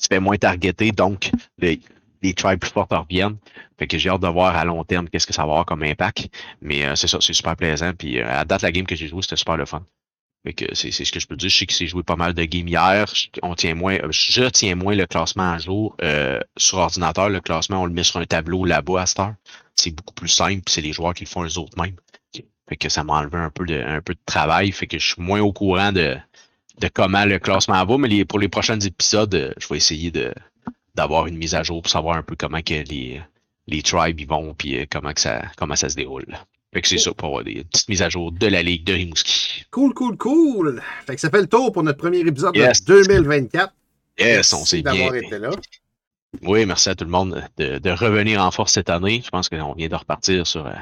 Tu 0.00 0.08
fais 0.08 0.20
moins 0.20 0.36
targeter, 0.36 0.92
donc 0.92 1.30
les, 1.58 1.80
les 2.22 2.34
tribes 2.34 2.58
plus 2.58 2.70
fortes 2.70 2.92
reviennent. 2.92 3.36
Fait 3.78 3.86
que 3.86 3.98
j'ai 3.98 4.08
hâte 4.08 4.20
de 4.20 4.28
voir 4.28 4.56
à 4.56 4.64
long 4.64 4.82
terme 4.84 5.08
qu'est-ce 5.08 5.26
que 5.26 5.32
ça 5.32 5.42
va 5.42 5.52
avoir 5.52 5.66
comme 5.66 5.82
impact. 5.82 6.28
Mais 6.62 6.84
euh, 6.84 6.96
c'est 6.96 7.08
ça, 7.08 7.18
c'est 7.20 7.32
super 7.32 7.56
plaisant. 7.56 7.92
Puis 7.96 8.18
euh, 8.18 8.28
à 8.28 8.44
date, 8.44 8.62
la 8.62 8.72
game 8.72 8.86
que 8.86 8.96
j'ai 8.96 9.08
jouée, 9.08 9.22
c'était 9.22 9.36
super 9.36 9.56
le 9.56 9.66
fun. 9.66 9.84
C'est 10.74 10.90
ce 10.92 11.10
que 11.10 11.20
je 11.20 11.26
peux 11.26 11.36
dire. 11.36 11.48
Je 11.48 11.56
sais 11.58 11.66
que 11.66 11.72
c'est 11.72 11.86
joué 11.86 12.02
pas 12.02 12.16
mal 12.16 12.34
de 12.34 12.44
games 12.44 12.68
hier. 12.68 13.06
On 13.42 13.54
tient 13.54 13.74
moins, 13.74 13.94
euh, 13.96 14.08
je 14.10 14.44
tiens 14.50 14.74
moins 14.74 14.94
le 14.94 15.06
classement 15.06 15.52
à 15.52 15.58
jour. 15.58 15.96
Euh, 16.02 16.38
sur 16.58 16.78
ordinateur, 16.78 17.30
le 17.30 17.40
classement, 17.40 17.82
on 17.82 17.86
le 17.86 17.92
met 17.94 18.04
sur 18.04 18.20
un 18.20 18.26
tableau 18.26 18.64
là-bas 18.66 19.02
à 19.02 19.06
cette 19.06 19.20
heure. 19.20 19.34
C'est 19.74 19.90
beaucoup 19.90 20.14
plus 20.14 20.28
simple, 20.28 20.62
c'est 20.68 20.82
les 20.82 20.92
joueurs 20.92 21.14
qui 21.14 21.24
le 21.24 21.28
font 21.28 21.44
eux 21.44 21.58
autres 21.58 21.80
mêmes. 21.82 21.96
Fait 22.68 22.76
que 22.76 22.88
ça 22.88 23.04
m'a 23.04 23.14
enlevé 23.14 23.38
un 23.38 23.50
peu 23.50 23.64
de, 23.66 23.74
un 23.86 24.00
peu 24.00 24.14
de 24.14 24.20
travail. 24.26 24.70
Fait 24.72 24.86
que 24.86 24.98
je 24.98 25.06
suis 25.14 25.22
moins 25.22 25.40
au 25.40 25.52
courant 25.52 25.92
de, 25.92 26.16
de 26.80 26.88
comment 26.88 27.24
le 27.24 27.38
classement 27.38 27.84
va, 27.84 27.98
mais 27.98 28.08
les- 28.08 28.24
pour 28.24 28.38
les 28.38 28.48
prochains 28.48 28.78
épisodes, 28.80 29.34
euh, 29.34 29.52
je 29.58 29.68
vais 29.68 29.76
essayer 29.76 30.10
de 30.10 30.32
d'avoir 30.94 31.26
une 31.26 31.36
mise 31.36 31.54
à 31.56 31.62
jour 31.64 31.82
pour 31.82 31.90
savoir 31.90 32.16
un 32.16 32.22
peu 32.22 32.36
comment 32.36 32.62
que 32.62 32.74
les, 32.88 33.20
les 33.66 33.82
tribes 33.82 34.20
y 34.20 34.24
vont 34.26 34.54
puis 34.54 34.78
euh, 34.78 34.86
comment 34.90 35.12
que 35.12 35.20
ça 35.20 35.42
comment 35.56 35.74
ça 35.76 35.88
se 35.88 35.96
déroule. 35.96 36.26
Fait 36.74 36.82
que 36.82 36.88
c'est 36.88 36.98
ça 36.98 37.14
pour 37.14 37.28
avoir 37.28 37.44
des 37.44 37.64
petites 37.64 37.88
mises 37.88 38.02
à 38.02 38.08
jour 38.08 38.32
de 38.32 38.46
la 38.48 38.62
Ligue 38.62 38.84
de 38.84 38.92
Rimouski. 38.94 39.64
Cool, 39.70 39.94
cool, 39.94 40.16
cool. 40.16 40.82
Fait 41.06 41.14
que 41.14 41.20
ça 41.20 41.30
fait 41.30 41.40
le 41.40 41.46
tour 41.46 41.72
pour 41.72 41.82
notre 41.84 41.98
premier 41.98 42.18
épisode 42.18 42.54
Yes. 42.56 42.84
de 42.84 43.02
2024. 43.06 43.72
Yes, 44.18 44.52
on 44.52 44.64
s'est 44.64 44.82
bien. 44.82 44.92
d'avoir 44.94 45.14
été 45.14 45.38
là. 45.38 45.50
Oui, 46.42 46.66
merci 46.66 46.88
à 46.90 46.94
tout 46.96 47.04
le 47.04 47.10
monde 47.10 47.44
de, 47.58 47.78
de 47.78 47.90
revenir 47.90 48.42
en 48.44 48.50
force 48.50 48.72
cette 48.72 48.90
année. 48.90 49.22
Je 49.24 49.30
pense 49.30 49.48
qu'on 49.48 49.72
vient 49.74 49.88
de 49.88 49.94
repartir 49.94 50.46
sur 50.46 50.66
euh, 50.66 50.72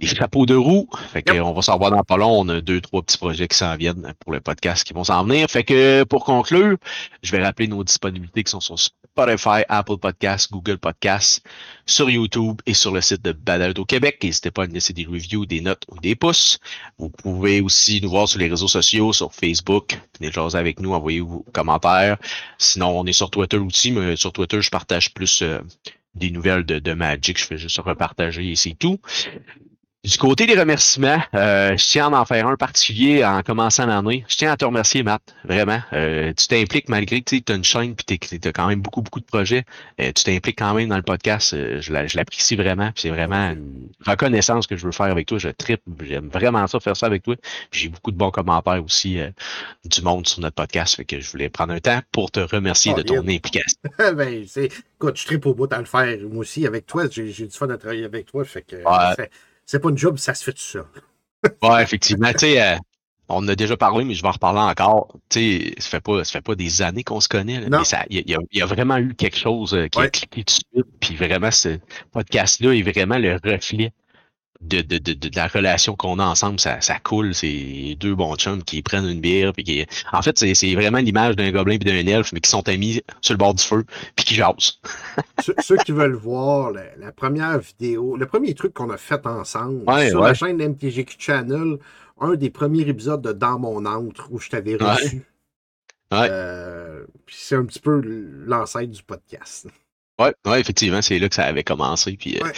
les 0.00 0.08
chapeaux 0.08 0.44
de 0.44 0.54
roue. 0.56 0.88
Fait 1.12 1.22
que 1.22 1.32
Yep. 1.34 1.42
on 1.44 1.52
va 1.52 1.62
s'en 1.62 1.74
revoir 1.74 1.90
dans 1.92 2.02
pas 2.02 2.16
long. 2.16 2.40
On 2.40 2.48
a 2.48 2.60
deux, 2.60 2.80
trois 2.80 3.02
petits 3.02 3.16
projets 3.18 3.46
qui 3.46 3.56
s'en 3.56 3.76
viennent 3.76 4.12
pour 4.20 4.32
le 4.32 4.40
podcast 4.40 4.84
qui 4.84 4.92
vont 4.92 5.04
s'en 5.04 5.24
venir. 5.24 5.48
Fait 5.48 5.62
que 5.64 6.02
pour 6.04 6.24
conclure, 6.24 6.76
je 7.22 7.30
vais 7.32 7.42
rappeler 7.42 7.68
nos 7.68 7.84
disponibilités 7.84 8.42
qui 8.42 8.50
sont 8.50 8.60
sur 8.60 8.76
Spotify, 8.78 9.62
Apple 9.68 9.98
Podcasts, 9.98 10.50
Google 10.50 10.78
Podcasts, 10.78 11.44
sur 11.86 12.10
YouTube 12.10 12.60
et 12.66 12.74
sur 12.74 12.90
le 12.92 13.00
site 13.00 13.22
de 13.22 13.30
Balado 13.30 13.84
Québec. 13.84 14.18
N'hésitez 14.22 14.50
pas 14.50 14.64
à 14.64 14.66
nous 14.66 14.74
laisser 14.74 14.92
des 14.92 15.04
reviews, 15.04 15.46
des 15.46 15.60
notes 15.60 15.84
ou 15.88 16.00
des 16.00 16.16
pouces. 16.16 16.58
Vous 16.98 17.10
pouvez 17.10 17.60
aussi 17.60 18.00
nous 18.02 18.10
voir 18.10 18.28
sur 18.28 18.40
les 18.40 18.48
réseaux 18.48 18.66
sociaux, 18.66 19.12
sur 19.12 19.32
Facebook. 19.32 19.96
Venez 20.18 20.32
jaser 20.32 20.58
avec 20.58 20.80
nous, 20.80 20.92
envoyez 20.92 21.20
vos 21.20 21.44
commentaires. 21.52 22.16
Sinon, 22.58 22.98
on 22.98 23.06
est 23.06 23.12
sur 23.12 23.30
Twitter 23.30 23.58
aussi, 23.58 23.92
mais 23.92 24.16
sur 24.16 24.32
Twitter, 24.32 24.60
je 24.60 24.70
partage 24.70 25.14
plus 25.14 25.42
euh, 25.42 25.60
des 26.16 26.30
nouvelles 26.32 26.64
de, 26.64 26.80
de 26.80 26.92
Magic. 26.94 27.38
Je 27.38 27.44
fais 27.44 27.58
juste 27.58 27.78
repartager 27.78 28.50
et 28.50 28.56
c'est 28.56 28.74
tout. 28.74 28.98
Du 30.04 30.18
côté 30.18 30.46
des 30.46 30.54
remerciements, 30.58 31.18
euh, 31.34 31.78
je 31.78 31.82
tiens 31.88 32.12
à 32.12 32.20
en 32.20 32.24
faire 32.26 32.46
un 32.46 32.56
particulier 32.56 33.24
en 33.24 33.42
commençant 33.42 33.86
l'année. 33.86 34.22
Je 34.28 34.36
tiens 34.36 34.52
à 34.52 34.56
te 34.58 34.62
remercier, 34.66 35.02
Matt, 35.02 35.22
vraiment. 35.44 35.80
Euh, 35.94 36.30
tu 36.36 36.46
t'impliques 36.46 36.90
malgré 36.90 37.22
que 37.22 37.36
tu 37.36 37.42
as 37.50 37.54
une 37.54 37.64
chaîne 37.64 37.94
et 38.10 38.18
tu 38.18 38.48
as 38.48 38.52
quand 38.52 38.66
même 38.66 38.82
beaucoup, 38.82 39.00
beaucoup 39.00 39.20
de 39.20 39.24
projets. 39.24 39.64
Euh, 40.02 40.12
tu 40.14 40.24
t'impliques 40.24 40.58
quand 40.58 40.74
même 40.74 40.90
dans 40.90 40.96
le 40.98 41.02
podcast. 41.02 41.54
Euh, 41.54 41.80
je 41.80 41.90
la- 41.90 42.06
je 42.06 42.18
l'apprécie 42.18 42.54
vraiment. 42.54 42.90
C'est 42.96 43.08
vraiment 43.08 43.52
une 43.52 43.88
reconnaissance 44.06 44.66
que 44.66 44.76
je 44.76 44.84
veux 44.84 44.92
faire 44.92 45.06
avec 45.06 45.26
toi. 45.26 45.38
Je 45.38 45.48
tripe. 45.48 45.80
J'aime 46.02 46.28
vraiment 46.28 46.66
ça, 46.66 46.80
faire 46.80 46.98
ça 46.98 47.06
avec 47.06 47.22
toi. 47.22 47.36
J'ai 47.72 47.88
beaucoup 47.88 48.10
de 48.10 48.18
bons 48.18 48.30
commentaires 48.30 48.84
aussi 48.84 49.18
euh, 49.18 49.30
du 49.86 50.02
monde 50.02 50.28
sur 50.28 50.40
notre 50.40 50.56
podcast. 50.56 50.96
Fait 50.96 51.06
que 51.06 51.18
je 51.18 51.30
voulais 51.30 51.48
prendre 51.48 51.72
un 51.72 51.80
temps 51.80 52.00
pour 52.12 52.30
te 52.30 52.40
remercier 52.40 52.92
Oh, 52.94 52.98
de 52.98 53.02
ton 53.04 53.22
bien. 53.22 53.36
implication. 53.36 53.78
ben, 53.98 54.44
écoute, 54.54 55.16
je 55.16 55.24
tripe 55.24 55.46
au 55.46 55.54
bout 55.54 55.72
à 55.72 55.78
le 55.78 55.86
faire. 55.86 56.18
Moi 56.28 56.40
aussi, 56.40 56.66
avec 56.66 56.84
toi, 56.86 57.04
j'ai, 57.10 57.30
j'ai 57.32 57.46
du 57.46 57.56
fun 57.56 57.70
à 57.70 57.78
travailler 57.78 58.04
avec 58.04 58.26
toi. 58.26 58.44
Fait 58.44 58.60
que 58.60 58.76
Ouais. 58.76 59.30
C'est, 59.66 59.80
pas 59.80 59.88
une 59.90 59.98
job, 59.98 60.18
ça 60.18 60.34
se 60.34 60.44
fait 60.44 60.52
tout 60.52 60.58
seul. 60.58 60.84
Ouais, 61.62 61.82
effectivement. 61.82 62.32
Tu 62.32 62.38
sais, 62.40 62.62
euh, 62.62 62.76
on 63.28 63.36
en 63.36 63.48
a 63.48 63.54
déjà 63.54 63.76
parlé, 63.76 64.04
mais 64.04 64.14
je 64.14 64.22
vais 64.22 64.28
en 64.28 64.32
reparler 64.32 64.60
encore. 64.60 65.16
Tu 65.28 65.38
sais, 65.70 65.74
ça 65.78 65.88
fait 65.88 66.00
pas, 66.00 66.24
ça 66.24 66.32
fait 66.32 66.40
pas 66.42 66.54
des 66.54 66.82
années 66.82 67.04
qu'on 67.04 67.20
se 67.20 67.28
connaît, 67.28 67.60
là, 67.60 67.68
Non. 67.68 67.78
mais 67.80 67.98
il 68.10 68.30
y, 68.30 68.34
a- 68.34 68.38
y 68.52 68.60
vraiment 68.62 68.96
eu 68.98 69.14
quelque 69.14 69.36
chose 69.36 69.74
euh, 69.74 69.88
qui 69.88 69.98
a 70.00 70.08
cliqué 70.08 70.44
tout 70.44 70.54
de 70.54 70.80
suite. 70.80 70.86
Puis 71.00 71.16
vraiment, 71.16 71.50
ce 71.50 71.78
podcast-là 72.12 72.72
est 72.74 72.82
vraiment 72.82 73.18
le 73.18 73.34
reflet 73.44 73.92
de, 74.66 74.82
de, 74.82 74.98
de, 74.98 75.12
de 75.12 75.36
la 75.36 75.46
relation 75.46 75.94
qu'on 75.96 76.18
a 76.18 76.24
ensemble, 76.24 76.60
ça, 76.60 76.80
ça 76.80 76.98
coule. 76.98 77.34
C'est 77.34 77.96
deux 77.98 78.14
bons 78.14 78.36
chums 78.36 78.62
qui 78.62 78.82
prennent 78.82 79.08
une 79.08 79.20
bière. 79.20 79.52
Puis 79.52 79.64
qui... 79.64 79.86
En 80.12 80.22
fait, 80.22 80.38
c'est, 80.38 80.54
c'est 80.54 80.74
vraiment 80.74 80.98
l'image 80.98 81.36
d'un 81.36 81.50
gobelin 81.50 81.74
et 81.74 81.78
d'un 81.78 82.06
elfe, 82.06 82.32
mais 82.32 82.40
qui 82.40 82.50
sont 82.50 82.68
amis 82.68 83.02
sur 83.20 83.34
le 83.34 83.38
bord 83.38 83.54
du 83.54 83.62
feu, 83.62 83.84
puis 84.16 84.24
qui 84.24 84.34
jasent. 84.34 84.80
ceux, 85.42 85.54
ceux 85.60 85.76
qui 85.76 85.92
veulent 85.92 86.14
voir 86.14 86.70
la, 86.72 86.84
la 86.98 87.12
première 87.12 87.58
vidéo, 87.58 88.16
le 88.16 88.26
premier 88.26 88.54
truc 88.54 88.74
qu'on 88.74 88.90
a 88.90 88.96
fait 88.96 89.26
ensemble 89.26 89.82
Ouais, 89.88 90.10
sur 90.10 90.20
ouais. 90.20 90.28
la 90.28 90.34
chaîne 90.34 90.56
MTGQ 90.56 91.16
Channel, 91.18 91.78
un 92.20 92.34
des 92.34 92.50
premiers 92.50 92.88
épisodes 92.88 93.22
de 93.22 93.32
Dans 93.32 93.58
mon 93.58 93.84
antre 93.86 94.28
où 94.30 94.38
je 94.38 94.48
t'avais 94.48 94.76
reçu. 94.76 95.22
Ouais. 96.12 96.28
Euh, 96.30 97.04
puis 97.26 97.36
c'est 97.38 97.56
un 97.56 97.64
petit 97.64 97.80
peu 97.80 98.00
l'ancêtre 98.46 98.90
du 98.90 99.02
podcast. 99.02 99.66
Ouais, 100.20 100.32
ouais, 100.46 100.60
effectivement, 100.60 101.02
c'est 101.02 101.18
là 101.18 101.28
que 101.28 101.34
ça 101.34 101.44
avait 101.44 101.64
commencé. 101.64 102.16
Puis 102.16 102.38
euh. 102.40 102.48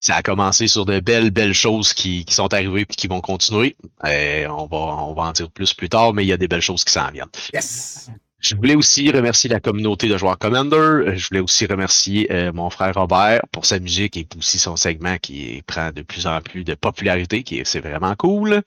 Ça 0.00 0.16
a 0.16 0.22
commencé 0.22 0.68
sur 0.68 0.84
de 0.84 1.00
belles, 1.00 1.30
belles 1.30 1.54
choses 1.54 1.92
qui, 1.92 2.24
qui 2.24 2.34
sont 2.34 2.52
arrivées 2.52 2.84
puis 2.84 2.96
qui 2.96 3.08
vont 3.08 3.20
continuer. 3.20 3.76
Euh, 4.04 4.46
on, 4.48 4.66
va, 4.66 4.76
on 4.76 5.14
va 5.14 5.22
en 5.24 5.32
dire 5.32 5.50
plus 5.50 5.74
plus 5.74 5.88
tard, 5.88 6.12
mais 6.12 6.24
il 6.24 6.28
y 6.28 6.32
a 6.32 6.36
des 6.36 6.48
belles 6.48 6.60
choses 6.60 6.84
qui 6.84 6.92
s'en 6.92 7.10
viennent. 7.10 7.26
Yes! 7.52 8.10
Je 8.38 8.54
voulais 8.54 8.74
aussi 8.74 9.10
remercier 9.10 9.48
la 9.48 9.60
communauté 9.60 10.08
de 10.08 10.16
joueurs 10.16 10.38
Commander. 10.38 11.16
Je 11.16 11.28
voulais 11.28 11.40
aussi 11.40 11.66
remercier 11.66 12.30
euh, 12.30 12.52
mon 12.52 12.70
frère 12.70 12.94
Robert 12.94 13.40
pour 13.50 13.64
sa 13.64 13.78
musique 13.78 14.16
et 14.16 14.28
aussi 14.38 14.58
son 14.58 14.76
segment 14.76 15.16
qui 15.18 15.62
prend 15.66 15.90
de 15.90 16.02
plus 16.02 16.26
en 16.26 16.40
plus 16.42 16.62
de 16.62 16.74
popularité, 16.74 17.42
qui 17.42 17.58
est, 17.58 17.64
c'est 17.64 17.80
vraiment 17.80 18.14
cool. 18.14 18.62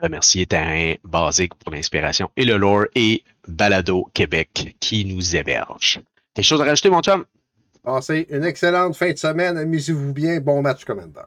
Remercier 0.00 0.46
Terrain 0.46 0.94
Basique 1.04 1.54
pour 1.54 1.72
l'inspiration 1.72 2.30
et 2.36 2.44
le 2.44 2.56
lore 2.56 2.86
et 2.94 3.22
Balado 3.46 4.08
Québec 4.14 4.74
qui 4.80 5.04
nous 5.04 5.36
héberge. 5.36 6.00
Quelque 6.34 6.46
chose 6.46 6.60
à 6.60 6.64
rajouter, 6.64 6.90
mon 6.90 7.02
chum? 7.02 7.24
Passez 7.82 8.26
une 8.30 8.44
excellente 8.44 8.96
fin 8.96 9.12
de 9.12 9.18
semaine. 9.18 9.56
Amusez-vous 9.56 10.12
bien. 10.12 10.40
Bon 10.40 10.62
match, 10.62 10.84
Commander. 10.84 11.22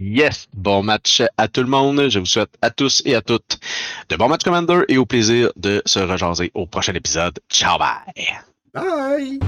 Yes, 0.00 0.48
bon 0.52 0.82
match 0.82 1.22
à 1.36 1.46
tout 1.48 1.60
le 1.60 1.68
monde. 1.68 2.08
Je 2.08 2.18
vous 2.18 2.26
souhaite 2.26 2.50
à 2.60 2.70
tous 2.70 3.00
et 3.04 3.14
à 3.14 3.22
toutes 3.22 3.60
de 4.08 4.16
bons 4.16 4.28
matchs 4.28 4.42
Commander 4.42 4.80
et 4.88 4.98
au 4.98 5.06
plaisir 5.06 5.52
de 5.56 5.82
se 5.86 6.00
rejaser 6.00 6.50
au 6.54 6.66
prochain 6.66 6.94
épisode. 6.94 7.38
Ciao, 7.48 7.78
bye! 7.78 8.40
Bye! 8.72 9.38